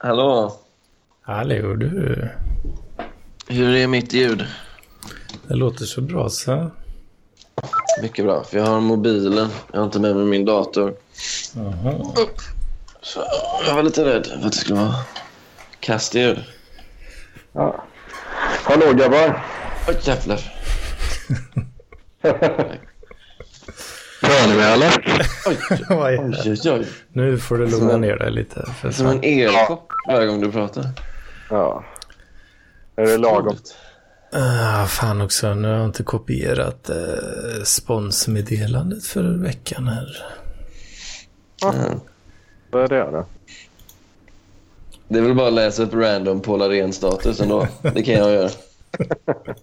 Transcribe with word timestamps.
Hallå? 0.00 0.56
Hallå 1.22 1.74
du. 1.74 2.28
Hur 3.48 3.76
är 3.76 3.86
mitt 3.86 4.12
ljud? 4.12 4.46
Det 5.48 5.54
låter 5.54 5.84
så 5.84 6.00
bra 6.00 6.28
så. 6.28 6.70
Mycket 8.02 8.24
bra, 8.24 8.44
för 8.44 8.58
jag 8.58 8.66
har 8.66 8.80
mobilen. 8.80 9.48
Jag 9.72 9.78
har 9.80 9.84
inte 9.84 10.00
med 10.00 10.16
mig 10.16 10.24
min 10.24 10.44
dator. 10.44 10.94
Jaha. 11.54 12.12
Så 13.02 13.24
jag 13.66 13.74
var 13.74 13.82
lite 13.82 14.04
rädd 14.04 14.26
för 14.26 14.36
att 14.36 14.42
det 14.42 14.52
skulle 14.52 14.80
vara 14.80 14.94
kastljud. 15.80 16.44
Ja. 17.52 17.84
Hallå 18.64 18.92
grabbar! 18.92 19.44
Oj, 19.88 19.96
jävlar. 20.02 20.40
Hör 24.48 24.54
ni 24.54 24.60
mig 24.60 24.72
eller? 24.72 25.04
Oj, 25.46 25.58
är 25.70 25.86
oj, 25.90 26.60
oj. 26.64 26.70
oj. 26.72 26.86
Nu 27.12 27.38
får 27.38 27.58
du 27.58 27.66
lugna 27.66 27.96
ner 27.96 28.16
dig 28.16 28.30
lite. 28.30 28.66
För 28.80 28.90
Som 28.90 29.06
en 29.06 29.24
elchock 29.24 29.92
varje 30.08 30.26
gång 30.26 30.40
du 30.40 30.52
pratar. 30.52 30.84
Ja. 31.50 31.84
Är 32.96 33.06
det 33.06 33.18
lagom? 33.18 33.56
Ah, 34.32 34.86
fan 34.86 35.20
också, 35.20 35.54
nu 35.54 35.68
har 35.68 35.74
jag 35.74 35.84
inte 35.84 36.02
kopierat 36.02 36.90
eh, 36.90 37.62
sponsmeddelandet 37.64 39.04
för 39.04 39.22
veckan 39.22 39.88
här. 39.88 40.16
Mm. 41.64 42.00
Vad 42.70 42.82
är 42.82 42.88
det 42.88 43.10
då? 43.10 43.26
Det 45.08 45.18
är 45.18 45.22
väl 45.22 45.34
bara 45.34 45.48
att 45.48 45.52
läsa 45.52 45.82
upp 45.82 45.94
random 45.94 46.40
Paul 46.40 46.62
Arén-status 46.62 47.40
ändå. 47.40 47.68
Det 47.82 48.02
kan 48.02 48.14
jag 48.14 48.32
göra. 48.32 48.50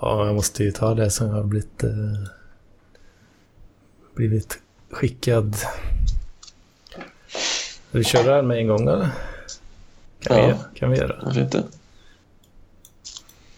Ja, 0.00 0.26
jag 0.26 0.34
måste 0.34 0.64
ju 0.64 0.70
ta 0.70 0.94
det 0.94 1.10
som 1.10 1.28
har 1.28 1.42
blivit, 1.42 1.84
eh, 1.84 1.90
blivit 4.14 4.58
skickad. 4.90 5.56
Ska 7.88 7.98
vi 7.98 8.04
köra 8.04 8.36
den 8.36 8.46
med 8.46 8.58
en 8.58 8.66
gång 8.66 8.88
eller? 8.88 9.08
Kan, 10.20 10.38
Ja. 10.38 10.46
vi, 10.46 10.78
kan 10.78 10.90
vi 10.90 10.98
göra? 10.98 11.20
Varför 11.24 11.40
inte? 11.40 11.62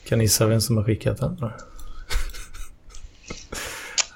Kan 0.08 0.18
ni 0.18 0.24
gissa 0.24 0.46
vem 0.46 0.60
som 0.60 0.76
har 0.76 0.84
skickat 0.84 1.18
den? 1.18 1.36
då? 1.40 1.52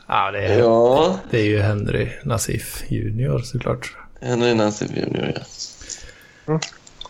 ja, 0.06 0.30
det 0.30 0.38
är, 0.46 0.58
Ja, 0.58 1.18
det 1.30 1.38
är 1.40 1.44
ju 1.44 1.58
Henry 1.58 2.08
Nassif 2.24 2.84
Junior 2.88 3.38
såklart. 3.38 3.96
Henry 4.20 4.54
Nassif 4.54 4.91
Junior, 4.96 5.32
ja. 6.46 6.60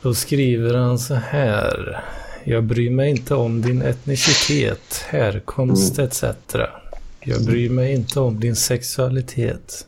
Då 0.02 0.14
skriver 0.14 0.74
han 0.74 0.98
så 0.98 1.14
här. 1.14 2.04
Jag 2.44 2.64
bryr 2.64 2.90
mig 2.90 3.10
inte 3.10 3.34
om 3.34 3.62
din 3.62 3.82
etnicitet, 3.82 5.04
härkomst 5.08 5.98
etc. 5.98 6.24
Jag 7.30 7.44
bryr 7.44 7.70
mig 7.70 7.92
inte 7.94 8.20
om 8.20 8.40
din 8.40 8.56
sexualitet. 8.56 9.86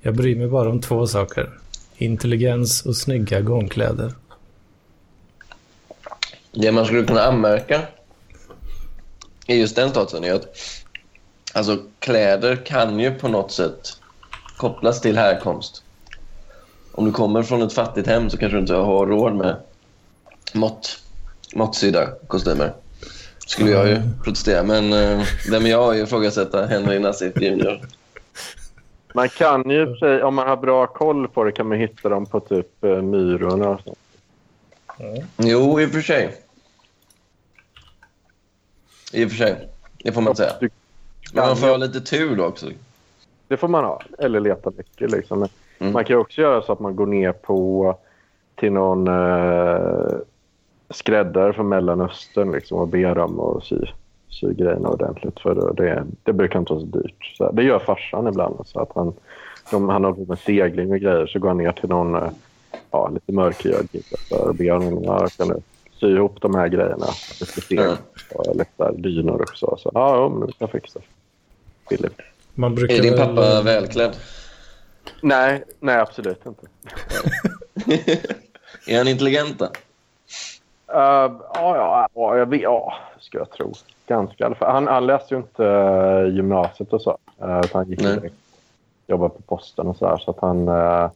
Jag 0.00 0.16
bryr 0.16 0.36
mig 0.36 0.48
bara 0.48 0.70
om 0.70 0.80
två 0.80 1.06
saker. 1.06 1.58
Intelligens 1.96 2.86
och 2.86 2.96
snygga 2.96 3.40
gångkläder. 3.40 4.14
Det 6.52 6.72
man 6.72 6.84
skulle 6.86 7.04
kunna 7.04 7.22
anmärka 7.22 7.82
i 9.46 9.54
just 9.54 9.76
den 9.76 9.90
statusen 9.90 10.24
är 10.24 10.34
att 10.34 10.46
alltså, 11.52 11.78
kläder 11.98 12.56
kan 12.56 13.00
ju 13.00 13.14
på 13.14 13.28
något 13.28 13.52
sätt 13.52 14.00
kopplas 14.56 15.00
till 15.00 15.18
härkomst. 15.18 15.82
Om 16.92 17.04
du 17.04 17.12
kommer 17.12 17.42
från 17.42 17.62
ett 17.62 17.72
fattigt 17.72 18.08
hem 18.08 18.30
så 18.30 18.36
kanske 18.36 18.56
du 18.56 18.60
inte 18.60 18.74
har 18.74 19.06
råd 19.06 19.34
med 19.34 19.56
mått, 20.52 21.02
måttsydda 21.54 22.06
kostymer. 22.26 22.74
Skulle 23.48 23.70
jag 23.70 23.88
ju 23.88 24.00
protestera, 24.24 24.62
men 24.62 24.92
uh, 24.92 25.22
vem 25.50 25.66
är 25.66 25.70
jag 25.70 25.90
att 25.90 25.96
ifrågasätta 25.96 26.66
Henry 26.66 26.98
Nassif 26.98 27.40
Junior? 27.40 27.80
Man 29.14 29.28
kan 29.28 29.70
ju, 29.70 29.96
om 30.22 30.34
man 30.34 30.48
har 30.48 30.56
bra 30.56 30.86
koll 30.86 31.28
på 31.28 31.44
det, 31.44 31.52
kan 31.52 31.68
man 31.68 31.78
hitta 31.78 32.08
dem 32.08 32.26
på 32.26 32.40
typ 32.40 32.84
eh, 32.84 33.02
Myrorna 33.02 33.68
och 33.68 33.80
så. 33.80 33.94
Jo, 35.36 35.80
i 35.80 35.86
och 35.86 35.90
för 35.90 36.00
sig. 36.00 36.36
I 39.12 39.24
och 39.24 39.30
för 39.30 39.36
sig. 39.36 39.68
Det 40.04 40.12
får 40.12 40.20
man 40.20 40.36
säga. 40.36 40.52
Men 41.32 41.46
man 41.46 41.56
får 41.56 41.66
ha 41.66 41.76
lite 41.76 42.00
tur 42.00 42.36
då 42.36 42.44
också. 42.44 42.66
Det 43.48 43.56
får 43.56 43.68
man 43.68 43.84
ha. 43.84 44.02
Eller 44.18 44.40
leta 44.40 44.72
mycket. 44.76 45.10
Liksom. 45.10 45.48
Mm. 45.78 45.92
Man 45.92 46.04
kan 46.04 46.16
också 46.16 46.40
göra 46.40 46.62
så 46.62 46.72
att 46.72 46.80
man 46.80 46.96
går 46.96 47.06
ner 47.06 47.32
på 47.32 47.98
till 48.54 48.72
någon 48.72 49.08
eh, 49.08 50.18
skräddare 50.90 51.52
från 51.52 51.68
Mellanöstern 51.68 52.52
liksom, 52.52 52.78
och 52.78 52.88
ber 52.88 53.14
dem 53.14 53.40
att 53.40 53.64
sy, 53.64 53.76
sy 54.28 54.54
grejerna 54.54 54.88
ordentligt. 54.88 55.40
För 55.40 55.72
det, 55.76 56.04
det, 56.22 56.32
brukar 56.32 56.58
inte 56.58 56.72
vara 56.72 56.80
så 56.82 56.86
dyrt. 56.98 57.34
Så 57.38 57.50
det 57.52 57.62
gör 57.62 57.78
farsan 57.78 58.26
ibland. 58.28 58.56
Så 58.66 58.80
att 58.80 58.90
han, 58.94 59.12
de, 59.70 59.88
han 59.88 60.04
har 60.04 60.12
på 60.12 60.24
med 60.24 60.38
segling 60.38 60.92
och 60.92 60.98
grejer 60.98 61.26
så 61.26 61.38
går 61.38 61.48
han 61.48 61.58
ner 61.58 61.72
till 61.72 61.88
någon 61.88 62.14
eh, 62.14 62.30
ja, 62.90 63.08
lite 63.08 63.32
mörkhyad 63.32 63.90
kille 63.90 64.04
och 64.42 64.54
ber 64.54 64.70
honom 64.70 65.04
ja, 65.04 65.28
kan 65.36 65.48
du 65.48 65.60
sy 66.00 66.06
ihop 66.16 66.40
de 66.40 66.54
här 66.54 66.68
grejerna. 66.68 67.06
Lite 67.40 67.60
segel 67.60 67.84
Mm. 67.84 67.96
och 68.34 68.56
lite 68.56 68.70
där 68.76 68.92
dynor 68.92 69.42
också. 69.42 69.76
Så, 69.78 69.90
ja, 69.94 70.16
ja, 70.16 70.28
men 70.28 70.46
det 70.46 70.52
kan 70.52 70.68
fixa. 70.68 71.00
Billigt. 71.90 72.18
Man 72.54 72.74
brukar 72.74 72.94
Är 72.94 73.02
din 73.02 73.16
väl- 73.16 73.26
pappa 73.36 73.62
välklädd? 73.62 74.16
Nej, 75.22 75.64
nej, 75.80 75.98
absolut 75.98 76.46
inte. 76.46 76.66
är 78.86 78.98
han 78.98 79.08
intelligent 79.08 79.58
då? 79.58 79.68
Uh, 80.94 81.32
ja, 81.54 81.76
ja, 81.76 82.08
ja, 82.14 82.36
jag 82.36 82.46
vet, 82.46 82.60
ja, 82.60 82.94
ska 83.18 83.38
jag 83.38 83.50
tro. 83.50 83.72
Ganska 84.06 84.44
i 84.44 84.46
alla 84.46 84.54
fall. 84.54 84.72
Han, 84.72 84.86
han 84.86 85.06
läste 85.06 85.34
ju 85.34 85.40
inte 85.40 85.62
uh, 85.62 86.34
gymnasiet 86.34 86.92
och 86.92 87.02
så. 87.02 87.18
Uh, 87.42 87.62
han 87.72 87.88
gick 87.88 88.00
direkt 88.00 88.34
jobbade 89.06 89.34
på 89.34 89.42
posten 89.42 89.86
och 89.86 89.96
så 89.96 90.08
där. 90.08 90.16
Så 90.16 90.30
att 90.30 90.40
han, 90.40 90.68
uh, 90.68 91.10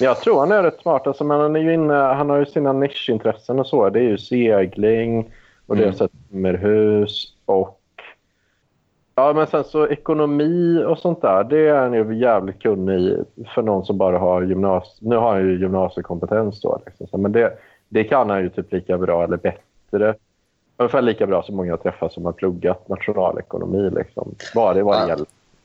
jag 0.00 0.20
tror 0.20 0.40
han 0.40 0.52
är 0.52 0.62
rätt 0.62 0.80
smart. 0.80 1.06
Alltså, 1.06 1.24
men 1.24 1.40
han, 1.40 1.56
är 1.56 1.60
ju 1.60 1.74
inne, 1.74 1.94
han 1.94 2.30
har 2.30 2.36
ju 2.36 2.46
sina 2.46 2.72
nischintressen 2.72 3.58
och 3.58 3.66
så. 3.66 3.90
Det 3.90 3.98
är 3.98 4.08
ju 4.08 4.18
segling 4.18 5.32
och 5.66 5.76
det 5.76 5.82
är 5.82 5.86
Mm. 5.86 5.96
så 5.96 6.08
här 6.32 6.54
hus 6.54 7.34
och 7.44 7.80
Ja, 9.16 9.32
men 9.32 9.46
sen 9.46 9.64
så 9.64 9.88
ekonomi 9.88 10.84
och 10.86 10.98
sånt 10.98 11.22
där, 11.22 11.44
det 11.44 11.68
är 11.68 11.74
han 11.74 11.92
ju 11.92 12.18
jävligt 12.18 12.62
kunnig 12.62 13.00
i 13.00 13.24
för 13.54 13.62
någon 13.62 13.84
som 13.84 13.98
bara 13.98 14.18
har 14.18 14.42
gymnasie... 14.42 15.08
Nu 15.08 15.16
har 15.16 15.32
han 15.32 15.48
ju 15.48 15.60
gymnasiekompetens 15.60 16.60
då. 16.60 16.82
Liksom. 16.86 17.22
Men 17.22 17.32
det, 17.32 17.52
det 17.94 18.04
kan 18.04 18.30
han 18.30 18.42
ju 18.42 18.48
typ 18.48 18.72
lika 18.72 18.98
bra 18.98 19.24
eller 19.24 19.36
bättre. 19.36 20.14
Ungefär 20.76 21.02
lika 21.02 21.26
bra 21.26 21.42
som 21.42 21.56
många 21.56 21.68
jag 21.68 21.82
träffat 21.82 22.12
som 22.12 22.24
har 22.24 22.32
pluggat 22.32 22.88
nationalekonomi. 22.88 23.90
Liksom. 23.90 24.34
Bara 24.54 24.74
det 24.74 24.82
det 24.82 25.08
Ja. 25.08 25.16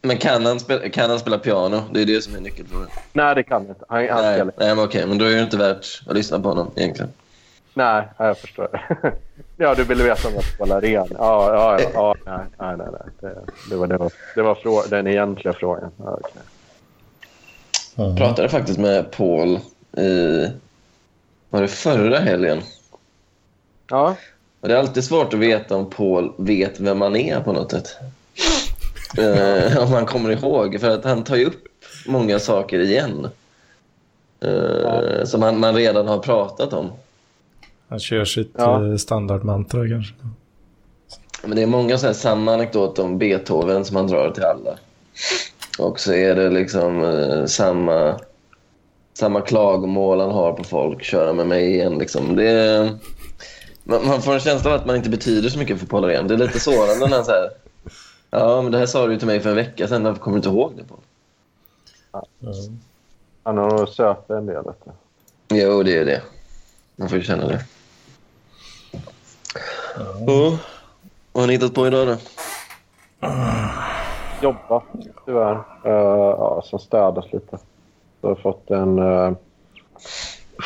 Men 0.01 0.17
kan 0.17 0.45
han, 0.45 0.59
spela, 0.59 0.90
kan 0.90 1.09
han 1.09 1.19
spela 1.19 1.38
piano? 1.38 1.81
Det 1.94 2.01
är 2.01 2.06
det 2.06 2.22
som 2.22 2.35
är 2.35 2.40
nyckelfrågan. 2.40 2.88
Nej, 3.13 3.35
det 3.35 3.44
kan 3.44 3.62
han 3.62 3.69
inte. 3.69 3.85
Han, 3.90 4.09
han 4.09 4.22
Nej, 4.22 4.45
nej, 4.57 4.75
men 4.75 4.85
okej. 4.85 5.07
Men 5.07 5.17
då 5.17 5.25
är 5.25 5.35
det 5.35 5.41
inte 5.41 5.57
värt 5.57 6.01
att 6.07 6.16
lyssna 6.16 6.40
på 6.40 6.50
honom 6.50 6.72
egentligen. 6.75 7.12
Nej, 7.73 8.03
ja, 8.17 8.28
jag 8.28 8.38
förstår. 8.38 8.67
ja, 9.57 9.75
du 9.75 9.84
ville 9.84 10.03
veta 10.03 10.28
om 10.28 10.34
jag 10.34 10.44
spelar 10.44 10.81
ren. 10.81 11.07
Ja, 11.17 11.53
ja, 11.53 11.79
ja, 11.94 12.16
ja 12.25 12.46
nej, 12.57 12.78
nej, 12.78 12.78
nej. 12.78 12.88
nej. 12.91 13.31
Det, 13.34 13.41
det 13.69 13.75
var, 13.75 13.88
det 13.88 13.97
var, 13.97 14.11
det 14.35 14.41
var 14.41 14.56
frå- 14.56 14.90
den 14.90 15.07
egentliga 15.07 15.53
frågan. 15.53 15.91
Ja, 15.97 16.19
okej. 16.22 16.41
Ja. 17.96 18.16
pratade 18.17 18.50
faktiskt 18.50 18.79
med 18.79 19.11
Paul 19.11 19.59
i... 19.97 20.46
Var 21.50 21.62
det 21.62 21.68
förra 21.68 22.20
helgen? 22.20 22.62
ja, 23.90 24.16
Och 24.62 24.68
det 24.68 24.74
är 24.74 24.78
alltid 24.80 25.04
svårt 25.04 25.34
att 25.34 25.40
veta 25.40 25.76
om 25.76 25.90
Paul 25.90 26.34
vet 26.38 26.80
vem 26.80 26.98
man 26.98 27.16
är 27.16 27.42
på 27.42 27.54
något 27.54 27.72
sätt. 27.72 27.88
Eh, 29.18 29.84
om 29.84 29.92
man 29.92 30.06
kommer 30.06 30.30
ihåg. 30.30 30.80
För 30.80 30.90
att 30.90 31.04
han 31.04 31.24
tar 31.24 31.36
ju 31.36 31.46
upp 31.46 31.64
många 32.08 32.40
saker 32.40 32.80
igen. 32.80 33.28
Eh, 34.42 35.24
Som 35.26 35.40
man, 35.40 35.59
man 35.59 35.76
redan 35.76 36.08
har 36.08 36.20
pratat 36.20 36.74
om. 36.74 36.92
Han 37.88 38.00
kör 38.00 38.26
sitt 38.26 38.52
Ja. 38.58 38.86
eh, 38.88 38.96
standardmantra 38.96 39.88
kanske. 39.88 40.14
Men 41.44 41.56
det 41.56 41.62
är 41.64 41.68
många 41.68 41.98
så 41.98 42.06
här 42.06 42.14
samma 42.14 42.54
anekdoter 42.54 43.04
om 43.04 43.18
Beethoven 43.18 43.86
som 43.86 43.96
han 43.96 44.08
drar 44.08 44.32
till 44.32 44.44
alla. 44.44 44.78
Och 45.80 46.00
så 46.00 46.14
är 46.14 46.36
det 46.36 46.50
liksom 46.50 47.04
eh, 47.04 47.46
samma, 47.46 48.20
samma 49.19 49.41
klagomål 49.41 50.19
han 50.19 50.31
har 50.31 50.53
på 50.53 50.63
folk. 50.63 51.03
Köra 51.03 51.34
med 51.34 51.47
mig 51.47 51.73
igen. 51.73 51.97
Liksom. 51.97 52.35
Det 52.35 52.49
är, 52.49 52.97
man, 53.84 54.08
man 54.08 54.22
får 54.22 54.34
en 54.34 54.40
känsla 54.40 54.72
av 54.72 54.76
att 54.79 54.85
man 54.85 54.96
inte 54.96 55.09
betyder 55.09 55.49
så 55.49 55.59
mycket 55.59 55.79
för 55.79 55.85
Paul 55.85 56.03
Arén. 56.03 56.28
Det 56.28 56.34
är 56.34 56.38
lite 56.38 56.59
sårande 56.59 57.08
när 57.08 57.16
han 57.16 57.26
säger 57.26 57.49
Ja, 58.29 58.61
men 58.61 58.72
det 58.72 58.78
här 58.78 58.85
sa 58.85 59.08
du 59.08 59.17
till 59.17 59.28
mig 59.28 59.40
för 59.40 59.49
en 59.49 59.55
vecka 59.55 59.88
sedan. 59.88 60.03
Varför 60.03 60.20
kommer 60.20 60.35
du 60.35 60.40
inte 60.40 60.49
ihåg 60.49 60.73
det? 60.78 60.84
Paul? 60.84 60.99
Ja. 62.11 62.53
han 63.44 63.58
har 63.58 63.70
nog 63.70 63.90
sökt 63.90 64.29
en 64.29 64.46
del. 64.46 64.64
Du. 64.64 64.91
Jo, 65.58 65.84
det 65.84 65.97
är 65.97 66.05
det. 66.05 66.22
Man 66.96 67.09
får 67.09 67.17
ju 67.17 67.23
känna 67.23 67.47
det. 67.47 67.66
Ja. 69.96 70.58
Vad 71.32 71.41
har 71.41 71.47
ni 71.47 71.53
hittat 71.53 71.73
på 71.73 71.88
idag 71.88 72.08
då? 72.08 72.17
jobba, 74.41 74.84
tyvärr. 75.26 75.55
Uh, 75.85 75.91
ja, 76.40 76.64
sen 76.70 76.79
städas 76.79 77.26
lite. 77.34 77.58
Har 78.22 78.36
fått 78.36 78.72
en, 78.72 79.00
uh, 79.00 79.36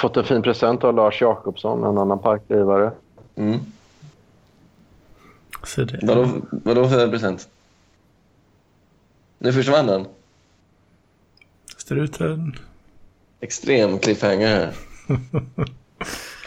fått 0.01 0.17
en 0.17 0.23
fin 0.23 0.41
present 0.41 0.83
av 0.83 0.95
Lars 0.95 1.21
Jakobsson, 1.21 1.83
en 1.83 1.97
annan 1.97 2.19
parklivare. 2.19 2.91
Mm. 3.35 3.59
Så 5.63 5.83
det, 5.83 5.99
Vadå, 6.01 6.27
vadå 6.51 6.89
för 6.89 7.07
present? 7.07 7.47
Nu 9.37 9.53
försvann 9.53 9.87
den. 9.87 10.05
struten. 11.77 12.55
Extrem 13.39 13.99
cliffhanger 13.99 14.47
här. 14.47 14.73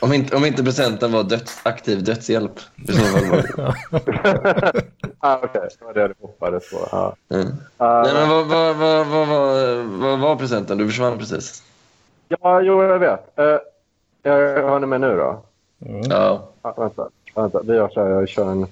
Om 0.00 0.12
inte, 0.12 0.36
om 0.36 0.44
inte 0.44 0.64
presenten 0.64 1.12
var 1.12 1.24
döds, 1.24 1.60
aktiv 1.62 2.04
dödshjälp. 2.04 2.60
I 2.88 2.92
så 2.92 3.00
fall 3.00 3.24
var 3.24 3.42
det. 4.72 4.84
ah, 5.26 5.40
Okej, 5.42 5.68
det 5.78 5.84
var 5.84 5.94
det 5.94 6.08
du 6.08 6.14
hoppades 6.20 6.70
på. 6.70 6.76
Ja. 6.92 7.16
Mm. 7.28 7.46
Ah, 7.76 8.02
Nej, 8.02 8.14
men 8.14 8.28
vad, 8.28 8.46
vad, 8.46 8.76
vad, 8.76 9.06
vad, 9.06 9.28
vad, 9.28 9.84
vad 9.86 10.18
var 10.18 10.36
presenten? 10.36 10.78
Du 10.78 10.86
försvann 10.86 11.18
precis. 11.18 11.62
ja, 12.28 12.60
jo, 12.60 12.82
jag 12.82 12.98
vet. 12.98 13.38
Uh, 13.38 13.58
hör 14.24 14.80
ni 14.80 14.86
med 14.86 15.00
nu 15.00 15.16
då? 15.16 15.42
Ja. 16.10 16.48
Ah, 16.62 16.72
vänta, 16.76 17.08
vänta. 17.34 17.62
Vi 17.62 17.74
gör 17.74 17.88
så 17.88 18.02
här, 18.02 18.10
jag 18.10 18.28
kör 18.28 18.46
en 18.50 18.66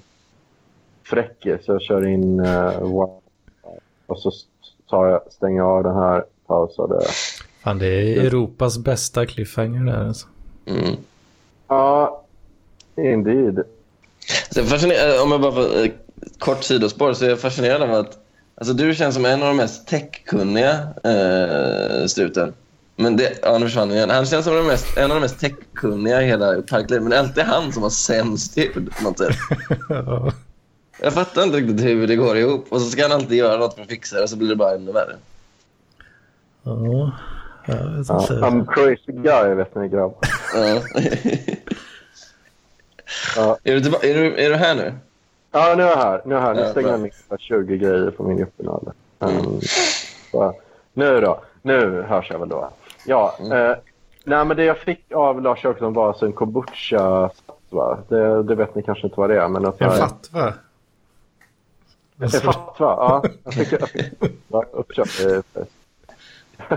fräckis. 1.03 1.61
Jag 1.65 1.81
kör 1.81 2.07
in 2.07 2.39
uh, 2.39 2.93
och 4.07 4.19
så 4.19 4.31
tar 4.89 5.07
jag, 5.07 5.21
stänger 5.31 5.57
jag 5.57 5.69
av 5.69 5.83
den 5.83 5.95
här 5.95 6.23
pausade. 6.47 7.05
Fan, 7.63 7.79
det 7.79 7.87
är 7.87 8.25
Europas 8.25 8.77
bästa 8.77 9.25
cliffhanger 9.25 9.91
där 9.91 10.07
alltså. 10.07 10.27
Mm. 10.65 10.95
Ja, 11.67 12.23
indeed. 12.95 13.63
Så 14.51 14.59
jag 14.59 14.65
är 14.65 14.69
fascinerad, 14.69 15.21
om 15.21 15.31
jag 15.31 15.41
bara 15.41 15.51
får 15.51 15.83
eh, 15.83 15.91
kort 16.39 16.63
sidospår 16.63 17.13
så 17.13 17.25
är 17.25 17.29
jag 17.29 17.39
fascinerad 17.39 17.81
av 17.81 17.93
att 17.93 18.17
alltså, 18.55 18.73
du 18.73 18.95
känns 18.95 19.15
som 19.15 19.25
en 19.25 19.41
av 19.41 19.47
de 19.47 19.57
mest 19.57 19.87
techkunniga 19.87 20.87
eh, 21.03 22.05
struten. 22.05 22.53
Men 22.95 23.17
det, 23.17 23.39
ja, 23.41 23.57
nu 23.57 23.65
försvann 23.65 23.87
han 23.87 23.97
igen. 23.97 24.09
Han 24.09 24.25
känns 24.25 24.45
som 24.45 24.55
den 24.55 24.65
mest, 24.65 24.97
en 24.97 25.11
av 25.11 25.15
de 25.15 25.21
mest 25.21 25.39
techkunniga 25.39 26.21
i 26.21 26.25
hela 26.25 26.61
parklivet. 26.61 27.03
Men 27.03 27.09
det 27.09 27.15
är 27.15 27.19
alltid 27.19 27.43
han 27.43 27.73
som 27.73 27.83
har 27.83 27.89
sämst 27.89 28.57
ljud 28.57 28.89
på 28.97 29.03
något 29.03 29.17
sätt. 29.17 29.35
Ja. 29.89 30.31
Jag 31.01 31.13
fattar 31.13 31.43
inte 31.43 31.57
riktigt 31.57 31.85
hur 31.85 32.07
det 32.07 32.15
går 32.15 32.37
ihop. 32.37 32.65
Och 32.69 32.81
så 32.81 32.89
ska 32.89 33.01
han 33.01 33.11
alltid 33.11 33.37
göra 33.37 33.57
något 33.57 33.73
för 33.73 33.81
att 33.81 33.87
fixa 33.87 34.15
det 34.15 34.23
och 34.23 34.29
så 34.29 34.37
blir 34.37 34.49
det 34.49 34.55
bara 34.55 34.75
ännu 34.75 34.91
värre. 34.91 35.15
Ja, 36.63 37.11
jag 37.65 37.75
vet 37.75 38.09
Ja, 38.09 38.21
inte. 38.21 38.33
I'm 38.33 38.65
crazy 38.73 39.11
guy, 39.21 39.53
vet 39.53 39.75
ni 39.75 39.87
grabbar. 39.87 40.19
Ja. 40.53 40.81
Ja. 43.35 43.57
är, 43.63 43.79
du 43.79 44.09
är, 44.09 44.13
du, 44.13 44.35
är 44.35 44.49
du 44.49 44.55
här 44.55 44.75
nu? 44.75 44.93
Ja, 45.55 45.73
nu 45.77 45.83
är 45.83 45.87
jag 45.87 45.97
här. 45.97 46.21
Nu 46.25 46.35
är 46.35 46.39
jag 46.39 46.45
här. 46.45 46.53
Nu 46.53 46.61
Ja, 46.61 46.71
stänger 46.71 46.89
jag 46.89 46.99
ner 46.99 47.37
20 47.37 47.77
grejer 47.77 48.11
på 48.11 48.23
min. 48.23 48.45
Um, 49.19 49.59
så, 50.31 50.53
nu 50.93 51.21
då. 51.21 51.41
Nu 51.61 52.01
hörs 52.01 52.31
jag 52.31 52.39
väl 52.39 52.49
då. 52.49 52.69
Ja, 53.05 53.35
eh, 53.39 53.75
nej, 54.23 54.45
men 54.45 54.57
det 54.57 54.63
jag 54.63 54.77
fick 54.77 55.11
av 55.11 55.41
Lars 55.41 55.63
Jacobsson 55.63 55.93
var 55.93 56.07
alltså 56.07 56.25
en 56.25 56.33
kombucha 56.33 57.29
va? 57.69 57.97
Det, 58.07 58.43
det 58.43 58.55
vet 58.55 58.75
ni 58.75 58.83
kanske 58.83 59.07
inte 59.07 59.19
vad 59.19 59.29
det 59.29 59.41
är. 59.41 59.47
Men 59.47 59.65
alltså, 59.65 59.83
En 59.83 59.91
fatwa. 59.91 60.53
En 62.19 62.29
fatwa, 62.29 62.73
ja. 62.79 63.23
Jag 63.43 63.53
fick, 63.53 63.71
jag 63.71 63.89
fick 63.89 64.13
ja, 64.47 64.63
uppköpt. 64.71 65.25
eh, 65.25 65.39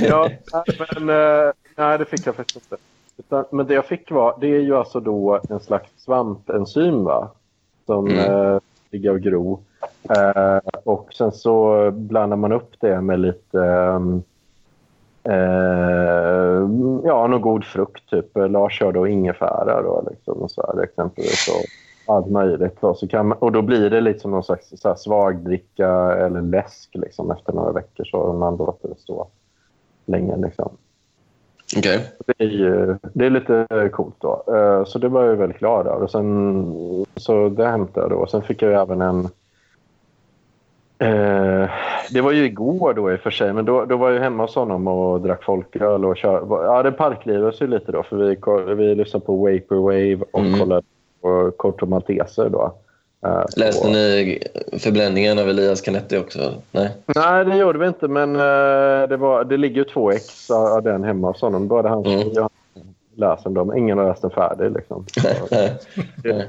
ja, 0.00 0.30
nej, 0.52 0.64
men 1.00 1.08
eh, 1.08 1.52
nej, 1.76 1.98
det 1.98 2.04
fick 2.04 2.26
jag 2.26 2.34
faktiskt 2.34 2.56
inte. 2.56 2.76
Utan, 3.18 3.44
men 3.50 3.66
det 3.66 3.74
jag 3.74 3.84
fick 3.86 4.10
var, 4.10 4.36
det 4.40 4.46
är 4.46 4.60
ju 4.60 4.76
alltså 4.76 5.00
då 5.00 5.40
en 5.50 5.60
slags 5.60 5.90
svampenzym 5.96 7.04
va? 7.04 7.28
Som 7.86 8.06
Mm. 8.06 8.18
eh, 8.52 8.58
ligger 8.90 9.10
och 9.10 9.20
gro. 9.20 9.60
Eh, 10.10 10.58
och 10.84 11.14
sen 11.14 11.32
så 11.32 11.90
blandar 11.90 12.36
man 12.36 12.52
upp 12.52 12.70
det 12.80 13.00
med 13.00 13.20
lite 13.20 13.64
ehm, 13.64 14.22
eh, 15.22 16.68
ja, 17.04 17.26
någon 17.26 17.40
god 17.40 17.64
frukt. 17.64 18.10
Typ. 18.10 18.30
Lars 18.34 18.78
kör 18.78 18.92
då 18.92 19.06
ingefära 19.06 19.82
då, 19.82 20.04
liksom, 20.10 20.42
och 20.42 20.50
så 20.50 20.72
här, 20.74 20.82
exempelvis. 20.82 21.48
Och 21.48 22.14
allt 22.14 22.30
möjligt. 22.30 22.84
Och, 22.84 22.96
så 22.98 23.08
kan 23.08 23.28
man, 23.28 23.38
och 23.38 23.52
då 23.52 23.62
blir 23.62 23.90
det 23.90 24.00
lite 24.00 24.18
som 24.20 24.30
någon 24.30 24.42
slags 24.44 24.72
så 24.76 24.88
här, 24.88 24.96
svagdricka 24.96 25.88
eller 26.12 26.42
läsk 26.42 26.90
liksom, 26.94 27.30
efter 27.30 27.52
några 27.52 27.72
veckor. 27.72 28.04
Så 28.04 28.32
man 28.32 28.56
låter 28.56 28.88
det 28.88 29.00
stå 29.00 29.26
länge. 30.06 30.36
Liksom. 30.36 30.68
Okej. 31.78 32.00
Det 32.26 32.44
är, 32.44 32.48
ju, 32.48 32.96
det 33.12 33.26
är 33.26 33.30
lite 33.30 33.66
coolt 33.92 34.14
då. 34.18 34.44
Eh, 34.56 34.84
Så 34.84 34.98
det 34.98 35.08
var 35.08 35.24
jag 35.24 35.36
väldigt 35.36 35.58
glad 35.58 35.86
över. 35.86 36.06
Sen, 36.06 36.74
så 37.16 37.48
det 37.48 37.66
hämtade 37.66 38.04
jag 38.06 38.10
då. 38.10 38.26
Sen 38.26 38.42
fick 38.42 38.62
jag 38.62 38.82
även 38.82 39.00
en... 39.00 39.28
Eh, 40.98 41.70
det 42.10 42.20
var 42.20 42.32
ju 42.32 42.44
igår 42.44 42.94
då 42.94 43.12
i 43.12 43.16
och 43.16 43.20
för 43.20 43.30
sig, 43.30 43.52
men 43.52 43.64
då, 43.64 43.84
då 43.84 43.96
var 43.96 44.10
jag 44.10 44.20
hemma 44.20 44.42
hos 44.42 44.54
honom 44.54 44.88
och 44.88 45.20
drack 45.20 45.44
folköl 45.44 46.04
och 46.04 46.16
kör, 46.16 46.46
Ja, 46.50 46.82
det 46.82 46.92
parklivades 46.92 47.62
ju 47.62 47.66
lite 47.66 47.92
då, 47.92 48.02
för 48.02 48.16
vi, 48.16 48.74
vi 48.74 48.94
lyssnade 48.94 49.26
på 49.26 49.36
Vaporwave 49.36 50.18
och 50.30 50.40
Mm. 50.40 50.58
kollade 50.60 50.82
på 51.20 51.50
Corto 51.56 51.86
Malteser 51.86 52.48
då. 52.48 52.74
Eh, 53.24 53.44
Läste 53.56 53.82
på- 53.82 53.88
ni 53.88 54.42
förbländningen 54.78 55.38
av 55.38 55.48
Elias 55.48 55.80
Canetti 55.80 56.16
också? 56.18 56.54
Nej? 56.70 56.90
Nej, 57.06 57.44
det 57.44 57.56
gjorde 57.56 57.78
vi 57.78 57.86
inte, 57.86 58.08
men 58.08 58.36
eh, 58.36 59.08
det, 59.08 59.16
var, 59.16 59.44
det 59.44 59.56
ligger 59.56 59.76
ju 59.76 59.84
två 59.84 60.10
ex 60.10 60.50
av 60.50 60.82
den 60.82 61.04
hemma 61.04 61.28
hos 61.28 61.40
honom. 61.40 61.68
Bara 61.68 61.88
han 61.88 62.06
Mm. 62.06 62.28
jag 62.34 62.50
läser 63.14 63.50
dem. 63.50 63.76
Ingen 63.76 63.98
har 63.98 64.08
läst 64.08 64.22
den 64.22 64.30
färdig. 64.30 64.70
Liksom. 64.72 65.06
Det, 66.22 66.46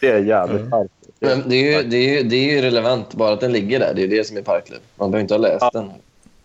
det 0.00 0.10
är 0.10 0.18
jävligt 0.18 0.72
Mm. 1.20 1.38
Men 1.38 1.48
det 1.48 1.56
är, 1.56 1.82
ju, 1.82 1.88
det, 1.88 1.96
är 1.96 2.16
ju, 2.16 2.22
det 2.28 2.36
är 2.36 2.54
ju 2.56 2.60
relevant, 2.62 3.14
bara 3.14 3.32
att 3.32 3.40
den 3.40 3.52
ligger 3.52 3.78
där. 3.78 3.92
Det 3.94 4.02
är 4.04 4.08
det 4.08 4.26
som 4.26 4.36
är 4.36 4.42
Parkliv. 4.42 4.78
Man 4.96 5.10
behöver 5.10 5.22
inte 5.22 5.34
ha 5.34 5.38
läst 5.38 5.72
den. 5.72 5.90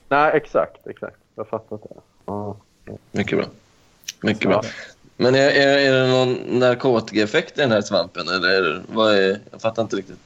Nej, 0.09 0.31
exakt. 0.33 0.87
exakt. 0.87 1.15
Jag 1.35 1.47
fattar 1.47 1.77
det. 1.77 1.95
Ja. 2.25 2.55
Mycket 3.11 3.37
bra. 3.37 3.47
Mycket 4.23 4.49
bra. 4.49 4.61
Men 5.17 5.35
är, 5.35 5.49
är, 5.49 5.77
är 5.77 5.91
det 6.01 6.07
någon 6.11 6.59
narkotikaeffekt 6.59 7.57
i 7.57 7.61
den 7.61 7.71
här 7.71 7.81
svampen? 7.81 8.27
Eller 8.27 8.49
är 8.49 8.61
det, 8.61 8.81
vad 8.93 9.13
är, 9.15 9.37
jag 9.51 9.61
fattar 9.61 9.81
inte 9.81 9.95
riktigt. 9.95 10.17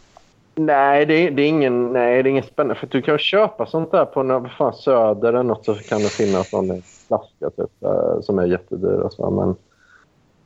Nej, 0.55 1.05
det 1.05 1.13
är, 1.13 1.31
det 1.31 1.41
är 1.41 1.47
ingen, 1.47 1.93
nej, 1.93 2.23
det 2.23 2.29
är 2.29 2.31
ingen 2.31 2.43
spännande. 2.43 2.75
För 2.79 2.87
du 2.87 3.01
kan 3.01 3.17
köpa 3.17 3.65
sånt 3.65 3.91
där 3.91 4.05
på 4.05 4.23
någon- 4.23 4.49
fan, 4.49 4.73
Söder 4.73 5.29
eller 5.29 5.43
något 5.43 5.65
så 5.65 5.75
kan 5.75 6.01
det 6.01 6.09
finnas 6.09 6.53
någon 6.53 6.81
flaska 7.07 7.49
typ, 7.57 7.83
eh, 7.83 8.21
som 8.21 8.39
är 8.39 8.45
jättedyr. 8.45 8.99
Och 8.99 9.13
så, 9.13 9.29
men 9.31 9.55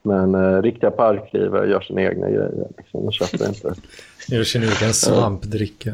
men 0.03 0.35
eh, 0.35 0.61
riktiga 0.61 0.91
parklivare 0.91 1.69
gör 1.69 1.81
sina 1.81 2.01
egna 2.01 2.27
grejer. 2.29 2.67
Liksom, 2.77 3.05
de 3.05 3.11
köper 3.11 3.47
inte. 3.47 3.73
Gör 4.27 4.43
sin 4.43 4.63
egen 4.63 4.93
svampdricka. 4.93 5.91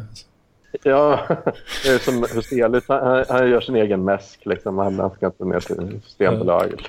Ja, 0.84 1.20
det 1.84 1.90
är 1.90 1.98
som 1.98 2.26
Huselius. 2.36 2.84
Han, 2.88 3.26
han 3.30 3.50
gör 3.50 3.62
sin 3.62 3.76
egen 3.76 4.04
mäsk. 4.06 4.40
Liksom. 4.46 4.78
Han, 4.78 5.00
han 5.00 5.10
ska 5.10 5.26
inte 5.26 5.46
ner 5.46 5.60
till 5.60 6.00
Systembolaget. 6.06 6.80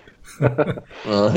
Ja. 1.07 1.33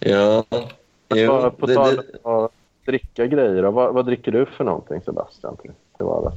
ja. 0.00 1.50
På 1.58 1.66
det, 1.66 1.74
tal 1.74 1.96
det, 1.96 2.18
om 2.22 2.44
att 2.44 2.52
dricka 2.86 3.26
grejer. 3.26 3.62
Vad, 3.62 3.94
vad 3.94 4.06
dricker 4.06 4.32
du 4.32 4.46
för 4.46 4.64
någonting, 4.64 5.00
Sebastian? 5.04 5.56
Till, 5.56 5.70
till 5.96 6.06
vardags? 6.06 6.36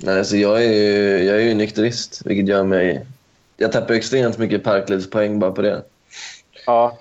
nej, 0.00 0.18
alltså 0.18 0.36
jag, 0.36 0.64
är 0.64 0.72
ju, 0.72 1.24
jag 1.24 1.36
är 1.36 1.40
ju 1.40 1.54
nykterist, 1.54 2.22
vilket 2.24 2.48
gör 2.48 2.64
mig... 2.64 3.06
Jag 3.56 3.72
tappar 3.72 3.94
extremt 3.94 4.38
mycket 4.38 4.64
parklivspoäng 4.64 5.38
bara 5.38 5.52
på 5.52 5.62
det. 5.62 5.82
Ja, 6.66 6.98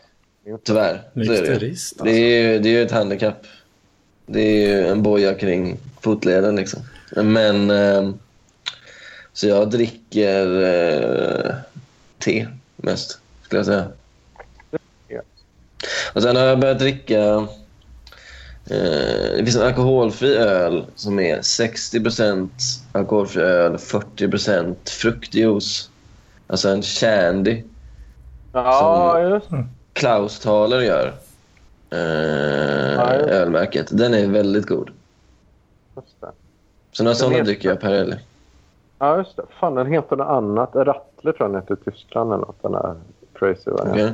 Tyvärr. 0.64 1.02
det. 1.14 1.22
Nykterist 1.22 1.98
Det 1.98 2.02
alltså. 2.02 2.16
är 2.16 2.42
ju 2.42 2.60
det 2.60 2.70
är 2.70 2.74
ju 2.74 2.82
ett 2.82 2.92
handikapp. 2.92 3.46
Det 4.26 4.40
är 4.42 4.68
ju 4.68 4.88
en 4.88 5.04
boja 5.04 5.34
kring 5.34 5.78
fotleden. 6.02 6.56
Liksom. 6.56 6.82
Men... 7.16 7.70
Eh, 7.70 8.12
så 9.34 9.48
jag 9.48 9.70
dricker 9.70 10.64
eh, 10.64 11.56
te 12.18 12.48
mest, 12.84 13.20
skulle 13.42 13.60
jag 13.60 13.66
säga. 13.66 13.88
Ja. 15.08 15.22
Och 16.14 16.22
sen 16.24 16.36
har 16.36 16.44
jag 16.44 16.60
börjat 16.60 16.80
dricka... 16.80 17.48
Eh, 18.70 19.32
det 19.38 19.42
finns 19.44 19.56
en 19.56 19.62
alkoholfri 19.68 20.36
öl 20.38 20.86
som 20.96 21.20
är 21.20 21.42
60 21.42 22.02
alkoholfri 22.92 23.42
öl, 23.42 23.78
40 23.78 24.76
fruktjuice. 24.90 25.90
Alltså 26.48 26.70
en 26.70 26.82
shandy. 26.82 27.64
ja 28.54 29.12
Som- 29.14 29.30
just 29.32 29.68
Klaus 29.94 30.40
Thaler 30.40 30.80
gör. 30.80 31.14
Eh, 31.90 32.00
Ja, 32.00 33.06
det. 33.18 33.32
ölmärket. 33.34 33.88
Den 33.92 34.14
är 34.14 34.28
väldigt 34.28 34.66
god. 34.68 34.90
just 35.96 36.22
det. 36.22 36.32
Så 36.92 37.04
några 37.04 37.16
sådana 37.16 37.36
heter- 37.36 37.46
dricker 37.46 37.70
jag 37.70 37.80
per 37.80 37.90
helg. 37.98 38.16
Ja, 39.00 39.18
just 39.18 39.38
det. 39.38 39.44
Fan, 39.60 39.76
den 39.76 39.88
heter 39.92 40.16
något 40.16 40.28
annat. 40.28 40.76
Rattle 41.22 41.34
tror 41.34 41.50
jag 41.50 41.52
den 41.52 41.62
heter 41.62 41.74
i 41.74 41.92
Tyskland 41.92 42.34
eller 42.34 42.46
något. 42.46 42.62
Den 42.62 42.72
där 42.72 42.96
crazy 43.34 43.72
varianten. 43.72 44.14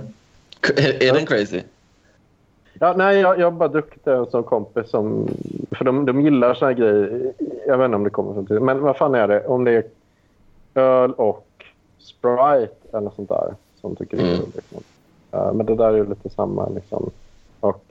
Okej. 0.57 0.85
Är, 0.85 1.03
är 1.03 1.13
den 1.13 1.25
crazy? 1.25 1.61
Ja, 2.79 2.93
nej, 2.97 3.19
jag, 3.19 3.39
jag 3.39 3.45
har 3.45 3.51
bara 3.51 3.69
druckit 3.69 4.05
det 4.05 4.25
som 4.31 4.43
kompis. 4.43 4.89
Som, 4.89 5.27
för 5.71 5.85
de, 5.85 6.05
de 6.05 6.21
gillar 6.21 6.53
såna 6.53 6.71
här 6.71 6.77
grejer. 6.77 7.33
Jag 7.67 7.77
vet 7.77 7.85
inte 7.85 7.95
om 7.95 8.03
det 8.03 8.09
kommer 8.09 8.33
från. 8.33 8.65
Men 8.65 8.81
vad 8.81 8.97
fan 8.97 9.15
är 9.15 9.27
det? 9.27 9.47
Om 9.47 9.63
det 9.63 9.71
är 9.71 9.83
öl 10.75 11.13
och 11.13 11.63
Sprite 11.97 12.73
eller 12.91 13.01
något 13.01 13.15
sånt 13.15 13.29
där. 13.29 13.53
Som 13.81 13.95
tycker 13.95 14.17
det 14.17 14.23
är 14.23 14.35
Mm. 14.35 14.51
Liksom. 14.55 14.83
Ja, 15.31 15.53
men 15.53 15.65
det 15.65 15.75
där 15.75 15.87
är 15.87 15.97
ju 15.97 16.09
lite 16.09 16.29
samma. 16.29 16.69
Liksom. 16.69 17.09
Och 17.59 17.83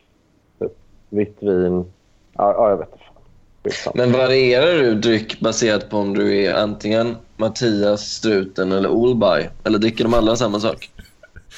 typ, 0.59 0.73
vitt 1.09 1.43
vin. 1.43 1.85
Ja, 2.33 2.53
ja 2.53 2.71
jag 2.71 2.77
vet 2.77 2.93
inte. 2.93 3.05
Men 3.95 4.13
varierar 4.13 4.83
du 4.83 4.95
dryck 4.95 5.41
baserat 5.41 5.91
på 5.91 5.97
om 5.97 6.15
du 6.15 6.45
är 6.45 6.55
antingen 6.55 7.17
Mattias, 7.37 8.01
Struten 8.01 8.73
eller 8.73 8.89
Olberg? 8.89 9.49
Eller 9.65 9.79
dricker 9.79 10.05
de 10.05 10.15
alla 10.15 10.37
samma 10.37 10.61
sak? 10.61 10.91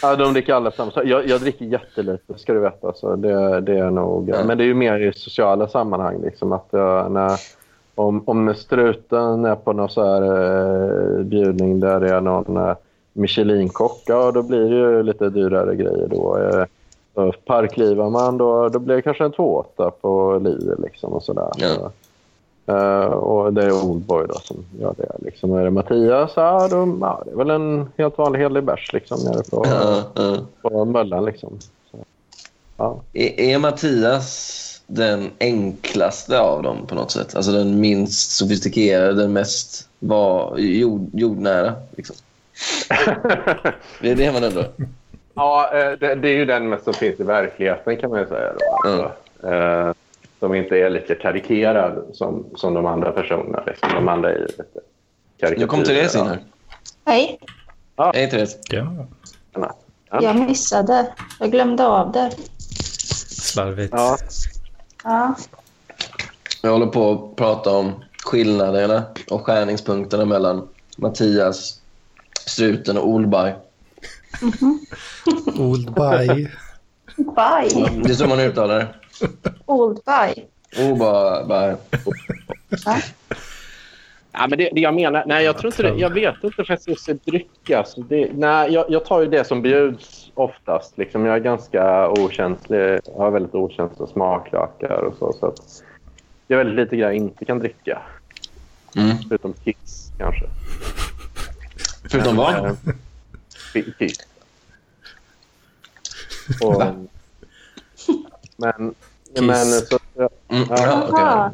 Ja, 0.02 0.16
de 0.16 0.32
dricker 0.32 0.54
alla 0.54 0.70
samma 0.70 0.90
sak. 0.90 1.02
Jag, 1.06 1.28
jag 1.28 1.40
dricker 1.40 1.64
jättelite, 1.64 2.38
ska 2.38 2.52
du 2.52 2.60
veta. 2.60 2.92
Så 2.92 3.16
det, 3.16 3.60
det 3.60 3.78
är 3.78 3.90
nog... 3.90 4.28
Ja. 4.28 4.44
Men 4.44 4.58
det 4.58 4.64
är 4.64 4.66
ju 4.66 4.74
mer 4.74 4.98
i 4.98 5.12
sociala 5.12 5.68
sammanhang. 5.68 6.22
Liksom, 6.22 6.52
att 6.52 6.66
jag, 6.70 7.12
när 7.12 7.40
om, 7.94 8.22
om 8.26 8.54
struten 8.54 9.44
är 9.44 9.54
på 9.54 9.72
någon 9.72 9.88
så 9.88 10.04
här 10.04 10.22
eh, 10.22 11.24
bjudning 11.24 11.80
där 11.80 12.00
det 12.00 12.14
är 12.14 12.20
någon 12.20 12.56
eh, 12.56 12.76
Michelin-kock, 13.12 14.02
ja, 14.06 14.32
då 14.32 14.42
blir 14.42 14.60
det 14.60 14.76
ju 14.76 15.02
lite 15.02 15.30
dyrare 15.30 15.76
grejer 15.76 16.08
då. 16.10 16.38
Eh, 16.38 16.64
parklivar 17.44 18.10
man 18.10 18.38
då, 18.38 18.68
då 18.68 18.78
blir 18.78 18.96
det 18.96 19.02
kanske 19.02 19.24
en 19.24 19.32
tårta 19.32 19.90
på 19.90 20.40
liv 20.44 20.74
liksom 20.78 21.12
och 21.12 21.22
sådär. 21.22 21.50
Ja. 21.56 21.90
Eh, 22.68 23.06
och 23.06 23.52
det 23.52 23.64
är 23.64 23.84
Oldboy 23.84 24.26
då 24.26 24.34
som 24.34 24.56
gör 24.80 24.94
det. 24.96 25.12
Liksom. 25.18 25.52
Är 25.52 25.64
det 25.64 25.70
Mattias, 25.70 26.32
ja, 26.36 26.68
då, 26.70 26.98
ja, 27.00 27.22
det 27.24 27.30
är 27.30 27.36
väl 27.36 27.50
en 27.50 27.88
helt 27.96 28.18
vanlig 28.18 28.40
helig 28.40 28.64
bärs 28.64 28.92
liksom, 28.92 29.20
nere 29.24 29.42
på, 29.50 29.64
Ja, 29.66 30.02
ja. 30.14 30.36
på 30.62 30.84
Möllan. 30.84 31.24
Liksom. 31.24 31.58
Så, 31.90 31.96
ja. 32.76 33.00
Är, 33.12 33.40
är 33.40 33.58
Mattias 33.58 34.64
den 34.86 35.30
enklaste 35.40 36.40
av 36.40 36.62
dem 36.62 36.86
på 36.86 36.94
något 36.94 37.10
sätt? 37.10 37.34
Alltså 37.34 37.52
den 37.52 37.80
minst 37.80 38.30
sofistikerade, 38.30 39.12
den 39.14 39.32
mest 39.32 39.88
var, 39.98 40.58
jord, 40.58 41.10
jordnära? 41.12 41.74
Liksom. 41.96 42.16
Det 44.00 44.10
är 44.10 44.16
det 44.16 44.32
man 44.32 44.44
undrar. 44.44 44.68
Ja, 45.38 45.70
eh, 45.74 45.92
det, 45.98 46.14
det 46.14 46.28
är 46.28 46.36
ju 46.36 46.44
den 46.44 46.80
som 46.84 46.94
finns 46.94 47.20
i 47.20 47.22
verkligheten 47.22 47.96
kan 47.96 48.10
man 48.10 48.20
ju 48.20 48.26
säga. 48.26 48.52
Då. 48.84 48.88
Mm. 48.88 49.00
Alltså, 49.04 49.48
eh, 49.48 49.92
som 50.38 50.54
inte 50.54 50.76
är 50.78 50.90
lika 50.90 51.14
karikerad 51.14 52.04
som, 52.12 52.46
som 52.56 52.74
de 52.74 52.86
andra 52.86 53.12
personerna. 53.12 53.62
Liksom. 53.66 53.88
De 53.94 54.08
andra 54.08 54.30
är 54.32 54.38
lite 54.38 54.64
karikatyrer. 55.40 55.60
Nu 55.60 55.66
kom 55.66 55.82
Therese 55.84 56.14
in 56.16 56.26
här. 56.26 56.38
Hej, 57.04 57.38
Hej 58.14 58.30
Therese. 58.30 58.58
Ja, 58.70 58.86
Ja. 60.10 60.22
jag 60.22 60.36
missade. 60.36 61.06
Jag 61.40 61.50
glömde 61.50 61.86
av 61.86 62.12
det. 62.12 62.30
slarvigt. 63.28 63.92
Ja. 63.96 64.16
Ja, 65.04 65.34
Jag 66.62 66.70
håller 66.70 66.86
på 66.86 67.10
att 67.12 67.36
prata 67.36 67.70
om 67.70 67.92
skillnaderna 68.24 69.02
och 69.30 69.46
skärningspunkterna 69.46 70.24
mellan 70.24 70.68
Mattias, 70.96 71.80
Struten 72.46 72.98
och 72.98 73.08
Olberg. 73.08 73.54
Old 75.58 75.94
by. 75.94 76.48
bye. 77.16 78.02
Det 78.02 78.10
är 78.10 78.14
så 78.14 78.26
man 78.26 78.40
uttalar 78.40 78.78
det. 78.78 78.88
Old 79.66 80.00
bye. 80.04 80.44
Olberg. 80.76 81.76
Va? 82.86 82.96
Ja, 84.32 84.46
men 84.46 84.58
det, 84.58 84.70
det 84.72 84.80
jag 84.80 84.94
menar, 84.94 85.24
nej 85.26 85.44
jag 85.44 85.58
tror 85.58 85.72
inte 85.72 85.82
det, 85.82 86.00
jag 86.00 86.10
vet 86.10 86.44
inte 86.44 86.64
för 86.64 86.74
att 86.74 87.00
se 87.00 87.12
dryck. 87.12 87.70
Alltså. 87.70 88.00
Det, 88.00 88.30
nej, 88.34 88.72
jag, 88.72 88.86
jag 88.88 89.04
tar 89.04 89.20
ju 89.20 89.26
det 89.26 89.44
som 89.44 89.62
bjuds 89.62 90.30
oftast. 90.34 90.98
Liksom, 90.98 91.26
jag 91.26 91.34
är 91.34 91.40
ganska 91.40 92.10
okänslig, 92.10 92.78
jag 92.78 93.00
har 93.16 93.30
väldigt 93.30 93.54
okänsliga 93.54 94.06
smaklökar 94.06 95.02
och 95.02 95.14
så. 95.18 95.32
så 95.32 95.46
att 95.46 95.82
det 96.46 96.54
är 96.54 96.58
väldigt 96.58 96.76
lite 96.76 96.96
grejer 96.96 97.06
jag 97.06 97.16
inte 97.16 97.44
kan 97.44 97.58
dricka. 97.58 97.98
Mm. 98.96 99.16
Förutom 99.28 99.52
Kiss 99.64 100.12
kanske. 100.18 100.44
Förutom 102.10 102.36
vad? 102.36 102.76
Kiss. 103.72 104.18
Och, 106.62 106.82
men, 108.56 108.94
Kiss. 109.34 109.40
men 109.46 109.66
så, 109.66 109.98
jag, 110.14 110.28
Mm. 110.48 110.66
Ja. 110.70 110.76
Ja. 110.78 111.08
Jaha. 111.12 111.52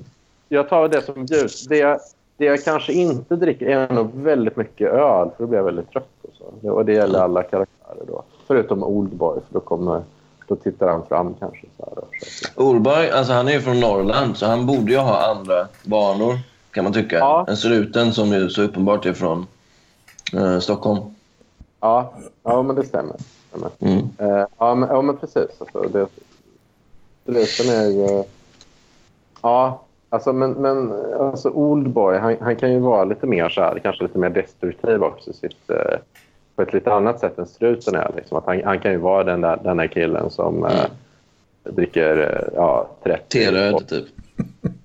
jag 0.49 0.69
tar 0.69 0.89
det 0.89 1.03
som 1.03 1.27
bjuds. 1.27 1.67
Det, 1.67 1.77
jag- 1.79 2.01
det 2.37 2.45
jag 2.45 2.65
kanske 2.65 2.93
inte 2.93 3.37
dricker 3.37 3.67
är 3.67 3.93
nog 3.93 4.11
väldigt 4.15 4.57
mycket 4.57 4.89
öl, 4.93 5.29
för 5.31 5.35
då 5.39 5.47
blir 5.47 5.59
jag 5.59 5.65
väldigt 5.65 5.91
trött. 5.91 6.09
Och, 6.23 6.31
så. 6.63 6.71
och 6.71 6.85
det 6.85 6.93
gäller 6.93 7.19
alla 7.19 7.43
karaktärer 7.43 8.05
då. 8.07 8.23
Förutom 8.47 8.83
Oldboy, 8.83 9.41
för 9.47 9.55
då, 9.55 9.61
kommer, 9.61 10.03
då 10.49 10.57
tittar 10.57 10.89
han 10.89 11.07
fram 11.07 11.35
kanske. 11.41 11.67
Så 11.77 11.85
här. 11.85 11.95
Så 12.55 12.61
alltså 13.13 13.33
han 13.33 13.49
är 13.49 13.53
ju 13.53 13.61
från 13.61 13.81
Norrland, 13.81 14.37
så 14.37 14.47
han 14.47 14.67
borde 14.67 14.93
ju 14.93 14.99
ha 14.99 15.31
andra 15.31 15.69
vanor, 15.83 16.39
kan 16.71 16.85
man 16.85 16.93
tycka. 16.93 17.19
Ja. 17.19 17.47
Än 17.49 17.57
Struten 17.57 18.13
som 18.13 18.33
ju 18.33 18.51
så 18.51 18.63
uppenbart 18.63 19.07
är 19.07 19.13
från 19.13 19.47
eh, 20.33 20.59
Stockholm. 20.59 21.14
Ja, 21.85 22.13
ja, 22.43 22.63
men 22.63 22.77
det 22.77 22.85
stämmer. 22.85 23.17
stämmer. 23.49 23.71
Mm. 23.79 24.09
Eh, 24.19 24.47
ja, 24.59 24.75
men, 24.75 24.89
ja, 24.89 25.03
men 25.03 25.17
precis. 25.17 25.51
Alltså, 25.59 25.81
det, 25.81 26.07
Struten 27.23 27.75
är 27.75 27.87
ju... 27.87 28.25
Ja, 29.43 29.83
alltså, 30.09 30.33
men, 30.33 30.51
men 30.51 30.93
alltså, 31.21 31.51
Oldboy, 31.51 32.19
han, 32.19 32.37
han 32.41 32.57
kan 32.57 32.73
ju 32.73 32.79
vara 32.79 33.05
lite 33.05 33.27
mer 33.27 33.49
så 33.49 33.61
här, 33.61 33.79
kanske 33.79 34.03
lite 34.03 34.19
mer 34.19 34.31
destruktiv 34.31 35.03
också. 35.03 35.33
Sitt, 35.33 35.71
eh, 35.71 35.99
på 36.57 36.63
ett 36.63 36.73
lite 36.73 36.93
annat 36.93 37.21
sätt 37.21 37.39
än 37.39 37.47
Struten 37.47 37.95
är. 37.95 38.13
Liksom. 38.17 38.39
Att 38.39 38.47
han, 38.47 38.63
han 38.65 38.81
kan 38.81 38.93
ju 38.93 38.99
vara 38.99 39.25
den 39.25 39.41
där, 39.41 39.61
den 39.65 39.77
där 39.77 39.87
killen 39.87 40.31
som 40.31 40.65
eh, 40.65 40.87
dricker 41.63 42.19
eh, 42.19 42.55
ja, 42.57 42.89
30... 43.03 43.23
T-röd, 43.29 43.89
typ. 43.89 44.07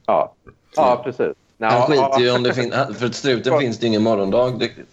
Ja, 0.06 0.34
ja 0.76 1.02
precis. 1.04 1.34
Han 1.60 1.82
skiter 1.82 2.20
ju 2.20 2.36
om 2.36 2.44
det 2.44 2.54
finns... 2.54 2.74
För 2.74 3.08
Struten 3.08 3.60
finns 3.60 3.80
det 3.80 3.88
ingen 3.88 4.04
morgondag 4.04 4.48
riktigt. 4.60 4.90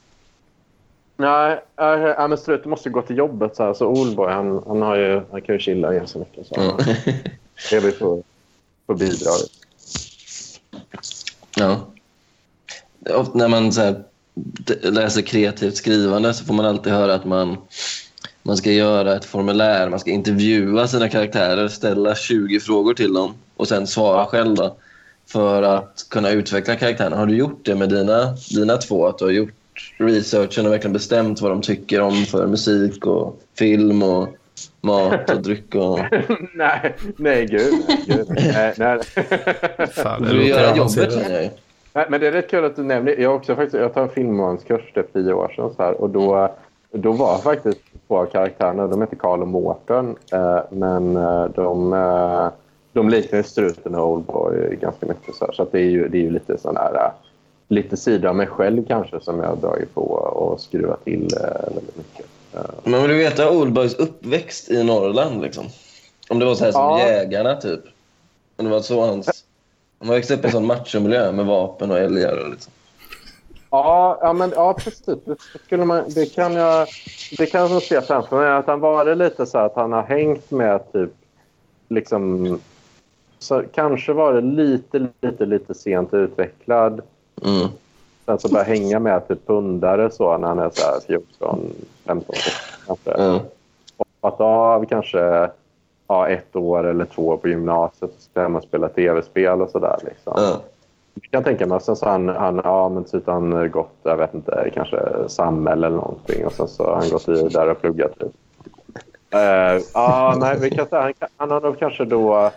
Nej, 1.16 1.60
äh, 1.80 2.04
äh, 2.04 2.28
men 2.28 2.38
Struten 2.38 2.70
måste 2.70 2.90
gå 2.90 3.02
till 3.02 3.16
jobbet. 3.18 3.56
Så, 3.56 3.62
här. 3.62 3.74
så 3.74 3.86
Oldboy, 3.86 4.32
han, 4.32 4.62
han, 4.66 4.82
har 4.82 4.96
ju, 4.96 5.22
han 5.30 5.42
kan 5.42 5.54
ju 5.54 5.58
chilla 5.58 5.94
ganska 5.94 6.18
mycket. 6.18 6.46
Så 6.46 6.54
Mm. 6.60 6.76
lever 7.72 7.90
på, 7.90 8.22
på 8.86 8.94
bidrag. 8.94 9.38
Ja. 11.56 11.80
Ofta 13.14 13.38
när 13.38 13.48
man 13.48 13.72
så 13.72 13.80
här, 13.80 14.04
läser 14.82 15.22
kreativt 15.22 15.76
skrivande 15.76 16.34
så 16.34 16.44
får 16.44 16.54
man 16.54 16.66
alltid 16.66 16.92
höra 16.92 17.14
att 17.14 17.24
man, 17.24 17.56
man 18.42 18.56
ska 18.56 18.72
göra 18.72 19.16
ett 19.16 19.24
formulär, 19.24 19.88
man 19.88 20.00
ska 20.00 20.10
intervjua 20.10 20.88
sina 20.88 21.08
karaktärer, 21.08 21.68
ställa 21.68 22.14
20 22.14 22.60
frågor 22.60 22.94
till 22.94 23.12
dem 23.14 23.34
och 23.56 23.68
sen 23.68 23.86
svara 23.86 24.26
själv 24.26 24.54
då, 24.54 24.76
för 25.26 25.62
att 25.62 26.06
kunna 26.10 26.30
utveckla 26.30 26.76
karaktärerna. 26.76 27.16
Har 27.16 27.26
du 27.26 27.36
gjort 27.36 27.60
det 27.64 27.74
med 27.74 27.88
dina, 27.88 28.36
dina 28.54 28.76
två? 28.76 29.06
Att 29.06 29.18
du 29.18 29.24
har 29.24 29.32
gjort 29.32 29.54
researchen 29.96 30.66
och 30.66 30.72
verkligen 30.72 30.92
bestämt 30.92 31.40
vad 31.40 31.50
de 31.50 31.62
tycker 31.62 32.00
om 32.00 32.12
för 32.14 32.46
musik 32.46 33.06
och 33.06 33.40
film 33.58 34.02
och 34.02 34.28
mat 34.80 35.30
och 35.30 35.42
dryck? 35.42 35.74
Och... 35.74 35.98
nej, 36.54 36.94
nej 37.16 37.46
gud. 37.46 37.74
Nej, 37.88 38.04
gud. 38.06 38.26
nej, 38.54 38.74
nej. 38.76 38.98
Fan, 39.88 40.22
det 40.22 40.28
Du 40.28 40.48
gör 40.48 40.76
jobbet 40.76 41.12
känner 41.12 41.30
jag 41.30 41.42
ju. 41.42 41.50
nej, 41.92 42.06
men 42.08 42.20
det 42.20 42.26
är 42.26 42.32
rätt 42.32 42.50
kul 42.50 42.64
att 42.64 42.76
du 42.76 42.82
nämner. 42.82 43.16
Jag, 43.18 43.28
har 43.28 43.36
också 43.36 43.54
faktiskt, 43.54 43.74
jag 43.74 43.94
tar 43.94 44.02
en 44.02 44.08
filmmanskurs 44.08 44.92
för 44.94 45.02
tio 45.02 45.32
år 45.32 45.52
sedan. 45.56 45.70
Så 45.76 45.82
här, 45.82 46.00
och 46.00 46.10
då, 46.10 46.54
då 46.92 47.12
var 47.12 47.38
faktiskt 47.38 47.80
två 48.08 48.18
av 48.18 48.26
karaktärerna, 48.26 48.86
de 48.86 49.00
heter 49.00 49.16
Karl 49.16 49.42
och 49.42 49.48
Mårten, 49.48 50.16
eh, 50.32 50.58
men 50.70 51.16
eh, 51.16 51.44
de, 51.44 51.92
eh, 51.92 52.48
de 52.92 53.08
liknar 53.08 53.42
Struten 53.42 53.94
och 53.94 54.08
Oldboy 54.08 54.76
ganska 54.80 55.06
mycket. 55.06 55.34
Så, 55.34 55.44
här, 55.44 55.52
så 55.52 55.62
att 55.62 55.72
det, 55.72 55.78
är 55.78 55.90
ju, 55.90 56.08
det 56.08 56.18
är 56.18 56.22
ju 56.22 56.30
lite 56.30 56.58
sån 56.58 56.76
här, 56.76 56.94
eh, 56.94 57.10
lite 57.68 57.96
sida 57.96 58.28
av 58.28 58.36
mig 58.36 58.46
själv 58.46 58.86
kanske 58.88 59.20
som 59.20 59.38
jag 59.40 59.48
har 59.48 59.56
dragit 59.56 59.94
på 59.94 60.02
och 60.10 60.60
skruvat 60.60 61.04
till 61.04 61.28
eh, 61.36 61.74
väldigt 61.74 61.96
mycket. 61.96 62.26
Men 62.84 63.02
vill 63.02 63.10
du 63.10 63.16
veta 63.16 63.50
Oldboys 63.50 63.94
uppväxt 63.94 64.70
i 64.70 64.84
Norrland? 64.84 65.42
Liksom? 65.42 65.66
Om 66.28 66.38
det 66.38 66.44
var 66.44 66.54
så 66.54 66.64
här 66.64 66.72
som 66.72 66.82
Ja. 66.82 67.08
jägarna, 67.08 67.56
typ. 67.56 67.80
Om 68.56 68.64
det 68.64 68.70
var 68.70 68.80
så 68.80 69.00
hans... 69.06 69.44
Han 69.98 70.08
växte 70.08 70.34
upp 70.34 70.44
i 70.44 70.46
en 70.46 70.52
sån 70.52 70.66
machomiljö 70.66 71.32
med 71.32 71.46
vapen 71.46 71.90
och 71.90 71.98
älgar. 71.98 72.48
Liksom. 72.50 72.72
Ja, 73.70 74.18
ja, 74.20 74.32
men, 74.32 74.52
ja 74.54 74.74
precis. 74.74 75.04
Det, 75.24 75.36
skulle 75.64 75.84
man, 75.84 76.04
det 76.08 76.34
kan 76.34 76.54
jag 76.54 76.88
det 77.38 77.46
kan 77.46 77.70
jag 77.70 77.82
se 77.82 78.00
framför 78.00 78.36
mig. 78.36 78.50
Att 78.50 78.66
han 78.66 78.80
varit 78.80 79.18
lite 79.18 79.46
så 79.46 79.58
att 79.58 79.74
han 79.74 79.92
har 79.92 80.02
hängt 80.02 80.50
med 80.50 80.92
typ... 80.92 81.10
Liksom, 81.88 82.58
så 83.38 83.62
kanske 83.74 84.12
varit 84.12 84.44
lite, 84.44 85.08
lite, 85.20 85.46
lite 85.46 85.74
sent 85.74 86.14
utvecklad. 86.14 87.02
Mm. 87.44 87.68
Sen 88.26 88.38
så 88.38 88.48
börjar 88.48 88.64
hänga 88.64 88.98
med 88.98 89.28
typ 89.28 89.46
pundare 89.46 90.10
så 90.10 90.38
när 90.38 90.48
han 90.48 90.58
är 90.58 90.70
så 90.70 90.86
här 90.86 91.00
14, 91.06 91.60
15 92.04 92.28
år. 92.28 92.36
Kanske. 92.86 93.10
Mm. 93.10 93.38
Hoppat 93.96 94.40
av 94.40 94.84
kanske 94.84 95.50
ja, 96.08 96.28
ett 96.28 96.56
år 96.56 96.86
eller 96.86 97.04
två 97.04 97.36
på 97.36 97.48
gymnasiet 97.48 98.02
och 98.02 98.20
ska 98.30 98.40
hem 98.40 98.56
och 98.56 98.62
spela 98.62 98.88
tv-spel 98.88 99.62
och 99.62 99.70
sådär. 99.70 99.96
Liksom. 100.04 100.32
Ja. 100.36 100.60
Jag 101.14 101.30
kan 101.30 101.44
tänka 101.44 101.66
mig. 101.66 101.80
Sen 101.80 101.96
så 101.96 102.08
han, 102.08 102.28
han, 102.28 102.60
ja, 102.64 102.88
men 102.88 103.04
typ 103.04 103.26
han 103.26 103.70
gått, 103.70 103.96
jag 104.02 104.16
vet 104.16 104.34
inte, 104.34 104.70
kanske 104.74 104.98
samhälle 105.26 105.86
eller 105.86 105.96
någonting. 105.96 106.46
Och 106.46 106.52
sen 106.52 106.68
så 106.68 106.84
har 106.84 106.96
han 106.96 107.10
gått 107.10 107.28
vidare 107.28 107.70
och 107.70 107.80
pluggat. 107.80 108.18
Typ. 108.18 108.32
Uh, 109.34 109.82
ja, 109.94 110.36
nej, 110.40 110.58
vi 110.60 110.70
kan 110.70 110.86
säga, 110.86 111.02
han, 111.02 111.12
han 111.36 111.50
har 111.50 111.60
nog 111.60 111.78
kanske 111.78 112.04
då 112.04 112.50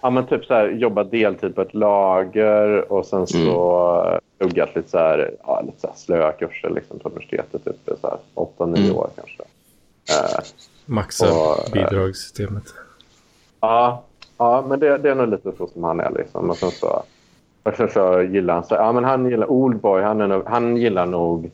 ja, 0.00 0.10
men 0.10 0.26
typ 0.26 0.44
så 0.44 0.54
här, 0.54 0.68
jobbat 0.68 1.10
deltid 1.10 1.54
på 1.54 1.62
ett 1.62 1.74
lager 1.74 2.92
och 2.92 3.06
sen 3.06 3.26
så 3.26 3.90
mm. 4.06 4.20
pluggat 4.38 4.76
lite, 4.76 4.90
så 4.90 4.98
här, 4.98 5.34
ja, 5.46 5.62
lite 5.66 5.80
så 5.80 5.86
här 5.86 5.96
slöa 5.96 6.32
kurser 6.32 6.70
liksom, 6.70 6.98
på 6.98 7.08
universitetet. 7.08 7.64
Typ, 7.64 7.98
så 8.00 8.08
här, 8.08 8.18
8-9 8.34 8.78
Mm. 8.78 8.96
år 8.96 9.10
kanske. 9.16 9.42
Eh, 10.10 10.44
Maxa 10.86 11.32
Och, 11.32 11.58
eh, 11.58 11.72
bidragssystemet. 11.72 12.64
Ja, 13.60 14.02
ja 14.38 14.64
men 14.68 14.80
det, 14.80 14.98
det 14.98 15.10
är 15.10 15.14
nog 15.14 15.28
lite 15.28 15.52
så 15.58 15.66
som 15.66 15.84
han 15.84 16.00
är. 16.00 16.10
Liksom. 16.10 16.50
Och 16.50 16.56
sen 16.56 16.70
så, 16.70 17.02
och 17.62 17.74
sen 17.76 17.90
så 17.90 18.22
gillar 18.22 18.54
han... 18.54 18.64
Så, 18.64 18.74
ja, 18.74 18.92
men 18.92 19.04
han 19.04 19.30
gillar 19.30 19.50
Oldboy. 19.50 20.02
Han, 20.02 20.20
är 20.20 20.26
nog, 20.26 20.42
han 20.46 20.76
gillar 20.76 21.06
nog... 21.06 21.50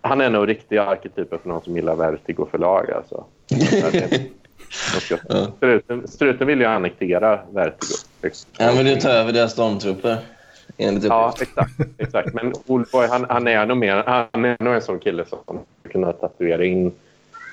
Han 0.00 0.20
är 0.20 0.30
nog 0.30 0.48
riktiga 0.48 0.84
arketyper 0.84 1.38
för 1.38 1.48
någon 1.48 1.62
som 1.62 1.76
gillar 1.76 1.94
Vertigo 1.94 2.46
förlag. 2.50 2.90
Alltså. 2.90 3.24
Ja. 5.28 5.46
struten, 5.56 6.08
struten 6.08 6.46
vill 6.46 6.60
ju 6.60 6.66
annektera 6.66 7.40
Vertigo. 7.50 7.94
Han 8.58 8.76
vill 8.76 8.86
ju 8.86 8.96
ta 8.96 9.08
över 9.08 9.32
deras 9.32 9.52
stormtrupper. 9.52 10.18
Enligt 10.76 11.04
Ja, 11.04 11.34
exakt. 11.40 11.70
exakt. 11.98 12.34
Men 12.34 12.54
Oldboy, 12.66 13.06
han, 13.06 13.26
han 13.28 13.48
är 13.48 13.66
nog 13.66 13.76
mer, 13.76 14.02
han 14.06 14.44
är 14.44 14.56
nog 14.60 14.74
en 14.74 14.82
sån 14.82 14.98
kille 14.98 15.24
som 15.24 15.38
skulle 15.44 15.92
kunna 15.92 16.12
tatuera 16.12 16.64
in 16.64 16.92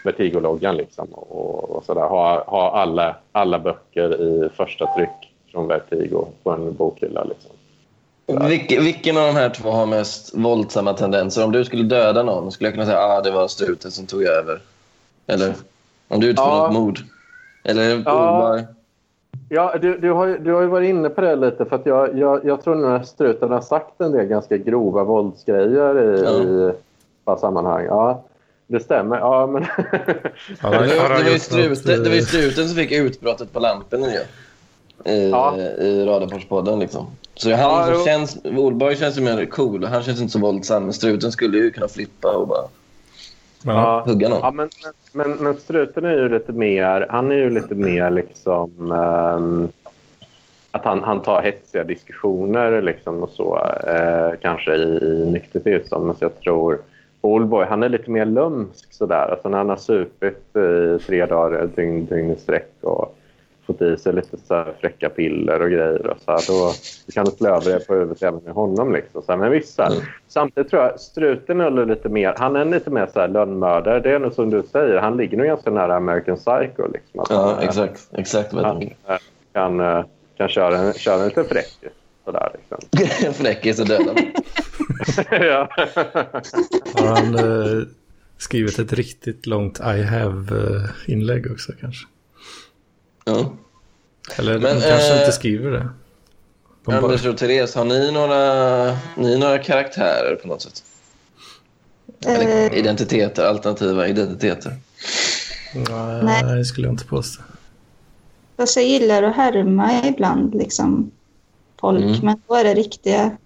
Vertigo-loggan 0.04 0.78
liksom, 0.78 1.08
och, 1.08 1.70
och 1.70 1.86
sådär. 1.86 2.02
Ha, 2.02 2.44
ha 2.48 2.72
alla, 2.72 3.16
alla 3.32 3.60
böcker 3.60 4.22
i 4.22 4.50
första 4.56 4.94
tryck 4.96 5.34
från 5.52 5.68
Vertigo 5.68 6.26
på 6.44 6.52
en 6.52 6.74
bokhylla. 6.74 7.24
Liksom. 7.24 7.52
Vilke, 8.48 8.80
vilken 8.82 9.18
av 9.18 9.28
de 9.28 9.36
här 9.36 9.50
två 9.50 9.72
har 9.72 9.86
mest 9.86 10.36
våldsamma 10.36 10.94
tendenser? 10.94 11.44
Om 11.44 11.52
du 11.52 11.66
skulle 11.66 11.84
döda 11.84 12.24
någon 12.24 12.52
skulle 12.52 12.68
jag 12.68 12.74
kunna 12.74 12.86
säga 12.86 13.00
att 13.00 13.20
ah, 13.20 13.22
det 13.22 13.32
var 13.32 13.48
struten 13.48 13.92
som 13.92 14.06
tog 14.06 14.24
över. 14.24 14.60
Eller 15.28 15.54
om 16.08 16.20
du 16.20 16.28
utför 16.28 16.44
Ja. 16.46 16.64
något 16.64 16.74
mord. 16.74 17.00
Eller 17.64 18.04
Ja. 18.06 18.50
Oldboy. 18.50 18.66
Ja, 19.50 19.76
du, 19.82 19.98
du, 19.98 20.12
har, 20.12 20.26
ju- 20.26 20.38
du 20.38 20.54
har 20.54 20.62
ju 20.62 20.68
varit 20.68 20.90
inne 20.90 21.10
på 21.10 21.22
det 21.22 21.36
lite. 21.36 21.66
för 21.66 21.76
att 21.76 21.86
Jag, 21.86 22.18
jag, 22.18 22.46
jag 22.46 22.64
tror 22.64 22.76
nog 22.76 22.92
att 22.92 23.08
struten 23.08 23.52
har 23.52 23.62
sagt 23.62 24.02
en 24.02 24.12
del 24.12 24.26
ganska 24.26 24.58
grova 24.58 25.04
våldsgrejer 25.04 26.00
i, 26.16 26.22
Ja. 26.24 26.32
i 26.44 26.72
alla 27.24 27.38
sammanhang. 27.38 27.86
Ja, 27.86 28.24
det 28.68 28.80
stämmer. 28.80 29.18
Ja, 29.18 29.48
men... 29.48 29.66
Ja, 30.64 30.70
Det 30.70 30.78
det, 30.88 31.00
var 31.00 31.32
ju 31.32 31.40
struten, 31.40 32.04
det 32.04 32.10
var 32.10 32.16
ju 32.16 32.22
struten 32.22 32.68
som 32.68 32.78
fick 32.78 32.92
utbrottet 32.92 33.54
på 33.54 33.60
lampen 33.60 34.04
ju. 34.04 34.20
I, 35.12 35.30
Ja. 35.30 35.58
i. 35.58 36.06
Liksom. 36.80 37.06
Så 37.36 37.50
han 37.50 37.60
Ja, 37.60 37.86
som 37.96 38.06
känns, 38.06 38.38
Oldboy 38.58 38.96
känns 38.96 39.18
ju 39.18 39.22
mer 39.22 39.46
cool. 39.46 39.84
Han 39.86 40.04
känns 40.04 40.20
inte 40.22 40.32
så 40.34 40.40
våldsam. 40.40 40.84
Men 40.84 40.94
struten 40.94 41.32
skulle 41.32 41.58
ju 41.58 41.72
kunna 41.72 41.88
flippa 41.88 42.32
och 42.38 42.48
bara 42.48 42.64
Ja. 43.66 44.04
hugga 44.06 44.30
någon. 44.30 44.40
Ja, 44.42 44.52
men, 44.52 44.70
men, 45.14 45.32
men 45.32 45.58
struten 45.58 46.06
är 46.06 46.14
ju 46.14 46.30
lite 46.30 46.52
mer... 46.52 47.06
Han 47.10 47.32
är 47.32 47.36
ju 47.36 47.50
lite 47.50 47.76
mer 47.76 48.10
liksom... 48.10 48.92
ehm, 48.92 49.68
att 50.72 50.86
han, 50.86 51.04
han 51.04 51.22
tar 51.22 51.42
hetsiga 51.42 51.84
diskussioner 51.84 52.82
liksom 52.82 53.24
och 53.24 53.30
så. 53.30 53.58
Eh, 53.88 54.40
kanske 54.42 54.76
i, 54.76 55.00
i 55.04 55.26
nykter 55.32 55.60
tillstånd. 55.60 56.06
Men 56.06 56.16
så 56.16 56.24
jag 56.24 56.40
tror... 56.40 56.80
Oldboy, 57.22 57.66
han 57.66 57.84
är 57.84 57.90
lite 57.90 58.12
mer 58.12 58.26
lömsk 58.26 58.94
sådär. 58.94 59.28
Alltså 59.32 59.50
när 59.50 59.58
han 59.58 59.70
har 59.70 59.78
supit 59.78 60.56
i 60.56 61.00
tre 61.06 61.26
dagar, 61.26 61.70
dygn, 61.76 62.06
dygn 62.06 62.32
i 62.32 62.36
sträck 62.36 62.74
och 62.82 63.17
fått 63.68 63.82
i 63.82 63.98
sig 63.98 64.14
lite 64.14 64.38
så 64.38 64.54
här 64.54 64.74
fräcka 64.82 65.10
piller 65.10 65.62
och 65.62 65.70
grejer. 65.70 66.08
Och 66.08 66.18
så 66.26 66.32
här, 66.32 66.42
då 66.48 66.74
kan 67.14 67.26
det 67.26 67.32
slå 67.32 67.48
över 67.48 67.74
det 67.74 67.88
på 67.88 67.94
huvudet 67.94 68.24
även 68.24 68.42
med 68.44 68.54
honom. 68.54 68.94
Liksom. 68.94 69.22
Så 69.22 69.32
här, 69.32 69.40
men 69.40 69.52
vissa. 69.52 69.86
Mm. 69.86 70.00
Samtidigt 70.28 70.70
tror 70.70 70.84
jag 70.84 71.00
struten 71.00 71.62
är 71.62 71.86
lite 71.86 72.10
mer, 72.10 72.36
han 72.38 72.56
är 72.56 72.66
lite 72.66 72.90
mer 72.90 73.08
så 73.14 73.20
här 73.20 73.28
lönnmördare. 73.28 74.00
Det 74.00 74.12
är 74.12 74.20
nog 74.20 74.34
som 74.34 74.50
du 74.50 74.64
säger, 74.72 74.98
han 74.98 75.18
ligger 75.18 75.38
nog 75.38 75.48
ganska 75.48 75.72
nära 75.72 75.96
American 75.96 76.36
Psycho. 76.36 76.92
Liksom. 76.94 77.20
Att 77.20 77.30
Ja, 77.30 77.56
han, 77.56 77.64
exakt. 77.64 78.10
Exakt 78.12 78.54
vad 78.54 78.66
Han 78.66 78.82
eh, 78.82 79.18
kan, 79.54 79.80
eh, 79.80 80.06
kan 80.38 80.50
köra, 80.50 80.78
en, 80.78 80.94
köra 80.94 81.22
en 81.22 81.28
liten 81.28 81.46
fräckis. 81.46 81.92
Sådär, 82.26 82.52
liksom. 82.54 82.78
En 83.28 83.34
fräckis 83.44 83.80
och 83.80 83.88
döda 83.88 84.14
ja. 85.32 85.70
Har 86.94 87.08
han 87.08 87.36
eh, 87.36 87.88
skrivit 88.38 88.80
ett 88.80 88.94
riktigt 88.94 89.46
långt 89.46 89.80
I 89.80 90.04
have-inlägg 90.04 91.52
också 91.52 91.72
kanske? 91.82 92.08
Ja. 93.28 93.52
Eller 94.38 94.54
Men, 94.60 94.76
de 94.76 94.82
kanske 94.82 95.14
eh, 95.14 95.20
inte 95.20 95.32
skriver 95.32 95.72
det. 95.72 95.80
De 96.86 96.92
bara, 96.92 96.98
Anders 96.98 97.26
och 97.26 97.38
Therese, 97.38 97.76
har 97.76 97.86
ni 97.86 98.12
några, 98.12 98.98
ni 99.18 99.38
några 99.38 99.58
karaktärer 99.60 100.36
på 100.42 100.48
något 100.48 100.62
sätt? 100.62 100.84
Eller 102.26 102.66
Eh, 102.72 102.78
identiteter, 102.80 103.46
alternativa 103.46 104.08
identiteter? 104.08 104.76
nej, 105.74 106.24
Nej. 106.24 106.58
det 106.58 106.66
skulle 106.66 106.88
jag 106.88 106.94
inte 106.94 107.06
påstå. 107.06 107.42
fast 108.58 108.76
jag 108.76 108.86
gillar 108.86 109.24
att 109.24 109.36
härma 109.36 110.06
ibland 110.08 110.56
liksom 110.56 111.12
folk, 111.80 112.04
Mm. 112.04 112.20
men 112.26 112.42
då 112.48 112.56
är 112.56 112.64
det 112.64 112.74
riktiga 112.74 113.38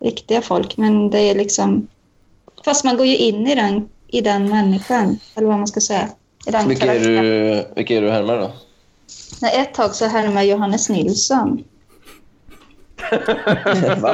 riktiga 0.00 0.42
folk. 0.42 0.76
Men 0.76 1.10
det 1.10 1.18
är 1.18 1.34
liksom... 1.34 1.88
Fast 2.64 2.84
man 2.84 2.96
går 2.96 3.06
ju 3.06 3.16
in 3.16 3.46
i 3.46 3.54
den, 3.54 3.88
i 4.06 4.20
den 4.20 4.48
människan, 4.48 5.18
eller 5.34 5.46
vad 5.48 5.58
man 5.58 5.66
ska 5.66 5.80
säga. 5.80 6.08
Vilka 6.66 6.94
är, 6.94 7.00
du, 7.00 7.66
vilka 7.76 7.94
är 7.94 8.02
du 8.02 8.10
härmar 8.10 8.38
då? 8.38 8.52
Nej, 9.42 9.60
Ett 9.60 9.74
tag 9.74 9.94
så 9.94 10.06
härmade 10.06 10.46
Johannes 10.46 10.88
Nilsson. 10.88 11.64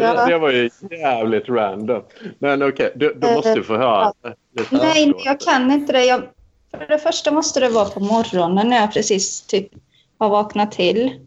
Ja. 0.00 0.26
Det 0.26 0.38
var 0.38 0.50
ju 0.50 0.70
jävligt 0.90 1.48
random. 1.48 2.02
Men 2.38 2.62
okej, 2.62 2.92
du, 2.96 3.14
då 3.14 3.30
måste 3.30 3.54
du 3.54 3.64
få 3.64 3.76
höra. 3.76 4.12
lite 4.56 4.76
Nej, 4.76 5.02
efteråt. 5.02 5.22
jag 5.24 5.40
kan 5.40 5.70
inte 5.70 5.92
det. 5.92 6.04
Jag, 6.04 6.22
för 6.70 6.86
det 6.86 6.98
första 6.98 7.30
måste 7.30 7.60
det 7.60 7.68
vara 7.68 7.84
på 7.88 8.00
morgonen 8.00 8.68
när 8.68 8.80
jag 8.80 8.92
precis 8.92 9.40
typ 9.40 9.68
har 10.18 10.28
vaknat 10.28 10.72
till. 10.72 11.26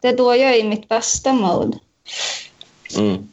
Det 0.00 0.08
är 0.08 0.16
då 0.16 0.36
jag 0.36 0.54
är 0.54 0.60
i 0.60 0.68
mitt 0.68 0.88
bästa 0.88 1.32
mode. 1.32 1.78
Mm. 2.98 3.28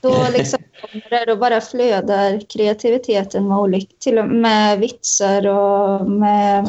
Då 0.00 0.26
liksom 0.32 0.58
kommer 0.80 1.10
det, 1.10 1.24
då 1.24 1.36
bara 1.36 1.60
flödar 1.60 2.40
kreativiteten 2.48 3.48
med, 3.48 3.58
olika, 3.58 3.94
till 3.98 4.18
och 4.18 4.28
med 4.28 4.78
vitsar 4.78 5.46
och 5.46 6.10
med... 6.10 6.68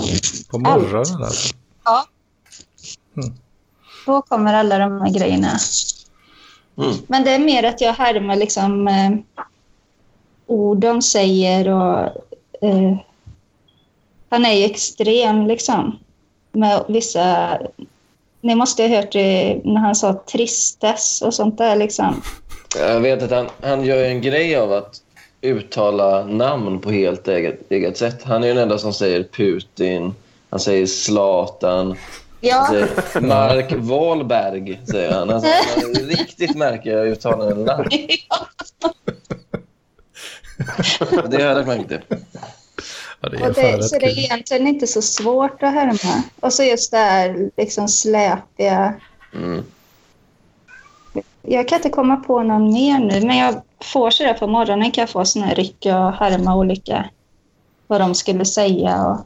På 0.49 0.59
morgonen 0.59 1.23
alltså. 1.23 1.53
Då 4.05 4.21
kommer 4.21 4.53
alla 4.53 4.77
de 4.77 5.01
här 5.01 5.13
grejerna. 5.13 5.57
Mm. 6.77 6.95
Men 7.07 7.23
det 7.23 7.31
är 7.31 7.39
mer 7.39 7.63
att 7.63 7.81
jag 7.81 7.93
härmar 7.93 8.35
liksom 8.35 8.87
eh, 8.87 9.11
ord 10.45 10.77
de 10.77 11.01
säger 11.01 11.69
och 11.69 11.99
eh, 12.61 12.97
han 14.29 14.45
är 14.45 14.53
ju 14.53 14.65
extrem 14.65 15.47
liksom 15.47 15.99
med 16.51 16.83
vissa 16.87 17.57
ni 18.41 18.55
måste 18.55 18.83
ha 18.83 18.89
hört 18.89 19.11
det 19.11 19.61
när 19.63 19.81
han 19.81 19.95
sa 19.95 20.13
tristess 20.13 21.21
och 21.21 21.33
sånt 21.33 21.57
där 21.57 21.75
liksom. 21.75 22.21
Jag 22.75 22.99
vet 22.99 23.23
att 23.23 23.31
han, 23.31 23.49
han 23.61 23.85
gör 23.85 24.03
en 24.03 24.21
grej 24.21 24.55
av 24.55 24.73
att 24.73 25.01
uttala 25.41 26.25
namn 26.25 26.79
på 26.79 26.91
helt 26.91 27.27
eget, 27.27 27.71
eget 27.71 27.97
sätt. 27.97 28.23
Han 28.23 28.43
är 28.43 28.47
ju 28.47 28.53
den 28.53 28.63
enda 28.63 28.77
som 28.77 28.93
säger 28.93 29.23
Putin, 29.23 30.15
han 30.49 30.59
säger 30.59 30.85
Zlatan, 30.85 31.97
Ja, 32.41 32.67
säger 32.69 33.21
Mark 33.21 33.73
Wahlberg, 33.77 34.81
säger 34.91 35.11
han. 35.11 35.29
Alltså, 35.29 35.49
han 35.75 35.83
har 35.83 36.01
riktigt 36.01 36.55
märkliga 36.55 37.01
uttalanden 37.01 37.63
namn. 37.63 37.89
Det 41.29 41.37
har 41.37 41.43
jag 41.43 41.55
lagt 41.55 41.67
märke 41.67 41.87
till. 41.87 41.99
Ja, 43.21 43.29
det 43.29 43.37
är 43.37 43.77
det, 43.77 43.83
så 43.83 43.99
det 43.99 44.05
är 44.05 44.19
egentligen 44.19 44.67
inte 44.67 44.87
så 44.87 45.01
svårt 45.01 45.63
att 45.63 45.73
härma. 45.73 46.23
Och 46.39 46.53
så 46.53 46.63
just 46.63 46.91
det 46.91 46.97
här 46.97 47.49
liksom 47.57 47.87
släpiga. 47.87 48.93
Mm. 49.33 49.63
Jag 51.41 51.67
kan 51.67 51.75
inte 51.75 51.89
komma 51.89 52.15
på 52.17 52.43
någon 52.43 52.73
mer 52.73 52.99
nu, 52.99 53.21
men 53.27 53.37
jag 53.37 53.61
får 53.83 54.09
sådär 54.09 54.33
på 54.33 54.47
morgonen 54.47 54.91
kan 54.91 55.01
jag 55.01 55.09
få 55.09 55.25
såna 55.25 55.45
här 55.45 55.55
ryck 55.55 55.77
och 55.85 56.11
härma 56.13 56.55
olika 56.55 57.09
vad 57.87 58.01
de 58.01 58.15
skulle 58.15 58.45
säga. 58.45 59.05
Och, 59.05 59.17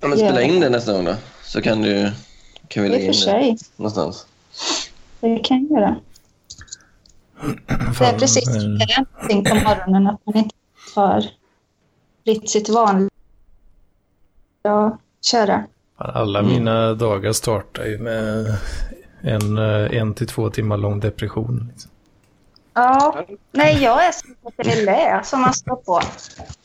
Ja, 0.00 0.08
men 0.08 0.18
spela 0.18 0.42
in 0.42 0.60
det 0.60 0.68
nästa 0.68 0.92
gång 0.92 1.04
då, 1.04 1.14
så 1.44 1.62
kan, 1.62 1.82
du, 1.82 2.12
kan 2.68 2.82
vi 2.82 2.88
lägga 2.88 3.02
in 3.04 3.10
det 3.10 3.14
sig, 3.16 3.56
någonstans. 3.76 4.26
det 5.20 5.38
kan 5.38 5.66
jag 5.70 5.80
göra. 5.80 5.96
Det 7.98 8.04
är 8.04 8.18
precis 8.18 8.46
någonting 8.48 9.44
på 9.44 9.54
morgonen 9.54 10.06
att 10.06 10.20
man 10.26 10.36
inte 10.36 10.54
tar 10.94 11.24
fritt 12.24 12.50
sitt 12.50 12.68
vanliga 12.68 13.10
och 14.62 14.96
köra. 15.30 15.64
Alla 15.96 16.38
Mm. 16.38 16.52
mina 16.52 16.94
dagar 16.94 17.32
startar 17.32 17.84
ju 17.84 17.98
med 17.98 18.46
en, 19.26 19.58
eh, 19.58 19.98
en 19.98 20.14
till 20.14 20.26
två 20.26 20.50
timmar 20.50 20.76
lång 20.76 21.00
depression. 21.00 21.70
Liksom. 21.72 21.90
Ja, 22.74 23.24
nej 23.52 23.82
jag 23.82 24.06
är 24.06 24.12
som 24.12 24.30
ett 24.30 24.66
relä 24.66 25.20
som 25.24 25.40
man 25.40 25.54
står 25.54 25.76
på. 25.76 26.02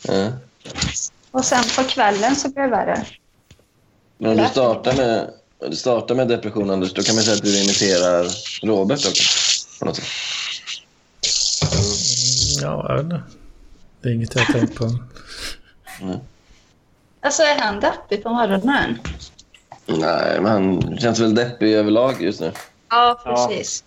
Ja. 0.01 0.31
Och 1.31 1.45
sen 1.45 1.63
på 1.75 1.83
kvällen 1.83 2.35
så 2.35 2.49
blir 2.49 2.63
det 2.63 2.69
värre. 2.69 3.05
Men 4.17 4.31
om 4.31 4.37
du 4.37 4.45
startar 4.45 4.97
med, 4.97 5.29
du 5.69 5.75
startar 5.75 6.15
med 6.15 6.27
depression, 6.27 6.69
Anders, 6.69 6.93
då 6.93 7.01
kan 7.01 7.15
man 7.15 7.23
säga 7.23 7.35
att 7.35 7.43
du 7.43 7.63
imiterar 7.63 8.27
Robert 8.63 8.99
också. 9.07 9.23
På 9.79 9.85
något 9.85 9.95
sätt. 9.95 10.05
Ja, 12.61 12.85
jag 12.89 12.95
vet 12.95 13.03
inte. 13.03 13.21
Det 14.01 14.09
är 14.09 14.13
inget 14.13 14.35
jag 14.35 14.41
har 14.45 14.53
tänkt 14.53 14.75
på. 14.75 14.89
Alltså 17.21 17.43
är 17.43 17.59
han 17.59 17.79
deppig 17.79 18.23
på 18.23 18.29
morgonen? 18.29 18.99
Nej, 19.85 20.41
men 20.41 20.45
han 20.51 20.97
känns 20.97 21.19
väl 21.19 21.35
deppig 21.35 21.73
överlag 21.73 22.21
just 22.21 22.41
nu. 22.41 22.51
Ja, 22.89 23.21
precis. 23.23 23.83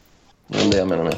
Det 0.46 0.58
är 0.58 0.70
det 0.70 0.76
jag 0.76 0.88
menar 0.88 1.04
med. 1.04 1.16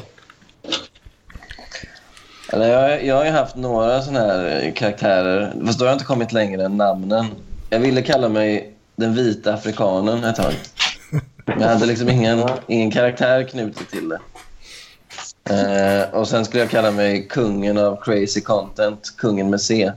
Eller 2.53 2.67
jag, 2.67 3.05
jag 3.05 3.15
har 3.15 3.25
ju 3.25 3.31
haft 3.31 3.55
några 3.55 4.01
såna 4.01 4.19
här 4.19 4.71
karaktärer, 4.75 5.53
fast 5.65 5.79
då 5.79 5.85
har 5.85 5.89
jag 5.89 5.95
inte 5.95 6.05
kommit 6.05 6.31
längre 6.33 6.65
än 6.65 6.77
namnen. 6.77 7.25
Jag 7.69 7.79
ville 7.79 8.01
kalla 8.01 8.29
mig 8.29 8.73
den 8.95 9.15
vita 9.15 9.53
afrikanen 9.53 10.23
ett 10.23 10.35
tag. 10.35 10.53
Men 11.45 11.61
jag 11.61 11.67
hade 11.67 11.85
liksom 11.85 12.09
ingen, 12.09 12.49
ingen 12.67 12.91
karaktär 12.91 13.43
knutet 13.43 13.89
till 13.89 14.09
det. 14.09 14.19
Eh, 15.49 16.13
och 16.13 16.27
sen 16.27 16.45
skulle 16.45 16.63
jag 16.63 16.69
kalla 16.69 16.91
mig 16.91 17.27
kungen 17.27 17.77
av 17.77 18.01
crazy 18.01 18.41
content, 18.41 19.13
kungen 19.17 19.49
med 19.49 19.61
C. 19.61 19.91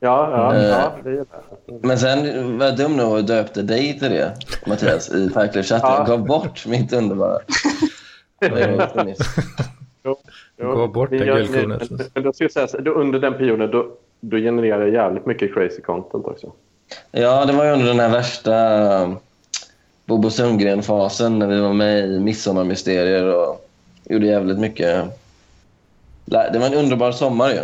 Ja, 0.00 0.30
ja, 0.30 0.54
Eh. 0.54 0.62
ja 0.68 0.92
det 1.04 1.10
gillar 1.10 1.26
jag. 1.66 1.84
Men 1.84 1.98
sen 1.98 2.58
var 2.58 2.66
jag 2.66 2.76
dum 2.76 2.96
nog 2.96 3.12
och 3.12 3.24
döpte 3.24 3.62
dig 3.62 3.98
till 3.98 4.10
det, 4.10 4.32
Mattias, 4.66 5.10
i 5.10 5.30
Parklivschatten. 5.30 5.90
Ja. 5.90 5.98
Jag 5.98 6.06
gav 6.06 6.26
bort 6.26 6.66
mitt 6.66 6.92
underbara. 6.92 7.38
Det. 8.40 9.16
Jo, 10.04 10.16
Gå 10.74 10.88
bort 10.88 11.10
det 11.10 11.18
guldkornet. 11.18 11.90
Men 11.90 12.00
men 12.14 12.22
då 12.22 12.32
ska 12.32 12.44
jag 12.44 12.52
säga, 12.52 12.68
så- 12.68 12.78
då, 12.78 12.90
under 12.90 13.18
den 13.18 13.32
perioden 13.34 13.70
då, 13.70 13.86
då 14.20 14.36
genererar 14.36 14.80
jag 14.80 14.92
jävligt 14.92 15.26
mycket 15.26 15.54
crazy 15.54 15.80
content 15.82 16.24
också. 16.24 16.52
Ja, 17.10 17.44
det 17.44 17.52
var 17.52 17.64
ju 17.64 17.70
under 17.72 17.86
den 17.86 18.00
här 18.00 18.08
värsta 18.10 18.54
um, 19.02 19.16
Bobo 20.06 20.30
Sundgren-fasen 20.30 21.38
när 21.38 21.46
vi 21.46 21.60
var 21.60 21.72
med 21.72 22.04
i 22.10 22.18
Midsommarmysterier 22.20 23.34
och 23.34 23.68
gjorde 24.04 24.26
jävligt 24.26 24.58
mycket. 24.58 25.04
Det 26.24 26.58
var 26.58 26.66
en 26.66 26.74
underbar 26.74 27.12
sommar 27.12 27.48
ju. 27.50 27.60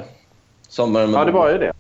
Sommaren 0.69 1.11
med 1.11 1.21
Ja, 1.21 1.25
det 1.25 1.33
var 1.33 1.51
ju 1.51 1.59
det. 1.59 1.73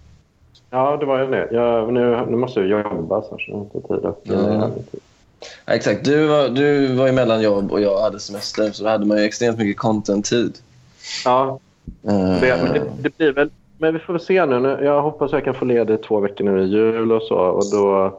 Ja, 0.75 0.97
det 0.97 1.07
var 1.07 1.21
ju 1.21 1.31
det. 1.31 1.49
Jag, 1.53 1.93
nu, 1.93 2.27
nu 2.29 2.37
måste 2.37 2.61
jag 2.61 2.69
jobba 2.69 3.23
så 3.23 3.39
jag 3.47 3.55
har 3.55 3.63
inte 3.63 3.89
tid 3.89 4.05
att 4.05 4.25
tid. 4.25 5.01
Ja, 5.67 5.75
exakt. 5.75 6.05
Du 6.05 6.27
var, 6.27 6.49
du 6.49 6.95
var 6.95 7.07
ju 7.07 7.13
mellan 7.13 7.43
jobb 7.43 7.73
och 7.73 7.81
jag 7.81 8.01
hade 8.01 8.21
semester 8.21 8.71
så 8.73 8.85
då 8.85 8.91
hade 8.91 9.07
man 9.07 9.19
ju 9.19 9.25
extremt 9.25 9.59
mycket 9.59 9.77
content-tid. 9.77 10.59
Ja, 11.25 11.59
Eh, 11.87 12.41
det, 12.41 12.83
det, 13.01 13.17
blir 13.17 13.33
väl... 13.33 13.51
Men 13.79 13.95
vi 13.95 13.99
får 14.01 14.13
väl 14.13 14.23
se 14.23 14.47
nu. 14.47 14.79
Jag 14.83 15.03
hoppas 15.03 15.33
jag 15.33 15.45
kan 15.45 15.55
få 15.55 15.65
ledigt 15.65 16.03
två 16.03 16.21
veckor 16.21 16.45
nu 16.45 16.63
i 16.63 16.67
jul 16.67 17.13
och 17.13 17.23
så. 17.23 17.37
Och 17.37 17.71
då, 17.71 18.19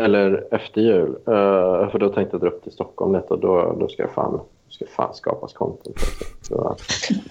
eller 0.00 0.44
efter 0.50 0.80
jul. 0.80 1.16
Eh, 1.26 1.90
för 1.90 1.98
då 1.98 2.08
tänkte 2.08 2.34
jag 2.34 2.40
dra 2.40 2.48
upp 2.48 2.62
till 2.62 2.72
Stockholm 2.72 3.14
lite 3.14 3.34
och 3.34 3.40
då, 3.40 3.76
då 3.80 3.88
ska 3.88 4.02
jag 4.02 4.12
fan, 4.12 4.40
ska 4.68 4.84
fan 4.96 5.14
skapas 5.14 5.52
content. 5.52 5.96
Så, 6.42 6.76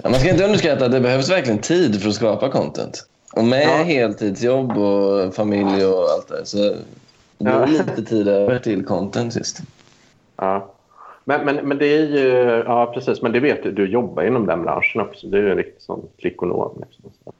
Ja, 0.03 0.09
man 0.09 0.19
ska 0.19 0.29
inte 0.29 0.45
underskatta 0.45 0.85
att 0.85 0.91
det 0.91 0.99
behövs 0.99 1.31
verkligen 1.31 1.59
tid 1.59 2.01
för 2.01 2.09
att 2.09 2.15
skapa 2.15 2.49
content. 2.49 3.07
Och 3.33 3.43
med 3.43 3.63
Ja. 3.63 3.83
heltidsjobb 3.83 4.77
och 4.77 5.35
familj 5.35 5.85
och 5.85 6.09
allt 6.09 6.27
det 6.27 6.45
så 6.45 6.57
det 6.57 6.75
Ja. 7.37 7.59
går 7.59 7.67
lite 7.67 8.03
tid 8.05 8.27
över 8.27 8.59
till 8.59 8.85
content 8.85 9.33
sist. 9.33 9.59
ja. 10.37 10.73
Men, 11.25 11.45
men, 11.45 11.55
men 11.55 11.77
det 11.77 11.85
är 11.85 12.05
ju... 12.07 12.27
Ja, 12.67 12.91
precis. 12.93 13.21
Men 13.21 13.31
det 13.31 13.39
vet 13.39 13.63
du. 13.63 13.71
Du 13.71 13.87
jobbar 13.91 14.23
inom 14.23 14.45
den 14.45 14.63
branschen 14.63 15.01
också. 15.01 15.27
Du 15.27 15.47
är 15.47 15.51
en 15.51 15.57
riktig 15.57 15.81
sån 15.81 16.01
klickonom. 16.19 16.71
Liksom. 16.81 17.33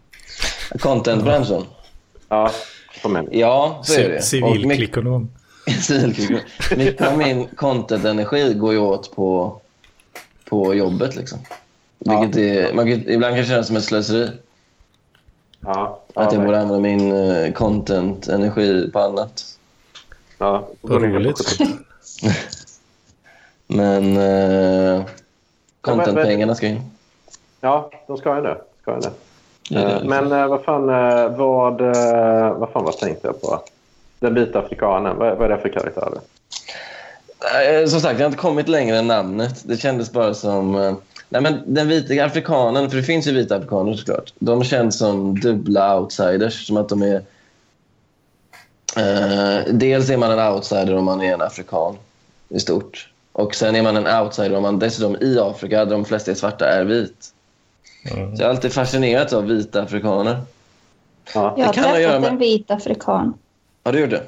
Contentbranschen? 0.80 1.62
Ja. 2.30 2.52
Ja, 3.32 3.80
så 3.84 4.00
är 4.02 4.10
det. 4.10 4.22
Civilklickonom. 4.22 5.30
Civilklickonom. 5.82 6.42
Mycket 6.78 7.08
av 7.08 7.18
min 7.18 7.48
content-energi 7.56 8.54
går 8.54 8.74
ju 8.74 8.80
åt 8.80 9.16
på, 9.16 9.60
på 10.50 10.74
jobbet. 10.74 11.16
Liksom. 11.16 11.40
Vilket 12.00 12.38
är, 12.38 12.74
man 12.74 12.86
kan, 12.92 13.10
ibland 13.10 13.32
kan 13.36 13.38
det 13.42 13.46
kännas 13.50 13.68
som 13.68 13.76
ett 13.76 13.84
slöseri. 13.84 14.30
Ja, 15.62 16.00
Att 16.14 16.34
jag 16.34 16.42
ja, 16.42 16.46
borde 16.46 16.62
använda 16.62 16.80
min 16.80 17.32
eh, 17.32 17.54
content-energi 17.54 18.92
på 18.92 19.00
annat. 19.00 19.44
ja. 20.38 20.68
Vad 20.82 21.02
roligt. 21.02 21.58
Men 23.68 24.18
eh, 24.18 25.04
content-pengarna 25.82 26.56
ska 26.56 26.68
in. 26.68 26.82
Ja, 27.62 27.92
de 28.08 28.18
ska 28.18 28.36
ju 28.36 28.42
det. 28.42 28.58
Ska 28.82 28.94
ju 28.94 29.00
det. 29.00 29.12
Ja, 29.70 29.80
det 29.80 29.94
Eh, 29.94 30.04
Men 30.04 30.32
eh, 30.32 30.48
vad 30.48 30.64
fan, 30.64 30.90
eh, 30.90 31.38
vad, 31.38 31.82
vad 32.60 32.70
fan 32.70 32.84
vad 32.84 32.98
tänkte 32.98 33.28
jag 33.28 33.42
på? 33.42 33.64
Den 34.20 34.34
vita 34.34 34.60
afrikanen, 34.60 35.18
vad, 35.18 35.38
vad 35.38 35.52
är 35.52 35.56
det 35.56 35.62
för 35.62 35.70
karaktär? 35.70 36.20
Som 37.88 38.00
sagt, 38.00 38.20
jag 38.20 38.26
har 38.26 38.32
inte 38.32 38.42
kommit 38.42 38.68
längre 38.68 38.98
än 38.98 39.08
namnet. 39.08 39.64
Det 39.64 39.78
kändes 39.78 40.12
bara 40.12 40.34
som... 40.34 40.96
Nej, 41.30 41.42
men 41.42 41.74
den 41.74 41.88
vita 41.88 42.26
afrikanen, 42.26 42.90
för 42.90 42.98
det 42.98 43.04
finns 43.04 43.28
ju 43.28 43.32
vita 43.32 43.56
afrikaner 43.56 43.94
såklart. 43.94 44.34
De 44.40 44.64
känns 44.64 44.98
som 44.98 45.40
dubbla 45.40 46.00
outsiders. 46.00 46.68
Som 46.68 46.78
att 46.78 46.90
de 46.90 47.02
är... 47.02 47.16
Eh, 48.98 49.64
dels 49.74 50.10
är 50.10 50.18
man 50.18 50.32
en 50.40 50.54
outsider 50.54 50.96
om 50.96 51.06
man 51.06 51.22
är 51.22 51.34
en 51.34 51.42
afrikan 51.42 51.98
i 52.50 52.60
stort. 52.60 53.10
Och 53.32 53.56
sen 53.56 53.76
är 53.76 53.82
man 53.82 53.98
en 53.98 54.22
outsider 54.24 54.56
om 54.56 54.62
man 54.64 54.80
dessutom 54.80 55.16
i 55.22 55.40
Afrika, 55.40 55.86
där 55.86 55.92
de 55.92 56.06
flesta 56.06 56.32
är 56.32 56.36
svarta, 56.36 56.66
är 56.70 56.84
vit. 56.86 57.34
Mm. 58.12 58.36
Så 58.36 58.42
jag 58.42 58.48
har 58.48 58.54
alltid 58.56 58.74
fascinerats 58.74 59.34
av 59.34 59.46
vita 59.46 59.82
afrikaner. 59.82 60.42
Ja. 61.34 61.54
Jag 61.58 61.66
har 61.66 61.74
kan 61.74 61.84
ha 61.84 61.94
att 61.96 62.02
göra 62.02 62.12
träffat 62.12 62.22
med- 62.22 62.32
en 62.32 62.38
vit 62.38 62.72
afrikan. 62.72 63.34
Har 63.84 63.92
du 63.94 64.00
gjort 64.00 64.10
det? 64.10 64.24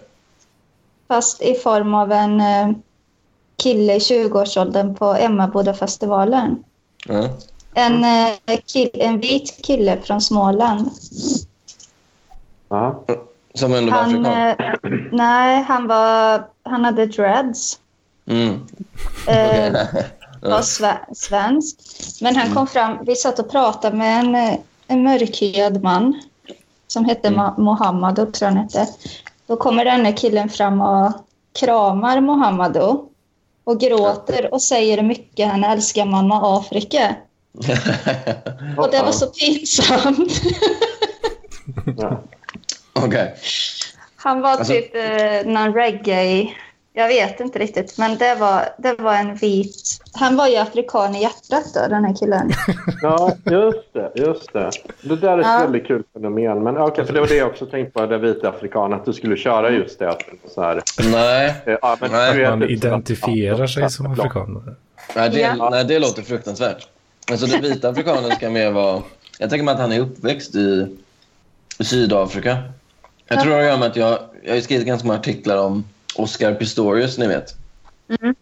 Fast 1.08 1.42
i 1.42 1.54
form 1.54 1.94
av 1.94 2.12
en 2.12 2.42
eh, 2.42 2.70
kille 3.64 3.96
i 3.96 4.00
20-årsåldern 4.00 4.96
på 4.96 5.06
Emmabodafestivalen. 5.06 6.64
Ja. 7.08 7.30
En, 7.74 8.04
eh, 8.04 8.60
kill, 8.66 8.90
en 8.94 9.20
vit 9.20 9.60
kille 9.64 9.98
från 10.04 10.22
Småland. 10.22 10.90
Ja. 12.70 13.04
Som 13.54 13.74
ändå 13.74 13.92
var 13.92 13.98
Han, 14.02 14.26
afrikan? 14.26 14.48
eh, 14.94 15.08
nej, 15.12 15.64
han, 15.68 15.88
var, 15.88 16.44
han 16.64 16.86
hade 16.86 17.06
dreads. 17.06 17.80
Mm. 18.26 18.54
Eh, 19.28 19.74
var 20.42 20.62
sve, 20.78 20.98
svensk. 21.16 21.78
Men 22.22 22.36
han 22.36 22.54
kom 22.54 22.68
fram, 22.68 22.98
vi 23.06 23.16
satt 23.16 23.40
och 23.40 23.52
pratade 23.52 23.98
med 23.98 24.20
en, 24.20 24.36
eh, 24.36 24.54
en 24.88 25.04
mörkhyad 25.04 25.84
man 25.84 26.22
som 26.88 27.06
hette 27.06 27.30
Ma- 27.30 27.60
Mohammedo, 27.60 28.26
tror 28.32 28.50
jag 28.50 28.56
han 28.56 28.58
hette. 28.64 28.88
Då 29.48 29.56
kommer 29.56 29.86
denne 29.86 30.14
killen 30.14 30.50
fram 30.50 30.82
och 30.82 31.12
kramar 31.60 32.22
Mohammedo 32.22 33.06
och 33.64 33.80
gråter 33.80 34.54
och 34.54 34.62
säger 34.62 34.98
hur 34.98 35.08
mycket 35.08 35.48
han 35.50 35.64
älskar 35.64 36.06
mamma 36.06 36.58
Afrika. 36.60 37.16
Och 38.78 38.92
det 38.92 39.02
var 39.02 39.12
så 39.12 39.28
pinsamt. 39.28 40.42
Okej. 42.94 43.36
Han 44.16 44.42
var 44.42 44.50
Alltså- 44.50 44.74
typ 44.74 44.96
eh, 44.96 45.52
någon 45.52 45.74
reggae... 45.74 46.54
Jag 46.94 47.08
vet 47.08 47.40
inte 47.40 47.60
riktigt, 47.60 47.98
men 47.98 48.18
det 48.18 48.36
var, 48.36 48.66
det 48.78 48.94
var 48.94 49.14
en 49.14 49.36
vit... 49.36 50.00
Han 50.14 50.36
var 50.36 50.48
ju 50.48 50.56
afrikan 50.58 51.16
i 51.16 51.22
hjärtat 51.22 51.74
då, 51.74 51.80
den 51.90 52.06
här 52.06 52.16
killen. 52.16 52.52
ja, 53.02 53.36
just 53.46 53.94
det. 53.94 54.12
Just 54.16 54.54
det. 54.54 54.70
det 55.02 55.16
där 55.16 55.30
är 55.30 55.40
ett 55.40 55.46
Ja. 55.46 55.60
väldigt 55.62 55.88
kul 55.88 56.04
fenomen. 56.14 56.64
Men 56.64 56.78
okej, 56.78 57.06
för 57.06 57.14
det 57.14 57.20
var 57.20 57.28
det 57.28 57.36
jag 57.36 57.48
också 57.48 57.66
tänkte 57.66 58.00
på, 58.00 58.06
den 58.06 58.22
vita 58.22 58.50
afrikanen. 58.50 59.00
Att 59.00 59.06
du 59.06 59.14
skulle 59.14 59.38
köra 59.38 59.70
just 59.70 60.00
det. 60.00 60.18
Så 60.56 60.62
här, 60.62 60.82
Nej. 61.12 61.56
eh, 61.66 61.78
ja, 61.82 61.98
men 62.02 62.12
Nej, 62.12 62.38
vet 62.38 62.50
Man 62.50 62.64
identifierar 62.64 63.68
sig 63.68 63.90
som 63.90 64.06
ja, 64.06 64.12
afrikaner. 64.12 64.76
Nej, 65.16 65.30
det, 65.30 65.40
Ja. 65.40 65.70
nej, 65.70 65.86
det 65.86 66.00
låter 66.00 66.22
fruktansvärt. 66.22 66.88
Alltså, 67.32 67.46
den 67.46 67.62
vita 67.62 67.90
afrikanen 67.90 68.32
ska 68.32 68.50
mer 68.50 68.72
vara... 68.72 69.02
Jag 69.40 69.50
tänker 69.50 69.64
mig 69.64 69.74
att 69.74 69.80
han 69.80 69.92
är 69.92 70.00
uppväxt 70.00 70.56
i, 70.56 70.88
i 71.80 71.84
Sydafrika. 71.84 72.58
Jag 73.28 73.42
tror 73.42 73.50
det 73.52 73.56
har 73.56 73.62
att 73.62 73.68
göra 73.68 73.78
med 73.80 73.88
att 73.88 73.96
jag, 73.96 74.20
jag 74.44 74.54
har 74.54 74.62
skrivit 74.62 74.88
ganska 74.88 75.08
många 75.08 75.20
artiklar 75.20 75.58
om 75.58 75.84
Oscar 76.16 76.54
Pistorius, 76.54 77.18
ni 77.18 77.28
vet. 77.28 77.56
Det. 78.08 78.34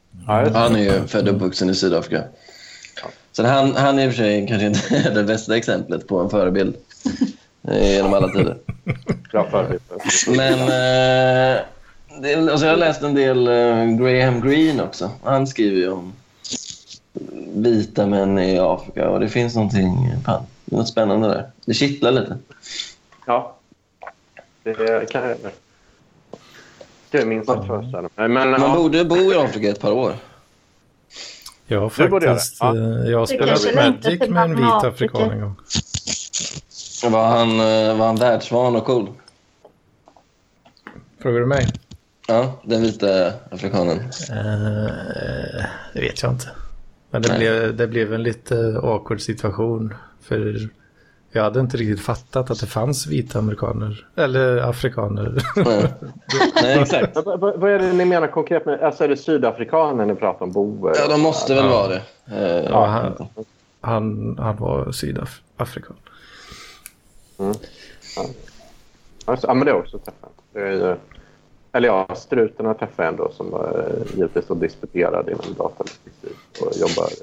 Han 0.54 0.76
är 0.76 0.80
ju 0.80 1.08
född 1.08 1.28
och 1.28 1.36
uppvuxen 1.36 1.70
i 1.70 1.76
Sydafrika. 1.76 2.24
Så 3.32 3.46
han, 3.46 3.76
han 3.76 4.00
är 4.00 4.06
i 4.06 4.10
och 4.10 4.14
för 4.14 4.18
sig 4.18 4.48
kanske 4.48 4.68
inte 4.68 5.10
det 5.14 5.24
bästa 5.24 5.58
exemplet 5.58 6.08
på 6.08 6.20
en 6.20 6.30
förebild 6.30 6.76
eh, 7.68 7.92
genom 7.92 8.14
alla 8.14 8.28
tider. 8.28 8.58
Men 10.28 10.60
eh, 10.60 11.62
det, 12.22 12.52
alltså 12.52 12.66
jag 12.66 12.74
har 12.74 12.78
läst 12.78 13.02
en 13.02 13.16
del 13.16 13.48
eh, 13.48 13.86
Graham 13.86 14.42
Greene 14.42 14.84
också. 14.84 15.12
Han 15.24 15.48
skriver 15.48 15.78
ju 15.78 15.92
om 15.92 16.14
vita 17.54 18.06
män 18.08 18.40
i 18.40 18.60
Afrika 18.60 19.10
och 19.10 19.20
det 19.20 19.30
finns 19.30 19.56
någonting 19.56 20.14
fan, 20.26 20.44
något 20.66 20.88
spännande 20.88 21.28
där. 21.28 21.52
Det 21.66 21.74
kittlar 21.74 22.12
lite. 22.12 22.38
Ja. 23.26 23.56
Det 24.64 25.10
kan 25.12 25.30
jag... 25.30 25.38
Det 27.12 27.18
är 27.22 27.26
minst 27.26 27.48
sagt 27.50 27.68
föreställa 27.68 28.02
mig. 28.02 28.28
Men, 28.30 28.50
Man 28.52 28.62
ja. 28.62 28.76
borde 28.76 29.06
bo 29.06 29.16
i 29.16 29.36
Afrika 29.36 29.70
ett 29.70 29.80
par 29.82 29.92
år. 29.92 30.14
Jag 31.68 31.82
har 31.82 31.90
faktiskt 31.90 32.58
Ja. 32.60 32.76
eh, 32.76 33.12
jag 33.12 33.30
spelat 33.30 33.76
Magic 33.76 34.30
med 34.30 34.44
en 34.44 34.56
vit 34.56 34.66
Afrika. 34.66 34.88
afrikan 34.88 35.32
en 35.32 35.42
gång. 35.42 35.56
Var 37.12 37.28
han, 37.28 37.50
eh, 37.60 37.98
var 37.98 38.06
han 38.08 38.16
världsvan 38.16 38.76
och 38.76 38.86
cool? 38.86 39.08
Frågar 41.22 41.40
du 41.40 41.46
mig? 41.46 41.68
Ja, 42.28 42.60
den 42.64 42.82
vita 42.82 43.34
afrikanen. 43.52 44.00
Eh, 44.30 45.66
det 45.94 46.02
vet 46.02 46.24
jag 46.24 46.32
inte. 46.32 46.48
Men 47.12 47.22
det 47.22 47.30
Nej. 47.30 47.38
blev, 47.40 47.76
det 47.78 47.88
blev 47.88 48.14
en 48.14 48.24
lite 48.24 48.80
awkward 48.84 49.22
situation. 49.22 49.94
För 50.22 50.70
jag 51.32 51.44
hade 51.44 51.60
inte 51.60 51.78
riktigt 51.78 52.06
fattat 52.06 52.52
att 52.52 52.60
det 52.60 52.66
fanns 52.68 53.08
vita 53.08 53.40
amerikaner. 53.40 54.08
Eller 54.16 54.58
afrikaner. 54.58 55.44
Nej, 55.56 55.94
Nej 56.64 56.80
exakt. 56.82 57.16
Vad- 57.26 57.40
vad 57.60 57.72
är 57.72 57.80
det 57.80 57.94
ni 57.94 58.06
menar 58.06 58.28
konkret 58.28 58.66
med... 58.66 58.80
Alltså 58.82 59.04
är 59.04 59.08
det 59.08 59.18
sydafrikaner 59.18 60.06
ni 60.06 60.16
pratar 60.16 60.46
om? 60.46 60.52
Boer? 60.52 60.94
Ja, 60.98 61.08
de 61.08 61.22
måste 61.22 61.54
väl 61.56 61.66
Ja. 61.66 61.70
vara 61.72 61.88
det. 61.88 62.02
Eh, 62.32 62.70
ja, 62.72 62.86
han, 62.86 63.28
han, 63.82 64.36
han 64.40 64.56
var 64.58 64.92
sydafrikan. 64.92 65.96
Alltså, 69.26 69.48
ja, 69.48 69.54
men 69.54 69.66
det 69.66 69.72
är 69.72 69.76
också 69.76 69.98
träffat. 69.98 70.32
Det 70.54 70.60
är 70.60 70.72
ju... 70.72 70.96
Eller 71.72 71.88
ja, 71.88 72.16
strutarna 72.16 72.74
träffar 72.74 73.04
jag 73.04 73.12
ändå 73.12 73.32
som 73.38 73.54
uh, 73.54 74.16
givetvis 74.16 74.50
är 74.50 74.56
disputerad 74.56 75.30
inom 75.30 75.54
datalogistik 75.58 76.38
och 76.62 76.72
jobbar 76.78 77.10
i 77.12 77.16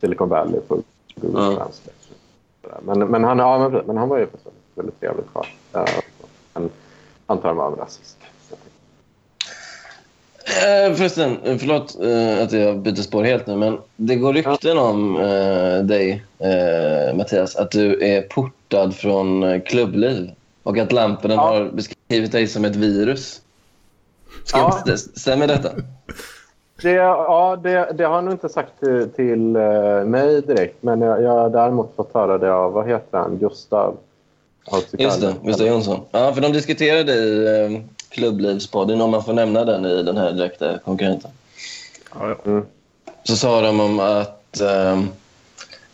Silicon 0.00 0.28
Valley 0.28 0.60
på 0.60 0.82
Google 1.14 1.40
Ja. 1.40 1.56
Translate. 1.56 1.97
Men, 2.82 2.98
men, 2.98 3.24
han, 3.24 3.38
ja, 3.38 3.68
men, 3.68 3.82
men 3.86 3.96
han 3.96 4.08
var 4.08 4.18
ju 4.18 4.26
väldigt 4.74 5.00
trevlig 5.00 5.24
karl. 5.32 5.46
Ja, 5.72 5.86
Men 6.54 6.70
antar 7.26 7.48
han 7.48 7.56
var 7.56 7.66
en 7.72 7.76
rasist. 7.78 8.16
Eh, 10.46 10.94
förresten, 10.94 11.38
eh, 11.44 11.58
förlåt 11.58 11.96
eh, 12.02 12.42
att 12.44 12.52
jag 12.52 12.78
byter 12.78 12.94
spår 13.02 13.24
helt 13.24 13.46
nu, 13.46 13.56
men 13.56 13.78
det 13.96 14.16
går 14.16 14.32
rykten 14.32 14.78
om 14.78 15.16
eh, 15.20 15.78
dig, 15.84 16.24
eh, 16.38 17.16
Mattias, 17.16 17.56
att 17.56 17.70
du 17.70 18.04
är 18.04 18.22
portad 18.22 18.94
från 18.96 19.42
eh, 19.42 19.60
klubbliv 19.62 20.30
och 20.62 20.78
att 20.78 20.92
Lampen 20.92 21.30
Ja. 21.30 21.36
har 21.40 21.64
beskrivit 21.64 22.32
dig 22.32 22.46
som 22.48 22.64
ett 22.64 22.76
virus. 22.76 23.40
Ska 24.44 24.58
Ja. 24.58 24.82
st- 24.86 25.18
Stämmer 25.20 25.46
detta? 25.46 25.70
Det, 26.82 26.90
ja, 26.90 27.58
det, 27.62 27.92
det 27.94 28.04
har 28.04 28.14
han 28.14 28.24
nog 28.24 28.34
inte 28.34 28.48
sagt 28.48 28.72
till, 28.80 29.10
till 29.16 29.56
eh, 29.56 30.04
mig 30.04 30.42
direkt, 30.42 30.82
men 30.82 31.00
jag, 31.00 31.22
jag 31.22 31.30
har 31.30 31.50
däremot 31.50 31.96
fått 31.96 32.14
höra 32.14 32.38
det 32.38 32.52
av, 32.54 32.72
vad 32.72 32.88
heter 32.88 33.18
han, 33.18 33.38
Gustav? 33.38 33.96
Just 34.92 35.20
det, 35.20 35.34
Gustav 35.42 35.66
Jonsson. 35.66 36.00
Ja, 36.10 36.32
för 36.34 36.40
de 36.40 36.52
diskuterade 36.52 37.12
i 37.12 37.46
eh, 37.46 37.80
klubblivspodden, 38.08 39.00
om 39.00 39.10
man 39.10 39.24
får 39.24 39.32
nämna 39.32 39.64
den 39.64 39.86
i 39.86 40.02
den 40.02 40.16
här 40.16 40.32
direkta 40.32 40.78
konkurrenten. 40.78 41.30
Ja, 42.14 42.28
ja. 42.28 42.50
Mm. 42.50 42.66
Så 43.24 43.36
sa 43.36 43.60
de 43.60 43.80
om 43.80 44.00
att 44.00 44.60
eh, 44.60 45.00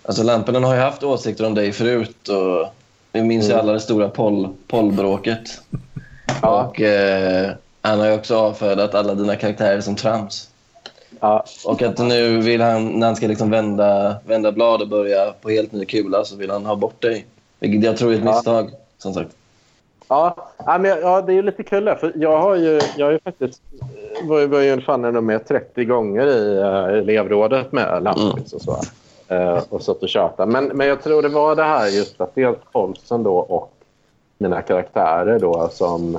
alltså 0.02 0.22
Lampinen 0.22 0.64
har 0.64 0.74
ju 0.74 0.80
haft 0.80 1.02
åsikter 1.02 1.46
om 1.46 1.54
dig 1.54 1.72
förut 1.72 2.28
och 2.28 2.66
vi 3.12 3.22
minns 3.22 3.44
ju 3.48 3.52
Mm. 3.52 3.60
alla 3.60 3.72
det 3.72 3.80
stora 3.80 4.08
poll, 4.08 4.48
pollbråket. 4.68 5.60
Ja. 6.42 6.64
Och 6.64 6.80
eh, 6.80 7.50
han 7.80 8.00
har 8.00 8.06
ju 8.06 8.14
också 8.14 8.36
avfärdat 8.36 8.94
alla 8.94 9.14
dina 9.14 9.36
karaktärer 9.36 9.80
som 9.80 9.96
trams. 9.96 10.48
Ja, 11.20 11.44
Och 11.66 11.82
att 11.82 11.98
nu 11.98 12.40
vill 12.40 12.60
han, 12.60 12.86
när 12.86 13.06
han 13.06 13.16
ska 13.16 13.26
liksom 13.26 13.50
vända, 13.50 14.16
vända 14.26 14.52
blad 14.52 14.82
och 14.82 14.88
börja 14.88 15.32
på 15.42 15.50
helt 15.50 15.72
ny 15.72 15.84
kula 15.84 16.24
så 16.24 16.36
vill 16.36 16.50
han 16.50 16.66
ha 16.66 16.76
bort 16.76 17.02
dig. 17.02 17.26
Vilket 17.58 17.84
jag 17.84 17.96
tror 17.96 18.12
är 18.12 18.16
ett 18.16 18.24
Ja. 18.24 18.32
misstag, 18.32 18.70
som 18.98 19.14
sagt. 19.14 19.30
Ja, 20.08 20.36
ja, 20.66 20.78
men, 20.78 20.98
ja, 21.00 21.20
det 21.22 21.32
är 21.32 21.34
ju 21.34 21.42
lite 21.42 21.62
kul 21.62 21.84
där, 21.84 21.94
för 21.94 22.12
jag 22.16 22.38
har 22.38 22.54
ju, 22.56 22.80
jag 22.96 23.06
har 23.06 23.12
ju 23.12 23.18
faktiskt 23.18 23.60
eh, 23.80 24.28
var 24.28 24.40
ju, 24.40 24.46
var 24.46 24.60
ju 24.60 24.80
fan 24.80 25.04
ändå 25.04 25.20
med 25.20 25.48
30 25.48 25.84
gånger 25.84 26.26
i 26.26 26.58
uh, 26.58 26.98
elevrådet 26.98 27.72
med 27.72 28.02
Lampis 28.02 28.52
och 28.52 28.62
så. 28.62 28.80
Uh, 29.34 29.62
och 29.68 29.82
satt 29.82 30.02
och 30.02 30.08
tjatade. 30.08 30.52
Men, 30.52 30.64
men 30.64 30.86
jag 30.86 31.02
tror 31.02 31.22
det 31.22 31.28
var 31.28 31.56
det 31.56 31.62
här 31.64 31.88
just 31.88 32.20
att 32.20 32.34
dels 32.34 32.58
Paulsen 32.72 33.22
då 33.22 33.36
och 33.36 33.72
mina 34.38 34.62
karaktärer 34.62 35.38
då 35.38 35.68
som, 35.72 36.18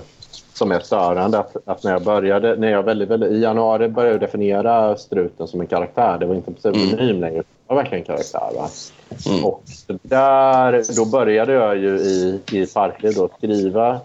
som 0.58 0.72
är 0.72 0.80
störande. 0.80 1.40
Att, 1.40 1.56
att 1.66 1.84
när 1.84 1.92
jag 1.92 2.04
började, 2.04 2.56
när 2.56 2.72
jag 2.72 2.84
väldigt, 2.84 3.10
väldigt, 3.10 3.32
i 3.32 3.42
januari 3.42 3.90
började 3.90 4.18
definiera 4.18 4.98
struten 4.98 5.48
som 5.48 5.62
en 5.62 5.68
karaktär. 5.68 6.18
Det 6.20 6.26
var 6.26 6.36
inte 6.36 6.52
pseudonym 6.52 7.20
längre. 7.20 7.38
Det 7.38 7.46
var 7.68 7.76
verkligen 7.76 8.00
en 8.00 8.06
karaktär. 8.06 8.50
Va? 8.56 8.70
Mm. 9.28 9.46
Och 9.46 9.64
där, 10.02 10.96
då 10.96 11.06
började 11.06 11.54
jag 11.54 11.78
ju 11.78 11.98
i, 11.98 12.42
i 12.52 12.66
Farkliv 12.66 13.14
då 13.16 13.30
skriva, 13.38 14.00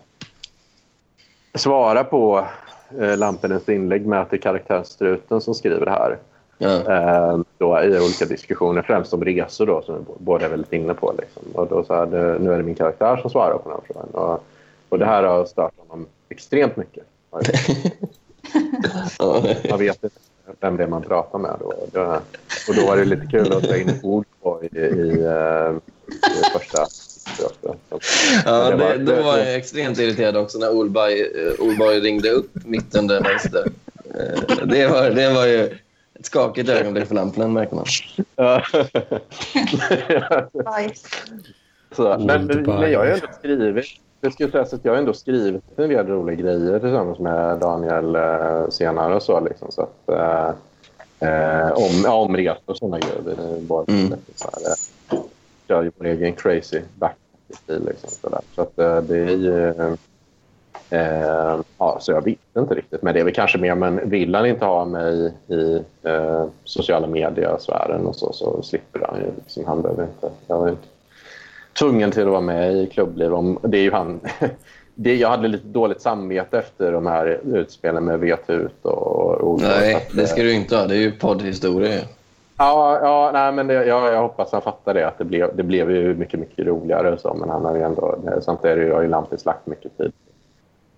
svara 1.55 2.05
på 2.05 2.45
eh, 3.01 3.17
Lampinens 3.17 3.69
inlägg 3.69 4.07
med 4.07 4.21
att 4.21 4.31
det 4.31 4.37
är 4.37 4.39
karaktärsstruten 4.39 5.41
som 5.41 5.55
skriver 5.55 5.85
det 5.85 5.91
här. 5.91 6.19
Ja. 6.59 6.95
Eh, 6.95 7.39
då, 7.59 7.83
I 7.83 8.01
olika 8.01 8.25
diskussioner, 8.25 8.83
främst 8.83 9.15
om 9.15 9.25
resor 9.25 9.67
då, 9.67 9.83
som 9.83 9.95
vi 9.95 10.01
båda 10.19 10.45
är 10.45 10.51
väldigt 10.51 10.73
inne 10.73 10.95
på. 10.95 11.15
Liksom. 11.19 11.43
Och 11.53 11.69
då 11.69 11.85
så 11.85 11.95
här, 11.95 12.07
nu 12.41 12.53
är 12.53 12.57
det 12.57 12.63
min 12.63 12.75
karaktär 12.75 13.17
som 13.17 13.31
svarar 13.31 13.59
på 13.59 13.69
den 13.69 13.73
här 13.73 13.81
frågan. 13.87 14.09
Och, 14.13 14.45
och 14.89 14.99
det 14.99 15.07
här 15.07 15.23
har 15.23 15.45
stört 15.45 15.73
honom 15.89 16.07
extremt 16.31 16.77
mycket. 16.77 17.05
Man 19.71 19.79
vet 19.79 20.05
inte 20.05 20.19
vem 20.61 20.77
det 20.77 20.83
är 20.83 20.87
man 20.89 21.03
pratar 21.03 21.39
med. 21.39 21.57
Då. 21.61 21.67
Och 22.69 22.75
då 22.75 22.87
var 22.87 22.97
det 22.97 23.05
lite 23.05 23.27
kul 23.27 23.53
att 23.53 23.65
ta 23.69 23.77
in 23.77 24.01
ord 24.03 24.27
på 24.43 24.65
i, 24.65 24.79
i, 24.79 25.25
eh, 25.25 25.73
i 26.09 26.59
första. 26.59 26.87
Ja, 28.45 28.71
Det 28.71 28.77
var- 28.77 28.97
det, 28.97 29.05
då 29.17 29.23
var 29.23 29.39
jag 29.39 29.55
extremt 29.55 29.99
irriterad 29.99 30.37
också 30.37 30.59
när 30.59 30.71
Olberg, 30.73 31.21
eh, 31.21 31.53
Olberg 31.61 32.01
ringde 32.01 32.31
upp 32.31 32.51
mitt 32.65 32.95
under 32.97 33.23
vänster. 33.23 33.65
Eh, 34.15 34.41
Det 34.67 34.87
var, 34.87 35.11
det 35.11 35.33
var 35.33 35.47
ju 35.47 35.65
ett 36.15 36.27
skakigt 36.27 36.69
ögonblick 36.69 37.07
för 37.09 37.15
Lampinen, 37.15 37.53
märker 37.53 37.77
man. 37.77 37.85
Så, 41.97 42.19
men, 42.19 42.47
men 42.47 42.91
jag 42.93 42.99
har 42.99 43.07
ju 43.07 43.13
ändå 43.13 43.27
skrivit 43.39 43.87
det 44.21 44.31
ska 44.31 44.45
ju 44.45 44.51
sägas 44.51 44.75
att 44.75 44.85
jag 44.85 44.93
har 44.93 44.99
ändå 44.99 45.13
skrivit 45.13 45.65
en 45.77 45.89
del 45.89 46.07
roliga 46.07 46.37
grejer 46.37 46.79
tillsammans 46.79 47.19
med 47.19 47.59
Daniel 47.59 48.17
eh, 48.17 48.69
senare. 48.69 49.15
Och 49.15 49.23
så, 49.23 49.41
liksom, 49.41 49.69
så 49.71 49.83
att, 49.83 50.09
eh, 50.09 50.49
eh, 51.29 51.73
om, 51.73 52.03
ja, 52.05 52.15
om 52.15 52.37
resor 52.37 52.63
och 52.67 52.77
sådana 52.77 52.99
grejer. 52.99 53.57
Är 53.57 53.61
bara 53.61 53.85
Mm. 53.89 54.13
så 54.35 54.49
här, 54.53 54.71
eh, 54.71 55.23
kör 55.69 55.83
ju 55.83 55.91
vår 55.99 56.07
egen 56.07 56.33
crazy 56.33 56.81
back-stil. 56.99 57.83
Liksom, 57.87 58.11
så 58.11 58.29
där. 58.29 58.41
så 58.55 58.63
att, 58.63 58.79
eh, 58.79 59.01
det 59.03 59.17
är 59.19 59.37
ju... 59.37 59.69
Eh, 60.93 61.61
ja, 61.79 61.99
så 62.01 62.13
jag 62.13 62.25
vet 62.25 62.39
inte 62.59 62.75
riktigt. 62.75 63.03
Men 63.03 63.15
det 63.15 63.21
är 63.21 63.25
väl 63.25 63.35
kanske 63.35 63.59
mer, 63.59 63.75
men 63.75 64.11
vill 64.11 64.35
han 64.35 64.47
inte 64.47 64.65
ha 64.65 64.85
mig 64.85 65.35
i 65.49 65.83
eh, 66.03 66.45
sociala 66.65 67.07
medier-sfären 67.07 68.07
och 68.07 68.17
så, 68.17 68.33
så 68.33 68.63
slipper 68.63 69.07
han 69.09 69.21
ju. 69.21 69.27
Liksom, 69.37 69.65
han 69.67 69.83
behöver 69.83 70.03
inte. 70.03 70.31
Jag 70.47 70.67
ju 70.67 70.71
inte 70.73 70.89
tvungen 71.79 72.11
till 72.11 72.23
att 72.23 72.29
vara 72.29 72.41
med 72.41 72.73
i 72.73 72.87
klubbliv. 72.87 73.35
Om, 73.35 73.59
det 73.63 73.79
är 73.79 73.83
ju 73.83 73.91
han. 73.91 74.21
Det, 74.95 75.17
jag 75.17 75.29
hade 75.29 75.49
lite 75.49 75.67
dåligt 75.67 76.01
samvete 76.01 76.59
efter 76.59 76.93
de 76.93 77.07
här 77.07 77.41
utspelen 77.45 78.05
med 78.05 78.21
Vetut 78.21 78.85
och 78.85 79.49
Olof. 79.49 79.63
Nej, 79.63 79.95
Att, 79.95 80.17
det 80.17 80.27
ska 80.27 80.43
du 80.43 80.53
inte 80.53 80.77
ha. 80.77 80.87
Det 80.87 80.95
är 80.95 80.99
ju 80.99 81.13
poddhistoria. 81.13 82.01
Ja, 82.59 82.99
ja 83.03 83.31
nej, 83.33 83.53
men 83.53 83.67
det, 83.67 83.75
ja, 83.75 84.13
jag 84.13 84.23
hoppas 84.23 84.53
han 84.53 84.63
fattar 84.63 84.95
det. 84.95 85.09
Att 85.09 85.19
det, 85.19 85.25
blev, 85.25 85.57
det 85.57 85.63
blev 85.63 85.91
ju 85.91 86.15
mycket, 86.15 86.41
mycket 86.41 86.67
roligare. 86.67 87.13
Och 87.13 87.21
så, 87.21 87.35
men 87.35 87.49
han 87.49 87.65
har 87.65 87.77
ju 87.77 87.83
ändå, 87.83 88.19
samtidigt 88.43 88.93
har 88.93 89.03
ju 89.03 89.09
Lampis 89.09 89.45
lagt 89.45 89.67
mycket 89.67 89.99
tid 89.99 90.13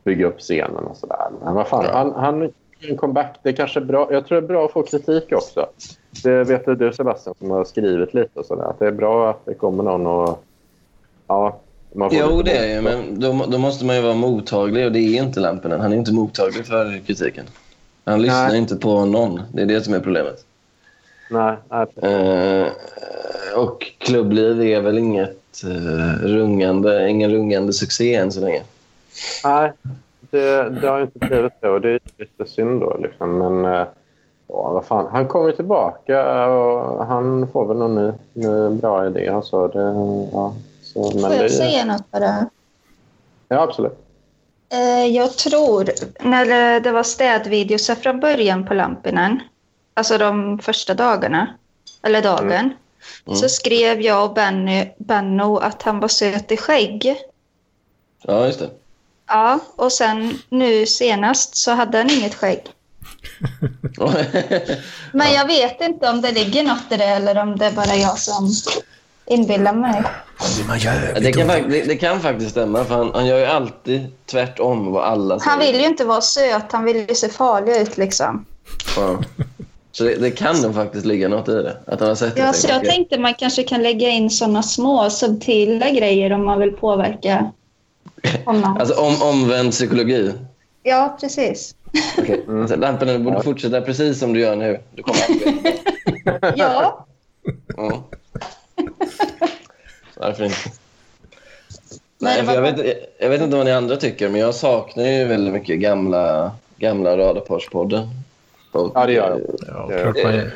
bygga 0.05 0.27
upp 0.27 0.39
scenen 0.39 0.85
och 0.85 0.97
sådär. 0.97 1.27
Men 1.45 1.55
vad 1.55 1.69
fan, 1.69 1.85
Ja. 1.85 1.93
han, 1.93 2.13
han 2.15 2.51
en 2.89 2.97
comeback. 2.97 3.39
Det 3.43 3.49
är 3.49 3.53
kanske 3.53 3.81
bra. 3.81 4.09
Jag 4.13 4.27
tror 4.27 4.41
det 4.41 4.47
är 4.47 4.49
bra 4.49 4.65
att 4.65 4.73
få 4.73 4.83
kritik 4.83 5.33
också. 5.33 5.67
Det 6.23 6.45
vet 6.45 6.79
du 6.79 6.93
Sebastian 6.93 7.35
som 7.39 7.51
har 7.51 7.65
skrivit 7.65 8.15
lite 8.15 8.39
och 8.41 8.47
sådär. 8.47 8.65
Att 8.65 8.79
det 8.79 8.87
är 8.87 8.93
bra 8.93 9.31
att 9.31 9.45
det 9.45 9.55
kommer 9.55 9.83
någon 9.83 10.07
och... 10.07 10.45
Ja, 11.33 11.61
man 11.95 12.11
får 12.11 12.19
Jo, 12.19 12.43
det 12.43 12.57
är 12.57 12.75
ju, 12.75 12.81
men 12.81 13.21
då, 13.21 13.47
då 13.49 13.59
måste 13.59 13.85
man 13.85 13.97
ju 13.97 14.03
vara 14.03 14.15
mottaglig 14.15 14.87
och 14.87 14.93
det 14.93 14.99
är 14.99 15.23
inte 15.23 15.41
Lampinen. 15.41 15.81
Han 15.81 15.93
är 15.93 15.97
inte 15.97 16.13
mottaglig 16.13 16.67
för 16.67 17.07
kritiken. 17.07 17.45
Han 18.05 18.23
lyssnar 18.23 18.49
Nej. 18.49 18.59
inte 18.59 18.77
på 18.77 19.05
någon. 19.05 19.41
Det 19.53 19.63
är 19.63 19.67
det 19.67 19.81
som 19.81 19.95
är 19.95 20.01
problemet. 20.01 20.45
Nej, 21.31 21.57
nej. 21.69 21.87
Eh, 22.03 22.67
och 23.57 23.93
klubbliv 23.99 24.63
är 24.63 24.81
väl 24.81 24.99
inget 24.99 25.65
eh, 25.65 26.27
rungande, 26.27 27.09
ingen 27.09 27.31
rungande 27.31 27.73
succé 27.73 28.15
än 28.15 28.33
så 28.33 28.41
länge. 28.41 28.63
nej 29.45 29.73
det, 30.31 30.71
det 30.71 30.89
har 30.89 31.01
inte 31.01 31.19
blivit 31.19 31.65
och 31.65 31.81
det 31.81 31.91
är 31.91 32.01
lite 32.17 32.47
synd 32.47 32.81
då. 32.81 32.97
Liksom. 33.03 33.39
Men 33.39 33.75
eh, 33.75 33.87
vad 34.47 34.85
fan. 34.85 35.07
han 35.11 35.29
kommer 35.29 35.53
tillbaka 35.53 36.47
och 36.49 37.07
han 37.07 37.49
får 37.53 37.67
väl 37.67 37.77
någon 37.77 37.95
ny, 37.95 38.13
ny 38.33 38.69
bra 38.81 39.07
idé. 39.07 39.29
Alltså, 39.29 39.69
det, 39.69 39.83
ja, 40.33 40.55
så, 40.93 41.11
Får 41.11 41.29
det, 41.29 41.37
jag 41.37 41.51
säga 41.51 41.85
något 41.85 42.11
bara? 42.11 42.47
Ja, 43.49 43.61
absolut. 43.63 43.99
Eh, 44.73 45.07
Jag 45.07 45.37
tror, 45.37 45.91
när 46.21 46.81
det 46.81 46.93
var 46.93 47.03
städvideos 47.03 47.91
från 48.03 48.21
början 48.21 48.67
på 48.67 48.75
Lampinen, 48.75 49.41
alltså 49.95 50.19
de 50.19 50.59
första 50.59 50.95
dagarna, 50.95 51.55
eller 52.03 52.23
dagen, 52.23 52.73
Mm. 53.27 53.39
så 53.39 53.49
skrev 53.49 54.01
jag 54.01 54.25
och 54.25 54.35
Benny, 54.35 54.89
Benno 54.99 55.57
att 55.57 55.83
han 55.83 56.01
var 56.01 56.09
söt 56.09 56.53
i 56.53 56.57
skägg. 56.57 57.17
Ja, 58.23 58.47
just 58.47 58.59
det. 58.59 58.71
Ja, 59.27 59.59
och 59.77 59.93
sen 59.93 60.39
nu 60.49 60.87
senast 60.87 61.57
så 61.57 61.71
hade 61.71 61.99
han 61.99 62.11
inget 62.11 62.35
skägg. 62.35 62.63
Men 65.13 65.33
jag 65.33 65.47
vet 65.47 65.81
inte 65.81 66.11
om 66.11 66.21
det 66.21 66.33
ligger 66.33 66.63
något 66.63 66.93
i 66.93 66.97
det 66.97 67.05
eller 67.05 67.39
om 67.39 67.57
det 67.59 67.67
är 67.67 67.73
bara 67.73 67.95
jag 67.97 68.19
som 68.19 68.51
inbillar 69.27 69.73
mig. 69.73 70.03
Man 70.69 70.79
gör 70.79 71.21
det, 71.21 71.33
kan, 71.33 71.49
fak- 71.51 71.69
det, 71.71 71.83
det 71.83 71.97
kan 71.97 72.21
faktiskt 72.21 72.51
stämma, 72.51 72.85
för 72.85 72.95
han, 72.95 73.11
han 73.15 73.27
gör 73.27 73.39
ju 73.39 73.45
alltid 73.45 74.07
tvärtom 74.27 74.93
vad 74.93 75.05
alla 75.05 75.39
säger. 75.39 75.51
Han 75.51 75.59
vill 75.59 75.81
ju 75.81 75.87
inte 75.87 76.05
vara 76.05 76.21
söt, 76.21 76.73
han 76.73 76.85
vill 76.85 77.07
ju 77.09 77.15
se 77.15 77.29
farlig 77.29 77.77
ut 77.77 77.97
liksom. 77.97 78.47
Ja. 78.97 79.19
Så 79.93 80.05
det, 80.05 80.15
det 80.15 80.31
kan 80.31 80.61
nog 80.61 80.75
faktiskt 80.75 81.07
ligga 81.07 81.29
något 81.29 81.49
i 81.49 81.53
det. 81.53 81.77
Att 81.87 82.01
han 82.01 82.09
har 82.09 82.17
sett 82.17 82.35
det. 82.35 82.41
Ja, 82.41 82.53
så 82.53 82.69
jag 82.69 82.85
tänkte 82.85 83.19
man 83.19 83.35
kanske 83.35 83.63
kan 83.63 83.83
lägga 83.83 84.09
in 84.09 84.31
såna 84.31 84.63
små 84.63 85.11
subtila 85.11 85.91
grejer 85.91 86.33
om 86.33 86.45
man 86.45 86.59
vill 86.61 86.73
påverka 86.73 87.51
honom. 88.45 88.77
Alltså 88.81 88.95
om, 88.95 89.23
omvänd 89.23 89.71
psykologi. 89.71 90.33
Ja, 90.83 91.17
precis. 91.21 91.75
Okay. 92.19 92.37
Så 92.69 92.77
Lamporna 92.77 93.19
borde 93.19 93.37
Ja. 93.37 93.43
fortsätta 93.43 93.81
precis 93.81 94.19
som 94.19 94.33
du 94.33 94.41
gör 94.41 94.57
nu. 94.57 94.81
Du 94.95 95.03
kommer. 95.03 95.23
Ja, 96.57 97.07
Ja. 97.77 98.03
Varför 100.23 100.45
inte? 100.45 100.57
Nej, 102.19 102.45
jag, 102.47 102.63
vet, 102.63 102.97
jag 103.19 103.29
vet 103.29 103.41
inte 103.41 103.57
vad 103.57 103.67
ni 103.67 103.73
andra 103.73 103.97
tycker, 103.97 104.29
men 104.29 104.41
jag 104.41 104.55
saknar 104.55 105.05
ju 105.05 105.25
väldigt 105.25 105.53
mycket 105.53 105.79
gamla, 105.79 106.53
gamla 106.77 107.17
Radarparspodden. 107.17 108.09
Ja, 108.73 109.07
det 109.07 109.13
gör 109.13 109.31
jag. 109.31 109.41
Ja, 109.69 110.03
klart 110.03 110.25
man 110.25 110.35
gör. 110.35 110.51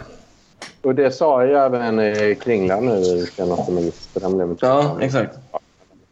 Och 0.83 0.95
det 0.95 1.11
sa 1.11 1.45
ju 1.45 1.57
även 1.57 2.01
i 2.01 2.39
Kringlan 2.41 2.87
nu 2.87 2.99
i 2.99 3.27
senaste 3.27 3.73
ministern. 3.73 4.57
Ja, 4.61 4.97
exakt. 5.01 5.39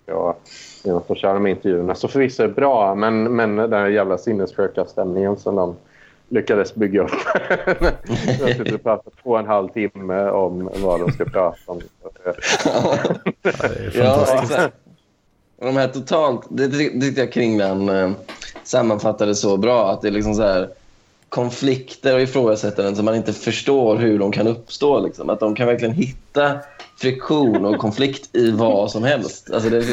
Ja, 0.07 0.37
genom 0.83 1.03
att 1.09 1.19
köra 1.19 1.39
med 1.39 1.51
intervjuerna. 1.51 1.95
Så 1.95 2.09
förvisso 2.09 2.43
är 2.43 2.49
det 2.49 2.55
bra, 2.55 2.95
men, 2.95 3.37
men 3.37 3.57
den 3.57 3.93
jävla 3.93 4.19
sinnessjuka 4.19 4.85
stämningen 4.85 5.37
som 5.37 5.57
de 5.57 5.77
lyckades 6.29 6.75
bygga 6.75 7.03
upp. 7.03 7.11
Jag 8.41 8.57
sitter 8.57 8.75
och 8.75 8.83
pratar 8.83 9.13
två 9.23 9.31
och 9.31 9.39
en 9.39 9.47
halv 9.47 9.69
timme 9.69 10.29
om 10.29 10.71
vad 10.75 11.01
de 11.01 11.13
ska 11.13 11.25
prata 11.25 11.57
om. 11.67 11.81
Ja, 12.65 12.97
det 13.43 13.49
är 13.49 13.91
fantastiskt. 13.91 14.59
de 15.61 15.77
här 15.77 15.89
totalt, 15.89 16.47
det 16.51 16.69
ty- 16.69 16.91
det 16.95 17.01
tyckte 17.01 17.21
jag 17.21 17.33
Kringlan 17.33 17.89
eh, 17.89 18.11
sammanfattade 18.65 19.35
så 19.35 19.57
bra. 19.57 19.91
Att 19.91 20.03
det 20.03 20.09
är 20.09 20.13
liksom 20.13 20.35
så 20.35 20.43
här 20.43 20.69
konflikter 21.29 22.15
och 22.15 22.21
ifrågasättanden 22.21 22.97
som 22.97 23.05
man 23.05 23.15
inte 23.15 23.33
förstår 23.33 23.97
hur 23.97 24.19
de 24.19 24.33
kan 24.33 24.47
uppstå. 24.47 25.01
Liksom. 25.01 25.31
Att 25.31 25.41
de 25.41 25.55
kan 25.55 25.67
verkligen 25.67 25.95
hitta 25.95 26.59
friktion 27.01 27.65
och 27.65 27.79
konflikt 27.79 28.37
i 28.37 28.51
vad 28.51 28.91
som 28.91 29.03
helst. 29.03 29.51
Alltså 29.51 29.71
det, 29.71 29.85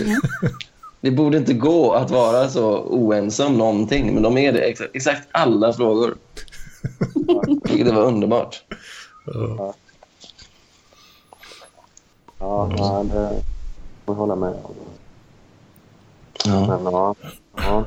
det 1.02 1.12
borde 1.12 1.38
inte 1.38 1.54
gå 1.54 1.92
att 1.92 2.12
vara 2.12 2.48
så 2.48 2.78
oense 2.78 3.46
om 3.46 3.58
någonting, 3.58 4.14
men 4.14 4.24
de 4.24 4.38
är 4.38 4.54
det 4.54 4.60
exakt, 4.60 4.96
exakt 4.96 5.28
alla 5.32 5.74
frågor. 5.74 6.16
Det 7.84 7.92
var 7.92 8.04
underbart. 8.04 8.64
Ja. 9.26 9.74
Ja, 12.40 12.70
ja, 12.78 13.04
det 13.04 13.30
får 14.06 14.14
jag 14.14 14.14
hålla 14.14 14.36
med 14.36 14.50
om. 14.50 14.74
Ja. 16.46 16.68
Men, 16.68 16.94
ja, 16.94 17.16
ja. 17.56 17.84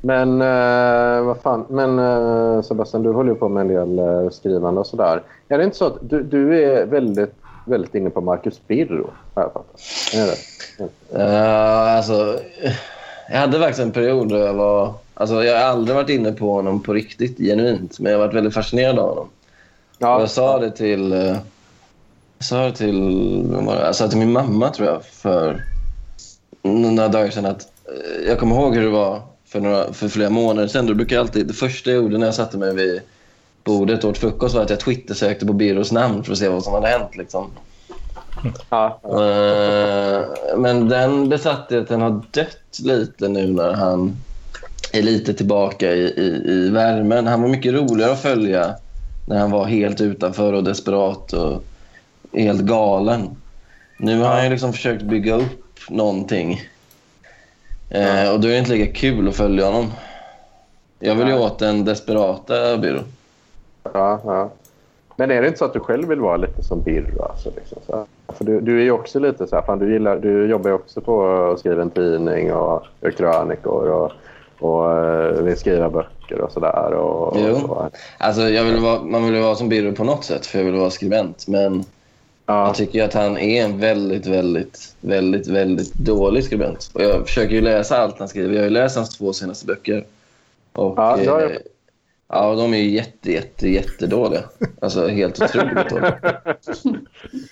Men 0.00 0.42
eh, 0.42 1.26
vad 1.26 1.36
fan. 1.36 1.64
Men 1.68 1.98
eh, 1.98 2.62
Sebastian, 2.62 3.02
du 3.02 3.12
håller 3.12 3.30
ju 3.32 3.38
på 3.38 3.48
med 3.48 3.60
en 3.60 3.68
del 3.68 3.98
eh, 3.98 4.30
skrivande 4.30 4.80
och 4.80 4.86
sådär. 4.86 5.22
Är 5.48 5.58
det 5.58 5.64
inte 5.64 5.76
så 5.76 5.86
att 5.86 5.98
du, 6.00 6.22
du 6.22 6.64
är 6.64 6.86
väldigt, 6.86 7.34
väldigt 7.66 7.94
inne 7.94 8.10
på 8.10 8.20
Marcus 8.20 8.60
Birro? 8.66 9.10
Har 9.34 9.42
jag 9.42 9.52
fattat. 9.52 9.80
Är 10.14 10.26
det? 10.26 10.36
Uh, 11.18 11.96
alltså, 11.96 12.40
jag 13.30 13.38
hade 13.38 13.58
faktiskt 13.58 13.80
en 13.80 13.92
period 13.92 14.28
då 14.28 14.36
jag 14.38 14.54
var... 14.54 14.94
Alltså, 15.14 15.44
jag 15.44 15.56
har 15.60 15.64
aldrig 15.64 15.94
varit 15.96 16.10
inne 16.10 16.32
på 16.32 16.52
honom 16.52 16.82
på 16.82 16.92
riktigt, 16.92 17.38
genuint. 17.38 17.98
Men 17.98 18.12
jag 18.12 18.18
har 18.18 18.26
varit 18.26 18.36
väldigt 18.36 18.54
fascinerad 18.54 18.98
av 18.98 19.08
honom. 19.08 19.28
Och 19.98 20.22
jag 20.22 20.30
sa 20.30 20.58
det 20.58 20.70
till... 20.70 21.12
eh, 21.12 21.36
Jag 22.38 22.44
sa 22.44 22.64
det 22.64 22.72
till, 22.72 23.44
sa 23.92 24.08
till 24.08 24.18
min 24.18 24.32
mamma, 24.32 24.70
tror 24.70 24.88
jag, 24.88 25.04
för 25.04 25.64
några 26.62 27.08
dagar 27.08 27.30
sedan. 27.30 27.46
Att, 27.46 27.62
eh, 27.62 28.28
jag 28.28 28.38
kommer 28.38 28.56
ihåg 28.56 28.74
hur 28.74 28.82
det 28.82 28.88
var 28.90 29.22
för, 29.46 29.60
några, 29.60 29.92
för 29.92 30.08
flera 30.08 30.30
månader 30.30 30.68
sedan. 30.68 30.86
Då 30.86 30.94
brukar 30.94 31.16
jag 31.16 31.20
alltid, 31.22 31.46
det 31.46 31.54
första 31.54 31.90
jag 31.90 32.02
gjorde 32.02 32.18
när 32.18 32.26
jag 32.26 32.34
satte 32.34 32.58
mig 32.58 32.74
vid 32.74 33.00
bordet 33.66 34.04
och 34.04 34.10
åt 34.10 34.18
frukost 34.18 34.54
var 34.54 34.62
att 34.62 34.70
jag 34.70 34.80
twittersökte 34.80 35.46
på 35.46 35.52
Birros 35.52 35.92
namn 35.92 36.24
för 36.24 36.32
att 36.32 36.38
se 36.38 36.48
vad 36.48 36.64
som 36.64 36.72
hade 36.72 36.88
hänt. 36.88 37.16
Liksom. 37.16 37.50
Ja, 38.70 39.00
ja. 39.02 39.24
Eh, 39.24 40.24
Men 40.56 40.88
den 40.88 41.28
besattheten 41.28 42.00
har 42.00 42.22
dött 42.30 42.78
lite 42.82 43.28
nu 43.28 43.46
när 43.46 43.72
han 43.72 44.16
är 44.92 45.02
lite 45.02 45.34
tillbaka 45.34 45.92
i, 45.92 46.00
i, 46.02 46.50
i 46.52 46.68
värmen. 46.70 47.26
Han 47.26 47.42
var 47.42 47.48
mycket 47.48 47.74
roligare 47.74 48.12
att 48.12 48.22
följa 48.22 48.74
när 49.26 49.38
han 49.38 49.50
var 49.50 49.64
helt 49.64 50.00
utanför 50.00 50.52
och 50.52 50.64
desperat 50.64 51.32
och 51.32 51.62
helt 52.32 52.62
galen. 52.62 53.36
Nu 53.98 54.18
har 54.20 54.40
han 54.40 54.50
liksom 54.50 54.72
försökt 54.72 55.02
bygga 55.02 55.34
upp 55.34 55.80
någonting. 55.88 56.62
Eh, 57.90 58.30
och 58.30 58.40
då 58.40 58.48
är 58.48 58.52
det 58.52 58.58
inte 58.58 58.72
lika 58.72 58.92
kul 58.92 59.28
att 59.28 59.36
följa 59.36 59.64
honom. 59.64 59.92
Jag 60.98 61.14
vill 61.14 61.28
ju 61.28 61.34
åt 61.34 61.58
den 61.58 61.84
desperata 61.84 62.76
Birro. 62.76 63.00
Ja, 63.92 64.20
ja. 64.24 64.50
Men 65.16 65.30
är 65.30 65.42
det 65.42 65.46
inte 65.46 65.58
så 65.58 65.64
att 65.64 65.72
du 65.72 65.80
själv 65.80 66.08
vill 66.08 66.20
vara 66.20 66.36
lite 66.36 66.62
som 66.62 66.80
Birro? 66.80 67.22
Alltså, 67.22 67.50
liksom, 67.56 67.78
så 67.86 67.96
här? 67.96 68.04
För 68.28 68.44
du, 68.44 68.60
du 68.60 68.78
är 68.80 68.84
ju 68.84 68.90
också 68.90 69.18
lite 69.18 69.46
så 69.46 69.56
här, 69.56 69.62
fan, 69.62 69.78
du, 69.78 69.92
gillar, 69.92 70.16
du 70.16 70.46
jobbar 70.46 70.70
ju 70.70 70.74
också 70.74 71.00
på 71.00 71.26
att 71.52 71.58
skriva 71.58 71.82
en 71.82 71.90
tidning 71.90 72.52
och 72.52 72.86
gör 73.00 73.10
krönikor 73.10 73.88
och, 73.90 74.12
och 74.58 74.92
eh, 74.92 75.42
vill 75.42 75.56
skriva 75.56 75.90
böcker 75.90 76.40
och 76.40 76.52
sådär. 76.52 76.92
Och, 76.92 77.28
och, 77.28 77.36
Jo. 77.40 77.58
så. 77.60 77.90
Alltså, 78.18 78.42
jag 78.42 78.64
vill 78.64 78.80
vara, 78.80 79.02
man 79.02 79.24
vill 79.32 79.42
vara 79.42 79.54
som 79.54 79.68
Birro 79.68 79.94
på 79.94 80.04
något 80.04 80.24
sätt, 80.24 80.46
för 80.46 80.58
jag 80.58 80.64
vill 80.64 80.74
vara 80.74 80.90
skribent. 80.90 81.48
Men 81.48 81.84
Ja, 82.48 82.66
Jag 82.66 82.74
tycker 82.74 83.04
att 83.04 83.14
han 83.14 83.38
är 83.38 83.64
en 83.64 83.78
väldigt, 83.80 84.26
väldigt, 84.26 84.94
väldigt, 85.00 85.48
väldigt 85.48 85.94
dålig 85.94 86.44
skribent. 86.44 86.90
Och 86.94 87.02
jag 87.02 87.26
försöker 87.26 87.54
ju 87.54 87.60
läsa 87.60 87.98
allt 87.98 88.18
han 88.18 88.28
skriver. 88.28 88.54
Jag 88.54 88.60
har 88.60 88.64
ju 88.64 88.70
läst 88.70 88.96
hans 88.96 89.18
två 89.18 89.32
senaste 89.32 89.66
böcker. 89.66 90.04
Och, 90.72 90.94
Ja, 90.96 91.48
ja, 92.28 92.54
de 92.54 92.74
är 92.74 92.78
ju 92.78 92.90
jätte, 92.90 93.32
jätte, 93.32 93.68
jättedåliga. 93.68 94.42
Alltså 94.80 95.08
helt 95.08 95.42
otroligt 95.42 95.90
dåliga. 95.90 96.18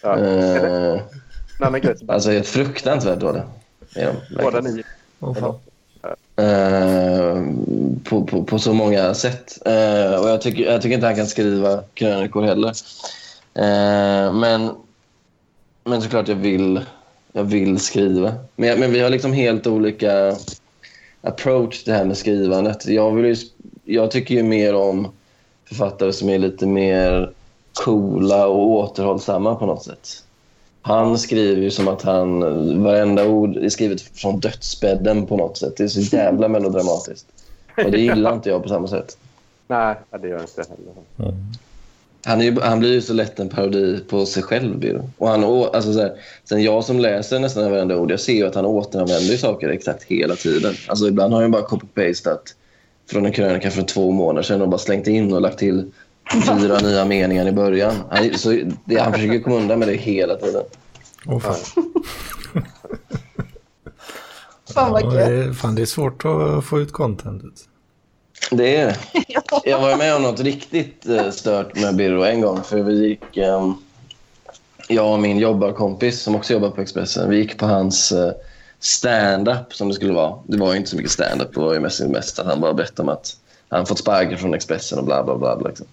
ja. 0.02 0.18
Eh, 0.18 1.00
annan 1.60 1.80
grej. 1.80 1.98
Sebastian. 1.98 2.10
alltså 2.10 2.30
helt 2.30 2.46
fruktansvärt 2.46 3.20
dåliga. 3.20 3.44
Båda 3.94 4.50
verkligen. 4.50 4.76
ni 4.76 4.82
Åh, 5.20 5.34
fan. 5.34 5.54
Eh, 6.36 7.42
på, 8.04 8.24
på, 8.24 8.44
på 8.44 8.58
så 8.58 8.72
många 8.72 9.14
sätt. 9.14 9.58
Eh, 9.66 10.20
och 10.20 10.28
jag 10.28 10.40
tycker, 10.40 10.64
jag 10.64 10.82
tycker 10.82 10.94
inte 10.94 11.06
han 11.06 11.16
kan 11.16 11.26
skriva 11.26 11.82
krönikor 11.94 12.42
heller. 12.42 12.72
Eh, 13.54 14.32
men, 14.32 14.70
men 15.84 16.02
såklart 16.02 16.28
jag 16.28 16.36
vill, 16.36 16.80
jag 17.32 17.44
vill 17.44 17.78
skriva. 17.78 18.34
Men, 18.56 18.80
men 18.80 18.92
vi 18.92 19.00
har 19.00 19.10
liksom 19.10 19.32
helt 19.32 19.66
olika 19.66 20.36
approach 21.20 21.82
till 21.82 21.92
det 21.92 21.98
här 21.98 22.04
med 22.04 22.16
skrivandet. 22.16 22.86
Jag, 22.86 23.14
vill 23.14 23.24
ju, 23.24 23.36
jag 23.84 24.10
tycker 24.10 24.34
ju 24.34 24.42
mer 24.42 24.74
om 24.74 25.08
författare 25.64 26.12
som 26.12 26.28
är 26.28 26.38
lite 26.38 26.66
mer 26.66 27.32
coola 27.72 28.46
och 28.46 28.70
återhållsamma 28.70 29.54
på 29.54 29.66
något 29.66 29.84
sätt. 29.84 30.24
Han 30.82 31.18
skriver 31.18 31.62
ju 31.62 31.70
som 31.70 31.88
att 31.88 32.02
han, 32.02 32.40
varenda 32.82 33.28
ord 33.28 33.56
är 33.56 33.68
skrivet 33.68 34.00
från 34.00 34.40
dödsbädden 34.40 35.26
på 35.26 35.36
något 35.36 35.56
sätt. 35.56 35.76
Det 35.76 35.84
är 35.84 35.88
så 35.88 36.16
jävla 36.16 36.48
melodramatiskt. 36.48 37.26
Och 37.84 37.90
det 37.90 38.00
gillar 38.00 38.34
inte 38.34 38.48
jag 38.48 38.62
på 38.62 38.68
samma 38.68 38.88
sätt. 38.88 39.18
Nej, 39.68 39.96
det 40.20 40.28
gör 40.28 40.34
jag 40.34 40.42
inte 40.42 40.64
heller. 41.16 41.34
Han, 42.24 42.40
är 42.40 42.44
ju, 42.44 42.60
han 42.60 42.78
blir 42.78 42.92
ju 42.92 43.00
så 43.00 43.12
lätt 43.12 43.40
en 43.40 43.48
parodi 43.48 44.00
på 44.08 44.26
sig 44.26 44.42
själv. 44.42 44.78
Biro. 44.78 45.10
Och 45.18 45.28
han, 45.28 45.44
alltså 45.44 45.92
så 45.92 46.00
här, 46.00 46.12
sen 46.44 46.62
jag 46.62 46.84
som 46.84 47.00
läser 47.00 47.38
nästan 47.38 47.70
varenda 47.70 47.96
ord, 47.96 48.10
jag 48.10 48.20
ser 48.20 48.32
ju 48.32 48.46
att 48.46 48.54
han 48.54 48.66
återanvänder 48.66 49.32
ju 49.32 49.38
saker 49.38 49.68
exakt 49.68 50.02
hela 50.02 50.36
tiden. 50.36 50.74
Alltså 50.88 51.08
ibland 51.08 51.34
har 51.34 51.42
han 51.42 51.50
bara 51.50 51.62
copy-pastat 51.62 52.54
från 53.10 53.26
en 53.26 53.32
krönika 53.32 53.70
från 53.70 53.86
två 53.86 54.10
månader 54.10 54.42
sedan 54.42 54.62
och 54.62 54.68
bara 54.68 54.78
slängt 54.78 55.06
in 55.06 55.32
och 55.32 55.40
lagt 55.40 55.58
till 55.58 55.90
fyra 56.46 56.78
nya 56.78 57.04
meningar 57.04 57.46
i 57.48 57.52
början. 57.52 57.94
Han, 58.10 58.38
så 58.38 58.60
det, 58.84 58.98
han 59.00 59.12
försöker 59.12 59.40
komma 59.40 59.56
undan 59.56 59.78
med 59.78 59.88
det 59.88 59.94
hela 59.94 60.34
tiden. 60.36 60.62
Åh, 61.26 61.38
fan. 61.38 61.56
Fan 64.74 64.92
vad 64.92 65.02
Ja, 65.02 65.08
det, 65.10 65.22
är- 65.24 65.52
fan, 65.52 65.74
det 65.74 65.82
är 65.82 65.86
svårt 65.86 66.24
att 66.24 66.64
få 66.64 66.80
ut 66.80 66.92
contentet. 66.92 67.52
Det 68.50 68.76
är 68.76 68.86
det. 68.86 68.96
Jag 69.70 69.80
var 69.80 69.96
med 69.96 70.16
om 70.16 70.22
något 70.22 70.40
riktigt 70.40 71.08
eh, 71.08 71.30
stört 71.30 71.80
med 71.80 71.96
Birro 71.96 72.22
en 72.24 72.40
gång. 72.40 72.62
För 72.62 72.82
vi 72.82 73.08
gick, 73.08 73.36
ehm, 73.36 73.74
jag 74.88 75.12
och 75.12 75.18
min 75.20 75.38
jobbarkompis 75.38 76.20
som 76.22 76.34
också 76.34 76.52
jobbar 76.52 76.70
på 76.70 76.80
Expressen, 76.80 77.30
vi 77.30 77.36
gick 77.36 77.58
på 77.58 77.66
hans 77.66 78.12
eh, 78.12 78.32
stand-up 78.86 79.74
som 79.74 79.88
det 79.88 79.94
skulle 79.94 80.12
vara. 80.12 80.34
Det 80.46 80.56
var 80.56 80.72
ju 80.72 80.78
inte 80.78 80.90
så 80.90 80.96
mycket 80.96 81.12
stand-up, 81.12 81.54
det 81.54 81.60
var 81.60 81.74
ju 81.74 81.80
mest, 81.80 82.00
mest 82.00 82.38
att 82.38 82.46
han 82.46 82.60
bara 82.60 82.74
berättade 82.74 83.02
om 83.02 83.08
att 83.08 83.36
han 83.68 83.86
fått 83.86 83.98
sparken 83.98 84.38
från 84.38 84.54
Expressen 84.54 84.98
och 84.98 85.04
bla 85.04 85.24
bla 85.24 85.38
bla. 85.38 85.56
bla 85.56 85.68
liksom. 85.68 85.86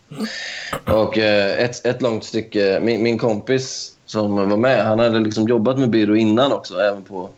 Och 0.85 1.17
eh, 1.17 1.59
ett, 1.59 1.85
ett 1.85 2.01
långt 2.01 2.23
stycke, 2.23 2.79
min, 2.81 3.03
min 3.03 3.17
kompis 3.17 3.91
som 4.05 4.49
var 4.49 4.57
med, 4.57 4.85
han 4.85 4.99
hade 4.99 5.19
liksom 5.19 5.47
jobbat 5.47 5.79
med 5.79 5.89
Birro 5.89 6.15
innan 6.15 6.51
också, 6.51 6.79
även 6.79 7.03
på 7.03 7.29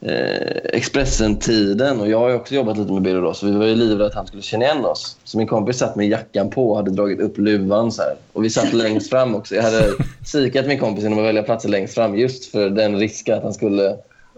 eh, 0.00 0.56
Expressen-tiden. 0.72 2.00
Och 2.00 2.08
jag 2.08 2.18
har 2.18 2.28
ju 2.28 2.34
också 2.34 2.54
jobbat 2.54 2.78
lite 2.78 2.92
med 2.92 3.02
Birro 3.02 3.20
då, 3.20 3.34
så 3.34 3.46
vi 3.46 3.52
var 3.52 3.66
ju 3.66 3.74
livrädda 3.74 4.06
att 4.06 4.14
han 4.14 4.26
skulle 4.26 4.42
känna 4.42 4.64
igen 4.64 4.84
oss. 4.84 5.16
Så 5.24 5.38
min 5.38 5.46
kompis 5.46 5.78
satt 5.78 5.96
med 5.96 6.08
jackan 6.08 6.50
på 6.50 6.70
och 6.70 6.76
hade 6.76 6.90
dragit 6.90 7.20
upp 7.20 7.38
luvan 7.38 7.92
så 7.92 8.02
här. 8.02 8.16
Och 8.32 8.44
vi 8.44 8.50
satt 8.50 8.72
längst 8.72 9.10
fram 9.10 9.34
också. 9.34 9.54
Jag 9.54 9.62
hade 9.62 9.84
sikat 10.26 10.66
min 10.66 10.78
kompis 10.78 11.04
genom 11.04 11.18
att 11.18 11.24
välja 11.24 11.42
platser 11.42 11.68
längst 11.68 11.94
fram 11.94 12.18
just 12.18 12.44
för 12.44 12.70
den 12.70 12.98
risken 12.98 13.38
att 13.38 13.42
han 13.42 13.54
skulle, 13.54 13.96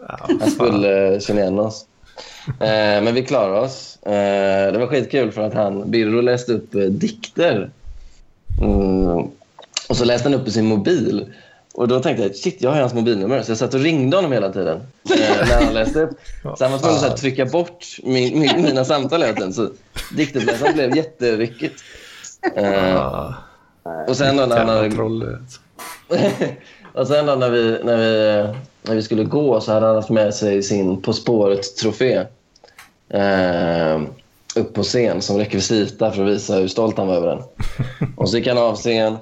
han 0.09 0.51
skulle 0.51 1.21
känna 1.21 1.41
igen 1.41 1.59
oss. 1.59 1.87
Eh, 2.47 3.03
men 3.03 3.15
vi 3.15 3.23
klarade 3.23 3.61
oss. 3.61 3.99
Eh, 4.03 4.73
det 4.73 4.79
var 4.79 4.87
skitkul 4.87 5.33
för 5.33 5.43
att 5.43 5.55
han, 5.55 5.91
Birro 5.91 6.21
läste 6.21 6.53
upp 6.53 6.75
eh, 6.75 6.81
dikter. 6.81 7.71
Mm. 8.63 9.31
Och 9.89 9.97
så 9.97 10.05
läste 10.05 10.29
han 10.29 10.41
upp 10.41 10.49
i 10.49 10.51
sin 10.51 10.67
mobil. 10.67 11.33
Och 11.75 11.89
då 11.89 12.01
tänkte 12.01 12.23
jag, 12.23 12.37
shit, 12.37 12.57
jag 12.59 12.71
har 12.71 12.81
hans 12.81 12.95
mobilnummer. 12.95 13.43
Så 13.43 13.51
jag 13.51 13.59
satt 13.59 13.75
och 13.75 13.81
ringde 13.81 14.17
honom 14.17 14.33
hela 14.33 14.53
tiden 14.53 14.81
eh, 15.11 15.49
när 15.49 15.65
han 15.65 15.75
läste 15.75 16.01
upp. 16.01 16.11
Så 16.43 16.65
han 16.65 16.73
var 16.73 16.79
tvungen 16.79 17.05
att 17.05 17.17
trycka 17.17 17.47
bort 17.47 17.87
min, 18.03 18.41
min, 18.41 18.63
mina 18.63 18.85
samtal 18.85 19.23
hela 19.23 19.35
tiden. 19.35 19.53
Så 19.53 19.71
diktuppläsaren 20.17 20.75
blev 20.75 20.97
jätteryckigt. 20.97 21.83
Eh, 22.57 22.97
Ah, 23.83 24.05
och 24.09 24.17
sen 24.17 24.37
då 24.37 24.47
när 24.47 24.59
han 24.59 24.69
hade 24.69 24.89
och 26.93 27.07
sen 27.07 27.27
då 27.27 27.35
när 27.35 27.51
vi, 27.51 27.79
när, 27.85 27.97
vi, 27.97 28.55
när 28.83 28.95
vi 28.95 29.03
skulle 29.03 29.25
gå 29.25 29.61
så 29.61 29.73
hade 29.73 29.87
han 29.87 29.97
haft 29.97 30.11
med 30.11 30.35
sig 30.35 30.63
sin 30.63 31.03
På 31.03 31.13
spåret-trofé 31.13 32.27
eh, 33.09 34.01
upp 34.57 34.75
på 34.75 34.83
scen 34.83 35.23
som 35.23 35.39
rekvisita 35.39 36.13
för 36.13 36.23
att 36.23 36.29
visa 36.29 36.55
hur 36.55 36.69
stolt 36.69 36.99
han 36.99 37.07
var 37.07 37.15
över 37.15 37.27
den. 37.29 37.43
Och 38.17 38.29
så 38.29 38.37
gick 38.37 38.47
han 38.47 38.59
av 38.59 38.77
scen 38.77 39.17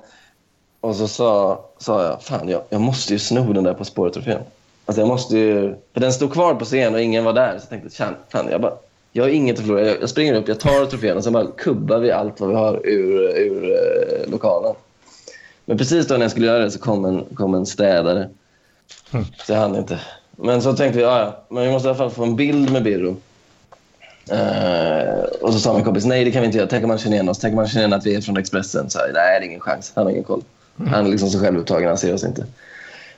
och 0.81 0.97
så 0.97 1.09
sa, 1.09 1.65
sa 1.79 2.05
jag 2.05 2.23
fan 2.23 2.49
jag, 2.49 2.63
jag 2.69 2.81
måste 2.81 3.13
ju 3.13 3.19
sno 3.19 3.53
den 3.53 3.65
där 3.65 3.75
På 3.75 3.85
spåret-trofén. 3.85 4.41
Alltså 4.87 5.01
jag 5.01 5.09
måste 5.09 5.39
ju... 5.39 5.75
För 5.93 6.01
den 6.01 6.13
stod 6.13 6.33
kvar 6.33 6.55
på 6.55 6.65
scen 6.65 6.95
och 6.95 7.01
ingen 7.01 7.25
var 7.25 7.33
där. 7.33 7.51
Så 7.59 7.63
jag 7.63 7.69
tänkte, 7.69 7.91
fan, 7.91 8.15
fan 8.29 8.49
jag 8.51 8.61
bara... 8.61 8.73
Jag 9.13 9.25
har 9.25 9.29
inget 9.29 9.59
att 9.59 9.61
förlora. 9.61 9.87
Jag, 9.87 10.01
jag 10.01 10.09
springer 10.09 10.35
upp, 10.35 10.49
jag 10.49 10.61
tar 10.61 10.87
trofén 10.87 11.17
och 11.17 11.25
sen 11.25 11.33
bara 11.33 11.47
kubbar 11.47 11.99
vi 11.99 12.11
allt 12.11 12.41
vad 12.41 12.49
vi 12.49 12.55
har 12.55 12.87
ur, 12.87 13.39
ur 13.39 13.65
uh, 13.65 14.31
lokalen. 14.31 14.75
Men 15.65 15.79
precis 15.79 16.07
då 16.07 16.15
när 16.15 16.21
jag 16.21 16.31
skulle 16.31 16.47
göra 16.47 16.59
det 16.59 16.71
så 16.71 16.79
kom 16.79 17.05
en, 17.05 17.25
kom 17.35 17.55
en 17.55 17.67
städare. 17.67 18.29
Mm. 19.13 19.25
Så 19.47 19.53
jag 19.53 19.59
hann 19.59 19.77
inte. 19.77 20.01
Men 20.37 20.63
så 20.63 20.77
tänkte 20.77 20.99
vi, 20.99 21.05
ja, 21.05 21.19
ja, 21.19 21.45
men 21.49 21.65
vi 21.65 21.71
måste 21.71 21.89
i 21.89 21.91
alla 21.91 21.99
fall 21.99 22.11
få 22.11 22.25
en 22.25 22.37
bild 22.37 22.73
med 22.73 22.83
Birro. 22.83 23.17
Uh, 24.33 25.25
och 25.41 25.53
så 25.53 25.61
sa 25.61 25.75
min 25.75 25.85
kompis, 25.85 26.05
nej 26.05 26.25
det 26.25 26.31
kan 26.31 26.41
vi 26.41 26.47
inte 26.47 26.59
göra. 26.59 26.69
Tänk 26.71 26.85
om 26.85 26.89
man 26.89 26.99
känner 26.99 27.17
igen 27.17 27.29
oss. 27.29 27.39
Tänk 27.39 27.53
om 27.53 27.57
man 27.57 27.69
känner 27.69 27.87
igen 27.87 27.99
att 27.99 28.07
vi 28.07 28.15
är 28.15 28.21
från 28.21 28.37
Expressen. 28.37 28.91
Så, 28.91 28.99
nej, 28.99 29.13
det 29.13 29.21
är 29.21 29.41
ingen 29.41 29.61
chans. 29.61 29.93
Han 29.95 30.05
har 30.05 30.11
ingen 30.11 30.25
koll. 30.25 30.43
Han 30.87 31.07
är 31.07 31.11
liksom 31.11 31.31
så 31.31 31.41
självupptagen, 31.41 31.89
han 31.89 31.99
ser 31.99 32.15
oss 32.15 32.25
inte. 32.25 32.47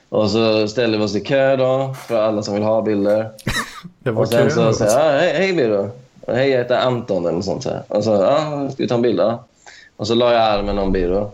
Och 0.09 0.31
så 0.31 0.69
ställer 0.69 0.99
vi 0.99 1.05
oss 1.05 1.15
i 1.15 1.21
kö 1.21 1.57
då, 1.57 1.95
för 2.07 2.23
alla 2.23 2.43
som 2.43 2.55
vill 2.55 2.63
ha 2.63 2.83
bilder. 2.83 3.31
Och 4.17 4.29
sen 4.29 4.43
kul. 4.43 4.51
så 4.51 4.73
säger 4.73 4.91
jag, 4.91 5.01
ah, 5.01 5.19
hej, 5.19 5.33
hej 5.37 5.53
Birro. 5.53 5.91
Hej, 6.27 6.51
jag 6.51 6.59
heter 6.59 6.77
Anton 6.77 7.25
eller 7.25 7.37
något 7.37 7.45
sånt. 7.45 7.63
Så 7.63 7.71
här. 7.71 7.83
Och 7.89 8.05
så, 8.05 8.11
ja, 8.11 8.69
ska 8.71 8.83
vi 8.83 8.89
ta 8.89 8.95
en 8.95 9.03
bild 9.03 9.19
då? 9.19 9.45
Och 9.97 10.07
så 10.07 10.15
la 10.15 10.33
jag 10.33 10.43
armen 10.43 10.79
om 10.79 10.93
Birro. 10.93 11.31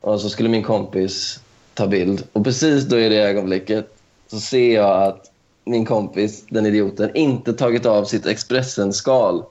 Och 0.00 0.20
så 0.20 0.28
skulle 0.28 0.48
min 0.48 0.62
kompis 0.62 1.40
ta 1.74 1.86
bild. 1.86 2.22
Och 2.32 2.44
precis 2.44 2.84
då 2.84 2.98
i 2.98 3.08
det 3.08 3.16
ögonblicket 3.22 3.86
så 4.30 4.40
ser 4.40 4.74
jag 4.74 5.02
att 5.02 5.30
min 5.64 5.84
kompis, 5.86 6.44
den 6.48 6.66
idioten, 6.66 7.10
inte 7.16 7.52
tagit 7.52 7.86
av 7.86 8.04
sitt 8.04 8.26
Expressen-skal 8.26 9.42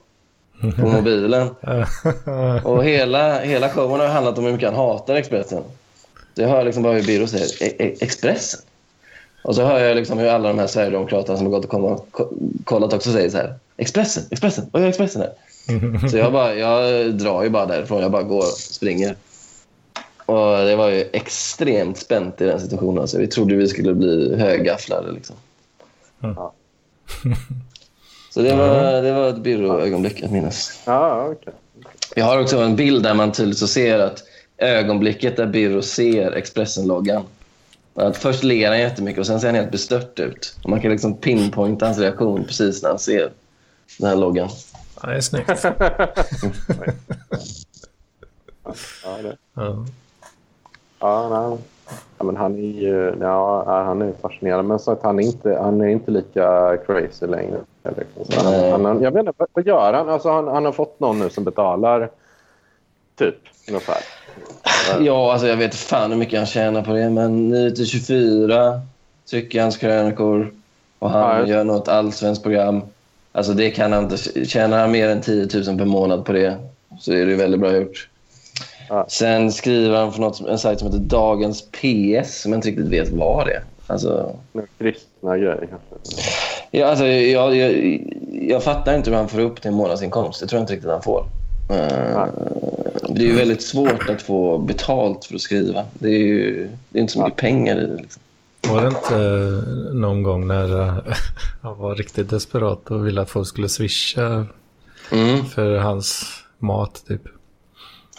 på 0.76 0.86
mobilen. 0.86 1.48
Och 2.64 2.84
hela, 2.84 3.40
hela 3.40 3.68
showen 3.68 4.00
har 4.00 4.06
handlat 4.08 4.38
om 4.38 4.44
hur 4.44 4.52
mycket 4.52 4.68
han 4.68 4.76
hatar 4.78 5.14
Expressen. 5.14 5.62
Så 6.36 6.42
jag 6.42 6.48
hör 6.48 6.64
liksom 6.64 6.82
bara 6.82 6.92
hur 6.94 7.02
Birro 7.06 7.26
säger 7.26 7.62
"E- 7.62 7.74
E- 7.78 7.94
Expressen? 8.00 8.60
Och 9.44 9.54
så 9.54 9.64
hör 9.64 9.80
jag 9.80 9.96
liksom 9.96 10.18
hur 10.18 10.28
alla 10.28 10.48
de 10.48 10.58
här 10.58 10.66
Sverigedemokraterna 10.66 11.36
som 11.38 11.46
har 11.46 11.50
gått 11.52 11.64
och 11.64 11.70
komma, 11.70 11.98
ko- 12.10 12.32
kollat 12.64 12.92
också 12.92 13.12
säger 13.12 13.30
så 13.30 13.36
här 13.36 13.54
Expressen, 13.76 14.22
Expressen, 14.30 14.64
vad 14.72 14.82
gör 14.82 14.88
Expressen 14.88 15.22
här? 15.22 15.32
Så 16.10 16.16
jag, 16.16 16.32
bara, 16.32 16.54
jag 16.54 17.10
drar 17.14 17.42
ju 17.42 17.50
bara 17.50 17.66
därifrån, 17.66 18.02
jag 18.02 18.10
bara 18.10 18.22
går 18.22 18.38
och 18.38 18.44
springer. 18.58 19.16
Och 20.32 20.64
det 20.66 20.76
var 20.76 20.88
ju 20.88 21.08
extremt 21.12 21.98
spänt 21.98 22.40
i 22.40 22.44
den 22.44 22.60
situationen. 22.60 22.98
Alltså, 22.98 23.18
vi 23.18 23.26
trodde 23.26 23.54
vi 23.54 23.68
skulle 23.68 23.94
bli 23.94 24.36
högafflade. 24.36 25.12
Liksom. 25.12 25.36
Ja. 26.20 26.52
Så 28.30 28.42
det 28.42 28.56
var, 28.56 29.02
det 29.02 29.12
var 29.12 29.28
ett 29.28 29.38
Birro-ögonblick 29.38 30.22
att 30.22 30.30
minnas. 30.30 30.82
Ja, 30.86 31.28
okej. 31.28 31.52
Jag 32.16 32.24
har 32.24 32.40
också 32.40 32.58
en 32.58 32.76
bild 32.76 33.02
där 33.02 33.14
man 33.14 33.32
tydligt 33.32 33.58
så 33.58 33.66
ser 33.66 33.98
att 33.98 34.22
ögonblicket 34.58 35.36
där 35.36 35.46
Birro 35.46 35.82
ser 35.82 36.32
Expressen-loggan. 36.32 37.22
Att 37.94 38.16
först 38.16 38.42
ler 38.42 38.68
han 38.68 38.80
jättemycket 38.80 39.20
och 39.20 39.26
sen 39.26 39.40
ser 39.40 39.48
han 39.48 39.54
helt 39.54 39.70
bestört 39.70 40.18
ut. 40.18 40.56
Och 40.62 40.70
man 40.70 40.80
kan 40.80 40.90
liksom 40.90 41.16
pinpointa 41.16 41.86
hans 41.86 41.98
reaktion 41.98 42.44
precis 42.44 42.82
när 42.82 42.88
han 42.88 42.98
ser 42.98 43.32
den 43.98 44.08
här 44.08 44.16
loggan. 44.16 44.48
Ja, 45.02 45.08
det 45.08 45.16
är 45.16 45.20
snyggt. 45.20 45.64
Ja, 49.04 49.18
det. 49.22 49.36
Ja. 49.54 49.86
Ja, 51.02 51.48
nej. 51.48 51.58
Ja, 52.18 52.24
men 52.24 52.36
han 52.36 52.54
är 52.54 52.80
ju 52.80 53.14
ja, 53.20 53.64
han 53.66 54.02
är 54.02 54.12
fascinerande. 54.22 54.62
Men 54.62 54.78
så 54.78 54.92
att 54.92 55.02
han, 55.02 55.18
är 55.18 55.22
inte, 55.22 55.58
han 55.62 55.80
är 55.80 55.88
inte 55.88 56.10
lika 56.10 56.76
crazy 56.86 57.26
längre. 57.26 57.58
Liksom. 57.82 58.46
Han, 58.72 58.84
han, 58.84 59.02
jag 59.02 59.10
vet 59.10 59.26
inte, 59.26 59.46
vad, 59.52 59.66
gör 59.66 59.92
han? 59.92 60.08
Alltså, 60.08 60.30
han? 60.30 60.48
Han 60.48 60.64
har 60.64 60.72
fått 60.72 61.00
någon 61.00 61.18
nu 61.18 61.30
som 61.30 61.44
betalar 61.44 62.10
typ 63.16 63.36
ungefär. 63.68 63.98
Ja, 65.00 65.32
alltså 65.32 65.46
jag 65.46 65.56
vet 65.56 65.74
fan 65.74 66.10
hur 66.10 66.18
mycket 66.18 66.38
han 66.38 66.46
tjänar 66.46 66.82
på 66.82 66.92
det, 66.92 67.10
men 67.10 67.48
9 67.48 67.70
till 67.70 67.86
24 67.86 68.80
trycker 69.30 69.62
hans 69.62 69.76
krönikor 69.76 70.52
och 70.98 71.10
han 71.10 71.40
Ja, 71.40 71.46
gör 71.46 71.64
något 71.64 71.88
allsvenskt 71.88 72.42
program. 72.42 72.80
Alltså 73.32 73.52
det 73.52 73.70
kan 73.70 73.92
han 73.92 74.02
inte. 74.04 74.44
Tjänar 74.44 74.78
han 74.78 74.90
mer 74.90 75.08
än 75.08 75.20
10 75.20 75.48
000 75.66 75.78
per 75.78 75.84
månad 75.84 76.24
på 76.24 76.32
det 76.32 76.56
så 77.00 77.12
är 77.12 77.26
det 77.26 77.34
väldigt 77.34 77.60
bra 77.60 77.76
gjort. 77.76 78.08
Ja. 78.94 79.06
Sen 79.08 79.52
skriver 79.52 79.96
han 79.96 80.12
för 80.12 80.20
något, 80.20 80.36
som- 80.36 80.46
en 80.46 80.58
sajt 80.58 80.78
som 80.78 80.88
heter 80.88 81.00
Dagens 81.04 81.62
PS 81.62 82.40
som 82.42 82.52
jag 82.52 82.58
inte 82.58 82.68
riktigt 82.68 82.86
vet 82.88 83.08
vad 83.08 83.46
det 83.46 83.52
är. 83.52 83.62
Alltså, 83.86 84.36
kristna 84.78 85.38
grejer 85.38 85.68
kanske. 85.70 86.22
ja, 86.70 86.86
alltså, 86.86 87.06
jag, 87.06 87.56
jag, 87.56 88.00
jag 88.48 88.62
fattar 88.62 88.96
inte 88.96 89.10
hur 89.10 89.16
han 89.16 89.28
får 89.28 89.40
upp 89.40 89.60
till 89.60 89.68
en 89.68 89.74
månadsinkomst. 89.76 90.40
Det 90.40 90.46
tror 90.46 90.58
jag 90.58 90.62
inte 90.62 90.72
riktigt 90.72 90.90
han 90.90 91.02
får. 91.02 91.24
Eh, 91.70 92.26
det 93.08 93.22
är 93.22 93.26
ju 93.26 93.34
väldigt 93.36 93.62
svårt 93.62 94.08
att 94.10 94.22
få 94.22 94.58
betalt 94.58 95.24
för 95.24 95.34
att 95.34 95.40
skriva. 95.40 95.84
Det 95.94 96.08
är 96.08 96.18
ju 96.18 96.68
det 96.88 96.98
är 96.98 97.00
inte 97.00 97.12
så 97.12 97.22
mycket 97.24 97.36
pengar 97.40 97.76
i 97.76 97.86
det. 97.86 97.96
Liksom. 97.96 98.22
Var 98.68 98.80
det 98.80 98.88
inte 98.88 99.14
eh, 99.16 99.94
någon 99.94 100.22
gång 100.22 100.46
när 100.46 100.80
eh, 100.80 100.94
han 101.62 101.78
var 101.78 101.94
riktigt 101.94 102.30
desperat 102.30 102.90
och 102.90 103.06
ville 103.06 103.20
att 103.20 103.30
folk 103.30 103.48
skulle 103.48 103.68
swisha 103.68 104.46
Mm. 105.12 105.44
för 105.44 105.76
hans 105.76 106.24
mat 106.58 107.02
typ? 107.08 107.22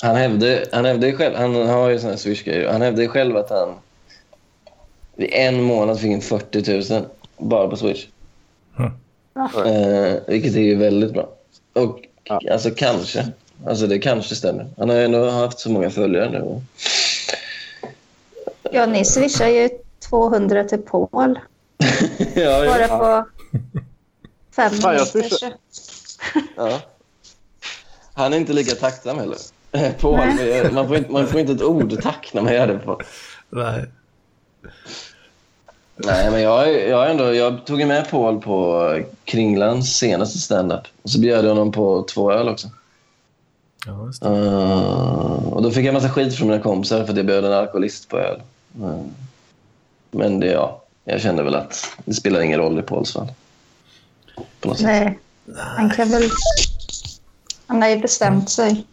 Han 0.03 0.15
hävdade, 0.15 0.65
han 0.71 0.85
hävdade 0.85 1.13
själv, 1.13 1.35
han 1.35 1.55
har 1.55 1.89
ju 1.89 1.99
såna 1.99 2.13
här. 2.13 2.71
Han 2.71 2.81
hävdade 2.81 3.03
ju 3.03 3.09
själv 3.09 3.37
att 3.37 3.49
han 3.49 3.73
i 5.17 5.33
en 5.35 5.63
månad 5.63 5.99
fick 5.99 6.11
in 6.11 6.21
40 6.21 6.93
000 6.93 7.05
bara 7.37 7.67
på 7.67 7.75
Swish. 7.77 8.07
Mm. 8.79 8.91
Eh, 9.65 10.19
vilket 10.27 10.55
är 10.55 10.59
ju 10.59 10.75
väldigt 10.75 11.13
bra. 11.13 11.29
Och 11.73 11.99
Ja. 12.23 12.41
alltså 12.51 12.71
kanske. 12.71 13.27
Alltså 13.67 13.87
det 13.87 13.99
kanske 13.99 14.35
stämmer. 14.35 14.67
Han 14.77 14.89
har 14.89 14.95
ju 14.95 15.05
ändå 15.05 15.29
haft 15.29 15.59
så 15.59 15.69
många 15.69 15.89
följare 15.89 16.29
nu. 16.29 16.61
Ja, 18.71 18.85
ni 18.85 19.05
swishar 19.05 19.47
ju 19.47 19.69
200 20.09 20.63
till 20.63 20.81
Paul. 20.81 21.09
ja, 22.35 22.65
Bara 22.65 22.81
ja, 22.81 22.87
på 22.87 23.25
fem 24.55 24.71
minuter. 24.73 25.53
ja. 26.57 26.79
Han 28.13 28.33
är 28.33 28.37
inte 28.37 28.53
lika 28.53 28.75
tacksam 28.75 29.19
heller. 29.19 29.37
Paul, 29.99 30.17
man, 30.71 30.87
får 30.87 30.97
inte, 30.97 31.11
man 31.11 31.27
får 31.27 31.39
inte 31.39 31.53
ett 31.53 31.61
ord 31.61 32.01
tack 32.01 32.29
när 32.33 32.41
man 32.41 32.53
gör 32.53 32.67
det. 32.67 32.79
På. 32.79 33.01
Nej. 33.49 33.85
Nej, 35.95 36.31
men 36.31 36.41
jag, 36.41 36.87
jag, 36.89 37.11
ändå, 37.11 37.33
jag 37.33 37.65
tog 37.65 37.87
med 37.87 38.09
Paul 38.09 38.41
på 38.41 38.99
Kringlans 39.23 39.97
senaste 39.97 40.39
stand-up. 40.39 40.81
Och 41.01 41.09
så 41.09 41.19
bjöd 41.19 41.45
jag 41.45 41.49
honom 41.49 41.71
på 41.71 42.03
två 42.13 42.31
öl 42.31 42.49
också. 42.49 42.69
Ja, 43.85 44.05
just 44.05 44.21
det. 44.21 44.29
Uh, 44.29 45.53
och 45.53 45.63
då 45.63 45.71
fick 45.71 45.85
jag 45.85 45.93
massa 45.93 46.09
skit 46.09 46.35
från 46.35 46.47
mina 46.47 46.63
kompisar 46.63 47.03
för 47.03 47.11
att 47.11 47.17
jag 47.17 47.25
bjöd 47.25 47.45
en 47.45 47.53
alkoholist 47.53 48.09
på 48.09 48.19
öl. 48.19 48.41
Uh, 48.81 49.01
men 50.11 50.39
det, 50.39 50.51
ja, 50.51 50.83
jag 51.03 51.21
kände 51.21 51.43
väl 51.43 51.55
att 51.55 51.97
det 52.05 52.13
spelar 52.13 52.41
ingen 52.41 52.59
roll 52.59 52.79
i 52.79 52.81
Pauls 52.81 53.13
fall. 53.13 53.31
På 54.59 54.67
något 54.67 54.77
sätt. 54.77 54.85
Nej, 54.85 55.19
han 55.55 55.89
kan 55.89 56.09
väl... 56.09 56.29
Han 57.67 57.81
har 57.81 57.89
ju 57.89 57.97
bestämt 57.97 58.49
sig. 58.49 58.85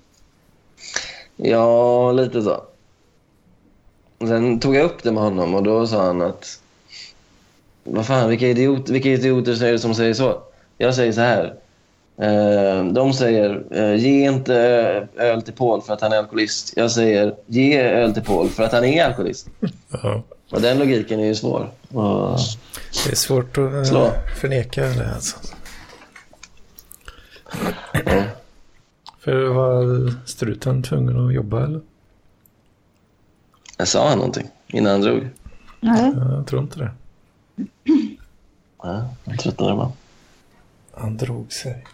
Ja, 1.43 2.13
lite 2.13 2.43
så. 2.43 2.63
Sen 4.19 4.61
tog 4.61 4.75
jag 4.77 4.85
upp 4.85 5.03
det 5.03 5.13
med 5.13 5.23
honom 5.23 5.55
och 5.55 5.63
då 5.63 5.87
sa 5.87 6.03
han 6.07 6.23
att... 6.23 6.61
Vad 7.85 8.07
fan, 8.07 8.29
vilka, 8.29 8.47
idiot, 8.49 8.89
vilka 8.89 9.09
idioter 9.09 9.65
är 9.65 9.73
det 9.73 9.79
som 9.79 9.95
säger 9.95 10.15
så? 10.15 10.43
Jag 10.79 10.95
säger 10.95 11.13
så 11.13 11.21
här. 11.21 11.55
Eh, 12.19 12.85
de 12.85 13.13
säger 13.13 13.63
eh, 13.71 13.95
ge 13.95 14.31
inte 14.31 14.55
öl 15.17 15.43
till 15.43 15.55
Paul 15.55 15.83
för 15.83 15.93
att 15.93 16.01
han 16.01 16.13
är 16.13 16.17
alkoholist. 16.17 16.73
Jag 16.77 16.91
säger 16.91 17.35
ge 17.47 17.81
öl 17.81 18.15
till 18.15 18.23
Paul 18.25 18.49
för 18.49 18.63
att 18.63 18.73
han 18.73 18.85
är 18.85 19.05
alkoholist. 19.05 19.49
Ja. 20.03 20.23
Och 20.51 20.61
den 20.61 20.79
logiken 20.79 21.21
är 21.21 21.25
ju 21.25 21.35
svår. 21.35 21.71
Och, 21.89 22.39
Det 23.05 23.11
är 23.11 23.17
svårt 23.17 23.59
att 23.59 23.93
eh, 23.93 24.13
förneka 24.41 24.83
det 24.83 25.15
alltså. 25.15 25.37
ja. 28.05 28.23
För 29.21 29.49
var 29.49 30.13
struten 30.27 30.83
tvungen 30.83 31.27
att 31.27 31.35
jobba 31.35 31.65
eller? 31.65 31.81
Jag 33.79 33.89
sa 33.89 34.09
han 34.09 34.19
någonting 34.19 34.49
innan 34.67 34.93
han 34.93 35.01
drog? 35.01 35.29
Nej. 35.81 36.13
Ja, 36.17 36.35
Jag 36.37 36.47
tror 36.47 36.63
inte 36.63 36.79
det. 36.79 36.91
Ja, 38.83 39.09
jag 39.25 39.39
tröttnade 39.39 39.75
bara. 39.77 39.93
Han 40.95 41.17
drog 41.17 41.53
sig. 41.53 41.87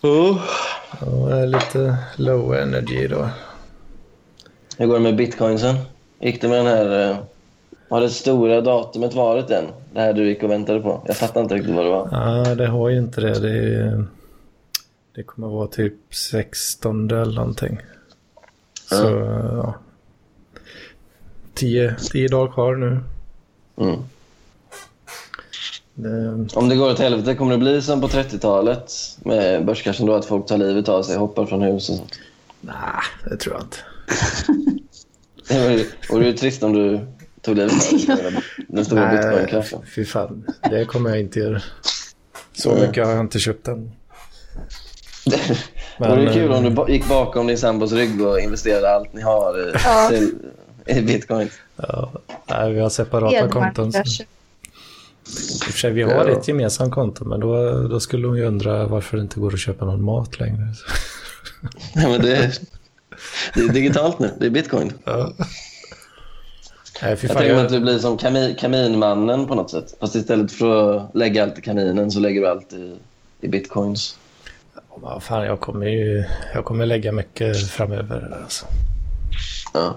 Oh. 0.00 0.40
Jag 1.00 1.42
är 1.42 1.46
lite 1.46 1.98
low 2.16 2.54
energy 2.54 3.08
då. 3.08 3.28
Hur 4.78 4.86
går 4.86 4.94
det 4.94 5.00
med 5.00 5.16
bitcoinsen? 5.16 5.76
Gick 6.20 6.40
det 6.40 6.48
med 6.48 6.58
den 6.58 6.66
här... 6.66 7.16
Har 7.88 8.00
det 8.00 8.10
stora 8.10 8.60
datumet 8.60 9.14
varit 9.14 9.50
än? 9.50 9.64
Det 9.92 10.00
här 10.00 10.12
du 10.12 10.28
gick 10.28 10.42
och 10.42 10.50
väntade 10.50 10.80
på? 10.80 11.02
Jag 11.06 11.16
fattar 11.16 11.40
inte 11.42 11.54
riktigt 11.54 11.74
vad 11.74 11.84
det 11.84 11.90
var. 11.90 12.08
Ja, 12.12 12.54
det 12.54 12.66
har 12.66 12.88
ju 12.88 12.98
inte 12.98 13.20
det. 13.20 13.38
Det, 13.40 13.74
är, 13.74 14.04
det 15.14 15.22
kommer 15.22 15.48
vara 15.48 15.66
typ 15.66 15.94
16 16.10 17.10
eller 17.10 17.34
någonting. 17.34 17.78
Så, 18.90 19.08
ja. 19.52 19.74
10, 21.54 21.96
10 22.12 22.28
dagar 22.28 22.52
kvar 22.52 22.74
nu. 22.74 23.00
Mm. 23.76 23.96
Det, 25.94 26.46
Om 26.56 26.68
det 26.68 26.76
går 26.76 26.90
åt 26.90 26.98
helvete, 26.98 27.34
kommer 27.34 27.52
det 27.52 27.58
bli 27.58 27.82
som 27.82 28.00
på 28.00 28.08
30-talet 28.08 28.92
med 29.24 29.64
börskraschen 29.66 30.06
då? 30.06 30.14
Att 30.14 30.24
folk 30.24 30.46
tar 30.46 30.58
livet 30.58 30.88
av 30.88 31.02
sig, 31.02 31.16
hoppar 31.16 31.46
från 31.46 31.62
hus 31.62 31.88
och 31.90 31.96
sånt? 31.96 32.18
nej, 32.60 32.74
det 33.30 33.36
tror 33.36 33.54
jag 33.54 33.62
inte. 33.64 33.76
Det 35.48 35.72
ju- 35.74 35.90
vore 36.10 36.26
ju 36.26 36.32
trist 36.32 36.62
om 36.62 36.72
du 36.72 37.00
tog 37.46 37.56
livet 37.56 38.10
av 38.10 38.16
dig? 38.32 38.42
Den 38.68 38.84
stora 38.84 39.10
bitcoin-kraschen. 39.12 39.80
fy 39.94 40.04
fan. 40.04 40.44
Det 40.70 40.84
kommer 40.84 41.10
jag 41.10 41.20
inte 41.20 41.38
göra. 41.40 41.62
Så 42.52 42.74
Nej. 42.74 42.86
mycket 42.88 43.04
har 43.06 43.12
jag 43.12 43.20
inte 43.20 43.38
köpt 43.38 43.68
än. 43.68 43.92
Det 45.98 46.08
vore 46.08 46.32
kul 46.32 46.50
eh, 46.50 46.56
om 46.58 46.64
du 46.64 46.70
ba- 46.70 46.88
gick 46.88 47.08
bakom 47.08 47.46
din 47.46 47.58
sambos 47.58 47.92
rygg 47.92 48.20
och 48.22 48.40
investerade 48.40 48.94
allt 48.94 49.12
ni 49.12 49.22
har 49.22 49.68
i, 49.68 49.72
Ja. 49.84 50.08
till, 50.10 50.34
i 50.86 51.00
bitcoin. 51.00 51.48
Ja, 51.76 52.12
nej, 52.50 52.72
vi 52.72 52.80
har 52.80 52.88
separata 52.90 53.48
konton. 53.48 53.92
Så. 53.92 53.98
I 53.98 54.24
och 55.60 55.64
för 55.64 55.72
sig, 55.72 55.92
vi 55.92 56.02
har 56.02 56.10
Ja. 56.12 56.28
ett 56.28 56.48
gemensamt 56.48 56.94
konto, 56.94 57.24
men 57.24 57.40
då, 57.40 57.82
då 57.88 58.00
skulle 58.00 58.26
hon 58.26 58.36
ju 58.36 58.44
undra 58.44 58.86
varför 58.86 59.16
det 59.16 59.22
inte 59.22 59.40
går 59.40 59.52
att 59.54 59.60
köpa 59.60 59.84
någon 59.84 60.02
mat 60.02 60.40
längre. 60.40 60.66
Ja, 61.94 62.08
men 62.08 62.22
det, 62.22 62.36
är, 62.36 62.52
det 63.54 63.60
är 63.60 63.68
digitalt 63.68 64.18
nu. 64.18 64.30
Det 64.40 64.46
är 64.46 64.50
bitcoin. 64.50 64.92
Ja. 65.04 65.32
Nej, 67.02 67.10
Jag 67.10 67.20
tänker 67.20 67.54
mig 67.54 67.64
att 67.64 67.68
du 67.72 67.80
blir 67.80 67.98
som 67.98 68.18
kami, 68.18 68.56
kaminmannen 68.58 69.46
på 69.46 69.54
något 69.54 69.70
sätt. 69.70 69.96
Fast 70.00 70.14
istället 70.14 70.52
för 70.52 70.96
att 70.96 71.14
lägga 71.14 71.42
allt 71.42 71.58
i 71.58 71.62
kaminen 71.62 72.10
så 72.10 72.20
lägger 72.20 72.40
du 72.40 72.48
allt 72.48 72.72
i, 72.72 72.96
i 73.40 73.48
bitcoins. 73.48 74.18
Ja, 75.02 75.20
fan, 75.20 75.44
jag 75.44 75.60
kommer 75.60 75.86
ju 75.86 76.24
jag 76.54 76.64
kommer 76.64 76.86
lägga 76.86 77.12
mycket 77.12 77.68
framöver. 77.70 78.38
Alltså. 78.42 78.66
Ja. 79.74 79.96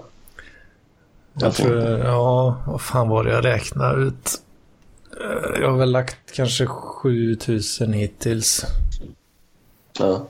Jag 1.34 1.54
tror, 1.54 1.98
ja, 1.98 2.56
vad 2.66 2.80
fan 2.80 3.08
var 3.08 3.24
det 3.24 3.32
jag 3.32 3.44
räknade 3.44 4.02
ut? 4.02 4.30
Eh, 5.20 5.60
Jag 5.60 5.70
har 5.70 5.78
väl 5.78 5.90
lagt 5.92 6.32
kanske 6.32 6.66
7000 6.66 7.92
hittills. 7.92 8.64
Ja. 9.98 10.26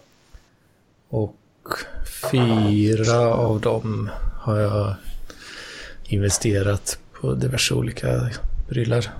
Och 1.08 1.36
fyra 2.30 3.34
av 3.34 3.60
dem 3.60 4.10
har 4.40 4.58
jag 4.58 4.94
investerat 6.12 6.98
på 7.20 7.34
diverse 7.34 7.74
olika 7.74 8.30
prylar. 8.68 9.10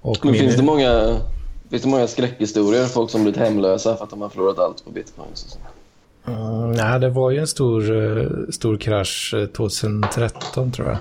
Och 0.00 0.18
Men 0.22 0.32
min- 0.32 0.40
finns, 0.40 0.56
det 0.56 0.62
många, 0.62 1.20
finns 1.70 1.82
det 1.82 1.88
många 1.88 2.06
skräckhistorier? 2.06 2.84
Folk 2.86 3.10
som 3.10 3.22
blivit 3.22 3.40
hemlösa 3.40 3.96
för 3.96 4.04
att 4.04 4.10
de 4.10 4.20
har 4.20 4.28
förlorat 4.28 4.58
allt 4.58 4.84
på 4.84 4.90
bitcoins? 4.90 5.44
Och 5.44 5.50
så. 5.50 5.58
Mm, 6.32 6.72
nej, 6.72 7.00
det 7.00 7.08
var 7.08 7.30
ju 7.30 7.38
en 7.38 7.46
stor, 7.46 7.96
eh, 8.18 8.28
stor 8.50 8.76
krasch 8.76 9.34
eh, 9.36 9.46
2013 9.46 10.72
tror 10.72 10.88
jag. 10.88 10.98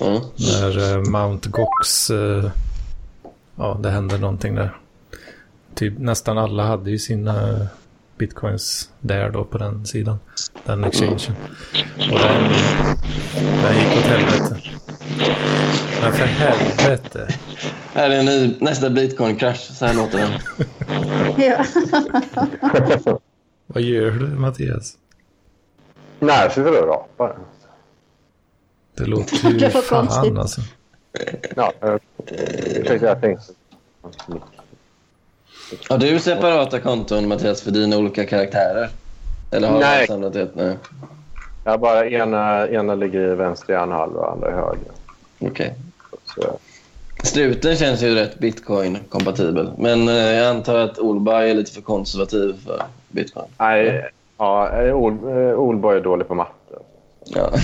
Ja. 0.00 0.20
När 0.36 0.92
eh, 0.94 1.02
Mount 1.10 1.48
Gox, 1.50 2.10
eh, 2.10 2.50
ja 3.56 3.80
det 3.82 3.90
hände 3.90 4.18
någonting 4.18 4.54
där. 4.54 4.76
Typ 5.74 5.98
nästan 5.98 6.38
alla 6.38 6.62
hade 6.66 6.90
ju 6.90 6.98
sina 6.98 7.66
bitcoins 8.18 8.90
där 9.00 9.30
då 9.30 9.44
på 9.44 9.58
den 9.58 9.86
sidan. 9.86 10.18
Den 10.64 10.84
exchangen. 10.84 11.18
Och 12.12 12.18
den, 12.18 12.52
den 13.62 13.76
gick 13.78 13.98
åt 13.98 14.04
helvete. 14.04 14.56
Men 16.02 16.12
för 16.12 16.24
helvete. 16.26 17.28
Här 17.94 18.10
är 18.10 18.18
en 18.18 18.24
ny, 18.24 18.56
nästa 18.60 18.90
bitcoin-krasch. 18.90 19.56
Så 19.60 19.86
här 19.86 19.94
låter 19.94 20.18
den. 20.18 20.30
Ja. 21.38 21.64
Vad 23.66 23.82
gör 23.82 24.10
du 24.10 24.26
Mattias? 24.26 24.94
Nej, 26.20 26.42
jag 26.42 26.52
sitter 26.52 26.82
och 26.82 26.88
rapar. 26.88 27.38
Det 28.96 29.04
låter 29.04 29.50
ju 29.50 29.70
fan 29.70 30.06
konstigt. 30.06 30.38
alltså. 30.38 30.60
Ja, 31.56 31.72
jag 31.80 32.00
tänkte 32.86 33.06
jag 33.06 33.20
tänkte. 33.20 33.52
Har 35.88 35.98
du 35.98 36.18
separata 36.18 36.80
konton, 36.80 37.28
Mattias, 37.28 37.62
för 37.62 37.70
dina 37.70 37.96
olika 37.98 38.24
karaktärer? 38.26 38.88
Eller 39.50 39.68
har 39.68 39.80
Nej. 39.80 40.00
du 40.00 40.06
samlat 40.06 40.36
ett? 40.36 40.54
Nej. 40.54 40.76
Jag 41.64 41.72
har 41.72 41.78
bara 41.78 42.08
ena, 42.08 42.68
ena 42.68 42.94
ligger 42.94 43.32
i 43.32 43.34
vänster 43.34 43.72
hjärnhalva 43.72 44.20
och 44.20 44.32
andra 44.32 44.48
i 44.48 44.52
höger. 44.52 44.92
Okej. 45.40 45.74
Så, 46.24 46.58
Struten 47.22 47.76
känns 47.76 48.02
ju 48.02 48.14
rätt 48.14 48.38
bitcoin-kompatibel. 48.38 49.70
Men 49.78 50.08
eh, 50.08 50.14
jag 50.14 50.46
antar 50.56 50.78
att 50.78 50.98
Olberg 50.98 51.50
är 51.50 51.54
lite 51.54 51.72
för 51.72 51.80
konservativ 51.82 52.64
för 52.64 52.82
bitcoin. 53.08 53.46
nej, 53.58 54.10
ja, 54.38 54.70
Ol- 54.92 55.48
eh, 55.48 55.54
Olborg 55.58 55.98
är 55.98 56.02
dålig 56.04 56.28
på 56.28 56.34
matte. 56.34 56.74
Ja. 57.26 57.50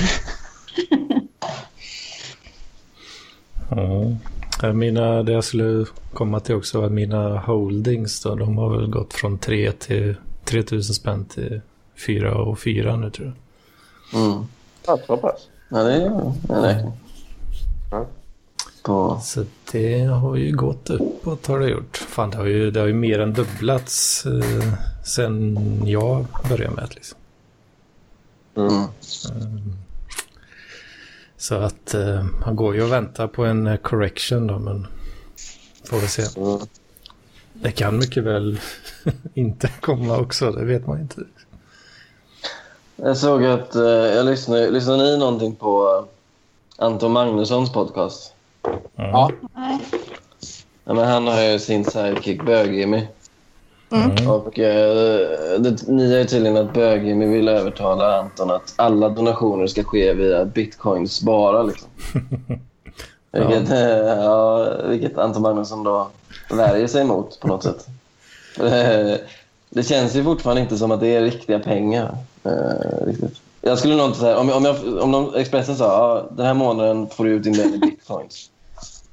Ja. 3.71 4.17
Eh, 4.63 4.73
Mina, 4.73 5.23
det 5.23 5.33
jag 5.33 5.45
skulle 5.45 5.87
komma 6.13 6.41
till 6.41 6.55
också 6.55 6.79
var 6.79 6.87
att 6.87 6.93
mina 6.93 7.39
holdings 7.39 8.23
då, 8.23 8.35
de 8.35 8.59
har 8.59 8.77
väl 8.77 8.91
gått 8.91 9.15
från 9.15 9.39
3 9.39 9.73
till 9.73 10.15
3000 10.45 10.95
spänn 10.95 11.25
till 11.25 11.61
4 12.07 12.35
och 12.35 12.59
4 12.59 12.97
nu 12.97 13.11
tror 13.11 13.33
jag. 14.13 14.23
Mm. 14.23 14.47
Ja, 14.87 14.99
så 15.07 15.17
pass. 15.17 15.49
ja, 15.69 15.83
det 15.83 15.93
är 15.95 16.07
en 16.49 16.63
räkning. 16.63 16.93
Ja. 17.91 18.07
På... 18.83 19.21
Så 19.23 19.45
det 19.73 20.05
har 20.05 20.37
ju 20.37 20.57
gått 20.57 20.91
uppåt 20.91 21.47
har 21.47 21.61
det 21.61 21.69
gjort. 21.69 21.97
Fan, 21.97 22.31
det 22.31 22.37
har 22.37 22.45
ju, 22.47 22.71
det 22.71 22.81
har 22.81 22.87
ju 22.87 22.95
mer 22.95 23.19
än 23.19 23.33
dubblats 23.33 24.27
eh, 24.27 24.75
sen 25.05 25.59
jag 25.87 26.27
började 26.49 26.75
med 26.75 26.85
det 26.89 26.95
liksom. 26.95 27.19
Mm. 28.57 28.85
Så 31.45 31.55
att 31.55 31.95
eh, 31.95 32.25
man 32.47 32.57
går 32.57 32.75
ju 32.75 32.83
och 32.83 32.93
väntar 32.93 33.27
på 33.27 33.45
en 33.45 33.67
eh, 33.67 33.77
correction 33.77 34.47
då, 34.47 34.59
men 34.59 34.87
får 35.85 35.97
vi 35.97 36.09
se. 36.09 36.41
Mm. 36.41 36.59
Det 37.53 37.71
kan 37.71 37.99
mycket 37.99 38.25
väl 38.25 38.61
inte 39.35 39.69
komma 39.81 40.19
också, 40.19 40.51
det 40.51 40.65
vet 40.65 40.87
man 40.87 41.01
inte. 41.01 41.23
Jag 42.97 43.17
såg 43.17 43.45
att... 43.45 43.75
Eh, 43.75 43.83
jag 43.83 44.27
lyssnade, 44.27 44.71
lyssnade 44.71 45.03
ni 45.03 45.19
någonting 45.19 45.55
på 45.55 46.05
eh, 46.79 46.85
Anton 46.85 47.13
Magnussons 47.13 47.73
podcast? 47.73 48.35
Ja. 48.97 49.31
Nej. 49.55 49.79
Ja, 50.85 50.95
men 50.95 51.09
han 51.09 51.27
har 51.27 51.43
ju 51.43 51.59
sin 51.59 51.85
sidekick 51.85 52.43
Bög-Jimmy. 52.43 53.07
Mm. 53.95 54.31
Och 54.31 54.59
eh, 54.59 55.61
det 55.61 55.89
nya 55.89 56.21
är 56.21 56.25
tydligen 56.25 56.57
att 56.57 56.75
Bög-Jimmy 56.75 57.27
vill 57.27 57.49
övertala 57.49 58.19
Anton 58.19 58.51
att 58.51 58.75
alla 58.77 59.09
donationer 59.09 59.67
ska 59.67 59.85
ske 59.85 60.13
via 60.13 60.45
bitcoins 60.45 61.23
bara. 61.23 61.63
Liksom. 61.63 61.89
Vilket, 63.33 63.71
eh, 63.71 63.79
ja, 63.79 64.69
vilket 64.89 65.19
Anton 65.19 65.43
Magnusson 65.43 65.85
då 65.85 66.09
värjer 66.51 66.87
sig 66.87 67.01
emot 67.01 67.41
på 67.41 67.49
något 67.49 67.63
sätt. 67.63 67.87
Eh, 68.61 69.17
det 69.71 69.83
känns 69.83 70.17
ju 70.17 70.25
fortfarande 70.25 70.63
inte 70.63 70.77
som 70.77 70.93
att 70.93 71.01
det 71.01 71.15
är 71.15 71.23
riktiga 71.23 71.59
pengar. 71.59 72.17
Eh, 72.45 73.07
riktigt. 73.07 73.41
Jag 73.61 73.79
skulle 73.79 73.97
nog 73.97 74.07
inte 74.07 74.19
säga, 74.19 74.39
om, 74.39 74.51
om, 74.51 74.65
jag, 74.65 75.03
om 75.03 75.13
de, 75.13 75.35
Expressen 75.35 75.77
sa 75.77 75.85
ja, 75.85 76.31
den 76.37 76.47
här 76.47 76.55
månaden 76.55 77.07
får 77.07 77.25
du 77.25 77.31
ut 77.31 77.43
din 77.43 77.57
lön 77.57 77.75
i 77.75 77.79
bitcoins. 77.79 78.51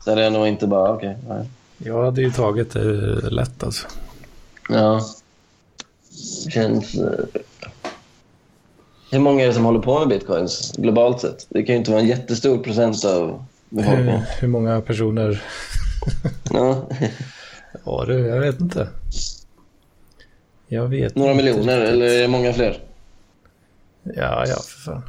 Så 0.04 0.10
hade 0.10 0.24
jag 0.24 0.34
nog 0.34 0.48
inte 0.48 0.68
bara, 0.68 0.94
okej. 0.94 1.18
nej. 1.30 1.50
Jag 1.78 2.06
hade 2.06 2.22
ju 2.22 2.32
tagit 2.32 2.74
det 2.74 3.30
lätt 3.30 3.64
alltså. 3.64 3.88
Ja. 4.72 5.02
Det 6.46 6.52
känns... 6.52 6.96
eh, 6.96 7.26
Hur 9.12 9.20
många 9.20 9.44
är 9.44 9.48
det 9.48 9.54
som 9.54 9.66
håller 9.66 9.80
på 9.80 10.00
med 10.00 10.08
bitcoins 10.08 10.72
globalt 10.78 11.22
sett? 11.22 11.46
Det 11.50 11.64
kan 11.64 11.74
ju 11.76 11.80
inte 11.80 11.92
vara 11.92 12.02
en 12.02 12.08
jättestor 12.08 12.58
procent 12.58 13.06
av 13.06 13.28
Hur, 13.70 13.78
befolkningen. 13.78 14.22
hur 14.40 14.48
många 14.48 14.82
personer 14.82 15.44
Ja. 16.54 16.84
var 17.84 18.06
det? 18.06 18.20
Jag 18.20 18.40
vet 18.40 18.60
inte. 18.60 18.88
Jag 20.68 20.88
vet 20.88 21.16
Några 21.16 21.32
inte 21.32 21.44
miljoner, 21.44 21.78
riktigt. 21.80 21.94
eller 21.94 22.06
är 22.06 22.22
det 22.22 22.28
många 22.28 22.54
fler? 22.54 22.80
Ja, 24.04 24.46
ja, 24.48 24.56
för 24.56 24.80
fan. 24.92 25.04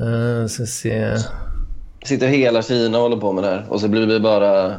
Uh, 0.00 0.46
ska 0.46 0.66
se. 0.66 1.16
Sitter 2.04 2.26
hela 2.28 2.62
Kina 2.62 2.98
och 2.98 3.02
håller 3.02 3.16
på 3.16 3.32
med 3.32 3.44
det 3.44 3.50
här 3.50 3.66
och 3.68 3.80
så 3.80 3.88
blir 3.88 4.06
vi 4.06 4.20
bara 4.20 4.76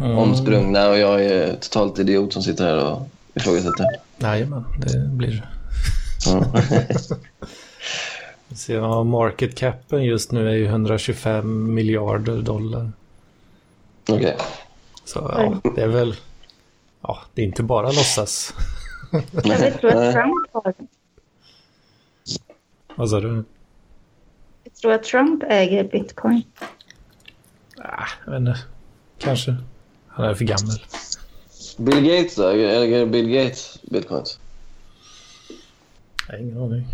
Mm. 0.00 0.18
omsprungna 0.18 0.88
och 0.88 0.98
jag 0.98 1.24
är 1.24 1.54
totalt 1.54 1.98
idiot 1.98 2.32
som 2.32 2.42
sitter 2.42 2.64
här 2.64 2.92
och 2.92 3.08
ifrågasätter. 3.34 3.86
Jajamän, 4.18 4.64
det 4.78 5.08
blir 5.08 5.30
det. 5.30 5.48
Ja. 6.26 6.44
Så, 8.54 8.72
ja, 8.72 9.04
market 9.04 9.54
capen 9.54 10.04
just 10.04 10.32
nu 10.32 10.48
är 10.48 10.54
ju 10.54 10.64
125 10.66 11.74
miljarder 11.74 12.42
dollar. 12.42 12.92
Okej. 14.08 14.36
Så 15.04 15.18
ja, 15.18 15.70
det 15.74 15.82
är 15.82 15.88
väl... 15.88 16.16
Ja, 17.00 17.18
det 17.34 17.42
är 17.42 17.46
inte 17.46 17.62
bara 17.62 17.86
låtsas. 17.86 18.54
Jag 19.32 19.80
tror 19.80 19.90
att 19.90 20.12
Trump 20.12 20.48
har 20.52 20.74
Vad 22.94 23.10
sa 23.10 23.20
du? 23.20 23.44
Jag 24.64 24.74
tror 24.74 24.92
att 24.92 25.02
Trump 25.02 25.42
äger 25.48 25.84
bitcoin. 25.84 26.42
Ah, 27.78 28.06
jag 28.24 28.32
vet 28.32 28.40
inte. 28.40 28.58
Kanske. 29.18 29.56
Han 30.18 30.26
är 30.28 30.34
för 30.34 30.44
gammal. 30.44 30.78
Bill 31.76 32.04
Gates 32.04 32.34
då? 32.34 32.48
Äger 32.48 33.06
Bill 33.06 33.28
Gates 33.28 33.78
bitcoins? 33.82 34.38
Jag 36.28 36.34
har 36.34 36.42
ingen 36.42 36.58
aning. 36.62 36.86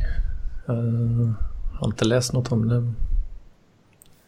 Uh, 0.68 1.32
har 1.80 1.86
inte 1.86 2.04
läst 2.04 2.32
något 2.32 2.52
om 2.52 2.68
det. 2.68 2.92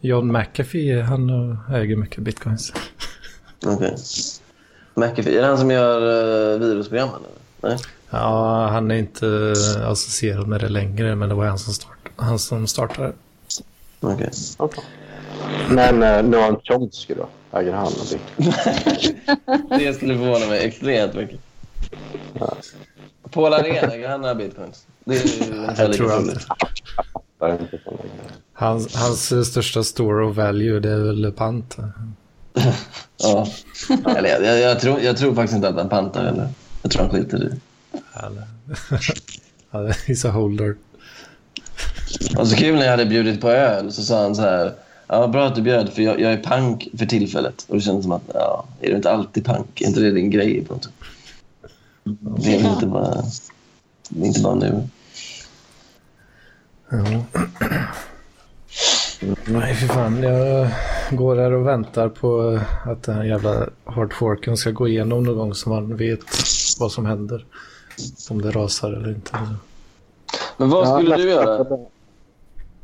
John 0.01 0.32
McAfee, 0.32 1.03
han 1.03 1.30
eh, 1.30 1.74
äger 1.74 1.97
mycket 1.97 2.18
bitcoins. 2.18 2.72
Okej. 3.66 3.97
McAfee, 4.94 5.38
är 5.38 5.42
det 5.42 5.47
han 5.47 5.59
som 5.59 5.70
gör 5.70 6.03
uh, 6.55 6.61
virusprogrammen? 6.61 7.20
Eller? 7.62 7.70
Nej? 7.70 7.78
Ja, 8.11 8.68
han 8.68 8.90
är 8.90 8.94
inte 8.94 9.55
associerad 9.84 10.47
med 10.47 10.61
det 10.61 10.68
längre, 10.68 11.14
men 11.14 11.28
det 11.28 11.34
var 11.34 11.47
han 11.47 11.59
som, 11.59 11.72
start, 11.72 12.09
han 12.16 12.38
som 12.38 12.66
startade. 12.66 13.12
Okej. 14.01 14.30
Okay. 14.59 14.84
Men 15.70 16.03
uh, 16.03 16.30
Noam 16.30 16.61
Chomsky 16.64 17.14
då? 17.14 17.28
Äger 17.61 17.72
han 17.72 17.92
bitcoin? 17.92 18.52
det 19.68 19.94
skulle 19.94 20.18
förvåna 20.18 20.46
mig 20.46 20.64
extremt 20.64 21.14
mycket. 21.14 21.40
Ja. 22.38 22.57
Paul 23.30 23.54
Arena, 23.54 23.92
äger 23.92 24.09
han 24.09 24.20
några 24.20 24.34
bitcoins? 24.34 24.86
Det 25.04 25.16
är 25.16 25.52
ungefär 25.52 25.88
lika 25.88 26.04
troligt. 26.04 26.46
Hans, 28.52 28.94
hans 28.94 29.48
största 29.50 29.84
store 29.84 30.26
of 30.26 30.36
value 30.36 30.80
det 30.80 30.90
är 30.90 30.98
väl 30.98 31.32
pant. 31.32 31.76
ja, 33.16 33.46
eller 34.16 34.28
jag, 34.28 34.42
jag, 34.42 34.59
jag, 34.61 34.80
tror, 34.80 35.00
jag 35.00 35.16
tror 35.16 35.34
faktiskt 35.34 35.57
inte 35.57 35.68
att 35.68 35.76
han 35.76 35.88
pantar 35.88 36.24
heller. 36.24 36.48
Jag 36.82 36.92
tror 36.92 37.02
han 37.02 37.11
skiter 37.11 37.36
i 37.36 37.48
det. 37.48 37.57
He's 40.07 40.28
a 40.28 40.30
holder. 40.30 40.76
Och 42.38 42.48
så 42.48 42.57
kul 42.57 42.74
när 42.74 42.82
jag 42.82 42.90
hade 42.90 43.07
bjudit 43.07 43.40
på 43.40 43.50
öl 43.50 43.92
så 43.92 44.02
sa 44.02 44.22
han 44.22 44.34
så 44.34 44.42
här. 44.42 44.74
Ja, 45.09 45.26
bra 45.28 45.46
att 45.46 45.54
du 45.54 45.62
bjöd 45.62 45.92
för 45.92 46.02
jag, 46.02 46.20
jag 46.20 46.32
är 46.32 46.42
pank 46.42 46.88
för 46.98 47.07
tillfället. 47.07 47.66
Och 47.68 47.74
det 47.74 47.80
kändes 47.80 48.04
som 48.04 48.12
att, 48.12 48.22
ja, 48.34 48.66
är 48.80 48.90
du 48.90 48.96
inte 48.96 49.11
alltid 49.11 49.44
pank? 49.44 49.80
Är 49.80 49.86
inte 49.86 50.00
det 50.00 50.11
din 50.11 50.30
grej 50.30 50.64
på 50.64 50.74
något 50.74 50.84
sätt? 50.84 50.92
Det 52.44 52.54
är 52.54 52.72
inte 52.72 52.86
bara, 52.86 53.22
det 54.09 54.22
är 54.22 54.26
inte 54.26 54.40
bara 54.40 54.54
nu. 54.54 54.88
Ja. 56.90 57.24
Nej, 59.44 59.74
för 59.74 59.86
fan. 59.86 60.22
Jag 60.22 60.68
går 61.11 61.36
här 61.36 61.52
och 61.52 61.66
väntar 61.66 62.09
på 62.09 62.61
att 62.84 63.02
den 63.02 63.14
här 63.14 63.24
jävla 63.24 63.68
hardforken 63.84 64.57
ska 64.57 64.70
gå 64.70 64.88
igenom 64.88 65.24
någon 65.24 65.36
gång 65.36 65.54
så 65.54 65.68
man 65.68 65.96
vet 65.96 66.20
vad 66.78 66.92
som 66.92 67.07
händer. 67.07 67.44
Om 68.30 68.42
det 68.42 68.50
rasar 68.50 68.92
eller 68.92 69.09
inte. 69.09 69.38
Men 70.57 70.70
vad 70.70 70.88
skulle 70.88 71.11
ja, 71.11 71.16
du 71.16 71.30
göra? 71.30 71.66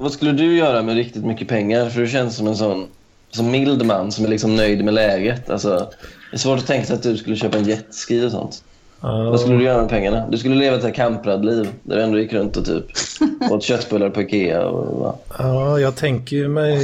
Vad 0.03 0.13
skulle 0.13 0.33
du 0.33 0.57
göra 0.57 0.83
med 0.83 0.95
riktigt 0.95 1.25
mycket 1.25 1.49
pengar? 1.49 1.89
För 1.89 2.01
du 2.01 2.09
känns 2.09 2.37
som 2.37 2.47
en 2.47 2.57
sån 2.57 2.87
som 3.31 3.51
mild 3.51 3.87
man 3.87 4.13
som 4.13 4.25
är 4.25 4.29
liksom 4.29 4.57
nöjd 4.57 4.85
med 4.85 4.95
läget. 4.95 5.51
Alltså, 5.51 5.91
det 6.31 6.37
är 6.37 6.39
svårt 6.39 6.59
att 6.59 6.67
tänka 6.67 6.87
sig 6.87 6.97
att 6.97 7.03
du 7.03 7.17
skulle 7.17 7.37
köpa 7.37 7.59
en 7.59 7.65
jetski 7.65 8.27
och 8.27 8.31
sånt. 8.31 8.65
Uh. 9.05 9.31
Vad 9.31 9.41
skulle 9.41 9.57
du 9.57 9.65
göra 9.65 9.81
med 9.81 9.91
pengarna? 9.91 10.29
Du 10.29 10.39
skulle 10.39 10.55
leva 10.55 10.77
ett 10.77 10.95
kamprad-liv 10.95 11.69
där 11.83 11.97
du 11.97 12.03
ändå 12.03 12.19
gick 12.19 12.33
runt 12.33 12.57
och 12.57 12.65
typ 12.65 12.85
åt 13.51 13.63
köttbullar 13.63 14.11
på 14.11 14.23
Ikea. 14.23 14.67
Och? 14.69 15.25
Ja, 15.39 15.81
jag 15.81 15.97
tänker 15.97 16.49
mig 16.49 16.79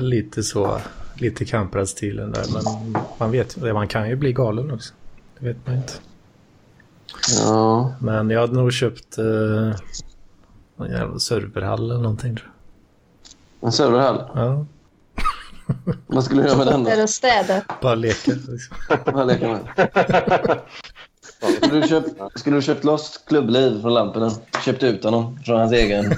lite 0.00 0.42
så. 0.42 0.80
Lite 1.18 1.44
kamprad-stilen 1.44 2.32
där. 2.32 2.44
Men 2.52 3.02
man 3.18 3.30
vet 3.30 3.56
man 3.56 3.88
kan 3.88 4.08
ju 4.08 4.16
bli 4.16 4.32
galen 4.32 4.70
också. 4.70 4.94
Det 5.38 5.46
vet 5.46 5.66
man 5.66 5.76
inte. 5.76 5.92
Ja. 7.44 7.92
Men 8.00 8.30
jag 8.30 8.40
hade 8.40 8.54
nog 8.54 8.72
köpt 8.72 9.18
eh, 9.18 9.24
en 10.84 10.92
jävla 10.92 11.18
serverhall 11.18 11.90
eller 11.90 12.02
någonting. 12.02 12.36
Tror 12.36 12.48
jag. 13.60 13.66
En 13.66 13.72
serverhall? 13.72 14.24
Ja. 14.34 14.66
Vad 16.06 16.24
skulle 16.24 16.42
du 16.42 16.48
göra 16.48 16.58
med 16.58 16.66
den 16.66 16.84
då? 16.84 16.90
Eller 16.90 17.06
städa. 17.06 17.62
Bara 17.82 17.94
leka. 17.94 18.32
Liksom. 18.32 18.76
Bara 19.12 19.24
leka 19.24 19.48
med. 19.48 19.60
Skulle 21.56 21.80
du, 21.80 21.88
köpt, 21.88 22.08
skulle 22.34 22.56
du 22.56 22.62
köpt 22.62 22.84
loss 22.84 23.20
klubbliv 23.26 23.80
från 23.80 23.94
Lampinen? 23.94 24.30
Köpt 24.64 24.82
ut 24.82 25.04
honom 25.04 25.38
från 25.44 25.60
hans 25.60 25.72
egen, 25.72 26.14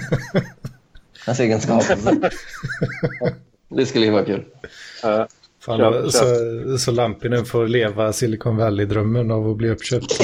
hans 1.27 1.41
egen 1.41 1.61
skapelse? 1.61 2.31
Det 3.69 3.87
skulle 3.87 4.05
ju 4.05 4.13
vara 4.13 4.25
kul. 4.25 4.45
Uh, 5.05 5.25
Fan, 5.61 5.79
köp, 5.79 6.13
så, 6.13 6.19
köp. 6.19 6.81
så 6.81 6.91
Lampinen 6.91 7.45
får 7.45 7.69
leva 7.69 8.13
Silicon 8.13 8.57
Valley-drömmen 8.57 9.31
av 9.31 9.51
att 9.51 9.57
bli 9.57 9.71
uppköpt. 9.71 10.21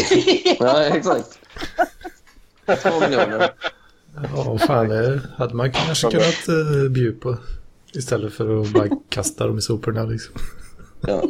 ja, 0.61 0.83
exakt. 0.85 1.39
Två 2.83 3.01
miljoner. 3.01 3.51
Ja, 4.23 4.59
fan, 4.59 4.89
det 4.89 5.21
hade 5.37 5.55
man 5.55 5.73
kanske 5.73 6.11
kunnat 6.11 6.49
uh, 6.49 6.91
bjuda 6.91 7.21
på. 7.21 7.37
Istället 7.93 8.33
för 8.33 8.61
att 8.61 8.73
bara 8.73 8.89
kasta 9.09 9.47
dem 9.47 9.59
i 9.59 9.63
soporna 9.63 10.05
liksom. 10.05 10.35
Ja, 11.01 11.23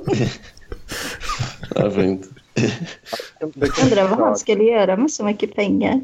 varför 1.74 2.02
inte? 2.02 2.28
Undrar 3.82 4.08
vad 4.08 4.18
han 4.18 4.36
skulle 4.36 4.64
göra 4.64 4.96
med 4.96 5.10
så 5.10 5.24
mycket 5.24 5.54
pengar. 5.54 6.00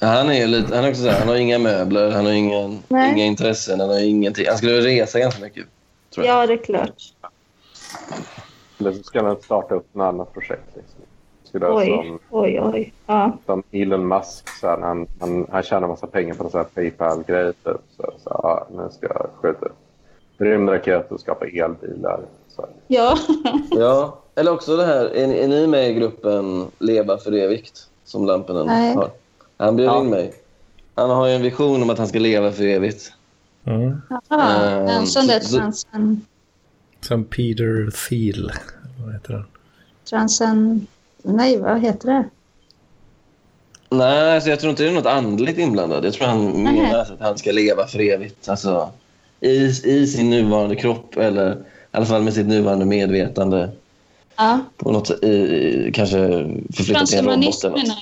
Han 0.00 0.30
är 0.30 0.46
lite, 0.46 0.76
han 0.76 0.84
är 0.84 0.90
också 0.90 1.02
så 1.02 1.08
här, 1.08 1.18
han 1.18 1.28
har 1.28 1.36
inga 1.36 1.58
möbler, 1.58 2.10
han 2.10 2.26
har 2.26 2.32
ingen, 2.32 2.82
inga 2.88 3.24
intressen, 3.24 3.80
han 3.80 3.88
har 3.88 4.00
ingenting. 4.00 4.46
Han 4.48 4.58
skulle 4.58 4.80
resa 4.80 5.18
ganska 5.18 5.42
mycket. 5.42 5.66
Tror 6.14 6.26
jag. 6.26 6.42
Ja, 6.42 6.46
det 6.46 6.52
är 6.52 6.64
klart. 6.64 7.02
Eller 8.78 8.92
så 8.92 9.02
ska 9.02 9.22
han 9.24 9.42
starta 9.42 9.74
upp 9.74 9.94
något 9.94 10.04
annat 10.04 10.32
projekt. 10.32 10.76
Liksom. 10.76 10.99
Skulle 11.50 11.66
oj, 11.66 11.86
som, 11.86 12.18
oj, 12.30 12.60
oj. 12.60 12.92
Ja. 13.06 13.32
Som 13.46 13.62
Elon 13.70 14.08
Musk, 14.08 14.48
så 14.60 14.66
här, 14.66 14.80
han, 14.80 15.06
han, 15.20 15.46
han 15.50 15.62
tjänar 15.62 15.88
massa 15.88 16.06
pengar 16.06 16.34
på 16.34 16.58
en 16.58 16.64
Paypal-grej. 16.74 17.52
Typ. 17.52 17.76
Så, 17.96 18.12
så, 18.24 18.40
ja, 18.42 18.66
nu 18.70 18.88
ska 18.90 19.06
jag 19.06 19.26
skjuta 19.42 19.66
rymdraketer 20.38 21.14
och 21.14 21.20
skapa 21.20 21.46
elbilar. 21.46 22.20
Så. 22.48 22.68
Ja. 22.86 23.18
ja, 23.70 24.18
eller 24.34 24.52
också 24.52 24.76
det 24.76 24.84
här, 24.84 25.04
är, 25.04 25.34
är 25.34 25.48
ni 25.48 25.66
med 25.66 25.90
i 25.90 25.94
gruppen 25.94 26.66
Leva 26.78 27.18
för 27.18 27.32
evigt? 27.32 27.86
Som 28.04 28.26
Lampinen 28.26 28.68
har. 28.68 29.10
Han 29.56 29.76
bjöd 29.76 29.88
ja. 29.88 30.00
in 30.00 30.10
mig. 30.10 30.34
Han 30.94 31.10
har 31.10 31.26
ju 31.26 31.34
en 31.34 31.42
vision 31.42 31.82
om 31.82 31.90
att 31.90 31.98
han 31.98 32.08
ska 32.08 32.18
leva 32.18 32.52
för 32.52 32.64
evigt. 32.64 33.12
Mm. 33.64 34.00
Jaha, 34.28 34.80
um, 34.80 34.88
en 34.88 35.06
sån 35.06 35.26
där 35.26 35.40
transen... 35.40 36.26
Som 37.00 37.24
Peter 37.24 37.90
Thiel. 37.90 38.52
Vad 39.04 39.12
heter 39.12 39.32
han? 39.32 39.44
Transen... 40.10 40.86
Nej, 41.22 41.56
vad 41.58 41.80
heter 41.80 42.08
det? 42.08 42.24
Nej, 43.90 44.34
alltså 44.34 44.50
jag 44.50 44.60
tror 44.60 44.70
inte 44.70 44.82
det 44.82 44.88
är 44.88 44.92
något 44.92 45.06
andligt 45.06 45.58
inblandat. 45.58 46.04
Jag 46.04 46.12
tror 46.12 46.26
han 46.26 46.62
menar 46.62 46.98
att 46.98 47.20
han 47.20 47.38
ska 47.38 47.52
leva 47.52 47.86
för 47.86 48.00
evigt. 48.00 48.48
Alltså, 48.48 48.90
i, 49.40 49.54
I 49.84 50.06
sin 50.06 50.30
nuvarande 50.30 50.76
kropp 50.76 51.16
eller 51.16 51.52
i 51.52 51.56
alla 51.90 52.06
fall 52.06 52.22
med 52.22 52.34
sitt 52.34 52.46
nuvarande 52.46 52.84
medvetande. 52.84 53.70
Ja. 54.36 54.58
På 54.76 54.90
något 54.90 55.10
i, 55.10 55.90
kanske 55.94 56.18
förflytta 56.74 57.06
till 57.06 57.18
en 57.18 57.24
robot 57.24 57.64
eller 57.64 57.76
något. 57.76 57.96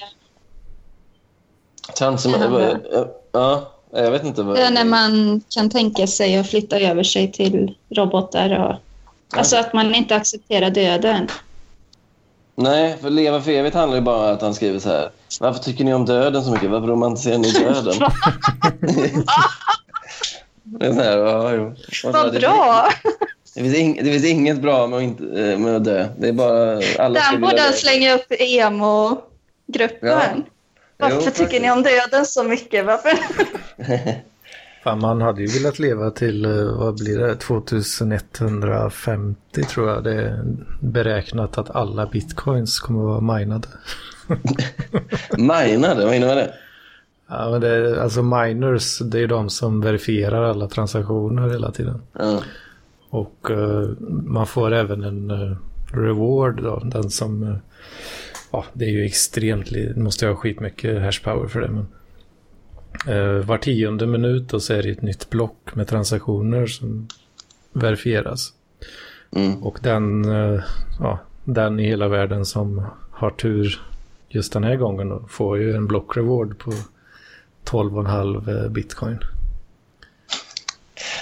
Transhumanism? 1.99 2.79
Ja, 3.33 3.73
jag 3.93 4.11
vet 4.11 4.25
inte. 4.25 4.43
Vad... 4.43 4.57
Det 4.57 4.63
är 4.63 4.71
när 4.71 4.85
man 4.85 5.41
kan 5.49 5.71
tänka 5.71 6.07
sig 6.07 6.37
att 6.37 6.49
flytta 6.49 6.81
över 6.81 7.03
sig 7.03 7.33
till 7.33 7.75
robotar. 7.91 8.59
Och... 8.59 8.75
Alltså 9.39 9.57
att 9.57 9.73
man 9.73 9.95
inte 9.95 10.17
accepterar 10.17 10.71
döden. 10.71 11.29
Nej, 12.61 12.97
för 13.01 13.11
leva 13.11 13.41
för 13.41 13.51
evigt 13.51 13.77
handlar 13.77 13.97
ju 13.97 14.03
bara 14.03 14.29
om 14.29 14.35
att 14.35 14.43
han 14.43 14.55
skriver 14.55 14.79
så 14.79 14.89
här. 14.89 15.11
Varför 15.41 15.61
tycker 15.61 15.85
ni 15.85 15.95
om 15.95 16.05
döden 16.05 16.45
så 16.45 16.51
mycket? 16.51 16.71
Varför 16.71 16.87
romantiserar 16.87 17.39
ni 17.39 17.51
döden? 17.53 17.95
det 20.63 20.87
är 20.87 20.93
så 20.93 21.01
här, 21.01 21.19
ja. 21.19 21.73
Vad 22.13 22.35
bra! 22.35 22.89
Det 23.55 23.61
finns, 23.61 23.77
ing, 23.77 24.05
det 24.05 24.13
finns 24.13 24.25
inget 24.25 24.61
bra 24.61 24.87
med 24.87 24.97
att, 24.97 25.03
inte, 25.03 25.25
eh, 25.25 25.59
med 25.59 25.77
att 25.77 25.85
dö. 25.85 26.09
Det 26.19 26.29
är 26.29 26.33
bara... 26.33 26.81
Alla 26.99 27.21
Den 27.21 27.41
borde 27.41 27.61
han 27.61 27.73
slänga 27.73 28.15
upp 28.15 28.27
emo-gruppen. 28.31 30.09
Ja. 30.09 30.27
Varför 30.97 31.23
jo, 31.25 31.31
tycker 31.31 31.61
ni 31.61 31.71
om 31.71 31.83
döden 31.83 32.27
så 32.27 32.43
mycket? 32.43 32.87
Varför? 32.87 33.19
Fan, 34.89 35.01
man 35.01 35.21
hade 35.21 35.43
ju 35.43 35.59
velat 35.59 35.79
leva 35.79 36.11
till, 36.11 36.45
eh, 36.45 36.79
vad 36.79 36.95
blir 36.95 37.19
det, 37.19 37.37
2150 37.37 39.63
tror 39.63 39.89
jag. 39.89 40.05
Det 40.05 40.15
är 40.15 40.45
beräknat 40.81 41.59
att 41.59 41.71
alla 41.71 42.07
bitcoins 42.07 42.81
kommer 42.81 43.01
att 43.01 43.07
vara 43.07 43.39
minade. 43.39 43.69
minade? 45.39 46.05
Vad 46.05 46.15
innebär 46.15 46.37
det? 46.37 46.55
Ja, 47.29 47.51
men 47.51 47.61
det 47.61 47.69
är, 47.69 47.97
alltså 47.97 48.23
miners, 48.23 48.99
det 48.99 49.21
är 49.21 49.27
de 49.27 49.51
som 49.51 49.81
verifierar 49.81 50.45
alla 50.45 50.69
transaktioner 50.69 51.49
hela 51.49 51.73
tiden. 51.73 52.03
Mm. 52.21 52.41
Och 53.11 53.51
uh, 53.51 53.91
man 54.25 54.47
får 54.47 54.73
även 54.73 55.05
en 55.05 55.31
uh, 55.31 55.57
reward 55.93 56.63
då, 56.63 56.83
den 56.85 57.11
som... 57.11 57.43
Uh, 57.43 57.57
ja, 58.51 58.65
det 58.73 58.85
är 58.85 58.91
ju 58.91 59.05
extremt, 59.05 59.97
måste 59.97 60.25
jag 60.25 60.33
ha 60.33 60.41
skitmycket 60.41 61.03
hashpower 61.03 61.49
för 61.49 61.61
det. 61.61 61.69
Men, 61.69 61.87
var 63.45 63.59
tionde 63.59 64.07
minut 64.07 64.53
och 64.53 64.63
så 64.63 64.75
är 64.75 64.83
det 64.83 64.91
ett 64.91 65.03
nytt 65.03 65.31
block 65.31 65.75
med 65.75 65.89
transaktioner 65.89 66.67
som 66.67 67.09
verifieras. 67.73 68.53
Mm. 69.37 69.63
Och 69.63 69.79
den, 69.83 70.25
ja, 71.01 71.19
den 71.45 71.81
i 71.81 71.87
hela 71.87 72.09
världen 72.09 72.45
som 72.45 72.87
har 73.11 73.31
tur 73.31 73.81
just 74.29 74.53
den 74.53 74.65
här 74.65 74.77
gången 74.77 75.29
får 75.29 75.59
ju 75.59 75.77
en 75.77 75.87
block 75.87 76.17
reward 76.17 76.59
på 76.59 76.73
12,5 77.65 78.69
bitcoin. 78.69 79.19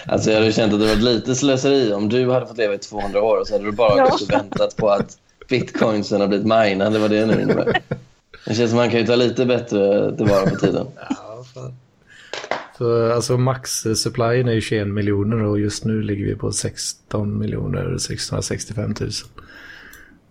Alltså 0.06 0.30
jag 0.30 0.38
hade 0.38 0.52
känt 0.52 0.72
att 0.72 0.80
det 0.80 0.86
var 0.86 0.96
lite 0.96 1.34
slöseri 1.34 1.92
om 1.92 2.08
du 2.08 2.30
hade 2.30 2.46
fått 2.46 2.56
leva 2.56 2.74
i 2.74 2.78
200 2.78 3.22
år 3.22 3.40
och 3.40 3.46
så 3.46 3.54
hade 3.54 3.64
du 3.64 3.72
bara 3.72 3.96
ja. 3.96 4.18
väntat 4.28 4.76
på 4.76 4.88
att 4.88 5.18
bitcoinsen 5.48 6.20
har 6.20 6.28
blivit 6.28 6.46
minad. 6.46 6.92
Det 6.92 6.98
var 6.98 7.08
det 7.08 7.26
nu 7.26 7.42
innebär. 7.42 7.80
Det 8.46 8.54
känns 8.54 8.70
som 8.70 8.76
man 8.76 8.90
kan 8.90 9.00
ju 9.00 9.06
ta 9.06 9.16
lite 9.16 9.46
bättre 9.46 10.16
tillvara 10.16 10.50
på 10.50 10.56
tiden. 10.56 10.86
Ja, 10.96 11.16
fan. 11.44 11.74
Så, 12.78 13.12
alltså 13.12 13.36
max-supplyen 13.36 14.48
är 14.48 14.52
ju 14.52 14.60
21 14.60 14.88
miljoner 14.88 15.42
och 15.42 15.60
just 15.60 15.84
nu 15.84 16.02
ligger 16.02 16.24
vi 16.24 16.34
på 16.34 16.52
16 16.52 17.38
miljoner 17.38 17.98
665 17.98 18.94
000. 19.00 19.10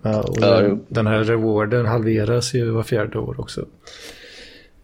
Ja, 0.01 0.21
och 0.21 0.37
ja, 0.39 0.61
den, 0.61 0.85
den, 0.87 1.07
här 1.07 1.23
rewarden 1.23 1.85
halveras 1.85 2.53
ju 2.53 2.69
var 2.69 2.83
fjärde 2.83 3.19
år 3.19 3.39
också. 3.39 3.65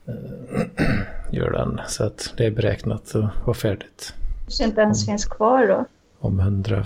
gör 1.32 1.52
den. 1.52 1.82
Så 1.88 2.04
att 2.04 2.34
det 2.38 2.46
är 2.46 2.52
beräknat 2.52 3.16
att 3.16 3.46
vara 3.46 3.54
färdigt 3.54 4.14
kanske 4.52 4.64
inte 4.64 4.82
ens 4.82 5.06
finns 5.06 5.26
kvar 5.26 5.68
då. 5.68 5.86
om 6.20 6.40
100, 6.40 6.86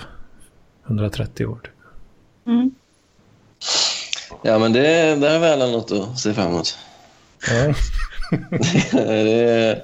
130 0.85 1.45
år. 1.45 1.71
Mm. 2.47 2.75
Ja, 4.41 4.59
men 4.59 4.73
det, 4.73 5.15
det 5.15 5.29
är 5.29 5.39
väl 5.39 5.71
något 5.71 5.91
att 5.91 6.19
se 6.19 6.33
fram 6.33 6.47
emot. 6.47 6.77
Ja. 7.47 7.73
Det, 8.91 9.81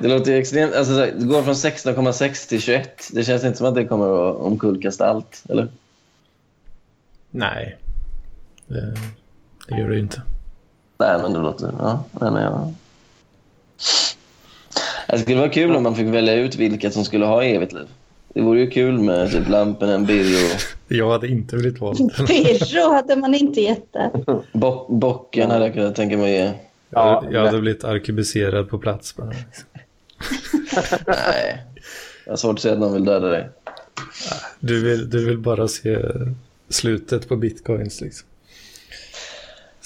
det 0.00 0.08
låter 0.08 0.32
ju 0.32 0.38
extremt... 0.38 0.74
Alltså, 0.74 0.92
det 0.92 1.24
går 1.24 1.42
från 1.42 1.54
16,6 1.54 2.48
till 2.48 2.60
21. 2.60 3.08
Det 3.12 3.24
känns 3.24 3.44
inte 3.44 3.58
som 3.58 3.66
att 3.66 3.74
det 3.74 3.84
kommer 3.84 4.30
att 4.30 4.36
omkullkasta 4.36 5.06
allt, 5.06 5.44
eller? 5.48 5.68
Nej, 7.30 7.76
det, 8.66 8.94
det 9.68 9.78
gör 9.78 9.88
det 9.88 9.94
ju 9.94 10.00
inte. 10.00 10.22
Nej, 10.98 11.18
men 11.22 11.32
det 11.32 11.38
låter... 11.38 11.72
Ja, 11.78 12.04
men 12.12 12.34
ja. 12.34 12.72
Det 15.08 15.18
skulle 15.18 15.38
vara 15.38 15.48
kul 15.48 15.76
om 15.76 15.82
man 15.82 15.94
fick 15.94 16.06
välja 16.06 16.34
ut 16.34 16.56
vilka 16.56 16.90
som 16.90 17.04
skulle 17.04 17.26
ha 17.26 17.44
evigt 17.44 17.72
liv. 17.72 17.86
Det 18.34 18.40
vore 18.40 18.60
ju 18.60 18.70
kul 18.70 18.98
med 18.98 19.32
typ 19.32 19.48
Lampen, 19.48 20.06
Birro, 20.06 20.58
Jag 20.88 21.10
hade 21.10 21.28
inte 21.28 21.56
blivit 21.56 21.80
vald. 21.80 22.26
Pirro 22.26 22.92
hade 22.92 23.16
man 23.16 23.34
inte 23.34 23.60
gett 23.60 23.92
det. 23.92 24.10
Bo 24.52 24.96
Bocken 24.96 25.50
hade 25.50 25.64
jag 25.64 25.74
kunnat 25.74 25.96
tänka 25.96 26.16
mig 26.16 26.42
att 26.42 26.52
ge. 26.52 26.58
Ja, 26.90 27.24
jag 27.30 27.44
hade 27.46 27.60
blivit 27.60 27.84
arkebuserad 27.84 28.68
på 28.70 28.78
plats. 28.78 29.16
Bara. 29.16 29.26
Nej, 31.06 31.64
jag 32.24 32.32
har 32.32 32.36
svårt 32.36 32.54
att 32.56 32.62
säga 32.62 32.74
att 32.74 32.80
någon 32.80 32.92
vill 32.94 33.04
döda 33.04 33.28
dig. 33.28 33.48
Du, 34.60 34.84
vill, 34.84 35.10
du 35.10 35.24
vill 35.24 35.38
bara 35.38 35.68
se 35.68 35.98
slutet 36.68 37.28
på 37.28 37.36
bitcoins 37.36 38.00
liksom. 38.00 38.28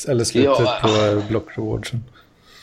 Eller 0.09 0.25
slutet 0.25 0.51
Ja. 0.61 0.79
på 0.83 1.23
block 1.29 1.49
rewardsen. 1.59 2.05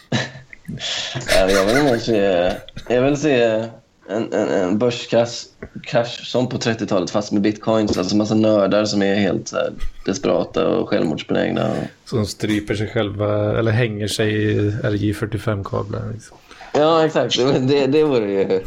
Jag 1.29 1.65
vill 1.65 1.83
nog 1.83 1.99
se, 2.01 2.53
jag 2.89 3.01
vill 3.01 3.17
se 3.17 3.65
en, 4.09 4.33
en, 4.33 4.49
en 4.49 4.77
börskrasch 4.77 5.45
krasch 5.83 6.27
som 6.27 6.49
på 6.49 6.57
30-talet 6.57 7.09
fast 7.09 7.31
med 7.31 7.41
bitcoins. 7.41 7.97
Alltså 7.97 8.15
massa 8.15 8.35
nördar 8.35 8.85
som 8.85 9.01
är 9.01 9.15
helt 9.15 9.53
här, 9.53 9.73
desperata 10.05 10.67
och 10.67 10.89
självmordsbenägna. 10.89 11.69
Och... 11.69 12.09
Som 12.09 12.25
stryper 12.25 12.75
sig 12.75 12.87
själva 12.87 13.59
eller 13.59 13.71
hänger 13.71 14.07
sig 14.07 14.33
i 14.33 14.71
RJ45-kablar. 14.71 16.13
Liksom. 16.13 16.37
Ja, 16.73 17.05
exakt. 17.05 17.37
Det, 17.37 17.59
det, 17.59 17.87
det 17.87 18.03
vore 18.03 18.31
ju 18.31 18.61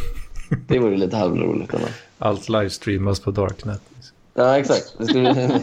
det 0.69 0.79
vore 0.79 0.97
lite 0.97 1.17
halvroligt. 1.17 1.75
Ändå. 1.75 1.87
Allt 2.19 2.49
livestreamas 2.49 3.21
på 3.21 3.31
Darknet. 3.31 3.83
Liksom. 3.97 4.17
Ja, 4.35 4.59
exakt. 4.59 4.95
Det 4.99 5.07
skulle, 5.07 5.35
det 5.35 5.61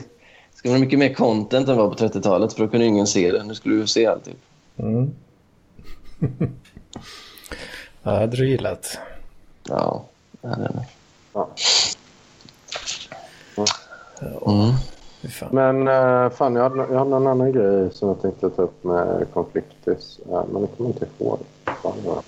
skulle 0.53 0.71
vara 0.71 0.81
mycket 0.81 0.99
mer 0.99 1.13
content 1.13 1.67
än 1.67 1.77
vad 1.77 1.97
på 1.97 2.05
30-talet 2.05 2.53
för 2.53 2.63
då 2.63 2.67
kunde 2.67 2.85
ingen 2.85 3.07
se 3.07 3.31
det. 3.31 3.43
Nu 3.43 3.55
skulle 3.55 3.75
du 3.75 3.87
se 3.87 4.05
allting. 4.05 4.35
Mm. 4.77 5.09
ja, 8.03 8.11
det 8.11 8.19
hade 8.19 8.37
du 8.37 8.49
gillat. 8.49 8.99
Ja, 9.69 10.03
jag 10.41 10.59
nog. 10.59 10.83
Ja. 11.33 11.47
Mm. 14.47 14.73
Fan. 15.29 15.49
Men 15.51 15.87
uh, 15.87 16.29
fan, 16.29 16.55
jag 16.55 16.63
hade, 16.63 16.77
jag 16.93 16.99
hade 16.99 17.15
en 17.15 17.27
annan 17.27 17.51
grej 17.51 17.89
som 17.93 18.07
jag 18.07 18.21
tänkte 18.21 18.49
ta 18.49 18.61
upp 18.61 18.83
med 18.83 19.25
konfliktis. 19.33 20.19
Uh, 20.31 20.43
men 20.51 20.61
det 20.61 20.67
kommer 20.77 20.89
inte 20.89 21.05
ihåg. 21.19 21.39
Fan, 21.65 21.93
vad- 22.05 22.23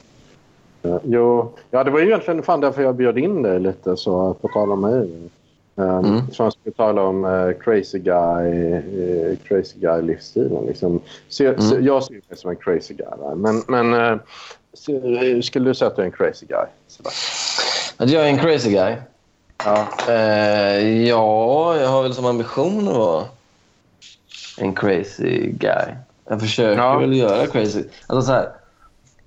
Eh, 0.84 0.98
jo, 1.04 1.52
ja, 1.72 1.84
det 1.84 1.92
var 1.92 2.00
ju 2.00 2.06
egentligen 2.06 2.44
fan 2.44 2.60
därför 2.62 2.82
jag 2.82 2.96
bjöd 2.96 3.18
in 3.18 3.42
dig 3.44 3.60
lite, 3.60 3.98
så 3.98 4.34
på 4.34 4.48
tal 4.48 4.72
om 4.72 4.82
mig. 4.82 5.02
Uh, 5.80 5.98
Mm. 6.00 6.22
Så 6.32 6.44
jag 6.44 6.54
skulle 6.54 6.74
tala 6.74 7.02
om 7.04 7.26
eh, 7.26 7.52
crazy 7.64 8.00
guy, 8.00 8.72
eh, 8.74 9.38
crazy 9.44 9.80
guy 9.80 10.02
livsstilen. 10.02 10.66
Liksom. 10.66 11.00
Så, 11.30 11.44
jag- 11.44 11.62
så, 11.64 11.76
jag 11.80 12.04
ser 12.04 12.14
mig 12.14 12.38
som 12.38 12.50
en 12.50 12.56
crazy 12.56 12.94
guy. 12.94 13.08
va? 13.20 13.36
Men, 13.36 13.64
men 13.68 13.94
eh, 13.94 14.00
eh, 14.12 14.18
skulle 14.74 15.70
du 15.70 15.74
säga 15.76 15.88
att 15.88 15.96
du 15.96 16.02
är 16.02 16.06
en 16.06 16.12
crazy 16.12 16.46
guy? 16.46 16.66
Att 17.98 18.10
jag 18.10 18.24
är 18.24 18.28
en 18.28 18.38
crazy 18.40 18.72
guy? 18.72 18.96
Ja. 19.66 19.88
Eh, 20.10 21.08
ja, 21.08 21.78
jag 21.78 21.90
har 21.90 22.04
väl 22.04 22.14
som 22.14 22.26
ambition 22.26 22.88
att 22.88 22.94
vara 22.96 23.26
en 24.58 24.74
crazy 24.74 25.52
guy. 25.52 25.94
Jag 26.30 26.40
försöker 26.42 26.82
Ja. 26.82 27.00
väl 27.00 27.14
göra 27.14 27.48
crazy... 27.48 27.84
Alltså 28.08 28.28
så 28.28 28.32
här, 28.34 28.50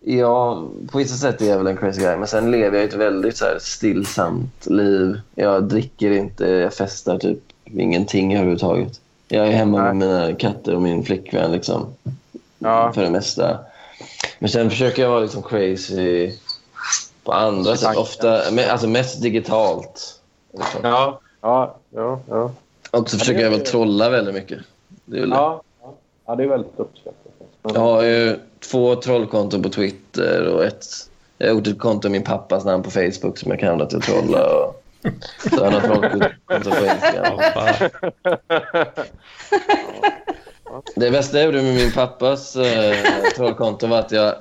ja, 0.01 0.65
på 0.93 0.99
vissa 0.99 1.17
sätt 1.17 1.41
är 1.43 1.47
jag 1.47 1.59
väl 1.59 1.67
en 1.67 1.77
crazy 1.77 2.01
guy, 2.01 2.17
men 2.17 2.27
sen 2.29 2.51
lever 2.51 2.77
jag 2.79 2.85
ett 2.89 2.95
väldigt 2.95 3.37
så 3.37 3.45
här, 3.45 3.59
stillsamt 3.61 4.67
liv. 4.67 5.21
Jag 5.35 5.65
dricker 5.65 6.11
inte, 6.11 6.47
jag 6.47 6.75
festar 6.75 7.19
typ 7.19 7.39
ingenting 7.65 8.35
överhuvudtaget. 8.35 9.01
Jag 9.29 9.47
är 9.49 9.53
hemma 9.53 9.83
med 9.83 9.97
mina 9.97 10.33
katter 10.35 10.75
och 10.75 10.83
min 10.83 11.05
flickvän 11.05 11.53
liksom, 11.53 11.87
Ja. 12.59 12.93
för 12.93 13.03
det 13.03 13.11
mesta. 13.11 13.59
Men 14.45 14.49
sen 14.49 14.71
försöker 14.71 15.03
jag 15.03 15.11
vara 15.11 15.21
liksom 15.21 15.43
crazy 15.43 16.33
på 17.23 17.33
andra 17.33 17.77
sätt. 17.77 17.97
Ofta, 17.97 18.43
alltså 18.71 18.89
mest 18.89 19.23
digitalt. 19.23 20.21
Liksom. 20.53 20.81
Ja. 20.83 21.21
Ja. 21.41 21.77
Ja. 21.91 22.21
Ja. 22.29 22.53
Och 22.91 23.11
så 23.11 23.19
försöker 23.19 23.41
jag 23.41 23.51
väl 23.51 23.61
trolla 23.61 24.11
väldigt 24.11 24.35
mycket. 24.35 24.59
Det 25.05 25.17
är 25.17 25.21
väl 25.21 25.31
det. 25.31 25.37
Ja. 25.37 25.63
ja, 26.27 26.35
det 26.35 26.43
är 26.43 26.49
väldigt 26.49 26.73
uppskattat. 26.77 27.33
Jag 27.63 27.81
har 27.81 28.03
ju 28.03 28.39
två 28.71 28.97
trollkonton 28.97 29.63
på 29.63 29.69
Twitter 29.69 30.49
och 30.49 30.65
ett... 30.65 30.87
Jag 31.39 31.47
har 31.47 31.55
gjort 31.55 31.67
ett 31.67 31.79
konto 31.79 32.09
i 32.09 32.11
min 32.11 32.25
pappas 32.25 32.65
namn 32.65 32.83
på 32.83 32.91
Facebook 32.91 33.39
som 33.39 33.51
jag 33.51 33.61
kan 33.61 33.69
använda 33.69 33.87
till 33.87 33.99
att 33.99 34.05
trolla. 34.05 34.47
Och 34.47 34.85
så 35.51 35.65
har 35.65 35.65
jag 35.65 35.73
något 35.73 35.83
trollkonto 35.83 36.71
på 36.71 36.85
Instagram. 36.85 37.41
Det 40.97 41.11
bästa 41.11 41.37
jag 41.37 41.45
gjorde 41.47 41.63
med 41.63 41.75
min 41.75 41.93
pappas 41.93 42.57
eh, 42.57 42.97
trollkonto 43.37 43.87
var 43.87 43.99
att 43.99 44.13
jag, 44.13 44.35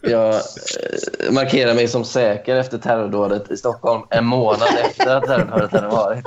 jag 0.00 0.34
eh, 0.34 1.30
markerade 1.30 1.74
mig 1.74 1.88
som 1.88 2.04
säker 2.04 2.56
efter 2.56 2.78
terrordådet 2.78 3.50
i 3.50 3.56
Stockholm 3.56 4.02
en 4.10 4.24
månad 4.24 4.68
efter 4.84 5.16
att 5.16 5.24
terrordådet 5.24 5.72
hade 5.72 5.88
varit. 5.88 6.24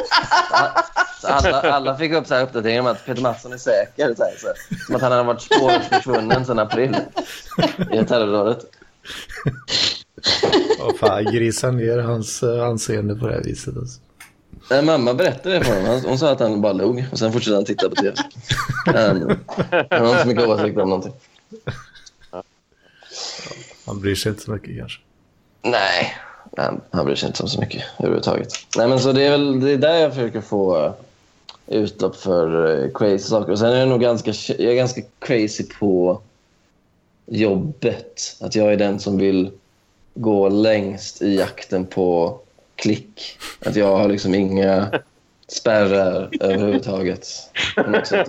Så 1.22 1.28
alla, 1.28 1.62
alla 1.62 1.98
fick 1.98 2.14
upp 2.14 2.28
så 2.28 2.36
här 2.36 2.44
uppdateringar 2.44 2.82
om 2.82 2.88
att 2.88 3.06
Peter 3.06 3.22
Mattsson 3.22 3.54
är 3.54 3.58
säker. 3.58 4.14
Så 4.16 4.24
här, 4.24 4.32
så. 4.38 4.76
Som 4.86 4.96
att 4.96 5.02
han 5.02 5.12
hade 5.12 5.24
varit 5.24 5.42
spårlöst 5.42 5.90
försvunnen 5.90 6.46
sedan 6.46 6.60
april 6.60 6.96
i 7.94 8.06
terrordådet. 8.06 8.66
Oh, 10.80 10.96
fan, 10.96 11.26
grisa 11.26 11.72
ner 11.72 11.98
hans 11.98 12.44
eh, 12.44 12.64
anseende 12.64 13.16
på 13.16 13.28
det 13.28 13.34
här 13.34 13.44
viset. 13.44 13.78
Alltså. 13.78 14.00
Nej, 14.72 14.82
mamma 14.82 15.14
berättade 15.14 15.60
det 15.60 15.66
för 15.66 15.82
honom. 15.82 16.02
Hon 16.06 16.20
sa 16.20 16.32
att 16.32 16.40
han 16.40 16.62
bara 16.62 16.74
log 16.74 17.06
och 17.12 17.20
sen 17.20 17.34
fortsatte 17.34 17.56
han 17.56 17.66
titta 17.66 17.90
på 17.90 17.96
tv. 17.96 18.16
Han, 18.86 19.22
har 19.90 20.10
inte 20.10 20.22
så 20.22 20.28
mycket 20.28 20.48
åsikt 20.48 20.78
om 20.78 20.90
någonting. 20.90 21.14
Han 23.86 24.02
bryr 24.02 24.16
sig 24.16 24.30
inte 24.30 24.44
så 24.44 24.52
mycket 24.52 24.78
kanske. 24.78 25.02
Nej, 25.62 26.16
han, 26.58 26.82
han 26.92 27.06
bryr 27.06 27.16
sig 27.16 27.28
inte 27.28 27.44
om 27.44 27.50
så 27.50 27.60
mycket 27.60 27.84
överhuvudtaget. 28.00 28.54
Nej, 28.78 28.88
men 28.88 29.00
så 29.00 29.12
det 29.12 29.24
är 29.24 29.32
väl 29.32 29.60
det 29.60 29.72
är 29.72 29.78
där 29.78 29.96
jag 29.96 30.14
försöker 30.14 30.42
få 30.42 30.86
eh, 30.86 30.94
utlopp 31.68 32.16
för 32.16 32.76
eh, 32.84 32.92
crazy 32.94 33.28
saker. 33.28 33.52
Och 33.52 33.60
sen 33.60 33.74
är 33.74 33.80
jag 33.80 33.90
nog 33.90 34.02
ganska, 34.02 34.34
jag 34.48 34.72
är 34.72 34.76
ganska 34.76 35.02
crazy 35.20 35.64
på 35.80 36.22
jobbet. 37.26 38.38
Att 38.40 38.56
jag 38.56 38.74
är 38.74 38.78
den 38.78 39.00
som 39.00 39.18
vill 39.18 39.52
gå 40.14 40.50
längst 40.50 41.22
i 41.22 41.36
jakten 41.36 41.86
på 41.86 42.40
klick. 42.82 43.38
Att 43.66 43.76
jag 43.76 43.96
har 43.98 44.08
liksom 44.10 44.36
inga 44.36 44.88
spärrar 45.48 46.30
överhuvudtaget. 46.40 47.26
Sätt. 48.06 48.28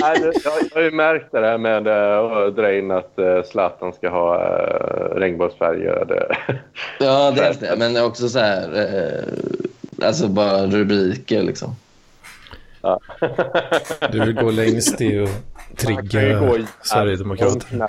Nej, 0.00 0.18
jag, 0.20 0.34
jag 0.44 0.74
har 0.74 0.80
ju 0.82 0.90
märkt 0.90 1.32
det 1.32 1.40
här 1.40 1.58
med 1.58 1.86
eh, 1.86 2.36
att 2.46 2.56
dra 2.56 2.74
in 2.74 2.90
att 2.90 3.18
eh, 3.18 3.42
Zlatan 3.50 3.92
ska 3.92 4.08
ha 4.08 4.36
uh, 4.36 5.14
regnbågsfärgade... 5.20 6.36
Ja, 6.98 7.32
dels 7.36 7.58
det. 7.58 7.74
Men 7.78 8.04
också 8.04 8.28
så 8.28 8.38
här... 8.38 8.62
Eh, 8.76 10.06
alltså 10.06 10.28
bara 10.28 10.66
rubriker 10.66 11.42
liksom. 11.42 11.76
Ja. 12.82 13.00
Du 14.12 14.20
vill 14.20 14.34
gå 14.34 14.50
längst 14.50 15.00
i 15.00 15.18
att 15.24 15.76
trigga 15.78 16.22
i- 16.56 16.66
Sverigedemokrater. 16.82 17.88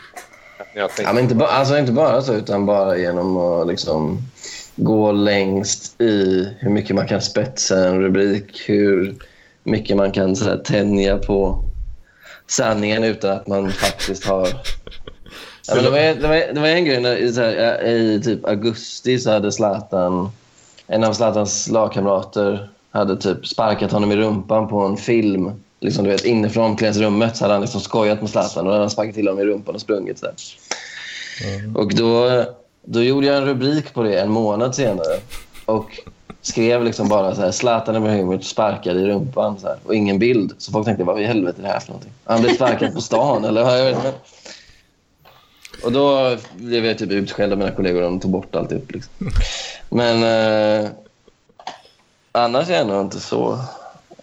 Jag 0.75 0.89
tänkte- 0.89 1.03
Ja, 1.03 1.13
men 1.13 1.23
inte, 1.23 1.35
ba, 1.35 1.45
alltså 1.45 1.77
inte 1.77 1.91
bara 1.91 2.21
så, 2.21 2.33
utan 2.33 2.65
bara 2.65 2.97
genom 2.97 3.37
att 3.37 3.67
liksom 3.67 4.17
gå 4.79 5.11
längst 5.11 6.01
i 6.01 6.47
hur 6.59 6.69
mycket 6.69 6.95
man 6.95 7.07
kan 7.07 7.21
spetsa 7.21 7.87
en 7.87 8.01
rubrik, 8.01 8.61
hur 8.69 9.15
mycket 9.63 9.97
man 9.97 10.11
kan 10.11 10.35
så 10.35 10.45
här, 10.45 10.57
tänja 10.57 11.17
på 11.17 11.63
sanningen 12.47 13.03
utan 13.03 13.31
att 13.31 13.47
man 13.47 13.71
faktiskt 13.71 14.25
har... 14.25 14.47
Ja, 15.67 15.75
men 15.75 15.83
det, 15.83 15.89
var, 15.89 15.99
det, 15.99 16.27
var, 16.27 16.53
det 16.53 16.59
var 16.59 16.67
en 16.67 16.85
grej, 16.85 17.01
när, 17.01 17.17
i, 17.17 17.31
här, 17.35 17.85
i 17.85 18.21
typ 18.23 18.45
augusti 18.45 19.19
så 19.19 19.31
hade 19.31 19.51
Zlatan, 19.51 20.29
en 20.87 21.03
av 21.03 21.13
Zlatans 21.13 21.67
lagkamrater 21.67 22.69
hade 22.91 23.17
typ 23.17 23.47
sparkat 23.47 23.91
honom 23.91 24.11
i 24.11 24.15
rumpan 24.15 24.67
på 24.67 24.79
en 24.79 24.97
film. 24.97 25.51
Liksom, 25.79 26.03
du 26.03 26.09
vet, 26.09 26.25
inifrån 26.25 26.65
omklädningsrummet 26.65 27.37
så 27.37 27.43
hade 27.43 27.53
han 27.53 27.61
liksom 27.61 27.81
skojat 27.81 28.21
med 28.21 28.29
Zlatan 28.29 28.65
och 28.65 28.71
hade 28.71 28.83
han 28.83 28.89
sparkat 28.89 29.15
till 29.15 29.27
honom 29.27 29.43
i 29.43 29.45
rumpan 29.45 29.75
och 29.75 29.81
sprungit. 29.81 30.19
Så 30.19 30.25
där. 30.25 30.35
Och 31.75 31.95
då, 31.95 32.43
då 32.91 33.03
gjorde 33.03 33.27
jag 33.27 33.37
en 33.37 33.45
rubrik 33.45 33.93
på 33.93 34.03
det 34.03 34.19
en 34.19 34.31
månad 34.31 34.75
senare 34.75 35.19
och 35.65 35.99
skrev 36.41 36.83
liksom 36.83 37.09
bara 37.09 37.35
så 37.35 37.41
här 37.41 37.51
Zlatan 37.51 37.95
Ibrahimovic 37.95 38.47
sparkad 38.47 38.97
i 38.97 39.07
rumpan 39.07 39.59
så 39.59 39.67
här, 39.67 39.77
och 39.85 39.95
ingen 39.95 40.19
bild. 40.19 40.53
Så 40.57 40.71
folk 40.71 40.85
tänkte 40.85 41.03
vad 41.03 41.21
i 41.21 41.25
helvete 41.25 41.61
är 41.61 41.63
det 41.63 41.69
här 41.69 41.79
för 41.79 41.87
någonting? 41.87 42.11
Han 42.25 42.41
blev 42.41 42.55
sparkad 42.55 42.93
på 42.93 43.01
stan 43.01 43.45
eller 43.45 43.63
vad? 43.63 43.79
Jag 43.79 43.85
vet 43.85 43.95
inte. 43.95 44.13
Och 45.83 45.91
då 45.91 46.37
blev 46.53 46.85
jag 46.85 46.97
typ 46.97 47.11
utskälld 47.11 47.53
av 47.53 47.59
mina 47.59 47.71
kollegor 47.71 48.01
och 48.01 48.09
de 48.09 48.19
tog 48.19 48.31
bort 48.31 48.55
alltihop. 48.55 48.91
Liksom. 48.91 49.13
Men 49.89 50.23
eh, 50.83 50.89
annars 52.31 52.69
är 52.69 52.73
jag 52.73 52.87
nog 52.87 53.01
inte 53.01 53.19
så... 53.19 53.59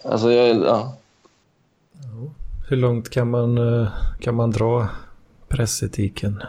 Alltså, 0.03 0.31
jag, 0.31 0.55
ja. 0.55 0.95
Hur 2.69 2.77
långt 2.77 3.09
kan 3.09 3.29
man, 3.29 3.81
eh, 3.81 3.87
kan 4.19 4.35
man 4.35 4.51
dra 4.51 4.87
pressetiken? 5.47 6.43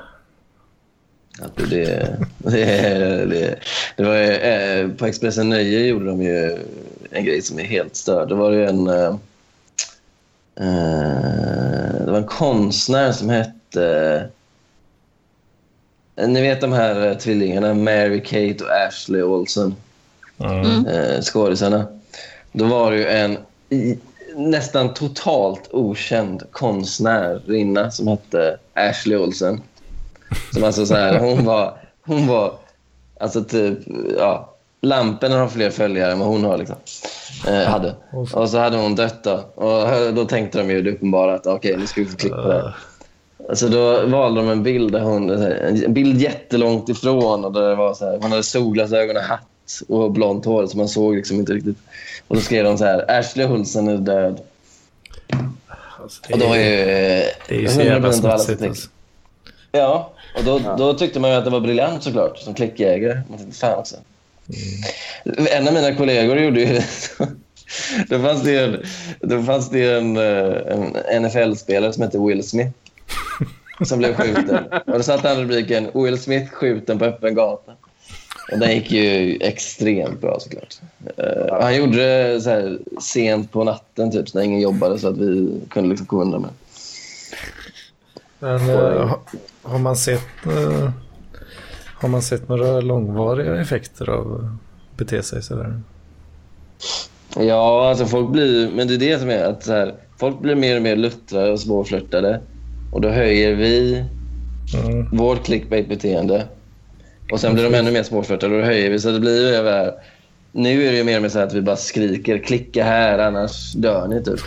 Att 1.42 1.56
det, 1.56 1.66
det, 1.66 3.26
det, 3.26 3.58
det 3.96 4.04
var, 4.04 4.16
ju, 4.16 4.32
eh, 4.32 4.88
på 4.88 5.06
Expressen 5.06 5.48
Nöje 5.48 5.86
gjorde 5.86 6.06
de 6.06 6.22
ju 6.22 6.58
en 7.10 7.24
grej 7.24 7.42
som 7.42 7.58
är 7.58 7.64
helt 7.64 7.96
störd. 7.96 8.28
Det 8.28 8.34
var 8.34 8.50
ju 8.50 8.64
en... 8.66 8.88
Eh, 8.88 9.16
eh, 10.56 12.04
det 12.04 12.10
var 12.10 12.18
en 12.18 12.26
konstnär 12.26 13.12
som 13.12 13.30
hette... 13.30 14.28
Ni 16.26 16.40
vet 16.42 16.60
de 16.60 16.72
här 16.72 17.14
tvillingarna, 17.14 17.74
Mary 17.74 18.22
Kate 18.22 18.64
och 18.64 18.70
Ashley 18.86 19.22
Olsen, 19.22 19.74
Mm. 20.40 20.86
eh, 20.86 21.20
skådisarna. 21.20 21.86
Då 22.52 22.64
var 22.64 22.90
det 22.90 22.96
ju 22.96 23.06
en 23.06 23.38
i, 23.70 23.98
nästan 24.36 24.94
totalt 24.94 25.68
okänd 25.72 26.42
konstnärinna 26.50 27.90
som 27.90 28.08
hette 28.08 28.58
Ashley 28.74 29.18
Olsen. 29.18 29.62
Som 30.52 30.64
alltså 30.64 30.86
så 30.86 30.94
här, 30.94 31.18
hon 31.18 31.44
var, 31.44 31.78
hon 32.06 32.26
var 32.26 32.52
alltså 33.20 33.44
typ, 33.44 33.78
ja, 34.18 34.54
lamporna 34.80 35.38
har 35.38 35.48
fler 35.48 35.70
följare 35.70 36.12
än 36.12 36.18
vad 36.18 36.28
hon 36.28 36.44
har 36.44 36.58
liksom. 36.58 36.76
Eh, 37.46 37.62
hade. 37.62 37.94
Och 38.32 38.50
så 38.50 38.58
hade 38.58 38.76
hon 38.76 38.94
dött 38.94 39.24
då. 39.24 39.40
Och 39.54 40.14
då 40.14 40.24
tänkte 40.24 40.58
de 40.58 40.70
ju 40.70 40.82
det 40.82 40.90
uppenbara 40.90 41.34
att 41.34 41.46
okej, 41.46 41.76
nu 41.76 41.86
ska 41.86 42.00
vi 42.00 42.06
få 42.06 42.16
klick 42.16 42.32
på 42.32 42.48
det 42.48 42.54
här. 42.54 42.76
Alltså 43.48 43.68
då 43.68 44.06
valde 44.06 44.40
de 44.40 44.50
en 44.50 44.62
bild 44.62 44.92
där 44.92 45.00
hon, 45.00 45.30
en 45.30 45.94
bild 45.94 46.20
jättelångt 46.20 46.88
ifrån 46.88 47.44
och 47.44 47.52
där 47.52 47.68
det 47.68 47.74
var 47.74 47.94
så 47.94 48.04
här, 48.04 48.18
hon 48.20 48.30
hade 48.30 48.42
solglasögon 48.42 49.16
och 49.16 49.22
hatt 49.22 49.42
och 49.88 50.12
blont 50.12 50.44
hår 50.44 50.66
så 50.66 50.76
man 50.76 50.88
såg 50.88 51.16
liksom 51.16 51.36
inte 51.36 51.52
riktigt. 51.52 51.78
Och 52.28 52.36
då 52.36 52.42
skrev 52.42 52.64
de 52.64 52.78
så 52.78 52.84
här, 52.84 53.18
Ashley 53.18 53.46
Olsen 53.46 53.88
är 53.88 53.96
död. 53.96 54.40
Alltså, 56.02 56.22
det, 56.28 56.34
Och 56.34 56.40
då 56.40 56.46
är 56.46 56.58
ju... 56.58 56.84
det 57.48 57.54
är 57.54 57.60
ju 57.60 57.68
så 57.68 57.80
jävla 57.80 58.08
100% 58.08 58.24
av 58.24 58.30
alla 58.30 58.38
som 58.38 58.44
smutsigt. 58.44 58.68
Alltså. 58.68 58.88
Ja, 59.72 60.12
och 60.36 60.44
då, 60.44 60.58
då 60.78 60.94
tyckte 60.94 61.20
man 61.20 61.30
ju 61.30 61.36
att 61.36 61.44
det 61.44 61.50
var 61.50 61.60
briljant 61.60 62.02
såklart, 62.02 62.38
som 62.38 62.54
klickjägare. 62.54 63.20
Man 63.28 63.38
tänkte, 63.38 63.58
fan 63.58 63.78
också. 63.78 63.96
En 65.50 65.68
av 65.68 65.74
mina 65.74 65.94
kollegor 65.94 66.38
gjorde 66.38 66.60
ju 66.60 66.80
Då 68.08 68.18
fanns 68.18 68.42
det 68.42 68.64
en, 68.64 68.82
då 69.20 69.42
fanns 69.42 69.70
det 69.70 69.92
en, 69.92 70.16
eh, 70.16 70.56
en 71.14 71.22
NFL-spelare 71.22 71.92
som 71.92 72.02
hette 72.02 72.18
Will 72.18 72.48
Smith 72.48 72.70
som 73.84 73.98
blev 73.98 74.14
skjuten. 74.14 74.64
Och 74.86 74.92
då 74.92 75.02
satt 75.02 75.20
han 75.20 75.40
rubriken 75.40 75.90
Will 75.94 76.18
Smith 76.18 76.52
skjuten 76.52 76.98
på 76.98 77.04
öppen 77.04 77.34
gata. 77.34 77.72
Och 78.52 78.58
den 78.58 78.74
gick 78.74 78.90
ju 78.90 79.38
extremt 79.40 80.20
bra 80.20 80.40
såklart. 80.40 80.74
Eh, 81.16 81.60
han 81.60 81.76
gjorde 81.76 81.96
det 81.96 82.40
så 82.40 82.50
här 82.50 82.78
sent 83.00 83.52
på 83.52 83.64
natten 83.64 84.10
typ, 84.10 84.34
när 84.34 84.42
ingen 84.42 84.60
jobbade 84.60 84.98
så 84.98 85.08
att 85.08 85.18
vi 85.18 85.60
kunde 85.70 85.88
liksom 85.88 86.06
komma 86.06 86.22
undan 86.22 86.40
med. 86.40 86.50
Men 88.38 88.60
ha- 89.08 89.20
har 89.68 89.78
man 89.78 89.96
sett 89.96 90.46
eh, 90.46 90.90
har 92.00 92.08
man 92.08 92.22
sett 92.22 92.48
några 92.48 92.80
långvariga 92.80 93.60
effekter 93.60 94.10
av 94.10 94.34
att 94.34 94.96
bete 94.98 95.22
sig 95.22 95.42
sådär? 95.42 95.80
Ja, 97.36 97.88
alltså 97.88 98.06
folk 98.06 98.30
blir... 98.30 98.70
Men 98.76 98.88
det 98.88 98.94
är 98.94 98.98
det 98.98 99.18
som 99.18 99.30
är 99.30 99.44
att 99.44 99.64
så 99.64 99.72
här, 99.72 99.94
folk 100.18 100.40
blir 100.40 100.54
mer 100.54 100.76
och 100.76 100.82
mer 100.82 100.96
luttrade 100.96 101.52
och 101.52 101.60
svårflörtade. 101.60 102.40
Och 102.92 103.00
då 103.00 103.08
höjer 103.08 103.54
vi 103.54 104.04
Mm. 104.74 105.16
vårt 105.16 105.46
clickbait-beteende. 105.46 106.44
Och 107.32 107.40
sen 107.40 107.54
blir 107.54 107.64
de 107.64 107.74
ännu 107.74 107.90
mer 107.90 108.02
svårflörtade 108.02 108.54
och 108.54 108.60
då 108.60 108.66
höjer 108.66 108.90
vi. 108.90 108.98
Så 108.98 109.10
det 109.10 109.20
blir 109.20 109.48
ju 109.48 109.54
över... 109.54 109.92
Nu 110.52 110.86
är 110.86 110.90
det 110.92 110.98
ju 110.98 111.04
mer 111.04 111.16
och 111.16 111.22
mer 111.22 111.28
så 111.28 111.38
att 111.38 111.52
vi 111.54 111.60
bara 111.60 111.76
skriker 111.76 112.38
klicka 112.38 112.84
här 112.84 113.18
annars 113.18 113.72
dör 113.72 114.08
ni 114.08 114.24
typ. 114.24 114.40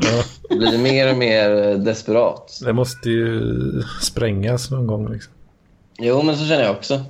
Ja, 0.00 0.24
blir 0.58 0.78
mer 0.78 1.10
och 1.10 1.16
mer 1.16 1.62
eh, 1.62 1.78
desperat. 1.78 2.60
det 2.64 2.72
måste 2.72 3.10
ju 3.10 3.42
sprängas 4.00 4.70
någon 4.70 4.86
gång. 4.86 5.12
Liksom. 5.12 5.32
Jo, 5.98 6.22
men 6.22 6.36
så 6.36 6.44
känner 6.46 6.62
jag 6.62 6.76
också. 6.76 7.02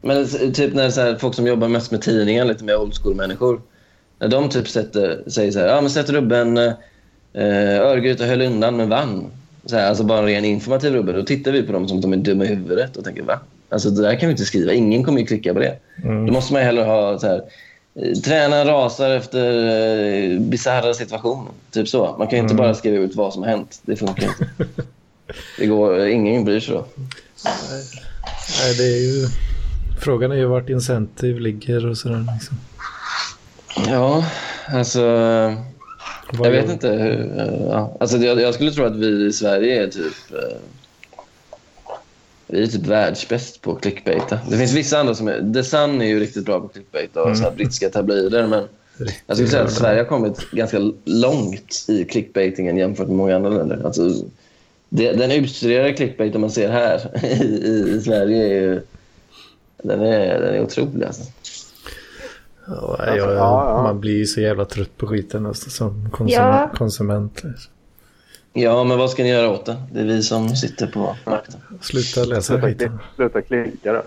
Men 0.00 0.26
typ 0.52 0.74
när 0.74 0.90
så 0.90 1.00
här, 1.00 1.16
folk 1.16 1.34
som 1.34 1.46
jobbar 1.46 1.68
mest 1.68 1.90
med 1.90 2.02
tidningar, 2.02 2.44
lite 2.44 2.64
mer 2.64 2.76
old 2.76 2.94
school-människor. 2.94 3.60
När 4.18 4.28
de 4.28 4.48
typ 4.48 4.68
sätter, 4.68 5.22
säger 5.26 5.52
så 5.52 5.58
här, 5.58 5.66
ja 5.66 5.80
men 5.80 5.90
sätter 5.90 6.12
rubben 6.12 6.58
eh, 7.32 7.80
Örgryte 7.80 8.24
höll 8.24 8.42
undan 8.42 8.76
men 8.76 8.88
vann. 8.88 9.26
Så 9.64 9.76
här, 9.76 9.88
alltså 9.88 10.04
bara 10.04 10.18
en 10.18 10.26
ren 10.26 10.44
informativ 10.44 10.92
rubbe. 10.92 11.12
Då 11.12 11.22
tittar 11.22 11.52
vi 11.52 11.62
på 11.62 11.72
dem 11.72 11.88
som 11.88 11.98
att 11.98 12.02
de 12.02 12.12
är 12.12 12.16
dumma 12.16 12.44
i 12.44 12.48
huvudet 12.48 12.96
och 12.96 13.04
tänker 13.04 13.22
va? 13.22 13.40
Alltså 13.68 13.90
det 13.90 14.02
där 14.02 14.14
kan 14.14 14.28
vi 14.28 14.30
inte 14.30 14.44
skriva. 14.44 14.72
Ingen 14.72 15.04
kommer 15.04 15.20
ju 15.20 15.26
klicka 15.26 15.54
på 15.54 15.60
det. 15.60 15.78
Mm. 16.04 16.26
Då 16.26 16.32
måste 16.32 16.52
man 16.52 16.62
ju 16.62 16.66
hellre 16.66 16.84
ha 16.84 17.18
så 17.18 17.26
här, 17.26 17.42
tränaren 18.24 18.66
rasar 18.66 19.10
efter 19.10 19.54
eh, 20.32 20.38
bisarra 20.40 20.94
situationer. 20.94 21.52
Typ 21.70 21.88
så. 21.88 22.14
Man 22.18 22.28
kan 22.28 22.38
inte 22.38 22.54
bara 22.54 22.74
skriva 22.74 22.96
ut 23.04 23.14
vad 23.16 23.32
som 23.32 23.42
har 23.42 23.50
hänt. 23.50 23.80
Det 23.82 23.96
funkar 23.96 24.22
inte. 24.28 24.48
Det 25.58 25.66
går, 25.66 26.06
ingen 26.06 26.44
bryr 26.44 26.60
sig 26.60 26.74
då. 26.74 26.84
Nej, 28.60 28.74
det 28.78 28.84
är 28.84 29.00
ju... 29.00 29.28
Frågan 30.00 30.32
är 30.32 30.36
ju 30.36 30.46
vart 30.46 30.68
incentive 30.68 31.40
ligger 31.40 31.86
och 31.86 31.98
sådär. 31.98 32.26
Liksom. 32.34 32.56
Ja, 33.92 34.24
alltså... 34.68 35.00
Vad 36.32 36.46
Jag 36.46 36.50
vet 36.52 36.64
gör- 36.64 36.72
inte. 36.72 36.88
hur, 36.88 37.38
eh, 37.40 37.66
Ja. 37.70 37.96
Alltså, 38.00 38.16
jag, 38.18 38.40
jag 38.40 38.54
skulle 38.54 38.70
tro 38.70 38.84
att 38.84 38.96
vi 38.96 39.26
i 39.26 39.32
Sverige 39.32 39.82
är 39.82 39.86
typ... 39.88 40.14
eh, 40.32 40.56
Vi 42.52 42.62
är 42.62 42.66
typ 42.66 42.86
världsbäst 42.86 43.62
på 43.62 43.74
clickbaita. 43.74 44.38
Det 44.50 44.56
finns 44.56 44.72
vissa 44.72 44.98
andra 44.98 45.14
som 45.14 45.28
är... 45.28 45.52
The 45.54 45.62
Sun 45.64 46.02
är 46.02 46.06
ju 46.06 46.20
riktigt 46.20 46.44
bra 46.44 46.60
på 46.60 46.68
clickbaita 46.68 47.22
och 47.22 47.36
så 47.36 47.42
här 47.42 47.50
brittiska 47.50 47.90
tabloider. 47.90 48.46
Men 48.46 48.64
jag 49.26 49.36
skulle 49.36 49.48
säga 49.50 49.62
att 49.62 49.72
Sverige 49.72 50.00
har 50.00 50.04
kommit 50.04 50.50
ganska 50.50 50.78
långt 51.04 51.84
i 51.88 52.04
clickbaitingen 52.04 52.76
jämfört 52.76 53.06
med 53.06 53.16
många 53.16 53.36
andra 53.36 53.50
länder. 53.50 53.82
Alltså, 53.84 54.10
det, 54.88 55.12
den 55.12 55.30
utstuderade 55.32 55.92
clickbaiten 55.92 56.40
man 56.40 56.50
ser 56.50 56.68
här 56.68 57.24
i, 57.24 57.42
i, 57.42 57.94
i 57.96 58.00
Sverige 58.00 58.42
är 58.44 58.60
ju... 58.60 58.80
Den 59.82 60.00
är, 60.00 60.40
den 60.40 60.54
är 60.54 60.62
otrolig 60.62 61.06
alltså. 61.06 61.22
Ja, 62.66 63.04
jag, 63.06 63.18
ja, 63.18 63.32
ja. 63.34 63.82
Man 63.82 64.00
blir 64.00 64.16
ju 64.16 64.26
så 64.26 64.40
jävla 64.40 64.64
trött 64.64 64.96
på 64.96 65.06
skiten 65.06 65.46
alltså, 65.46 65.70
som 65.70 66.10
konsum 66.10 66.34
Ja. 66.34 66.70
konsument. 66.74 67.42
Ja, 68.52 68.84
men 68.84 68.98
vad 68.98 69.10
ska 69.10 69.22
ni 69.22 69.28
göra 69.28 69.50
åt 69.50 69.66
det? 69.66 69.76
Det 69.92 70.00
är 70.00 70.04
vi 70.04 70.22
som 70.22 70.56
sitter 70.56 70.86
på 70.86 71.16
makten. 71.26 71.60
Sluta 71.80 72.24
läsa 72.24 72.42
Sluta, 72.42 72.66
skiten. 72.66 72.88
kli- 72.88 73.16
sluta 73.16 73.42
klicka 73.42 73.92
då. 73.92 74.02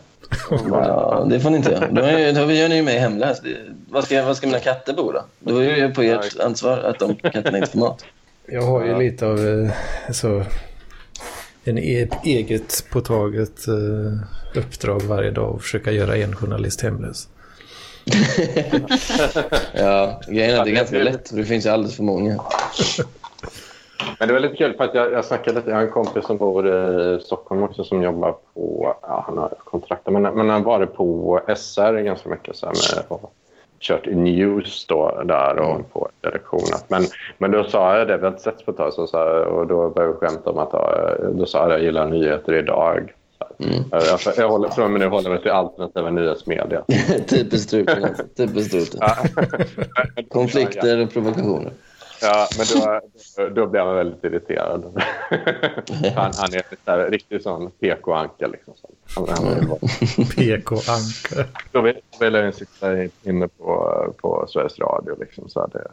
Ja, 0.69 1.27
det 1.29 1.39
får 1.39 1.49
ni 1.49 1.57
inte 1.57 1.71
göra. 1.71 1.91
Då, 1.91 2.01
är, 2.01 2.33
då 2.33 2.51
gör 2.51 2.69
ni 2.69 2.75
ju 2.75 2.83
mig 2.83 2.99
hemlös. 2.99 3.41
Vad 3.89 4.03
ska, 4.03 4.25
vad 4.25 4.37
ska 4.37 4.47
mina 4.47 4.59
katter 4.59 4.93
bo 4.93 5.11
då? 5.11 5.25
Då 5.39 5.57
är 5.57 5.69
det 5.71 5.77
ju 5.77 5.93
på 5.93 6.01
ert 6.01 6.39
ansvar 6.39 6.77
att 6.77 6.99
de 6.99 7.15
katterna 7.15 7.57
inte 7.57 7.71
får 7.71 7.79
mat. 7.79 8.05
Jag 8.47 8.61
har 8.61 8.85
ju 8.85 8.97
lite 8.99 9.25
av 9.25 9.47
eh, 9.47 9.71
så, 10.11 10.43
en 11.63 11.77
e 11.77 12.07
eget 12.23 12.85
påtaget 12.91 13.67
eh, 13.67 14.59
uppdrag 14.59 15.01
varje 15.01 15.31
dag 15.31 15.55
att 15.55 15.61
försöka 15.61 15.91
göra 15.91 16.17
en 16.17 16.35
journalist 16.35 16.81
hemlös. 16.81 17.27
Ja, 19.73 20.21
grejen 20.27 20.55
är 20.55 20.59
att 20.59 20.65
det 20.65 20.71
är 20.71 20.75
ganska 20.75 20.97
lätt. 20.97 21.29
för 21.29 21.35
Det 21.37 21.45
finns 21.45 21.65
ju 21.65 21.69
alldeles 21.69 21.95
för 21.95 22.03
många. 22.03 22.39
Men 24.19 24.27
det 24.27 24.33
var 24.33 24.41
lite 24.41 24.55
kul 24.55 24.73
för 24.73 24.83
att 24.83 24.95
jag, 24.95 25.11
jag 25.11 25.25
snackade 25.25 25.55
lite, 25.55 25.69
jag 25.69 25.77
har 25.77 25.83
en 25.83 25.91
kompis 25.91 26.25
som 26.25 26.37
bor 26.37 26.67
i 26.67 27.19
Stockholm 27.21 27.63
också 27.63 27.83
som 27.83 28.03
jobbar 28.03 28.35
på, 28.53 28.95
ja 29.01 29.23
han 29.27 29.37
har 29.37 29.53
kontrakt, 29.63 30.07
men, 30.07 30.21
men 30.21 30.49
han 30.49 30.63
varit 30.63 30.93
på 30.93 31.41
SR 31.55 32.01
ganska 32.01 32.29
mycket 32.29 32.55
så 32.55 32.65
här 32.65 32.73
med, 32.73 33.05
och 33.07 33.33
kört 33.79 34.05
news 34.05 34.85
då 34.85 35.21
där 35.25 35.59
och 35.59 35.93
på 35.93 36.09
redaktionen. 36.21 36.79
Men, 36.87 37.03
men 37.37 37.51
då 37.51 37.63
sa 37.63 37.97
jag 37.97 38.07
det, 38.07 38.17
vi 38.17 38.23
har 38.23 38.31
inte 38.31 38.43
setts 38.43 38.65
på 38.65 38.71
ett 38.71 38.77
tag, 38.77 38.93
så, 38.93 39.07
så 39.07 39.17
här, 39.17 39.45
och 39.45 39.67
då 39.67 39.89
började 39.89 40.13
vi 40.13 40.19
skämta 40.19 40.49
om 40.49 40.57
att 40.57 40.69
ja, 40.71 41.15
då 41.31 41.45
sa 41.45 41.61
jag 41.61 41.71
jag 41.71 41.83
gillar 41.83 42.05
nyheter 42.05 42.53
idag. 42.53 43.13
Mm. 43.59 43.83
Jag, 43.91 44.19
jag, 44.37 44.49
håller, 44.49 44.69
från 44.69 44.91
med 44.91 45.01
nu 45.01 45.07
håller 45.07 45.29
mig 45.29 45.41
till 45.41 45.51
alternativa 45.51 46.09
nyhetsmedia. 46.09 46.83
Typiskt 47.27 47.67
struten. 47.67 48.15
Typiskt 48.37 48.67
struten. 48.67 49.09
Konflikter 50.29 51.03
och 51.03 51.13
provokationer. 51.13 51.71
Ja, 52.21 52.47
men 52.57 52.65
då, 52.73 53.01
då 53.49 53.67
blev 53.67 53.85
han 53.85 53.95
väldigt 53.95 54.23
irriterad. 54.23 55.03
han, 56.15 56.33
han 56.37 56.53
är 56.53 56.63
så 56.85 56.91
här, 56.91 57.11
riktigt 57.11 57.43
sån 57.43 57.71
PK-anka. 57.71 58.47
Liksom. 58.47 58.73
PK-anka. 60.35 61.49
Då 61.71 61.81
vill, 61.81 61.97
vill 62.19 62.33
jag 62.33 62.55
sitta 62.55 63.03
inne 63.23 63.47
på, 63.47 64.13
på 64.21 64.45
Sveriges 64.49 64.79
Radio. 64.79 65.15
Liksom, 65.19 65.49
så 65.49 65.67
det, 65.67 65.87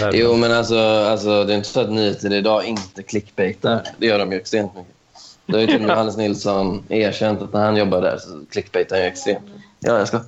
världen. 0.00 0.20
Jo, 0.20 0.36
men 0.36 0.52
alltså, 0.52 0.78
alltså, 0.78 1.44
det 1.44 1.52
är 1.52 1.56
inte 1.56 1.68
så 1.68 1.80
att 1.80 1.90
nyheter 1.90 2.32
idag 2.32 2.64
inte 2.64 3.02
clickbaitar. 3.02 3.82
Det 3.98 4.06
gör 4.06 4.18
de 4.18 4.32
ju 4.32 4.38
extremt 4.38 4.74
mycket. 4.74 4.94
Det 5.46 5.52
har 5.52 5.60
ju 5.60 5.66
till 5.66 5.76
och 5.76 5.80
med 5.82 5.90
Johannes 5.94 6.16
Nilsson 6.16 6.82
erkänt 6.88 7.42
att 7.42 7.52
när 7.52 7.64
han 7.64 7.76
jobbar 7.76 8.00
där 8.00 8.18
så 8.18 8.44
clickbaitar 8.50 8.96
han 8.96 9.04
ju 9.04 9.08
extremt. 9.08 9.44
Ja, 9.80 9.98
jag 9.98 10.08
ska. 10.08 10.20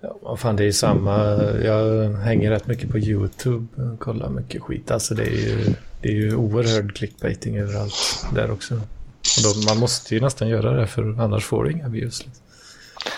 Ja, 0.00 0.36
fan, 0.36 0.56
det 0.56 0.62
är 0.62 0.66
ju 0.66 0.72
samma. 0.72 1.16
Jag 1.64 2.10
hänger 2.10 2.50
rätt 2.50 2.66
mycket 2.66 2.90
på 2.90 2.98
YouTube. 2.98 3.66
Kollar 3.98 4.28
mycket 4.28 4.62
skit. 4.62 4.90
Alltså 4.90 5.14
det 5.14 5.22
är 5.22 5.36
ju... 5.36 5.74
Det 6.02 6.08
är 6.08 6.12
ju 6.12 6.34
oerhörd 6.34 6.96
clickbaiting 6.96 7.58
överallt 7.58 8.26
där 8.34 8.50
också. 8.50 8.74
Och 8.74 9.42
då, 9.44 9.68
man 9.68 9.78
måste 9.78 10.14
ju 10.14 10.20
nästan 10.20 10.48
göra 10.48 10.72
det 10.72 10.86
för 10.86 11.20
annars 11.20 11.44
får 11.44 11.64
du 11.64 11.72
inga 11.72 11.88
views. 11.88 12.24
Liksom. 12.24 12.44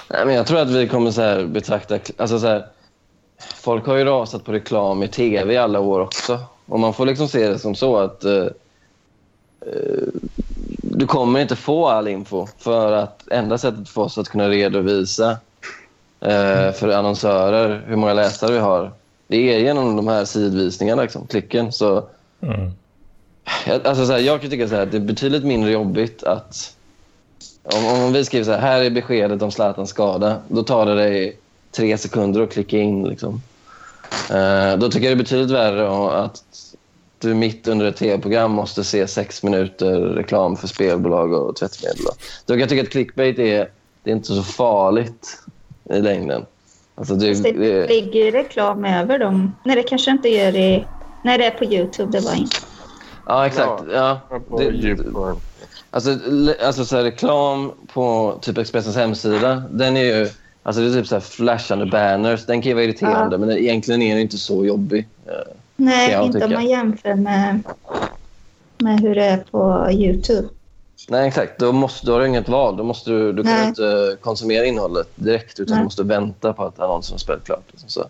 Nej, 0.08 0.26
men 0.26 0.34
jag 0.34 0.46
tror 0.46 0.60
att 0.60 0.70
vi 0.70 0.88
kommer 0.88 1.10
så 1.10 1.20
här 1.20 1.44
betrakta... 1.44 1.98
Alltså 2.16 2.38
så 2.38 2.46
här, 2.46 2.66
folk 3.38 3.86
har 3.86 3.96
ju 3.96 4.04
rasat 4.04 4.44
på 4.44 4.52
reklam 4.52 5.02
i 5.02 5.08
tv 5.08 5.54
i 5.54 5.56
alla 5.56 5.80
år 5.80 6.00
också. 6.00 6.38
Och 6.66 6.80
man 6.80 6.94
får 6.94 7.06
liksom 7.06 7.28
se 7.28 7.48
det 7.48 7.58
som 7.58 7.74
så 7.74 7.96
att 7.96 8.24
uh, 8.24 8.46
du 10.82 11.06
kommer 11.06 11.40
inte 11.40 11.56
få 11.56 11.88
all 11.88 12.08
info. 12.08 12.46
För 12.58 12.92
att 12.92 13.28
enda 13.28 13.58
sättet 13.58 13.88
för 13.88 14.02
oss 14.02 14.18
att 14.18 14.28
kunna 14.28 14.48
redovisa 14.48 15.36
eh, 16.22 16.72
för 16.72 16.88
annonsörer 16.88 17.84
hur 17.86 17.96
många 17.96 18.14
läsare 18.14 18.52
vi 18.52 18.58
har, 18.58 18.92
det 19.26 19.54
är 19.54 19.58
genom 19.58 19.96
de 19.96 20.08
här 20.08 20.24
sidvisningarna, 20.24 21.02
liksom, 21.02 21.26
klicken. 21.26 21.72
Så, 21.72 22.04
Mm. 22.42 22.70
alltså 23.84 24.06
så 24.06 24.12
här, 24.12 24.18
jag 24.18 24.40
kan 24.40 24.50
tycka 24.50 24.68
så 24.68 24.74
här, 24.74 24.86
det 24.86 24.96
är 24.96 25.00
betydligt 25.00 25.44
mindre 25.44 25.70
jobbigt 25.70 26.22
att... 26.22 26.76
Om, 27.62 27.86
om 27.86 28.12
vi 28.12 28.24
skriver 28.24 28.44
så 28.44 28.50
här, 28.52 28.58
här 28.58 28.80
är 28.80 28.90
beskedet 28.90 29.42
om 29.42 29.50
Zlatans 29.50 29.90
skada. 29.90 30.36
Då 30.48 30.62
tar 30.62 30.86
det 30.86 30.94
dig 30.94 31.38
tre 31.70 31.98
sekunder 31.98 32.40
att 32.40 32.52
klicka 32.52 32.78
in. 32.78 33.04
Liksom. 33.04 33.42
Eh, 34.30 34.76
då 34.78 34.90
tycker 34.90 35.08
jag 35.08 35.16
det 35.16 35.20
är 35.20 35.24
betydligt 35.24 35.50
värre 35.50 36.18
att 36.24 36.42
du 37.18 37.34
mitt 37.34 37.68
under 37.68 37.86
ett 37.86 37.96
tv-program 37.96 38.50
måste 38.50 38.84
se 38.84 39.06
sex 39.06 39.42
minuter 39.42 40.00
reklam 40.00 40.56
för 40.56 40.68
spelbolag 40.68 41.32
och 41.32 41.56
tvättmedel. 41.56 41.98
Då 42.46 42.54
kan 42.54 42.60
jag 42.60 42.68
tycka 42.68 42.82
att 42.82 42.90
clickbait 42.90 43.38
är, 43.38 43.68
det 44.02 44.10
är 44.10 44.14
inte 44.14 44.34
så 44.34 44.42
farligt 44.42 45.38
i 45.90 46.00
längden. 46.00 46.46
Alltså 46.94 47.14
det, 47.14 47.28
Fast 47.28 47.42
det 47.42 47.52
det, 47.52 47.86
ligger 47.88 48.32
reklam 48.32 48.84
över 48.84 49.18
dem. 49.18 49.54
Nej, 49.64 49.76
det 49.76 49.82
kanske 49.82 50.10
inte 50.10 50.28
gör 50.28 50.56
i... 50.56 50.86
Nej, 51.24 51.38
det 51.38 51.44
är 51.44 51.50
på 51.50 51.64
Youtube. 51.64 52.12
Det 52.18 52.24
var 52.24 52.34
inte. 52.34 52.56
ja, 53.26 53.46
exakt. 53.46 53.82
Ja, 53.92 54.20
På 54.48 54.58
det. 54.58 55.36
Alltså, 55.90 56.18
alltså 56.66 56.84
så 56.84 56.96
här, 56.96 57.02
reklam 57.02 57.72
på 57.92 58.38
typ 58.40 58.58
Expressens 58.58 58.96
hemsida, 58.96 59.62
den 59.70 59.96
är 59.96 60.04
ju... 60.04 60.28
Alltså 60.62 60.82
det 60.82 60.88
är 60.88 60.92
typ 60.92 61.06
så 61.06 61.14
här 61.14 61.20
flashande 61.20 61.86
banners. 61.86 62.46
Den 62.46 62.62
kan 62.62 62.68
ju 62.70 62.74
vara 62.74 62.84
irriterande, 62.84 63.34
Ja. 63.34 63.38
men 63.38 63.50
egentligen 63.50 64.02
är 64.02 64.10
den 64.14 64.22
inte 64.22 64.38
så 64.38 64.64
jobbig. 64.64 65.08
Eh, 65.26 65.32
Nej, 65.76 66.24
inte 66.24 66.44
om 66.44 66.52
man 66.52 66.66
jämför 66.66 67.14
med, 67.14 67.62
med 68.78 69.00
hur 69.00 69.14
det 69.14 69.24
är 69.24 69.44
på 69.50 69.88
Youtube. 69.90 70.48
Nej, 71.08 71.28
exakt. 71.28 71.58
Då, 71.58 71.72
måste, 71.72 72.06
då 72.06 72.12
har 72.12 72.20
du 72.20 72.26
inget 72.26 72.48
val. 72.48 72.76
Då 72.76 72.84
måste 72.84 73.10
du, 73.10 73.32
du 73.32 73.42
kan 73.42 73.68
inte 73.68 74.16
konsumera 74.20 74.64
innehållet 74.64 75.08
direkt, 75.14 75.60
utan 75.60 75.74
Nej. 75.74 75.80
du 75.80 75.84
måste 75.84 76.02
vänta 76.02 76.52
på 76.52 76.64
att 76.64 76.80
annonsen 76.80 77.14
har 77.14 77.18
spelat 77.18 77.44
klart. 77.44 77.64
Liksom 77.70 77.88
så. 77.88 78.04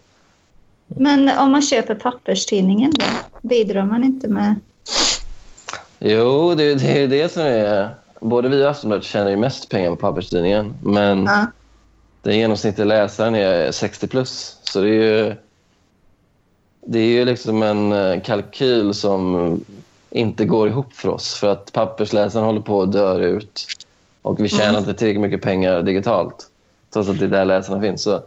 Men 0.87 1.39
om 1.39 1.51
man 1.53 1.63
köper 1.63 1.95
papperstidningen 1.95 2.93
då? 2.99 3.05
Bidrar 3.49 3.85
man 3.85 4.05
inte 4.05 4.29
med... 4.29 4.55
Jo, 5.99 6.55
det, 6.55 6.75
det 6.75 7.03
är 7.03 7.09
det 7.09 7.33
som 7.33 7.43
är... 7.43 7.89
Både 8.21 8.49
vi 8.49 8.65
och 8.65 8.71
Aftonbladet 8.71 9.05
tjänar 9.05 9.31
ju 9.31 9.37
mest 9.37 9.69
pengar 9.69 9.91
på 9.91 9.97
papperstidningen, 9.97 10.75
men 10.83 11.25
Ja. 11.25 11.47
den 12.23 12.39
genomsnittliga 12.39 12.85
läsaren 12.87 13.35
är 13.35 13.73
60 13.73 14.07
plus. 14.07 14.57
Så 14.63 14.81
det 14.81 14.89
är 14.89 14.93
ju, 14.93 15.35
det 16.87 16.99
är 16.99 17.07
ju 17.07 17.25
liksom 17.25 17.63
en 17.63 17.93
eh, 17.93 18.21
kalkyl 18.23 18.95
som 18.95 19.61
inte 20.13 20.45
går 20.45 20.69
ihop 20.69 20.93
för 20.93 21.09
oss. 21.09 21.35
För 21.35 21.49
att 21.49 21.73
pappersläsaren 21.73 22.47
håller 22.47 22.61
på 22.61 22.83
att 22.83 22.93
dö 22.93 23.19
ut 23.19 23.67
och 24.23 24.41
vi 24.41 24.49
tjänar 24.49 24.79
inte 24.79 24.95
tillräckligt 24.95 25.21
mycket 25.21 25.43
pengar 25.43 25.83
digitalt. 25.83 26.47
Trots 26.93 27.09
att 27.09 27.19
det 27.19 27.25
är 27.25 27.29
där 27.29 27.45
läsarna 27.45 27.81
finns. 27.81 28.03
Så 28.03 28.23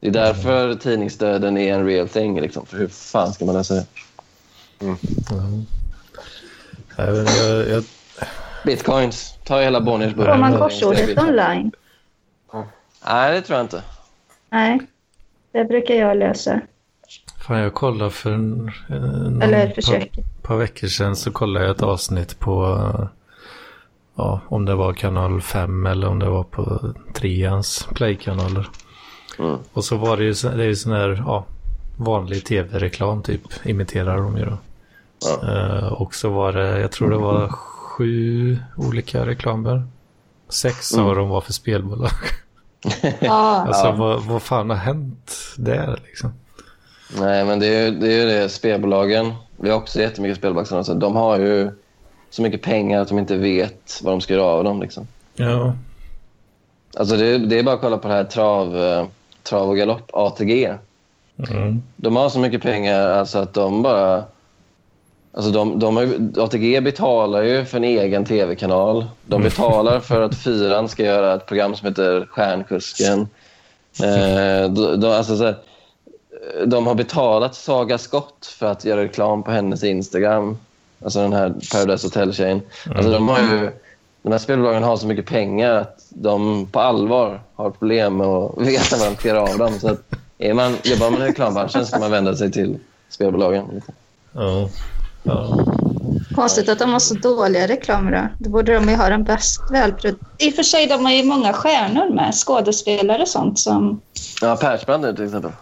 det 0.00 0.06
är 0.08 0.10
därför 0.10 0.74
tidningsdöden 0.74 1.58
är 1.58 1.74
en 1.74 1.86
real 1.86 2.08
thing. 2.08 2.40
Liksom. 2.40 2.66
För 2.66 2.78
hur 2.78 2.88
fan 2.88 3.32
ska 3.32 3.44
man 3.44 3.54
läsa 3.54 3.74
det? 3.74 3.86
Vet 4.78 5.02
inte, 7.18 7.32
jag, 7.42 7.68
jag, 7.68 7.84
Bitcoins. 8.64 9.34
Ta 9.44 9.60
hela 9.60 9.80
Bonniers 9.80 10.14
burk. 10.14 10.26
Får 10.26 10.36
man 10.36 10.58
korsordet 10.58 11.18
online? 11.18 11.72
Nej, 13.06 13.34
det 13.34 13.42
tror 13.42 13.56
jag 13.56 13.64
inte. 13.64 13.82
Nej, 14.50 14.80
det 15.52 15.64
brukar 15.64 15.94
jag 15.94 16.16
lösa. 16.16 16.60
Fan, 17.48 17.58
jag 17.58 17.74
kollade 17.74 18.10
för 18.10 18.30
en, 18.32 18.70
en, 18.88 19.42
Eller 19.42 19.66
par, 19.66 20.08
par 20.42 20.56
veckor 20.56 20.88
sedan 20.88 21.16
så 21.16 21.30
kollade 21.30 21.66
jag 21.66 21.76
ett 21.76 21.82
avsnitt 21.82 22.38
på 22.38 22.64
eh, 22.66 23.06
ja, 24.16 24.40
om 24.48 24.64
det 24.64 24.74
var 24.74 24.92
kanal 24.92 25.40
5 25.40 25.86
eller 25.86 26.06
om 26.08 26.18
det 26.18 26.28
var 26.28 26.44
på 26.44 26.92
treans 27.14 27.88
playkanaler. 27.94 28.68
Mm. 29.38 29.56
Och 29.72 29.84
så 29.84 29.96
var 29.96 30.16
det 30.16 30.24
ju, 30.24 30.34
så- 30.34 30.48
det 30.48 30.62
är 30.62 30.66
ju 30.68 30.76
sån 30.76 30.92
här 30.92 31.22
ja, 31.26 31.44
vanlig 31.96 32.44
tv-reklam 32.44 33.22
typ, 33.22 33.42
imiterar 33.66 34.16
de 34.16 34.36
ju 34.38 34.44
då. 34.44 34.58
Ja. 35.20 35.48
Eh, 35.54 35.86
och 35.92 36.14
så 36.14 36.28
var 36.30 36.52
det, 36.52 36.80
jag 36.80 36.92
tror 36.92 37.10
det 37.10 37.16
var 37.16 37.48
sju 37.48 38.58
olika 38.76 39.26
reklamer. 39.26 39.82
Sex 40.48 40.92
Mm. 40.94 41.06
av 41.06 41.16
dem 41.16 41.28
var 41.28 41.40
för 41.40 41.52
spelbolag. 41.52 42.10
Alltså 43.28 43.86
Ja. 43.86 43.94
vad, 43.98 44.22
vad 44.22 44.42
fan 44.42 44.70
har 44.70 44.76
hänt 44.76 45.34
där 45.56 46.00
liksom? 46.06 46.32
Nej, 47.16 47.44
men 47.44 47.58
det 47.58 47.66
är 47.66 47.84
ju 47.84 47.90
det, 47.90 48.12
är 48.12 48.26
det. 48.26 48.48
spelbolagen. 48.48 49.32
Vi 49.56 49.70
har 49.70 49.76
också 49.76 50.00
jättemycket 50.00 50.38
spelbolagsannonser. 50.38 50.94
De 50.94 51.16
har 51.16 51.38
ju 51.38 51.70
så 52.30 52.42
mycket 52.42 52.62
pengar 52.62 53.00
att 53.00 53.08
de 53.08 53.18
inte 53.18 53.36
vet 53.36 54.00
vad 54.02 54.12
de 54.12 54.20
ska 54.20 54.34
göra 54.34 54.44
av 54.44 54.64
dem. 54.64 54.80
Liksom. 54.82 55.06
Ja, 55.36 55.74
Alltså 56.96 57.16
det, 57.16 57.38
det 57.38 57.58
är 57.58 57.62
bara 57.62 57.74
att 57.74 57.80
kolla 57.80 57.98
på 57.98 58.08
det 58.08 58.14
här 58.14 58.24
trav, 58.24 58.76
eh, 58.82 59.06
trav 59.42 59.68
och 59.68 59.76
galopp, 59.76 60.10
ATG. 60.12 60.74
mm. 61.50 61.82
De 61.96 62.16
har 62.16 62.28
så 62.28 62.38
mycket 62.38 62.62
pengar 62.62 63.08
alltså 63.08 63.38
att 63.38 63.54
de 63.54 63.82
bara... 63.82 64.24
Alltså 65.32 65.50
de, 65.50 65.78
de 65.78 65.96
har, 65.96 66.08
ATG 66.44 66.80
betalar 66.80 67.42
ju 67.42 67.64
för 67.64 67.76
en 67.76 67.84
egen 67.84 68.24
tv-kanal. 68.24 69.06
De 69.26 69.42
betalar 69.42 70.00
för 70.00 70.22
att 70.22 70.34
Fyran 70.44 70.88
ska 70.88 71.04
göra 71.04 71.34
ett 71.34 71.46
program 71.46 71.74
som 71.76 71.88
heter 71.88 72.26
Stjärnkusken. 72.30 73.20
Eh, 74.02 74.70
de, 74.70 75.00
de, 75.00 75.06
alltså 75.12 75.36
så 75.36 75.44
här, 75.44 75.56
de 76.66 76.86
har 76.86 76.94
betalat 76.94 77.54
Saga 77.54 77.98
Skott 77.98 78.46
för 78.46 78.66
att 78.66 78.84
göra 78.84 79.02
reklam 79.02 79.42
på 79.42 79.50
hennes 79.50 79.84
Instagram. 79.84 80.58
Alltså 81.04 81.20
den 81.20 81.32
här 81.32 81.54
Paradise 81.72 82.06
Hotel-tjejen. 82.06 82.60
Alltså 82.96 83.10
de, 83.10 83.28
har 83.28 83.38
ju, 83.38 83.70
de 84.22 84.32
här 84.32 84.38
spelbolagen 84.38 84.82
har 84.82 84.96
så 84.96 85.06
mycket 85.06 85.26
pengar 85.26 85.72
att 85.72 86.06
de 86.08 86.66
på 86.66 86.80
allvar 86.80 87.40
har 87.54 87.70
problem 87.70 88.16
med 88.16 88.26
att 88.26 88.58
veta 88.66 88.96
vad 88.96 89.08
de 89.08 89.16
ska 89.16 89.28
göra 89.28 89.42
av 89.42 89.58
dem. 89.58 89.80
Så 89.80 89.88
att 89.88 90.00
är 90.38 90.54
man, 90.54 90.76
jobbar 90.82 91.10
man 91.10 91.22
i 91.22 91.24
reklambranschen 91.24 91.86
ska 91.86 91.98
man 91.98 92.10
vända 92.10 92.36
sig 92.36 92.52
till 92.52 92.78
spelbolagen. 93.08 93.82
ja, 94.32 94.68
ja. 95.22 95.64
konstigt 96.34 96.68
att 96.68 96.78
de 96.78 96.92
har 96.92 96.98
så 96.98 97.14
dåliga 97.14 97.68
reklamer 97.68 98.12
då. 98.12 98.44
Då 98.44 98.50
borde 98.50 98.74
de 98.74 98.88
ju 98.88 98.96
ha 98.96 99.08
den 99.08 99.24
bäst 99.24 99.60
välproducerade. 99.70 100.26
I 100.38 100.50
och 100.50 100.54
för 100.54 100.62
sig, 100.62 100.86
de 100.86 101.04
har 101.04 101.12
ju 101.12 101.24
många 101.24 101.52
stjärnor 101.52 102.14
med. 102.14 102.34
Skådespelare 102.34 103.22
och 103.22 103.28
sånt 103.28 103.58
som... 103.58 104.00
Ja, 104.40 104.56
Persbrandt 104.56 105.16
till 105.16 105.24
exempel. 105.24 105.52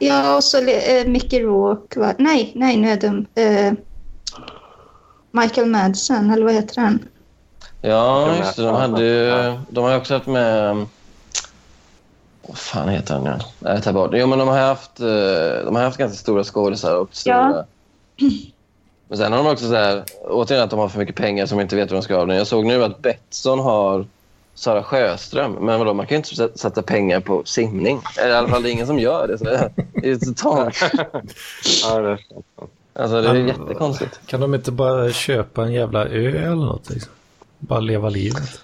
Ja, 0.00 0.36
och 0.36 0.44
så 0.44 0.58
eh, 0.58 1.06
Mickey 1.06 1.40
Rourke. 1.42 2.00
Va? 2.00 2.14
Nej, 2.18 2.52
nej, 2.54 2.76
nu 2.76 2.90
är 2.90 3.00
de... 3.00 3.26
Eh, 3.34 3.72
Michael 5.30 5.66
Madsen, 5.66 6.30
eller 6.30 6.44
vad 6.44 6.54
heter 6.54 6.80
han? 6.80 6.98
Ja, 7.82 8.36
just 8.36 8.56
det. 8.56 8.62
De, 8.62 8.74
hade 8.74 9.02
ju, 9.04 9.14
Ja. 9.24 9.60
de 9.68 9.84
har 9.84 9.96
också 9.96 10.14
haft 10.14 10.26
med... 10.26 10.76
Vad 12.46 12.58
fan 12.58 12.88
heter 12.88 13.14
han 13.14 13.24
nu? 13.24 13.38
Jag 13.58 13.82
tar 13.82 13.92
bort. 13.92 14.10
Jo, 14.14 14.26
men 14.26 14.38
de 14.38 14.48
har 14.48 14.58
haft, 14.58 15.00
eh, 15.00 15.06
de 15.64 15.76
har 15.76 15.82
haft 15.82 15.98
ganska 15.98 16.18
stora 16.18 16.44
skådisar 16.44 16.96
och 16.96 17.08
stora... 17.12 17.64
Men 19.08 19.18
sen 19.18 19.32
har 19.32 19.44
de 19.44 19.52
också 19.52 19.68
så 19.68 19.74
här, 19.74 20.04
återigen 20.28 20.64
att 20.64 20.70
de 20.70 20.78
har 20.78 20.88
för 20.88 20.98
mycket 20.98 21.16
pengar 21.16 21.46
som 21.46 21.60
inte 21.60 21.76
vet 21.76 21.90
vad 21.90 22.00
de 22.00 22.04
ska 22.04 22.16
av 22.16 22.26
det. 22.26 22.36
Jag 22.36 22.46
såg 22.46 22.64
nu 22.66 22.84
att 22.84 23.02
Betsson 23.02 23.58
har 23.58 24.06
Sara 24.54 24.82
Sjöström. 24.82 25.52
Men 25.52 25.78
vadå, 25.78 25.94
man 25.94 26.06
kan 26.06 26.14
ju 26.14 26.16
inte 26.16 26.58
sätta- 26.58 26.82
pengar 26.82 27.20
på 27.20 27.42
simning. 27.44 28.00
Eller 28.18 28.30
I 28.30 28.36
alla 28.36 28.48
fall 28.48 28.62
det 28.62 28.70
är 28.70 28.72
ingen 28.72 28.86
som 28.86 28.98
gör 28.98 29.28
det. 29.28 29.38
Så 29.38 29.44
det 29.44 29.56
är- 29.56 29.72
är 30.12 30.16
totalt... 30.16 30.76
Ja, 31.84 31.98
det 32.00 32.08
är. 32.10 32.18
Alltså, 32.92 33.22
det 33.22 33.28
är 33.28 33.32
Men- 33.32 33.46
jättekonstigt. 33.48 34.20
Kan 34.26 34.40
de 34.40 34.54
inte 34.54 34.72
bara 34.72 35.10
köpa 35.12 35.62
en 35.62 35.72
jävla 35.72 36.04
ö 36.06 36.28
eller 36.38 36.54
något 36.66 36.90
liksom? 36.90 37.12
Bara 37.58 37.80
leva 37.80 38.08
livet. 38.08 38.60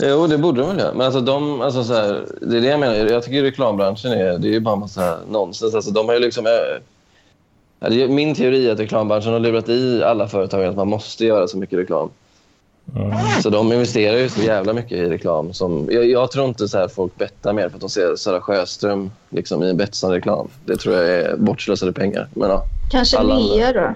Jo, 0.00 0.26
det 0.26 0.38
borde 0.38 0.60
de 0.60 0.68
väl 0.68 0.78
göra. 0.78 0.92
Men 0.94 1.00
alltså, 1.06 1.20
de, 1.20 1.60
alltså, 1.60 1.84
så 1.84 1.94
här, 1.94 2.24
det 2.40 2.56
är 2.56 2.60
det 2.60 2.66
jag 2.66 2.80
menar. 2.80 2.94
Jag 2.94 3.22
tycker 3.24 3.42
reklambranschen 3.42 4.12
är, 4.12 4.38
det 4.38 4.48
är 4.48 4.52
ju 4.52 4.60
bara 4.60 4.74
en 4.74 4.80
massa 4.80 5.18
nonsens. 5.30 5.74
Alltså, 5.74 5.90
de 5.90 6.06
har 6.06 6.14
ju 6.14 6.20
liksom, 6.20 6.46
eh, 6.46 8.08
min 8.08 8.34
teori 8.34 8.68
är 8.68 8.72
att 8.72 8.78
reklambranschen 8.80 9.32
har 9.32 9.40
lurat 9.40 9.68
i 9.68 10.02
alla 10.04 10.28
företag 10.28 10.64
att 10.64 10.76
man 10.76 10.88
måste 10.88 11.24
göra 11.24 11.46
så 11.48 11.58
mycket 11.58 11.78
reklam. 11.78 12.10
Mm. 12.96 13.42
Så 13.42 13.50
de 13.50 13.72
investerar 13.72 14.16
ju 14.16 14.28
så 14.28 14.42
jävla 14.42 14.72
mycket 14.72 14.92
i 14.92 15.06
reklam. 15.06 15.52
Som, 15.52 15.88
jag, 15.90 16.10
jag 16.10 16.30
tror 16.30 16.48
inte 16.48 16.68
så 16.68 16.78
här 16.78 16.88
folk 16.88 17.16
bettar 17.16 17.52
mer 17.52 17.68
för 17.68 17.76
att 17.76 17.80
de 17.80 17.90
ser 17.90 18.16
Sara 18.16 18.40
Sjöström 18.40 19.10
liksom, 19.30 19.62
i 19.62 19.70
en 19.70 19.76
Betsson-reklam. 19.76 20.48
Det 20.64 20.76
tror 20.76 20.94
jag 20.94 21.08
är 21.08 21.36
bortslösade 21.36 21.92
pengar. 21.92 22.28
Men, 22.34 22.50
ja. 22.50 22.64
Kanske 22.90 23.18
andra. 23.18 23.36
nya 23.36 23.72
då? 23.72 23.94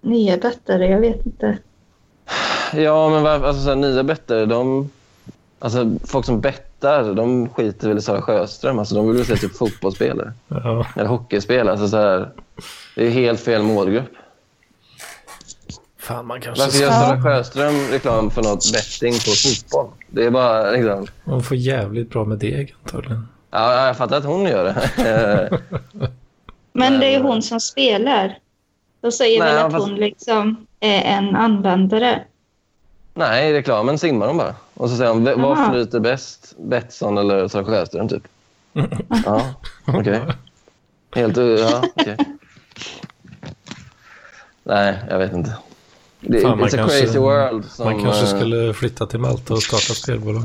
Nya 0.00 0.36
bettare, 0.36 0.86
jag 0.86 1.00
vet 1.00 1.26
inte. 1.26 1.58
Ja, 2.74 3.08
men 3.08 3.22
var, 3.22 3.30
alltså, 3.30 3.62
så 3.62 3.68
här, 3.68 3.76
nya 3.76 4.02
bettare, 4.02 4.46
de... 4.46 4.90
Alltså, 5.58 5.90
folk 6.04 6.26
som 6.26 6.40
bettar, 6.40 7.14
de 7.14 7.48
skiter 7.48 7.88
väl 7.88 7.98
i 7.98 8.00
Sara 8.00 8.22
Sjöström. 8.22 8.78
Alltså, 8.78 8.94
de 8.94 9.08
vill 9.08 9.16
väl 9.16 9.26
se 9.26 9.36
typ 9.36 9.56
fotbollsspelare 9.56 10.32
Ja, 10.48 10.86
eller 10.96 11.06
hockeyspelare. 11.06 11.70
Alltså, 11.70 11.88
så 11.88 11.96
här, 11.96 12.28
det 12.96 13.06
är 13.06 13.10
helt 13.10 13.40
fel 13.40 13.62
målgrupp. 13.62 14.12
Fan, 16.02 16.26
man 16.26 16.40
kanske 16.40 16.64
Varför 16.64 16.78
gör. 16.78 16.90
Sara 16.90 17.22
Sjöström 17.22 17.74
reklam 17.90 18.30
för 18.30 18.42
något 18.42 18.72
betting 18.72 19.12
på 19.12 19.18
fotboll? 19.30 19.90
Det 20.10 20.24
är 20.24 20.30
bara 20.30 20.70
liksom... 20.70 21.06
Man 21.24 21.42
får 21.42 21.56
jävligt 21.56 22.10
bra 22.10 22.24
med 22.24 22.38
deg 22.38 22.74
antagligen. 22.82 23.28
Ja, 23.50 23.86
jag 23.86 23.96
fattar 23.96 24.16
att 24.16 24.24
hon 24.24 24.42
gör 24.44 24.64
det. 24.64 25.60
Men 26.72 27.00
det 27.00 27.06
är 27.06 27.10
ju 27.18 27.22
hon 27.22 27.42
som 27.42 27.60
spelar. 27.60 28.38
Då 29.00 29.10
säger 29.10 29.40
Nej, 29.40 29.54
väl 29.54 29.64
att 29.66 29.72
fast- 29.72 29.86
hon 29.86 29.94
liksom 29.94 30.66
är 30.80 31.02
en 31.02 31.36
användare. 31.36 32.22
Nej, 33.14 33.50
i 33.50 33.52
reklamen 33.52 33.98
simmar 33.98 34.26
de 34.26 34.36
bara. 34.36 34.54
Och 34.74 34.90
så 34.90 34.96
säger 34.96 35.08
de, 35.10 35.24
"V- 35.24 35.34
vad 35.36 35.58
Aha. 35.58 35.72
flyter 35.72 36.00
bäst? 36.00 36.54
Betsson 36.58 37.18
eller 37.18 37.48
Sara 37.48 37.64
Sjöström, 37.64 38.08
typ? 38.08 38.22
Ja, 39.26 39.54
okej. 39.86 40.20
Helt... 41.14 41.36
Ja, 41.36 41.82
okej. 41.96 42.16
Nej, 44.62 44.98
jag 45.10 45.18
vet 45.18 45.32
inte. 45.32 45.56
Det, 46.26 46.40
Fan, 46.40 46.58
man 46.58 46.68
it's 46.68 46.74
a 46.74 46.76
kanske- 46.78 47.00
crazy 47.00 47.18
world. 47.18 47.64
Som, 47.64 47.84
Man 47.84 48.02
kanske 48.02 48.22
eh, 48.22 48.36
skulle 48.40 48.74
flytta 48.74 49.06
till 49.06 49.20
Malta 49.20 49.54
och 49.54 49.62
starta 49.62 49.94
spelbolag. 49.94 50.42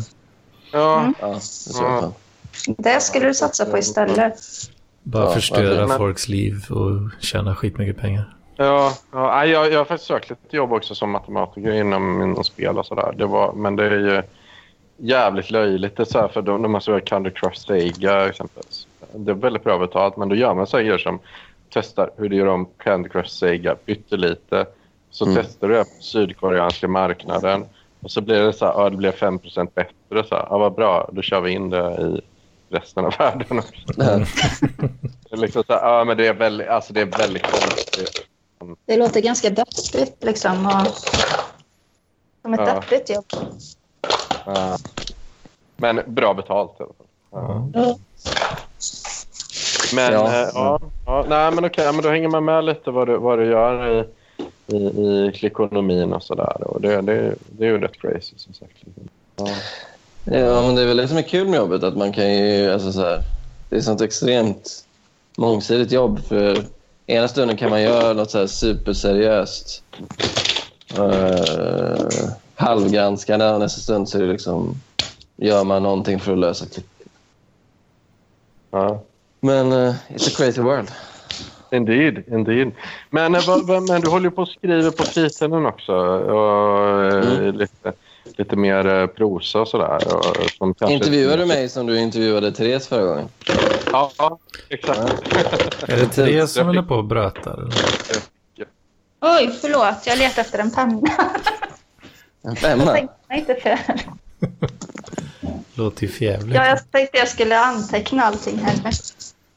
Ja, 0.71 1.13
Ja, 1.19 2.11
det. 2.67 2.75
Det 2.77 3.01
skulle 3.01 3.25
du 3.27 3.33
satsa 3.33 3.65
på 3.65 3.77
istället. 3.77 4.33
Bara 5.03 5.23
Ja, 5.23 5.31
förstöra 5.33 5.97
folks 5.97 6.27
liv 6.27 6.65
och 6.69 7.23
tjäna 7.23 7.55
skitmycket 7.55 7.97
pengar. 7.97 8.33
ja, 8.55 8.93
ja 9.11 9.45
jag, 9.45 9.71
jag 9.71 9.77
har 9.77 9.85
faktiskt 9.85 10.07
sökt 10.07 10.29
lite 10.29 10.55
jobb 10.55 10.73
också 10.73 10.95
som 10.95 11.11
matematiker 11.11 11.71
inom, 11.73 12.21
inom 12.21 12.43
spel 12.43 12.77
och 12.77 12.85
sådär. 12.85 13.13
Det 13.17 13.25
var, 13.25 13.53
men 13.53 13.75
det 13.75 13.85
är 13.85 13.91
ju 13.91 14.21
jävligt 14.97 15.51
löjligt. 15.51 15.97
Det 15.97 16.05
så 16.05 16.19
här 16.19 16.27
för 16.27 16.41
då, 16.41 16.57
när 16.57 16.69
man 16.69 16.81
spelar 16.81 16.99
Candy 16.99 17.29
Crush 17.29 17.59
Sega 17.67 18.29
exempelvis. 18.29 18.87
Det 19.15 19.31
är 19.31 19.35
väldigt 19.35 19.63
bra 19.63 19.77
betalt, 19.77 20.17
men 20.17 20.29
då 20.29 20.35
gör 20.35 20.53
man 20.53 20.67
så 20.67 20.77
här 20.77 20.97
som 20.97 21.19
testar 21.69 22.09
hur 22.17 22.29
du 22.29 22.35
gör 22.35 22.45
om 22.47 22.67
Candy 22.83 23.09
Crush 23.09 23.29
Sega 23.29 23.75
pyttelite. 23.75 24.65
Så 25.17 25.25
Mm. 25.25 25.43
testar 25.43 25.67
du 25.67 25.73
det 25.73 25.83
på 25.83 25.89
sydkoreanska 26.03 26.87
marknaden. 26.87 27.65
Och 28.01 28.11
så 28.11 28.21
blir 28.21 28.39
det 28.39 28.53
så 28.53 28.65
här, 28.65 28.73
ja, 28.73 28.89
det 28.89 28.97
blir 28.97 29.11
5% 29.11 29.73
bättre. 29.75 30.23
Så 30.29 30.35
här, 30.35 30.47
ja, 30.49 30.57
vad 30.57 30.73
bra, 30.73 31.09
då 31.13 31.21
kör 31.21 31.41
vi 31.41 31.51
in 31.51 31.69
det 31.69 31.95
i 32.01 32.21
resten 32.75 33.05
av 33.05 33.13
världen 33.19 33.59
också. 33.59 34.01
Är 35.31 35.37
liksom 35.37 35.63
så 35.67 35.73
här, 35.73 35.89
ja, 35.97 36.03
men 36.03 36.17
det 36.17 36.27
är 36.27 36.33
väldigt, 36.33 36.67
alltså 36.67 36.93
det 36.93 37.01
är 37.01 37.05
väldigt 37.05 37.43
konstigt. 37.43 38.27
Det 38.85 38.97
låter 38.97 39.21
ganska 39.21 39.49
deppigt 39.49 40.23
liksom. 40.23 40.65
Och 40.65 40.87
som 42.41 42.53
ett 42.53 42.59
Ja. 42.59 42.73
deppigt 42.73 43.09
jobb. 43.09 43.25
Ja. 44.45 44.77
Men 45.77 46.01
bra 46.07 46.33
betalt 46.33 46.71
i 46.79 46.83
alla 46.83 46.93
fall. 46.93 47.07
Ja. 47.31 47.69
Ja. 47.73 47.97
Men, 49.95 50.13
Ja. 50.13 50.31
ja. 50.33 50.49
ja, 50.53 50.79
ja, 51.05 51.25
nej, 51.29 51.51
men 51.51 51.65
okej, 51.65 51.93
men 51.93 52.01
då 52.01 52.09
hänger 52.09 52.29
man 52.29 52.45
med 52.45 52.63
lite 52.65 52.91
vad 52.91 53.07
du, 53.07 53.17
vad 53.17 53.39
du 53.39 53.45
gör 53.45 53.99
i, 53.99 54.03
i, 54.67 54.75
i 54.75 55.31
klickonomin 55.35 56.13
och 56.13 56.23
sådär. 56.23 56.67
Och 56.67 56.81
det, 56.81 57.01
det, 57.01 57.35
det 57.49 57.65
är 57.65 57.69
ju 57.69 57.79
rätt 57.79 58.01
crazy 58.01 58.33
som 58.37 58.53
sagt. 58.53 58.73
Ja. 59.35 59.47
Ja, 60.31 60.61
men 60.61 60.75
det 60.75 60.81
är 60.81 60.85
väl 60.85 60.97
det 60.97 61.07
som 61.07 61.17
är 61.17 61.21
kul 61.21 61.47
med 61.47 61.57
jobbet. 61.57 61.83
Att 61.83 61.97
man 61.97 62.13
kan 62.13 62.33
ju, 62.33 62.71
alltså 62.71 62.91
så 62.91 63.01
här, 63.01 63.23
det 63.69 63.75
är 63.75 63.81
sånt 63.81 64.01
extremt 64.01 64.85
mångsidigt 65.37 65.91
jobb. 65.91 66.19
För 66.27 66.65
ena 67.05 67.27
stunden 67.27 67.57
kan 67.57 67.69
man 67.69 67.81
göra 67.81 68.13
något 68.13 68.31
så 68.31 68.37
här 68.37 68.47
superseriöst. 68.47 69.83
Uh, 70.99 72.09
halvgranskande 72.55 73.45
och 73.45 73.59
nästa 73.59 73.81
stund 73.81 74.09
så 74.09 74.17
är 74.17 74.21
det 74.21 74.31
liksom, 74.31 74.81
gör 75.35 75.63
man 75.63 75.83
någonting 75.83 76.19
för 76.19 76.33
att 76.33 76.39
lösa 76.39 76.65
klipp. 76.65 76.85
Ja. 78.71 79.01
Men 79.39 79.71
uh, 79.71 79.93
it's 80.09 80.27
a 80.27 80.31
crazy 80.37 80.61
world. 80.61 80.91
Indeed, 81.71 82.23
indeed. 82.27 82.71
Men, 83.09 83.35
eh, 83.35 83.41
men 83.89 84.01
du 84.01 84.09
håller 84.09 84.25
ju 84.29 84.31
på 84.31 84.41
och 84.41 84.47
skriver 84.47 84.91
på 84.91 85.03
fritiden 85.03 85.65
också. 85.65 85.93
Och, 85.93 87.03
eh, 87.05 87.37
Mm. 87.37 87.57
lite, 87.57 87.93
lite 88.37 88.55
mer 88.55 88.87
eh, 88.87 89.07
prosa 89.07 89.59
och 89.61 89.67
sådär. 89.67 90.15
Och, 90.17 90.49
som 90.57 90.73
kanske- 90.73 90.93
Intervjuar 90.95 91.37
du 91.37 91.45
mig 91.45 91.69
som 91.69 91.85
du 91.85 91.99
intervjuade 91.99 92.51
Therese 92.51 92.87
förra 92.87 93.03
gången? 93.05 93.27
Ja, 93.91 94.11
exakt. 94.69 94.99
Är 95.89 95.97
det 95.97 96.05
Therese 96.07 96.51
som 96.53 96.67
håller 96.67 96.81
på 96.81 96.95
och 96.95 97.05
brötar? 97.05 97.69
Oj, 99.21 99.57
förlåt. 99.61 99.95
Jag 100.07 100.17
letar 100.17 100.41
efter 100.41 100.59
en 100.59 100.71
penna. 100.71 101.01
En 102.41 102.49
Jag 102.49 102.57
femma? 102.57 102.85
mig 102.85 103.07
inte 103.31 103.55
för. 103.55 103.77
Låter 105.77 106.01
ju 106.03 106.07
förjävligt. 106.07 106.55
Ja, 106.55 106.65
jag 106.67 106.91
tänkte 106.91 107.17
jag 107.17 107.27
skulle 107.27 107.59
anteckna 107.59 108.23
allting 108.23 108.57
här. 108.57 108.73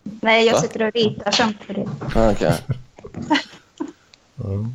Nej, 0.02 0.46
jag 0.46 0.52
Va? 0.54 0.60
sitter 0.60 0.86
och 0.86 0.94
ritar 0.94 1.30
samtidigt. 1.30 1.88
Ah, 2.16 2.30
Okej. 2.30 2.54
Mm. 4.44 4.74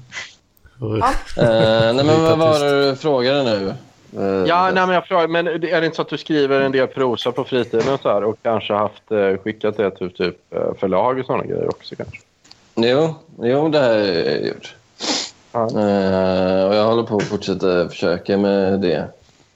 Och- 0.79 0.97
Ja. 0.97 1.13
Eh, 1.43 1.93
nej, 1.93 2.05
men 2.05 2.23
vad 2.23 2.37
var 2.37 2.59
det 2.59 2.89
du 2.89 2.95
frågade 2.95 3.43
nu? 3.43 3.73
Eh, 4.19 4.47
Ja, 4.47 4.71
nej, 4.73 4.85
men 4.85 4.89
jag 4.95 5.07
frågar, 5.07 5.27
men 5.27 5.47
är 5.47 5.57
det 5.81 5.85
inte 5.85 5.95
så 5.95 6.01
att 6.01 6.09
du 6.09 6.17
skriver 6.17 6.61
en 6.61 6.71
del 6.71 6.87
prosa 6.87 7.31
på 7.31 7.43
fritiden 7.43 7.93
och, 7.93 7.99
så 8.01 8.09
här, 8.09 8.23
och 8.23 8.35
kanske 8.41 8.73
haft 8.73 9.11
eh, 9.11 9.37
skickat 9.43 9.77
det 9.77 9.91
till 9.91 10.11
typ 10.11 10.53
eh, 10.53 10.73
förlag 10.79 11.19
och 11.19 11.25
sådana 11.25 11.43
grejer 11.45 11.67
också 11.69 11.95
kanske? 11.95 12.17
Jo, 12.75 13.15
jo, 13.41 13.69
det 13.69 13.79
har 13.79 13.89
jag 13.93 14.45
gjort. 14.47 14.75
Ja. 15.51 15.59
Eh, 15.69 16.65
och 16.67 16.75
jag 16.75 16.85
håller 16.85 17.03
på 17.03 17.17
att 17.17 17.23
fortsätta 17.23 17.89
försöka 17.89 18.37
med 18.37 18.79
det. 18.81 19.07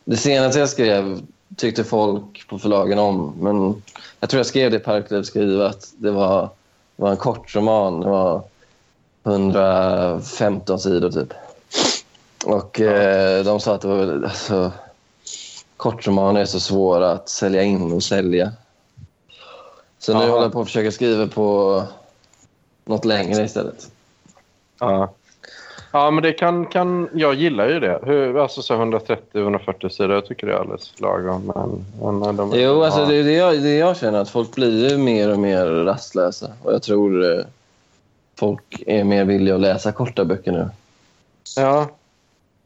Det 0.06 0.18
senaste 0.18 0.60
jag 0.60 0.70
skrev 0.70 1.20
tyckte 1.56 1.84
folk 1.84 2.48
på 2.48 2.60
förlagen 2.60 3.00
om. 3.00 3.34
Men 3.40 3.82
jag 4.20 4.30
tror 4.30 4.40
jag 4.40 4.46
skrev 4.46 4.72
det 4.72 4.78
i 4.78 4.80
Parkliv 4.80 5.24
skriva 5.24 5.68
att 5.68 5.94
det 5.98 6.12
var, 6.12 6.50
var 6.96 7.10
en 7.12 7.18
kort 7.18 7.56
roman. 7.56 8.00
Det 8.02 8.10
var 8.10 8.44
115 9.24 10.80
sidor 10.80 11.12
typ. 11.12 11.34
Och 12.46 12.80
eh, 12.82 13.44
de 13.46 13.60
sa 13.60 13.76
att 13.76 13.82
det 13.82 13.88
var 13.88 14.24
alltså, 14.24 14.72
kortromaner 15.78 16.42
är 16.42 16.46
så 16.46 16.60
svåra 16.60 17.12
att 17.12 17.30
sälja 17.30 17.64
in 17.64 17.94
och 17.94 18.04
sälja. 18.04 18.52
Så 20.00 20.14
nu 20.14 20.20
Ja. 20.20 20.30
håller 20.30 20.44
jag 20.44 20.52
på 20.54 20.62
att 20.62 20.68
försöka 20.68 20.92
skriva 20.92 21.28
på 21.28 21.84
något 22.86 23.06
längre 23.06 23.44
istället. 23.44 23.92
Ja. 24.80 25.12
Ja, 25.92 26.12
men 26.12 26.24
det 26.24 26.34
kan, 26.34 26.66
kan... 26.66 27.10
Jag 27.14 27.34
gillar 27.34 27.70
ju 27.70 27.80
det. 27.80 28.00
Hur, 28.04 28.38
alltså 28.38 28.62
så 28.62 28.74
130-140 28.74 29.90
sidor, 29.90 30.12
jag 30.16 30.26
tycker 30.26 30.48
det 30.48 30.54
är 30.54 30.58
alldeles 30.58 31.02
lagom. 31.02 31.52
Men, 32.02 32.20
men 32.20 32.36
de, 32.36 32.52
Jo, 32.54 32.84
alltså 32.84 33.00
ja. 33.00 33.06
det 33.06 33.16
är 33.16 33.24
det 33.24 33.32
jag, 33.34 33.62
det 33.62 33.78
jag 33.78 33.98
känner. 33.98 34.20
att 34.20 34.30
Folk 34.30 34.56
blir 34.56 34.90
ju 34.90 34.98
mer 34.98 35.32
och 35.32 35.40
mer 35.40 35.66
rastlösa. 35.66 36.48
Och 36.64 36.74
jag 36.74 36.84
tror 36.84 37.38
eh, 37.38 37.46
folk 38.40 38.84
är 38.88 39.04
mer 39.04 39.26
villiga 39.26 39.56
att 39.56 39.62
läsa 39.62 39.92
korta 39.92 40.26
böcker 40.26 40.52
nu. 40.52 40.70
Ja, 41.58 41.88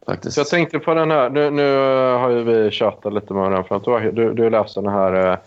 Faktiskt. 0.06 0.38
jag 0.38 0.48
tänkte 0.48 0.80
på 0.80 0.94
den 0.94 1.12
här... 1.12 1.30
Nu, 1.30 1.50
nu 1.50 1.76
har 2.18 2.30
ju 2.30 2.44
vi 2.44 2.72
tjatat 2.72 3.14
lite 3.14 3.34
med 3.34 3.52
den. 3.52 3.64
För 3.64 3.76
att 3.76 4.16
du, 4.16 4.34
du, 4.34 4.50
läste 4.50 4.82
den 4.82 4.92
här 4.94 5.32
eh, 5.32 5.38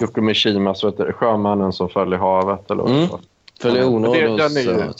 Yoko 0.00 0.20
Mishima, 0.20 0.74
så 0.74 0.86
heter 0.90 1.06
det 1.06 1.12
Sjömannen 1.12 1.72
som 1.72 1.88
föll 1.88 2.12
i 2.14 2.16
havet. 2.16 2.70
Eller 2.70 2.84
Mm. 2.90 3.08
Följer 3.60 3.88
onåd 3.88 4.16
hos... 4.16 4.56
eh, 4.56 4.90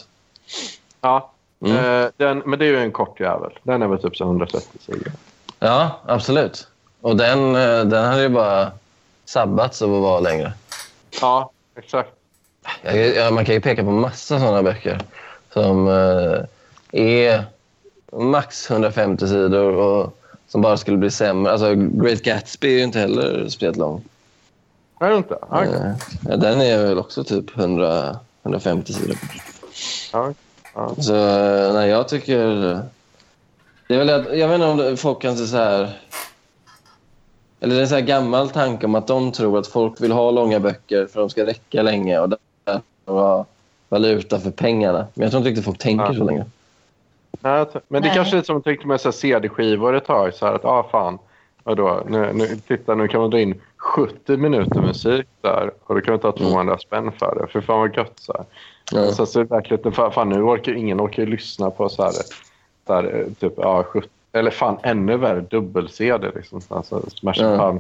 Ja, 1.00 1.30
Mm. 1.64 1.76
eh, 1.76 2.08
den, 2.16 2.42
men 2.46 2.58
det 2.58 2.64
är 2.64 2.68
ju 2.68 2.78
en 2.78 2.92
kort 2.92 3.20
jävel. 3.20 3.50
Den 3.62 3.82
är 3.82 3.86
väl 3.86 4.02
typ 4.02 4.16
så 4.16 4.24
130 4.24 4.68
sidor. 4.80 5.12
Ja, 5.58 6.00
absolut. 6.06 6.68
Och 7.00 7.16
den, 7.16 7.54
eh, 7.56 7.84
den 7.84 8.04
hade 8.04 8.22
ju 8.22 8.28
bara 8.28 8.72
sabbats 9.24 9.82
av 9.82 9.94
att 9.94 10.02
vara 10.02 10.20
längre. 10.20 10.52
Ja, 11.20 11.50
exakt. 11.76 12.10
Ja, 13.16 13.30
man 13.30 13.44
kan 13.44 13.54
ju 13.54 13.60
peka 13.60 13.84
på 13.84 13.90
massa 13.90 14.38
sådana 14.38 14.62
böcker 14.62 15.00
som 15.52 15.88
eh, 15.88 16.40
är 17.00 17.44
max 18.12 18.70
150 18.70 19.28
sidor 19.28 19.74
och 19.74 20.16
som 20.48 20.60
bara 20.62 20.76
skulle 20.76 20.96
bli 20.96 21.10
sämre. 21.10 21.52
Alltså, 21.52 21.74
Great 21.74 22.22
Gatsby 22.22 22.68
är 22.68 22.78
ju 22.78 22.82
inte 22.84 22.98
heller 22.98 23.48
speciellt 23.48 23.76
lång. 23.76 24.04
Är 25.00 25.10
det 25.10 25.16
inte? 25.16 25.34
Eh, 25.52 25.92
ja, 26.28 26.36
den 26.36 26.60
är 26.60 26.86
väl 26.86 26.98
också 26.98 27.24
typ 27.24 27.58
100, 27.58 28.16
150 28.42 28.92
sidor. 28.92 29.16
Ja, 30.12 30.34
ja. 30.74 30.94
Så 30.98 31.14
eh, 31.14 31.72
nej, 31.72 31.90
jag 31.90 32.08
tycker... 32.08 32.46
Det 33.88 33.94
är 33.94 33.98
väl 33.98 34.10
att, 34.10 34.38
jag 34.38 34.48
vet 34.48 34.60
inte 34.60 34.90
om 34.90 34.96
folk 34.96 35.22
kan 35.22 35.36
se 35.36 35.46
så 35.46 35.56
här... 35.56 35.98
Eller 37.60 37.74
det 37.74 37.80
är 37.80 37.82
en 37.82 37.88
så 37.88 37.94
här 37.94 38.02
gammal 38.02 38.50
tanke 38.50 38.86
om 38.86 38.94
att 38.94 39.06
de 39.06 39.32
tror 39.32 39.58
att 39.58 39.66
folk 39.66 40.00
vill 40.00 40.12
ha 40.12 40.30
långa 40.30 40.60
böcker 40.60 40.96
för 40.96 41.04
att 41.04 41.14
de 41.14 41.30
ska 41.30 41.46
räcka 41.46 41.82
länge 41.82 42.18
och 42.18 42.28
därför 42.28 42.82
ha 43.06 43.46
valuta 43.88 44.40
för 44.40 44.50
pengarna. 44.50 45.06
Men 45.14 45.22
jag 45.22 45.30
tror 45.30 45.38
inte 45.38 45.50
riktigt 45.50 45.64
folk 45.64 45.78
tänker 45.78 46.04
Ja. 46.04 46.14
så 46.14 46.24
länge. 46.24 46.44
Nej, 47.40 47.52
jag 47.52 47.68
men 47.88 48.02
det 48.02 48.08
Nej. 48.08 48.16
kanske 48.16 48.34
är 48.34 48.36
lite 48.36 48.46
som 48.46 48.56
att 48.56 48.64
tänka 48.64 48.86
med 48.86 49.00
CD-skivor 49.00 49.96
ett 49.96 50.04
tag. 50.04 50.34
Så 50.34 50.46
här 50.46 50.54
att, 50.54 50.64
ah, 50.64 50.88
fan. 50.90 51.18
Vadå? 51.62 52.02
Nu, 52.08 52.32
nu, 52.32 52.46
titta, 52.66 52.94
nu 52.94 53.08
kan 53.08 53.20
man 53.20 53.30
dra 53.30 53.40
in 53.40 53.60
70 53.80 54.36
minuter 54.36 54.80
musik 54.80 55.26
där 55.40 55.70
och 55.84 55.94
då 55.94 56.00
kan 56.00 56.12
man 56.12 56.20
ta 56.20 56.32
200 56.32 56.78
spänn 56.78 57.12
för 57.18 57.34
det. 57.40 57.52
För 57.52 57.60
fan 57.60 57.78
vad 57.80 57.96
gött. 57.96 58.12
Så 58.16 58.32
här. 58.32 58.44
Ja. 58.92 59.12
Så, 59.12 59.26
så 59.26 59.44
verkligen, 59.44 59.92
fan, 59.92 60.12
fan, 60.12 60.28
nu 60.28 60.42
orkar 60.42 60.72
ingen 60.72 61.00
orkar 61.00 61.26
lyssna 61.26 61.70
på 61.70 61.88
så 61.88 62.02
här, 62.02 62.12
så 62.86 62.94
här 62.94 63.04
eh, 63.20 63.32
typ, 63.40 63.52
ja, 63.56 63.82
70, 63.82 64.08
eller 64.32 64.50
fan 64.50 64.78
ännu 64.82 65.16
värre, 65.16 65.40
dubbel-CD. 65.40 66.30
Liksom, 66.34 66.60
alltså, 66.68 67.10
Smash 67.10 67.40
Ja. 67.40 67.78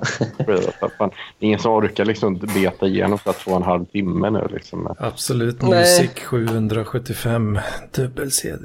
fan, 0.98 1.10
ingen 1.38 1.58
som 1.58 1.72
orkar 1.72 2.04
liksom 2.04 2.38
beta 2.54 2.86
igenom 2.86 3.18
så 3.18 3.30
här, 3.30 3.38
två 3.38 3.50
och 3.50 3.56
en 3.56 3.62
halv 3.62 3.84
timme 3.84 4.30
nu. 4.30 4.48
Liksom. 4.50 4.94
Absolut 4.98 5.62
Nej. 5.62 5.70
Music 5.70 6.10
775 6.24 7.58
dubbel-CD. 7.94 8.64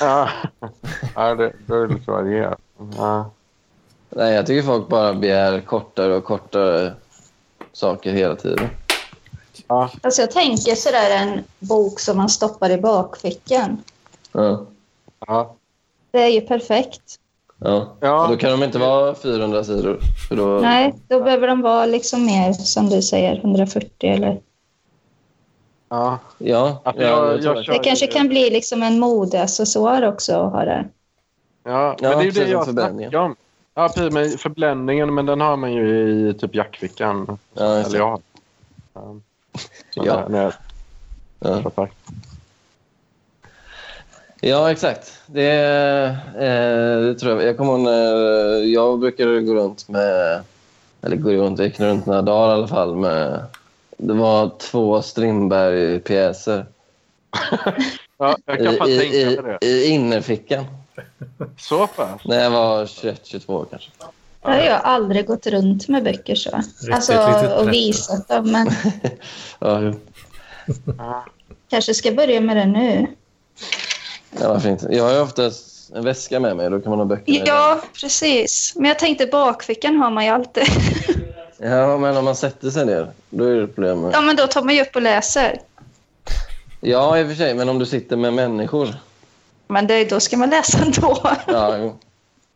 Ja, 0.00 0.28
ja 1.14 1.34
det, 1.34 1.52
det 1.66 1.74
är 1.74 1.88
lite 1.88 2.10
varierat. 2.10 2.58
Ja. 2.96 3.30
Nej, 4.16 4.34
jag 4.34 4.46
tycker 4.46 4.62
folk 4.62 4.88
bara 4.88 5.14
begär 5.14 5.60
kortare 5.60 6.14
och 6.16 6.24
kortare 6.24 6.92
saker 7.72 8.12
hela 8.12 8.36
tiden. 8.36 8.68
Ja. 9.68 9.90
Alltså 10.00 10.20
jag 10.22 10.30
tänker 10.30 10.74
sådär 10.74 11.10
en 11.10 11.44
bok 11.58 12.00
som 12.00 12.16
man 12.16 12.28
stoppar 12.28 12.70
i 12.70 12.78
bakfickan. 12.78 13.82
Ja. 14.32 14.66
Ja. 15.26 15.54
Det 16.10 16.22
är 16.22 16.28
ju 16.28 16.40
perfekt. 16.40 17.02
Ja. 17.58 17.88
Ja. 18.00 18.22
Och 18.24 18.30
Då 18.30 18.36
kan 18.36 18.50
de 18.50 18.62
inte 18.64 18.78
vara 18.78 19.14
400 19.14 19.64
sidor. 19.64 19.98
För 20.28 20.36
då... 20.36 20.44
Nej, 20.62 20.94
då 21.08 21.20
behöver 21.22 21.48
de 21.48 21.60
vara 21.60 21.86
liksom 21.86 22.26
mer, 22.26 22.52
som 22.52 22.88
du 22.90 23.02
säger, 23.02 23.36
140 23.36 23.90
eller... 24.00 24.40
Ja. 25.88 26.18
Ja, 26.38 26.80
Alltså, 26.84 27.02
ja, 27.02 27.08
jag- 27.08 27.42
jag 27.42 27.56
jag 27.56 27.74
Det 27.74 27.78
kanske 27.78 28.06
kan 28.06 28.28
bli 28.28 28.50
liksom 28.50 28.82
en 28.82 28.98
modeaccessoar 29.00 30.02
också 30.08 30.34
att 30.36 30.52
ha 30.52 30.64
där. 30.64 30.88
Ja, 31.64 31.96
men 32.00 32.10
Ja, 32.10 32.16
det 32.18 32.22
är 32.22 32.24
ju 32.24 32.30
det 32.30 32.50
jag 32.50 32.64
snackar 32.68 33.16
om. 33.16 33.36
Ja, 33.74 33.88
precis. 33.88 34.12
Men 34.12 34.38
förbränningen, 34.38 35.14
men 35.14 35.26
den 35.26 35.40
har 35.40 35.56
man 35.56 35.72
ju 35.72 35.88
i 36.28 36.34
typ 36.34 36.54
jackfickan. 36.54 37.38
Ja, 37.54 37.76
Eller 37.78 37.98
jag. 37.98 38.22
Ja. 38.94 39.14
Så 39.94 40.02
Ja. 40.06 40.28
när- 40.28 40.54
jag 41.40 41.72
Ja. 41.76 41.88
Ja, 44.40 44.70
exakt. 44.70 45.20
Det, 45.26 45.50
eh, 46.34 47.00
det 47.06 47.14
tror 47.14 47.32
jag. 47.32 47.42
Jag 47.48 47.56
kommer 47.56 47.72
ihåg 47.72 47.80
när 47.80 48.58
jag 48.58 48.98
brukade 48.98 49.40
gå 49.42 49.54
runt 49.54 49.88
med... 49.88 50.42
Eller 51.02 51.16
gå 51.16 51.30
runt, 51.30 51.58
jag 51.58 51.68
gick 51.68 51.80
runt 51.80 52.06
några 52.06 52.22
dagar 52.22 52.50
i 52.50 52.52
alla 52.54 52.68
fall 52.68 52.96
med... 52.96 53.44
Det 53.96 54.12
var 54.12 54.50
två 54.58 55.02
Strindberg-pjäser 55.02 56.66
Ja, 58.18 58.36
jag 58.46 58.60
i, 58.60 58.64
kan 58.64 58.74
fan 58.76 58.88
i, 58.88 58.98
tänka 58.98 59.42
mig 59.42 59.56
det. 59.60 59.66
i 59.66 59.86
innerfickan. 59.88 60.64
Så 61.58 61.86
pass? 61.86 62.20
När 62.24 62.42
jag 62.42 62.50
var 62.50 62.84
21-22 62.84 63.66
kanske. 63.70 63.90
Det 64.44 64.48
har 64.50 64.56
jag 64.56 64.80
aldrig 64.84 65.26
gått 65.26 65.46
runt 65.46 65.88
med 65.88 66.04
böcker 66.04 66.34
så. 66.34 66.50
Alltså, 66.92 67.12
ett 67.12 67.42
litet 67.42 67.58
och 67.58 67.72
visat 67.72 68.28
dem, 68.28 68.52
men 68.52 68.70
Ja, 70.98 71.24
kanske 71.70 71.94
ska 71.94 72.12
börja 72.12 72.40
med 72.40 72.56
det 72.56 72.66
nu. 72.66 73.06
ja, 74.40 74.48
varför 74.48 74.68
inte? 74.68 74.88
Jag 74.90 75.04
har 75.04 75.12
ju 75.12 75.20
oftast 75.20 75.90
en 75.94 76.04
väska 76.04 76.40
med 76.40 76.56
mig. 76.56 76.70
Då 76.70 76.80
kan 76.80 76.90
man 76.90 76.98
ha 76.98 77.06
böcker 77.06 77.42
Ja, 77.46 77.80
precis. 78.00 78.72
Men 78.76 78.84
jag 78.84 78.98
tänkte 78.98 79.26
bakfickan 79.26 79.96
har 79.96 80.10
man 80.10 80.24
ju 80.24 80.30
alltid. 80.30 80.64
Ja, 81.64 81.98
men 81.98 82.16
om 82.16 82.24
man 82.24 82.36
sätter 82.36 82.70
sig 82.70 82.86
ner, 82.86 83.10
då 83.30 83.44
är 83.44 83.54
det 83.54 83.66
problem. 83.66 84.00
med- 84.00 84.10
Ja, 84.14 84.20
men 84.20 84.36
då 84.36 84.46
tar 84.46 84.62
man 84.62 84.74
ju 84.74 84.82
upp 84.82 84.96
och 84.96 85.02
läser. 85.02 85.60
Ja, 86.80 87.18
i 87.18 87.24
och 87.24 87.28
för 87.28 87.34
sig. 87.34 87.54
Men 87.54 87.68
om 87.68 87.78
du 87.78 87.86
sitter 87.86 88.16
med 88.16 88.32
människor. 88.32 88.88
Men 89.72 89.86
det, 89.86 90.04
då 90.10 90.20
ska 90.20 90.36
man 90.36 90.50
läsa 90.50 90.78
ändå. 90.78 91.18
Ja, 91.46 91.76
jo. 91.78 91.98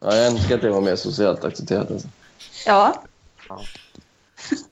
Ja, 0.01 0.14
jag 0.16 0.26
önskar 0.26 0.55
att 0.55 0.62
det 0.62 0.70
var 0.70 0.80
mer 0.80 0.97
socialt 0.97 1.44
accepterat. 1.44 1.90
Alltså. 1.90 2.09
Ja, 2.66 3.02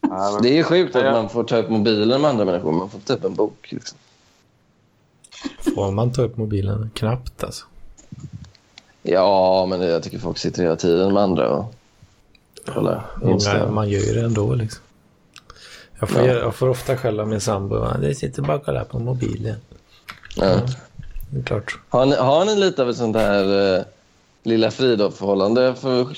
Ja, 0.01 0.39
Det 0.43 0.49
är 0.49 0.55
ju 0.55 0.63
sjukt 0.65 0.97
att 0.97 1.05
Ja. 1.05 1.13
man 1.13 1.29
får 1.29 1.45
ta 1.45 1.57
upp 1.57 1.71
mobilen 1.71 2.21
med 2.21 2.31
andra 2.31 2.45
människor. 2.45 2.73
Man 2.73 2.91
får 2.91 2.99
ta 2.99 3.13
upp 3.15 3.25
en 3.25 3.35
bok. 3.35 3.67
Liksom. 3.73 3.99
Får 5.75 5.91
man 5.91 6.13
ta 6.13 6.23
upp 6.23 6.37
mobilen? 6.37 6.91
Knappt 6.95 7.45
alltså. 7.45 7.65
Ja, 9.03 9.67
men 9.71 9.81
jag 9.81 10.03
tycker 10.03 10.19
folk 10.19 10.39
sitter 10.39 10.63
hela 10.63 10.77
tiden 10.77 11.13
med 11.15 11.23
andra 11.23 11.49
och 11.51 11.75
kollar 12.75 13.07
Insta. 13.25 13.71
man 13.71 13.89
gör 13.89 14.01
ju 14.01 14.13
det 14.15 14.21
ändå 14.25 14.55
liksom. 14.55 14.83
Jag 16.01 16.09
får, 16.11 16.23
Ja. 16.23 16.33
jag 16.33 16.55
får 16.55 16.69
ofta 16.69 16.97
skälla 16.97 17.25
min 17.25 17.41
sambo. 17.41 17.87
Det 18.01 18.15
sitter 18.15 18.43
bara 18.43 18.57
och 18.57 18.65
kollar 18.65 18.85
på 18.85 18.99
mobilen. 18.99 19.57
Ja. 20.37 20.61
Det 21.31 21.39
är 21.39 21.43
klart. 21.43 21.79
Har, 21.89 22.07
ni, 22.07 22.17
har 22.17 22.45
ni 22.45 22.57
lite 22.57 22.83
av 22.83 22.91
ett 22.91 22.97
sånt 22.97 23.17
här 23.17 23.77
eh, 23.79 23.85
lilla 24.43 24.71
Fridolf-förhållande? 24.71 25.75
För 25.75 26.15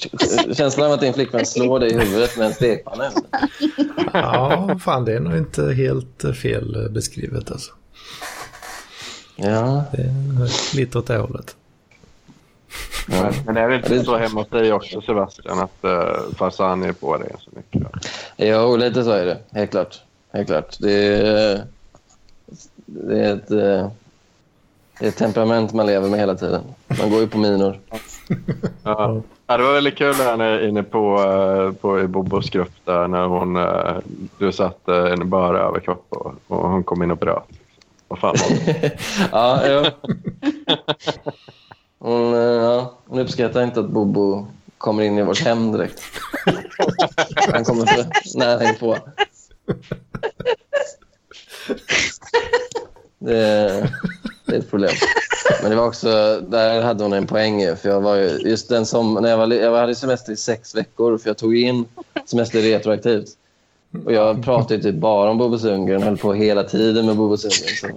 känslan 0.55 0.87
av 0.87 0.93
att 0.93 1.01
din 1.01 1.15
flickvän 1.15 1.47
slår 1.47 1.81
dig 1.81 1.91
i 1.91 1.99
huvudet 1.99 2.37
med 2.37 2.47
en 2.47 2.55
stekpanna? 2.55 3.11
Ja, 4.13 4.79
fan 4.85 5.05
det 5.05 5.15
är 5.15 5.21
nog 5.21 5.37
inte 5.37 5.73
helt 5.73 6.25
eh, 6.25 6.33
fel 6.33 6.85
eh, 6.85 6.91
beskrivet 6.91 7.51
alltså. 7.51 7.73
Ja. 9.37 9.85
Det 9.93 10.03
är 10.03 10.77
lite 10.77 10.99
åt 10.99 11.07
det 11.07 11.17
hållet. 11.17 11.57
ja. 13.09 13.33
men, 13.47 13.57
är 13.57 13.69
det 13.69 13.77
inte 13.77 14.05
så 14.05 14.17
hemma 14.17 14.41
hos 14.41 14.49
dig 14.49 14.73
också 14.73 15.01
Sebastian 15.01 15.59
att 15.59 15.85
uh, 15.85 16.35
farsan 16.37 16.83
är 16.83 16.93
på 16.93 17.17
dig 17.17 17.33
så 17.41 17.51
mycket? 17.57 17.93
Jo, 18.37 18.77
lite 18.77 19.05
så 19.05 19.11
är 19.11 19.25
det. 19.25 19.39
Helt 19.53 19.71
klart. 19.71 20.03
Helt 20.33 20.47
klart. 20.47 20.77
Det 20.81 20.93
är, 20.93 21.65
det 22.87 23.21
är 23.21 23.35
ett... 23.35 23.51
eh, 24.97 25.01
Det 25.01 25.05
är 25.05 25.09
ett 25.09 25.17
temperament 25.17 25.73
man 25.73 25.87
lever 25.87 26.09
med 26.09 26.19
hela 26.21 26.35
tiden. 26.35 26.63
Man 27.01 27.11
går 27.11 27.21
ju 27.21 27.27
på 27.29 27.39
minor. 27.39 27.81
Ja. 28.83 29.23
Ja, 29.49 29.57
det 29.57 29.63
var 29.65 29.73
väldigt 29.73 29.97
kul 29.99 30.15
när- 30.17 30.69
inne 30.69 30.83
på, 30.83 31.23
eh, 31.23 31.73
på 31.81 32.01
i 32.01 32.07
Bobos 32.07 32.51
grupp 32.51 32.73
där 32.85 33.09
när 33.09 33.27
hon, 33.27 33.57
eh, 33.57 33.97
du 34.39 34.53
satte 34.53 34.95
en 34.95 35.31
bara 35.31 35.59
överkropp 35.61 36.07
och, 36.09 36.35
och 36.47 36.69
hon 36.71 36.85
kom 36.85 37.03
in 37.03 37.11
och 37.11 37.17
bröt. 37.19 37.43
Vad 38.09 38.19
fan 38.19 38.35
ja, 39.33 39.61
jo. 39.69 39.85
Hon, 41.99 42.35
eh, 42.35 42.41
ja, 42.41 42.95
hon 43.07 43.19
uppskattar 43.19 43.63
inte 43.63 43.81
att 43.81 43.89
Bobo 43.91 44.47
kommer 44.79 45.03
in 45.03 45.19
i 45.19 45.23
vårt 45.23 45.41
hem 45.41 45.73
direkt. 45.73 46.03
Han 47.53 47.65
kommer 47.65 47.87
för 47.87 48.05
nära 48.39 48.69
inpå. 48.69 48.97
Det, 53.19 53.91
det 54.47 54.55
är 54.55 54.59
ett 54.59 54.71
problem. 54.71 54.91
Men 55.63 55.71
det 55.71 55.77
var 55.77 55.87
också, 55.87 56.41
där 56.49 56.83
hade 56.83 57.03
hon 57.05 57.13
en 57.13 57.27
poäng 57.27 57.77
för 57.77 57.89
jag 57.89 58.01
var 58.01 58.15
ju, 58.17 58.29
just 58.45 58.69
den 58.69 58.87
som, 58.87 59.15
när 59.15 59.29
jag 59.31 59.39
var, 59.39 59.47
jag 59.47 59.77
hade 59.77 59.95
semester 59.95 60.33
i 60.33 60.37
sex 60.37 60.75
veckor 60.75 61.19
för 61.19 61.29
jag 61.29 61.39
tog 61.39 61.57
in 61.57 61.85
semester 62.25 62.61
retroaktivt. 62.61 63.29
Och 64.05 64.13
jag 64.13 64.45
pratade 64.45 64.83
typ 64.83 64.95
bara 64.95 65.31
om 65.31 65.39
Bobo 65.39 65.59
Sundgren, 65.59 66.03
höll 66.03 66.17
på 66.17 66.33
hela 66.33 66.65
tiden 66.65 67.07
med 67.07 67.17
Bobo 67.17 67.37
Sundgren. 67.37 67.77
Så 67.77 67.87
hon, 67.87 67.97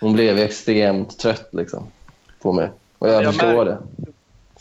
hon 0.00 0.12
blev 0.12 0.38
extremt 0.38 1.18
trött 1.18 1.48
liksom, 1.52 1.86
på 2.42 2.52
mig. 2.52 2.70
Och 2.98 3.08
jag 3.08 3.22
Jag 3.24 3.34
förstår 3.34 3.64
det. 3.64 3.78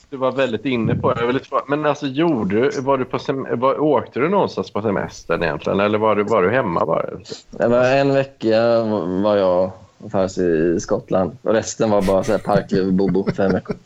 Du 0.09 0.17
var 0.17 0.31
väldigt 0.31 0.65
inne 0.65 0.95
på 0.95 1.13
det. 1.13 1.39
Men 1.67 1.85
alltså 1.85 2.07
gjorde 2.07 2.61
du, 2.61 2.81
var 2.81 2.97
du 2.97 3.05
på 3.05 3.17
sem- 3.17 3.59
var, 3.59 3.79
åkte 3.79 4.19
du 4.19 4.29
någonstans 4.29 4.71
på 4.71 4.81
semestern 4.81 5.43
egentligen 5.43 5.79
eller 5.79 5.97
var 5.97 6.15
du, 6.15 6.23
var 6.23 6.43
du 6.43 6.51
hemma 6.51 6.85
bara? 6.85 7.05
Det 7.49 7.67
var 7.67 7.85
en 7.85 8.13
vecka 8.13 8.83
var 9.23 9.37
jag 9.37 9.71
och 10.03 10.11
Farsi 10.11 10.43
i 10.75 10.79
Skottland 10.79 11.37
och 11.41 11.53
resten 11.53 11.89
var 11.89 12.01
bara 12.01 12.23
så 12.23 12.31
här 12.31 12.39
parkliv 12.39 12.87
och 12.87 12.93
Bobo 12.93 13.31
fem 13.31 13.51
veckor. 13.51 13.75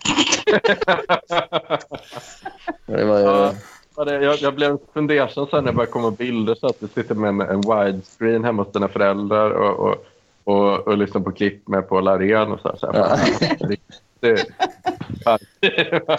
Det 2.86 3.06
var 3.06 3.20
ju... 3.20 3.52
Jag, 3.96 4.38
jag 4.38 4.56
blev 4.56 4.78
fundersam 4.94 5.48
sen 5.48 5.64
när 5.64 5.72
det 5.72 5.76
började 5.76 5.92
komma 5.92 6.12
bilder 6.12 6.56
så 6.56 6.68
att 6.68 6.80
du 6.80 6.88
sitter 6.88 7.16
med 7.16 7.30
en, 7.30 7.42
en 7.42 7.62
widescreen 7.62 8.44
hemma 8.44 8.64
hos 8.64 8.74
dina 8.74 8.88
föräldrar 8.88 9.52
och, 9.52 9.90
och, 9.90 10.06
och, 10.44 10.88
och 10.88 10.98
lyssnar 10.98 11.22
på 11.22 11.32
klipp 11.32 11.68
med 11.68 11.90
Paul 11.90 12.08
Arén 12.08 12.52
och 12.52 12.60
så. 12.60 12.70
här, 12.70 12.76
så 12.78 12.92
här. 12.92 13.20
Ja. 14.22 15.38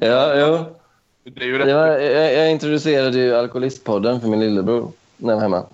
Ja, 0.00 0.34
jo. 0.34 0.64
det 1.24 1.40
är 1.40 1.46
ju 1.46 1.58
rätt. 1.58 1.74
var, 1.74 1.86
jag, 1.86 2.34
jag 2.34 2.50
introducerade 2.50 3.18
ju 3.18 3.34
Alkoholistpodden 3.34 4.20
för 4.20 4.28
min 4.28 4.40
lillebror 4.40 4.92
när 5.16 5.32
jag 5.32 5.36
var 5.36 5.42
hemma. 5.42 5.66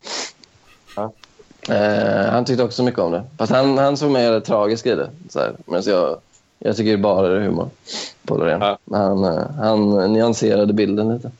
Ja. 1.68 1.74
Eh, 1.74 2.30
han 2.30 2.44
tyckte 2.44 2.64
också 2.64 2.82
mycket 2.82 3.00
om 3.00 3.12
det. 3.12 3.24
Fast 3.38 3.52
han, 3.52 3.78
han 3.78 3.96
såg 3.96 4.10
mer 4.10 4.30
det 4.30 4.40
tragiska 4.40 4.92
i 4.92 4.94
det. 4.94 5.10
Så 5.28 5.38
här. 5.38 5.52
Men 5.66 5.82
så 5.82 5.90
jag, 5.90 6.18
jag 6.58 6.76
tycker 6.76 6.96
bara 6.96 7.28
det 7.28 7.36
är 7.36 7.40
humor 7.40 7.70
på 8.24 8.36
Loreen. 8.36 8.60
Ja. 8.60 8.78
Men 8.84 9.00
Han, 9.00 9.24
eh, 9.24 9.50
han 9.56 10.12
nyanserade 10.12 10.72
bilden 10.72 11.14
lite. 11.14 11.30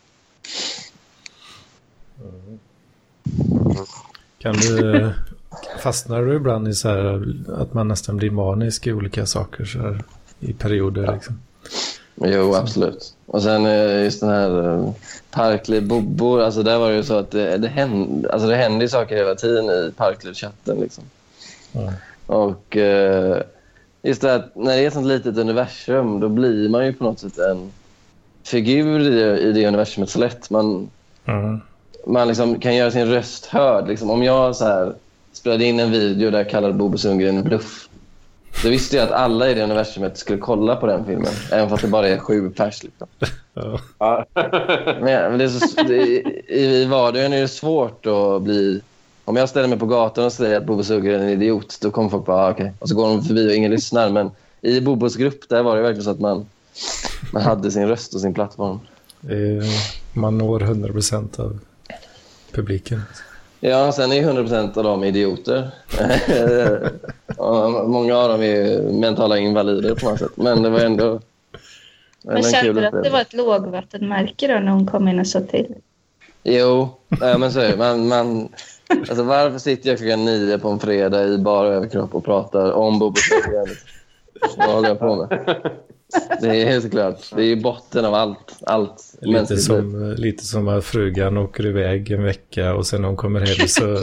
Kan 4.39 4.55
du, 4.55 5.11
fastnar 5.79 6.23
du 6.23 6.37
ibland 6.37 6.69
i 6.69 6.75
så 6.75 6.89
här 6.89 7.35
att 7.59 7.75
man 7.75 7.89
nästan 7.89 8.17
blir 8.17 8.31
manisk 8.31 8.87
i 8.87 8.93
olika 8.93 9.27
saker 9.27 9.65
så 9.65 9.79
här, 9.79 10.03
i 10.41 10.53
perioder 10.53 11.13
liksom? 11.13 11.41
Jo, 12.25 12.55
absolut. 12.55 13.15
Och 13.27 13.43
sen 13.43 13.67
eh, 13.67 14.03
just 14.05 14.21
den 14.21 14.31
här 14.31 14.75
eh, 14.79 14.91
Parkliv 15.31 15.89
Bobbor. 15.89 16.41
Alltså 16.41 16.63
där 16.63 16.79
var 16.79 16.91
det 16.91 16.97
ju 16.97 17.03
så 17.05 17.15
att 17.19 17.31
det, 17.31 17.57
det, 17.57 17.69
hände, 17.69 18.33
alltså 18.33 18.49
det 18.49 18.57
hände 18.57 18.89
saker 18.89 19.17
hela 19.17 19.35
tiden 19.35 19.65
i 19.65 19.93
Parkliv-chatten. 19.97 20.81
Liksom. 20.81 21.05
Ja. 21.73 21.93
Och 22.27 22.77
eh, 22.77 23.43
just 24.03 24.21
det 24.23 24.29
här, 24.29 24.37
att 24.37 24.57
när 24.57 24.77
det 24.77 24.83
är 24.83 24.87
ett 24.87 24.93
sånt 24.95 25.07
litet 25.07 25.39
universum 25.39 26.21
då 26.21 26.29
blir 26.29 26.69
man 26.69 26.87
ju 26.87 26.93
på 26.93 27.05
något 27.05 27.19
sätt 27.19 27.39
en 27.39 27.73
figur 28.45 29.01
i 29.01 29.11
det, 29.11 29.39
i 29.39 29.53
det 29.53 29.67
universumet 29.67 30.11
så 30.11 30.19
lätt. 30.19 30.51
Man, 30.51 30.91
Mm. 31.25 31.61
man 32.07 32.29
liksom 32.29 32.61
kan 32.61 32.77
göra 32.77 32.91
sin 32.91 33.07
röst 33.07 33.47
hörd. 33.47 33.89
Liksom. 33.89 34.11
Om 34.11 34.23
jag 34.23 34.57
så 34.57 34.65
här 34.65 34.93
spelade 35.33 35.65
in 35.65 35.81
en 35.81 35.91
video 35.91 36.31
där 36.31 36.39
jag 36.39 36.51
kallade 36.51 36.75
Bobo 36.75 36.99
Sundgren 36.99 37.37
en 37.37 37.45
bluff 37.45 37.89
då 38.63 38.69
visste 38.69 38.97
jag 38.97 39.05
att 39.05 39.13
alla 39.13 39.51
i 39.51 39.55
det 39.55 39.63
universumet 39.65 40.19
skulle 40.19 40.39
kolla 40.39 40.77
på 40.77 40.87
den 40.87 41.05
filmen 41.05 41.33
även 41.53 41.69
fast 41.69 41.83
det 41.83 41.89
bara 41.89 42.09
är 42.09 42.19
sju 42.19 42.51
pers. 42.51 42.83
Liksom. 42.83 43.07
Ja. 43.55 44.25
Men, 45.01 45.39
det 45.39 45.45
är 45.45 45.49
så, 45.49 45.83
det, 45.83 45.97
i, 45.97 46.43
I 46.49 46.85
vardagen 46.85 47.33
är 47.33 47.41
det 47.41 47.49
svårt 47.49 48.07
att 48.07 48.43
bli... 48.43 48.81
Om 49.25 49.37
jag 49.37 49.49
ställer 49.49 49.69
mig 49.69 49.79
på 49.79 49.87
gatan 49.87 50.25
och 50.25 50.33
säger 50.33 50.57
att 50.57 50.67
Bobo 50.67 50.85
Sundgren 50.85 51.21
är 51.21 51.25
en 51.25 51.31
idiot, 51.31 51.79
då 51.81 51.91
kommer 51.91 52.09
folk 52.09 52.27
bara 52.27 52.47
ah, 52.47 52.51
okej. 52.51 52.73
Och 52.79 52.89
så 52.89 52.95
går 52.95 53.09
de 53.09 53.23
förbi 53.25 53.49
och 53.49 53.55
ingen 53.55 53.71
lyssnar. 53.71 54.11
Men 54.11 54.31
i 54.61 54.81
Bobos 54.81 55.17
grupp 55.17 55.49
där 55.49 55.63
var 55.63 55.77
det 55.77 55.83
verkligen 55.83 56.05
så 56.05 56.11
att 56.11 56.21
man, 56.21 56.47
man 57.33 57.43
hade 57.43 57.71
sin 57.71 57.89
röst 57.89 58.15
och 58.15 58.21
sin 58.21 58.35
plattform. 58.35 58.81
Eh, 59.23 59.67
Man 60.13 60.39
når 60.39 60.61
100% 60.61 61.41
av 61.41 61.59
publiken. 62.53 63.03
Ja, 63.61 63.93
sen 63.93 64.13
är 64.13 64.23
100% 64.23 64.79
av 64.79 64.85
dem 64.85 65.05
idioter. 65.05 65.71
Många 67.87 68.17
av 68.17 68.29
dem 68.29 68.43
är 68.43 68.93
mentala 68.93 69.39
invalider 69.39 69.95
på 69.95 70.11
något 70.11 70.19
sätt. 70.19 70.37
Men 70.37 70.63
det 70.63 70.71
var 70.71 70.81
ändå... 70.81 71.21
Men 72.23 72.43
kände 72.43 72.81
du 72.81 72.87
att 72.87 73.05
det 73.05 73.11
var 73.11 73.21
ett 73.21 73.35
lågvattenmärke 73.35 74.49
då 74.49 74.55
när 74.55 74.73
hon 74.73 74.87
kom 74.87 75.09
in 75.09 75.21
och 75.21 75.27
sa 75.27 75.41
till? 75.41 75.75
Jo, 76.43 76.89
ja, 77.21 77.39
men 77.39 77.53
så 77.53 77.61
är 77.61 77.71
det. 77.71 77.77
Man, 77.77 78.09
man, 78.09 78.49
alltså 78.89 79.23
varför 79.23 79.59
sitter 79.59 79.89
jag 79.89 79.99
klockan 79.99 80.25
nio 80.25 80.59
på 80.59 80.69
en 80.69 80.79
fredag 80.79 81.25
i 81.25 81.39
bara 81.39 81.69
överkropp 81.69 82.15
och 82.15 82.25
pratar 82.25 82.73
om 82.73 82.99
Bobo? 82.99 83.17
Vad 84.57 84.71
håller 84.71 84.89
jag 84.89 84.99
på 84.99 85.17
med? 85.17 85.57
Det 86.41 86.63
är 86.63 86.65
helt 86.65 86.91
klart. 86.91 87.31
Det 87.37 87.43
är 87.43 87.47
ju 87.47 87.57
botten 87.57 88.05
av 88.05 88.15
allt. 88.15 88.59
allt 88.67 89.15
Lite 89.21 89.57
som, 89.57 90.15
lite 90.19 90.47
som 90.47 90.69
att 90.69 90.85
frugan 90.85 91.37
åker 91.37 91.67
iväg 91.67 92.11
en 92.11 92.23
vecka 92.23 92.75
och 92.75 92.87
sen 92.87 93.01
när 93.01 93.09
hon 93.09 93.17
kommer 93.17 93.41
hem 93.41 93.69
så, 93.69 93.99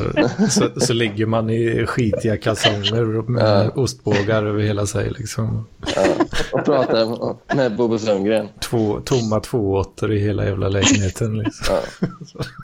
så, 0.49 0.79
så 0.79 0.93
ligger 0.93 1.25
man 1.25 1.49
i 1.49 1.85
skitiga 1.85 2.37
kalsonger 2.37 3.29
med 3.29 3.71
ostbågar 3.75 4.43
över 4.43 4.61
hela 4.63 4.85
sig. 4.85 5.09
Liksom. 5.09 5.67
Ja, 5.95 6.05
och 6.51 6.65
pratar 6.65 7.55
med 7.55 7.75
Bobo 7.75 7.97
Sundgren. 7.97 8.47
Två, 8.59 8.99
tomma 9.05 9.39
tvååttor 9.39 10.13
i 10.13 10.19
hela 10.19 10.45
jävla 10.45 10.69
lägenheten. 10.69 11.37
Liksom. 11.37 11.75
Ja, 11.75 12.07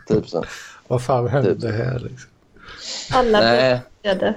typ 0.08 0.30
så. 0.30 0.44
Vad 0.88 1.04
fan 1.04 1.28
hände 1.28 1.72
här? 1.72 2.00
Liksom? 2.00 2.30
Alla 3.14 3.40
Nej, 3.40 3.80
började. 4.04 4.36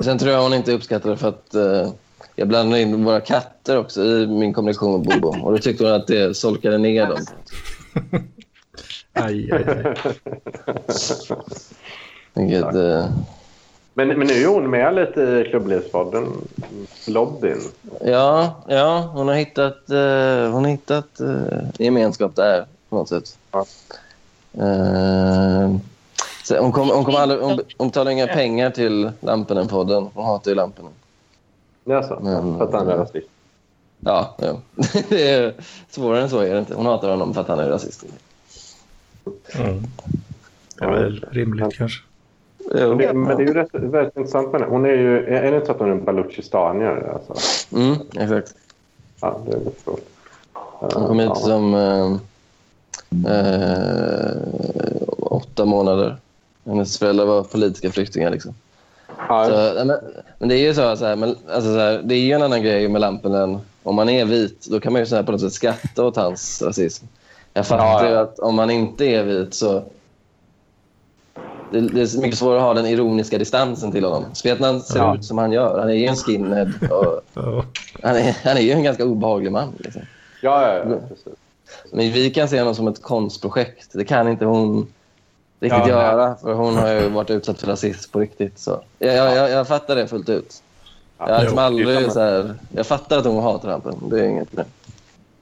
sen 0.00 0.18
tror 0.18 0.32
jag 0.32 0.42
hon 0.42 0.54
inte 0.54 0.72
uppskattade 0.72 1.16
för 1.16 1.28
att 1.28 1.54
eh, 1.54 1.92
jag 2.38 2.48
blandade 2.48 2.82
in 2.82 3.04
våra 3.04 3.20
katter 3.20 3.78
också 3.78 4.02
i 4.04 4.26
min 4.26 4.52
kommunikation 4.52 4.92
med 4.92 5.20
Bobo. 5.20 5.44
Och 5.44 5.52
då 5.52 5.58
tyckte 5.58 5.84
hon 5.84 5.92
att 5.92 6.06
det 6.06 6.36
solkade 6.36 6.78
ner 6.78 7.06
dem. 7.06 7.24
Aj, 9.12 9.52
aj, 9.52 9.64
aj. 9.68 9.94
Vilket, 12.34 12.74
eh, 12.74 13.06
Men, 13.94 14.08
men 14.08 14.26
nu 14.26 14.34
är 14.42 14.46
hon 14.46 14.70
med 14.70 14.94
lite 14.94 15.20
i 15.20 15.50
klubblivspodden, 15.50 16.26
lobbyn. 17.06 17.60
ja, 18.04 18.54
ja, 18.68 19.10
hon 19.14 19.28
har 19.28 19.34
hittat, 19.34 19.90
eh, 19.90 20.52
hon 20.52 20.64
har 20.64 20.70
hittat 20.70 21.20
eh, 21.20 21.58
gemenskap 21.78 22.36
där 22.36 22.66
på 22.88 22.96
något 22.96 23.08
sätt. 23.08 23.38
Ja. 23.52 23.66
Eh, 24.52 25.70
hon, 26.60 26.72
kom, 26.72 26.90
hon, 26.90 27.04
kom 27.04 27.14
aldrig, 27.14 27.40
hon, 27.40 27.60
hon 27.78 27.88
betalar 27.88 28.10
inga 28.10 28.26
pengar 28.26 28.70
till 28.70 29.10
Lampinen-podden. 29.20 30.08
Hon 30.14 30.24
hatar 30.24 30.50
ju 30.50 30.54
Lampinen. 30.54 30.92
Jaså? 31.88 32.18
Men- 32.22 32.58
För 32.58 32.64
att 32.64 32.72
han 32.72 32.88
är 32.88 32.96
rasist? 32.96 33.28
Ja, 34.00 34.34
ja. 34.38 34.60
det 35.08 35.28
är 35.30 35.54
svårare 35.90 36.22
än 36.22 36.30
så 36.30 36.38
är 36.40 36.52
det 36.54 36.58
inte. 36.58 36.74
Hon 36.74 36.86
hatar 36.86 37.10
honom 37.10 37.34
för 37.34 37.40
att 37.40 37.48
han 37.48 37.58
är 37.58 37.68
rasist. 37.68 38.04
Mm. 39.54 39.82
Det 40.78 40.84
är 40.84 40.90
väl 40.90 41.26
rimligt 41.30 41.74
kanske. 41.76 42.02
Jo. 42.74 42.88
Men 42.88 42.98
det, 42.98 43.12
men 43.12 43.36
det 43.36 43.42
är 43.42 43.46
ju 43.46 43.54
rätt, 43.54 43.68
väldigt 43.72 44.16
intressant 44.16 44.52
med 44.52 44.60
henne. 44.60 44.72
Hon 44.72 44.84
är 44.84 44.88
ju, 44.94 45.24
är 45.26 45.50
det 45.50 45.54
inte 45.56 45.66
så 45.66 45.72
att 45.72 45.78
hon 45.78 45.88
är 45.88 45.92
en 45.92 46.04
baluchistanier? 46.04 47.12
Alltså? 47.14 47.76
Mm, 47.76 47.96
exakt. 48.16 48.54
Ja, 49.20 49.40
det 49.46 49.52
är 49.56 49.58
lite 49.58 49.80
så. 49.84 49.98
Hon 50.80 51.06
kom 51.06 51.18
hit 51.18 51.36
som 51.36 51.74
eh, 51.74 52.12
eh, 53.32 54.36
åtta 55.18 55.64
månader. 55.64 56.16
Hennes 56.64 56.98
föräldrar 56.98 57.26
var 57.26 57.42
politiska 57.42 57.90
flyktingar. 57.90 58.30
Liksom. 58.30 58.54
Ja, 59.28 59.44
Så, 59.44 59.84
men, 59.84 59.96
men 60.38 60.48
det 60.48 60.54
är 60.54 60.58
ju 60.58 60.74
så, 60.74 60.96
så 60.96 61.04
här, 61.04 61.16
men, 61.16 61.28
alltså, 61.28 61.72
så 61.72 61.78
här, 61.78 62.00
det 62.04 62.14
är 62.14 62.18
ju 62.20 62.32
en 62.32 62.42
annan 62.42 62.62
grej 62.62 62.88
med 62.88 63.00
Lampinen. 63.00 63.58
Om 63.82 63.94
man 63.94 64.08
är 64.08 64.24
vit, 64.24 64.66
då 64.70 64.80
kan 64.80 64.92
man 64.92 65.02
ju 65.02 65.06
så 65.06 65.16
här, 65.16 65.22
på 65.22 65.32
något 65.32 65.40
sätt 65.40 65.52
skratta 65.52 66.04
åt 66.04 66.16
hans 66.16 66.62
rasism. 66.62 67.04
Jag 67.54 67.66
fattar 67.66 68.04
Ja, 68.06 68.10
ja. 68.10 68.20
att 68.20 68.38
om 68.38 68.54
man 68.54 68.70
inte 68.70 69.04
är 69.04 69.22
vit 69.24 69.54
så... 69.54 69.82
Det, 71.72 71.80
det 71.80 72.00
är 72.00 72.20
mycket 72.20 72.38
svårare 72.38 72.58
att 72.58 72.64
ha 72.64 72.74
den 72.74 72.86
ironiska 72.86 73.38
distansen 73.38 73.92
till 73.92 74.04
honom. 74.04 74.24
Han 74.60 74.80
ser 74.80 74.98
Ja. 74.98 75.14
ut 75.16 75.24
som 75.24 75.38
han 75.38 75.52
gör. 75.52 75.78
Han 75.78 75.90
är 75.90 75.94
ju 75.94 76.06
en 76.06 76.16
skinhead. 76.16 76.72
Och 76.90 77.22
han, 78.02 78.16
är, 78.16 78.36
han 78.44 78.56
är 78.56 78.60
ju 78.60 78.72
en 78.72 78.82
ganska 78.82 79.04
obehaglig 79.04 79.52
man. 79.52 79.72
Liksom. 79.78 80.02
ja, 80.42 80.62
ja, 80.62 80.74
ja 80.90 80.96
precis. 81.08 81.26
Men 81.92 82.12
vi 82.12 82.30
kan 82.30 82.48
se 82.48 82.58
honom 82.58 82.74
som 82.74 82.88
ett 82.88 83.02
konstprojekt. 83.02 83.88
Det 83.92 84.04
kan 84.04 84.28
inte 84.28 84.44
hon 84.44 84.86
riktigt 85.60 85.80
Ja, 85.80 85.88
göra. 85.88 86.36
För 86.36 86.52
hon 86.52 86.76
har 86.76 86.92
ju 86.92 87.08
varit 87.08 87.30
utsatt 87.30 87.60
för 87.60 87.66
rasism 87.66 88.12
på 88.12 88.20
riktigt. 88.20 88.58
Så. 88.58 88.82
Jag, 88.98 89.14
jag, 89.14 89.36
jag, 89.36 89.50
jag 89.50 89.68
fattar 89.68 89.96
det 89.96 90.06
fullt 90.06 90.28
ut. 90.28 90.62
Jag, 91.18 91.40
liksom 91.40 91.58
är 91.58 91.62
aldrig, 91.62 92.12
så 92.12 92.20
här, 92.20 92.54
jag 92.76 92.86
fattar 92.86 93.18
att 93.18 93.24
hon 93.24 93.42
hatar 93.42 93.68
Rampen. 93.68 93.94
Det 94.10 94.20
är 94.20 94.24
inget 94.24 94.48
problem. 94.48 94.66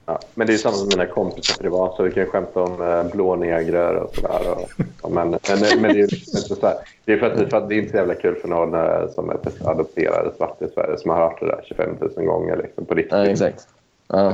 Ja, 0.09 0.19
men 0.35 0.47
det 0.47 0.53
är 0.53 0.57
samma 0.57 0.77
med 0.77 0.97
mina 0.97 1.05
kompisar 1.05 1.55
privat, 1.61 1.95
så 1.95 2.03
vi 2.03 2.11
kan 2.11 2.25
skämta 2.25 2.61
om 2.61 2.81
eh, 2.81 3.03
blånegrer 3.03 3.95
och 3.95 4.15
sådär. 4.15 4.51
Och, 4.51 4.69
och, 5.01 5.11
men, 5.11 5.29
men, 5.29 5.81
men 5.81 5.81
det 5.81 5.89
är 5.89 5.93
ju 5.93 6.07
liksom 6.07 6.37
inte 6.37 6.55
så 6.55 6.67
här. 6.67 6.77
Det 7.05 7.13
är 7.13 7.17
för 7.17 7.31
att, 7.31 7.49
för 7.49 7.57
att 7.57 7.69
det 7.69 7.75
är 7.75 7.77
inte 7.77 7.91
så 7.91 7.97
jävla 7.97 8.15
kul 8.15 8.35
för 8.35 8.47
någon 8.47 8.73
eh, 8.73 9.09
som 9.15 9.29
är 9.29 9.37
adopterad 9.63 10.33
svart 10.37 10.61
i 10.61 10.67
Sverige 10.73 10.97
som 10.97 11.11
har 11.11 11.17
hört 11.17 11.39
det 11.39 11.45
där 11.45 11.63
25 11.67 11.97
000 12.15 12.25
gånger 12.25 12.57
liksom, 12.57 12.85
på 12.85 12.93
riktigt. 12.93 13.11
Nej, 13.11 13.31
exakt. 13.31 13.67
Ja. 14.07 14.33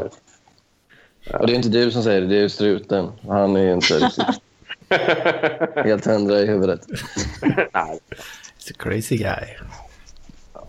Och 1.39 1.47
det 1.47 1.53
är 1.53 1.55
inte 1.55 1.69
du 1.69 1.91
som 1.91 2.03
säger 2.03 2.21
det, 2.21 2.27
det 2.27 2.35
är 2.35 2.41
ju 2.41 2.49
struten. 2.49 3.07
Han 3.27 3.55
är 3.55 3.61
ju 3.61 3.73
inte 3.73 3.93
riktigt 3.93 4.25
helt 5.83 6.05
hundra 6.05 6.39
i 6.39 6.45
huvudet. 6.45 6.81
Nej. 7.73 7.99
It's 8.59 8.71
a 8.71 8.75
crazy 8.77 9.17
guy. 9.17 9.57
Ja. 10.53 10.67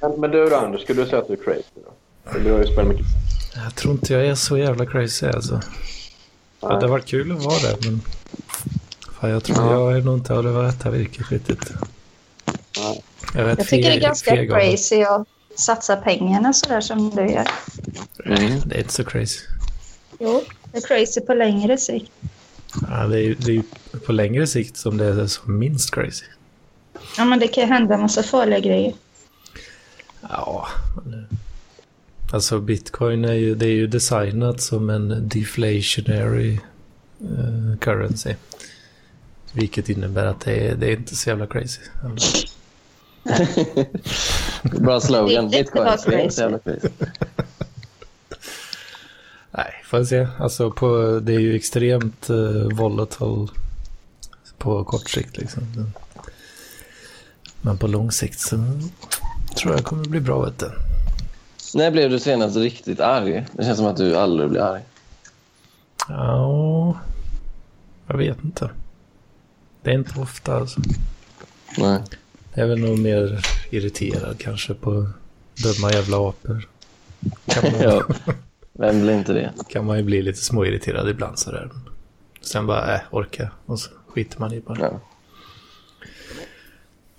Men, 0.00 0.20
men 0.20 0.30
du 0.30 0.48
då, 0.48 0.56
Anders, 0.56 0.82
skulle 0.82 1.02
du 1.02 1.08
säga 1.08 1.22
att 1.22 1.26
du 1.28 1.32
är 1.32 1.36
crazy? 1.44 1.62
Då? 1.74 2.38
Du 2.38 2.52
har 2.52 2.58
ju 2.58 2.66
spelat 2.66 2.86
mycket. 2.88 3.06
Jag 3.54 3.74
tror 3.74 3.94
inte 3.94 4.12
jag 4.12 4.26
är 4.26 4.34
så 4.34 4.58
jävla 4.58 4.86
crazy 4.86 5.26
alltså. 5.26 5.60
Ja, 6.60 6.68
det 6.68 6.86
har 6.86 6.88
varit 6.88 7.06
kul 7.06 7.32
att 7.32 7.44
vara 7.44 7.58
där 7.58 7.76
men... 7.84 8.00
Fan, 9.20 9.30
jag 9.30 9.44
tror 9.44 9.72
jag 9.72 9.96
är 9.96 10.00
nog 10.00 10.18
inte 10.18 10.34
av 10.34 10.42
det 10.44 10.50
rätta 10.50 10.90
virket 10.90 11.30
riktigt. 11.30 11.72
Nej. 12.78 13.02
Jag, 13.34 13.48
Jag 13.50 13.58
tycker 13.58 13.90
det 13.90 13.96
är 13.96 14.00
ganska 14.00 14.34
det. 14.34 14.46
crazy 14.46 15.02
att 15.02 15.28
satsa 15.56 15.96
pengarna 15.96 16.52
sådär 16.52 16.80
som 16.80 17.10
du 17.10 17.22
gör. 17.30 17.48
Mm. 18.26 18.60
Det 18.64 18.74
är 18.74 18.78
inte 18.80 18.92
så 18.92 19.04
crazy. 19.04 19.40
Jo, 20.18 20.42
det 20.48 20.59
är 20.72 20.80
crazy 20.80 21.20
på 21.20 21.34
längre 21.34 21.78
sikt. 21.78 22.12
Ja, 22.88 23.06
det, 23.06 23.16
är, 23.18 23.22
ju- 23.22 23.34
det 23.34 23.56
är 23.56 23.62
på 24.06 24.12
längre 24.12 24.46
sikt 24.46 24.76
som 24.76 24.96
det 24.96 25.04
är 25.04 25.26
som 25.26 25.58
minst 25.58 25.94
crazy. 25.94 26.24
Ja, 27.16 27.24
men 27.24 27.38
det 27.38 27.48
kan 27.48 27.64
ju 27.64 27.70
hända 27.72 27.94
en 27.94 28.00
massa 28.00 28.22
farliga 28.22 28.58
grejer. 28.60 28.94
Ja, 30.22 30.68
eh, 30.96 31.36
alltså 32.32 32.60
bitcoin 32.60 33.24
är 33.24 33.32
ju, 33.32 33.54
det 33.54 33.66
är 33.66 33.72
ju 33.72 33.86
designat 33.86 34.60
som 34.60 34.90
en 34.90 35.28
deflationary 35.28 36.52
eh, 37.20 37.78
currency. 37.80 38.34
Vilket 39.52 39.88
innebär 39.88 40.26
att 40.26 40.40
det 40.40 40.68
är, 40.68 40.74
det 40.74 40.86
är 40.86 40.96
inte 40.96 41.16
så 41.16 41.28
jävla 41.30 41.46
crazy. 41.46 41.80
Bra 44.62 45.00
slogan. 45.00 45.50
Bitcoin. 45.50 45.84
Det 46.06 46.14
är 46.14 46.18
inte 46.18 46.34
så 46.34 46.42
jävla 46.42 46.58
crazy. 46.58 46.88
Nej, 49.50 49.72
får 49.84 49.98
jag 49.98 50.06
se. 50.06 50.28
Alltså 50.38 50.70
på, 50.70 51.20
det 51.22 51.34
är 51.34 51.40
ju 51.40 51.56
extremt 51.56 52.30
uh, 52.30 52.68
volatile 52.72 53.48
på 54.58 54.84
kort 54.84 55.10
sikt 55.10 55.36
liksom. 55.36 55.92
Men 57.60 57.78
på 57.78 57.86
lång 57.86 58.12
sikt 58.12 58.40
så 58.40 58.56
tror 59.56 59.74
jag 59.74 59.84
kommer 59.84 60.04
bli 60.04 60.20
bra 60.20 60.44
vet 60.44 60.58
du. 60.58 60.70
När 61.74 61.90
blev 61.90 62.10
du 62.10 62.18
senast 62.18 62.56
riktigt 62.56 63.00
arg? 63.00 63.46
Det 63.52 63.64
känns 63.64 63.78
som 63.78 63.86
att 63.86 63.96
du 63.96 64.16
aldrig 64.16 64.50
blir 64.50 64.60
arg. 64.60 64.82
Ja, 66.08 66.98
jag 68.06 68.16
vet 68.16 68.44
inte. 68.44 68.70
Det 69.82 69.90
är 69.90 69.94
inte 69.94 70.20
ofta 70.20 70.56
alltså. 70.56 70.80
Nej. 71.78 72.02
Jag 72.54 72.64
är 72.64 72.68
väl 72.68 72.78
nog 72.78 72.98
mer 72.98 73.44
irriterad 73.70 74.38
kanske 74.38 74.74
på 74.74 75.08
dumma 75.62 75.92
jävla 75.92 76.28
apor. 76.28 76.68
Kan 77.46 77.72
man, 77.72 77.80
Ja. 77.82 78.02
Vem 78.72 79.02
blir 79.02 79.14
inte 79.14 79.32
det? 79.32 79.52
kan 79.68 79.86
man 79.86 79.96
ju 79.96 80.02
bli 80.02 80.22
lite 80.22 80.38
småirriterad 80.38 81.08
ibland 81.08 81.38
sådär. 81.38 81.70
Sen 82.40 82.66
bara, 82.66 82.94
äh, 82.94 83.00
orka. 83.10 83.50
Och 83.66 83.80
så 83.80 83.90
skiter 84.06 84.40
man 84.40 84.52
i 84.52 84.60
bara. 84.60 84.78
Ja. 84.80 85.00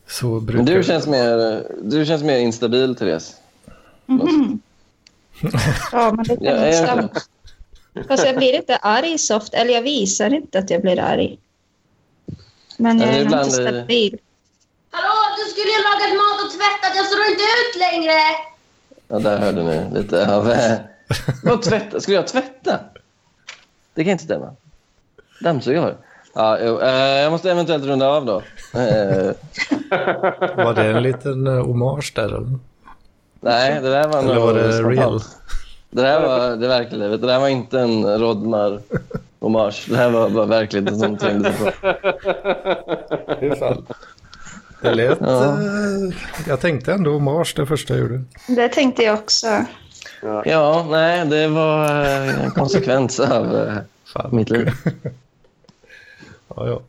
Så 0.07 0.40
brukar 0.40 0.64
Men 0.64 0.65
du 0.65 0.84
känns 0.84 1.07
mer, 1.07 1.64
du 1.82 2.06
känns 2.06 2.23
mer 2.23 2.38
instabil, 2.38 2.95
Therese. 2.95 3.36
Ja, 5.91 6.14
men 6.15 6.23
det 6.23 6.36
kan 6.36 6.45
Ja, 6.45 6.52
ja, 6.52 6.65
jag 6.65 6.76
stämma. 6.76 7.10
Fast 8.07 8.26
jag 8.26 8.38
blir 8.38 8.56
inte 8.56 8.76
arg 8.76 9.18
så 9.18 9.38
ofta, 9.38 9.57
eller 9.57 9.73
jag 9.73 9.82
visar 9.82 10.34
inte 10.34 10.60
att 10.60 10.69
jag 10.69 10.82
blir 10.82 10.99
arg. 10.99 11.40
Men 12.78 12.99
Ja, 12.99 13.06
jag 13.06 13.15
är 13.15 13.19
är 13.19 13.23
inte 13.23 13.52
stabil. 13.52 14.19
Hallå, 14.91 15.14
du 15.38 15.52
skulle 15.52 15.72
ju 15.72 15.82
lagat 15.84 16.18
mat 16.22 16.45
och 16.45 16.52
tvättat. 16.52 16.95
Jag 16.95 17.06
står 17.06 17.19
inte 17.32 17.44
ut 17.44 17.80
längre. 17.80 18.19
Ja, 19.07 19.19
där 19.19 19.38
hörde 19.38 19.64
ni 19.64 19.99
lite 19.99 20.36
av... 20.36 20.53
eh, 21.12 21.36
Vad 21.44 21.62
tvätta? 21.62 22.00
Skulle 22.00 22.18
jag 22.18 22.28
tvätta? 22.28 22.80
Det 23.94 24.04
kan 24.04 24.12
inte 24.12 24.24
stämma. 24.24 24.56
Dammsuga 25.42 25.82
har 25.82 25.88
jag. 25.88 25.98
Ja, 26.36 26.58
jo, 26.62 26.80
eh, 26.82 26.96
jag 27.22 27.32
måste 27.32 27.52
eventuellt 27.52 27.86
runda 27.86 28.08
av 28.08 28.26
då. 28.26 28.36
Eh, 28.80 29.32
Var 30.56 30.74
det 30.74 30.86
en 30.86 31.04
liten 31.04 31.48
uh, 31.48 31.66
hommage 31.66 32.12
där? 32.16 32.26
Eller? 32.26 32.60
Nej, 33.42 33.82
det 33.82 33.90
där 33.90 34.08
var 34.08 34.20
Eller 34.20 34.36
nog 34.36 34.44
var 34.44 34.54
det 34.54 34.74
spontant. 34.74 34.98
real? 35.00 35.22
Det 35.90 36.02
där 36.02 36.22
var 36.28 36.56
det 36.56 36.68
verkliga 36.68 37.02
livet. 37.02 37.22
Det 37.22 37.28
där 37.28 37.40
var 37.40 37.48
inte 37.48 37.80
en 37.80 38.20
Rodmar 38.20 38.80
hommage. 39.40 39.86
Det 39.90 39.96
här 39.98 40.10
var 40.10 40.30
bara 40.30 40.46
verkligheten 40.46 41.00
som 41.00 41.18
trängde 41.18 41.54
sig 41.54 41.72
på. 41.82 41.88
Hur 43.40 43.56
fan? 43.56 43.86
Det 44.82 44.94
lät... 44.96 45.18
Ja. 45.22 45.44
eh, 45.44 46.16
jag 46.48 46.60
tänkte 46.60 46.94
ändå 46.94 47.12
hommage 47.12 47.54
det 47.56 47.66
första 47.66 47.94
jag 47.94 48.02
gjorde. 48.02 48.24
Det 48.48 48.70
tänkte 48.70 49.04
jag 49.04 49.14
också. 49.20 49.48
Ja, 50.45 50.85
nej, 50.89 51.26
det 51.26 51.48
var 51.48 51.85
eh, 52.06 52.43
en 52.43 52.52
konsekvens 52.52 53.19
av 53.19 53.56
eh, 53.56 53.73
Fan. 54.14 54.30
mitt 54.35 54.49
liv. 54.49 54.69
Ja, 56.56 56.68
ja. 56.68 56.81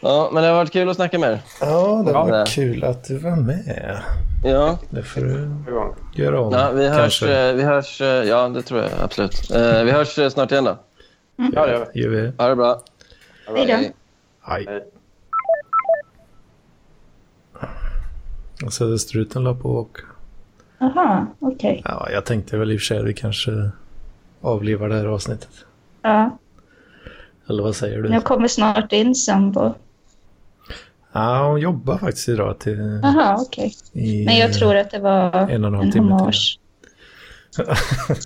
Ja, 0.00 0.30
men 0.32 0.42
det 0.42 0.48
har 0.48 0.56
varit 0.56 0.72
kul 0.72 0.88
att 0.88 0.96
snacka 0.96 1.18
med 1.18 1.30
er. 1.32 1.40
Ja, 1.60 2.02
det 2.06 2.10
Ja. 2.12 2.24
var 2.26 2.46
kul 2.46 2.84
att 2.84 3.04
du 3.04 3.18
var 3.18 3.36
med. 3.36 4.00
Ja, 4.44 4.78
Det 4.90 5.02
får 5.02 5.20
du 5.20 5.50
göra 6.22 6.40
om. 6.40 6.52
ja 6.52 6.70
vi 6.70 6.88
hörs. 6.88 6.98
kanske. 7.20 7.38
eh, 7.48 7.54
Vi 7.54 7.62
hörs 7.62 8.00
ja, 8.00 8.48
det 8.48 8.62
tror 8.62 8.80
jag 8.80 8.90
absolut. 9.02 9.50
Eh, 9.50 9.82
Vi 9.84 9.90
hörs 9.90 10.32
snart 10.32 10.52
igen 10.52 10.64
då. 10.64 10.76
Ja, 11.36 11.66
det 11.66 11.72
gör 11.72 11.86
vi. 11.94 12.00
Gör 12.02 12.08
vi. 12.10 12.32
Ha 12.38 12.48
det 12.48 12.56
bra. 12.56 12.82
Hej 13.56 13.66
då. 13.66 13.72
Hej. 13.72 13.92
Hej. 14.66 14.84
Och 18.64 18.72
Söderstruten 18.72 19.44
la 19.44 19.54
på 19.54 19.68
och... 19.70 19.98
Jaha, 20.80 21.26
okej. 21.38 21.82
Ja, 21.84 22.08
jag 22.12 22.24
tänkte 22.26 22.56
väl 22.58 22.72
i 22.72 22.76
och 22.76 22.80
för 22.80 22.84
sig 22.86 22.98
att 22.98 23.04
vi 23.04 23.14
kanske 23.14 23.70
avlivar 24.40 24.88
det 24.88 24.94
här 24.94 25.06
avsnittet. 25.06 25.50
Ja, 26.02 26.38
Eller 27.48 27.62
vad 27.62 27.76
säger 27.76 28.02
du? 28.02 28.08
jag 28.12 28.24
kommer 28.24 28.48
snart 28.48 28.92
in 28.92 29.14
sambo. 29.14 29.74
Ja, 31.12 31.48
hon 31.48 31.60
jobbar 31.60 31.98
faktiskt 31.98 32.28
idag 32.28 32.58
till... 32.58 33.00
Jaha, 33.02 33.36
okej. 33.40 33.74
I, 33.92 34.24
Men 34.24 34.36
jag 34.36 34.52
tror 34.54 34.76
att 34.76 34.90
det 34.90 34.98
var 34.98 35.32
en 35.34 35.64
och 35.64 35.68
en 35.68 35.74
halv 35.74 35.86
en 35.86 35.92
timme 35.92 36.12
hommage. 36.12 36.58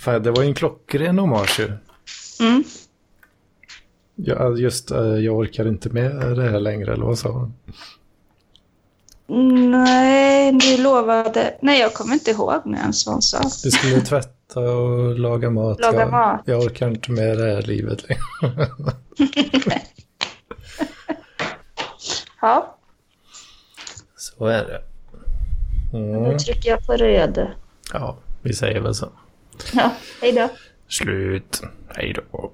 Fan, 0.00 0.22
det 0.22 0.30
var 0.30 0.42
ju 0.42 0.48
en 0.48 0.54
klockren 0.54 1.18
hommage 1.18 1.60
ju. 1.60 1.72
Mm. 2.46 2.64
Ja, 4.14 4.56
just 4.56 4.90
eh, 4.90 5.00
jag 5.00 5.36
orkar 5.36 5.68
inte 5.68 5.90
med 5.90 6.36
det 6.36 6.50
här 6.50 6.60
längre, 6.60 6.92
eller 6.92 7.04
vad 7.04 7.18
sa 7.18 7.28
hon? 7.30 7.54
Nej, 9.30 10.52
du 10.52 10.82
lovade... 10.82 11.54
Nej, 11.62 11.80
jag 11.80 11.94
kommer 11.94 12.14
inte 12.14 12.30
ihåg 12.30 12.62
nu 12.64 12.78
ens 12.78 13.06
vad 13.06 13.14
hon 13.14 13.22
sa. 13.22 13.42
Du 13.62 13.70
skulle 13.70 14.00
tvätta 14.00 14.60
och 14.60 15.18
laga 15.18 15.50
mat. 15.50 15.80
Laga 15.80 16.00
jag, 16.00 16.10
mat. 16.10 16.42
Jag 16.44 16.62
orkar 16.62 16.88
inte 16.88 17.12
med 17.12 17.38
det 17.38 17.54
här 17.54 17.62
livet 17.62 18.04
längre. 18.08 18.68
Ja, 22.40 22.78
Så 24.16 24.46
är 24.46 24.64
det. 24.64 24.82
Mm. 25.98 26.22
då 26.24 26.38
trycker 26.38 26.70
jag 26.70 26.86
på 26.86 26.92
röd. 26.92 27.50
Ja, 27.92 28.16
vi 28.42 28.54
säger 28.54 28.80
väl 28.80 28.94
så. 28.94 29.08
Ja, 29.74 29.90
hej 30.22 30.32
då. 30.32 30.48
Slut. 30.88 31.62
Hej 31.88 32.12
då. 32.32 32.50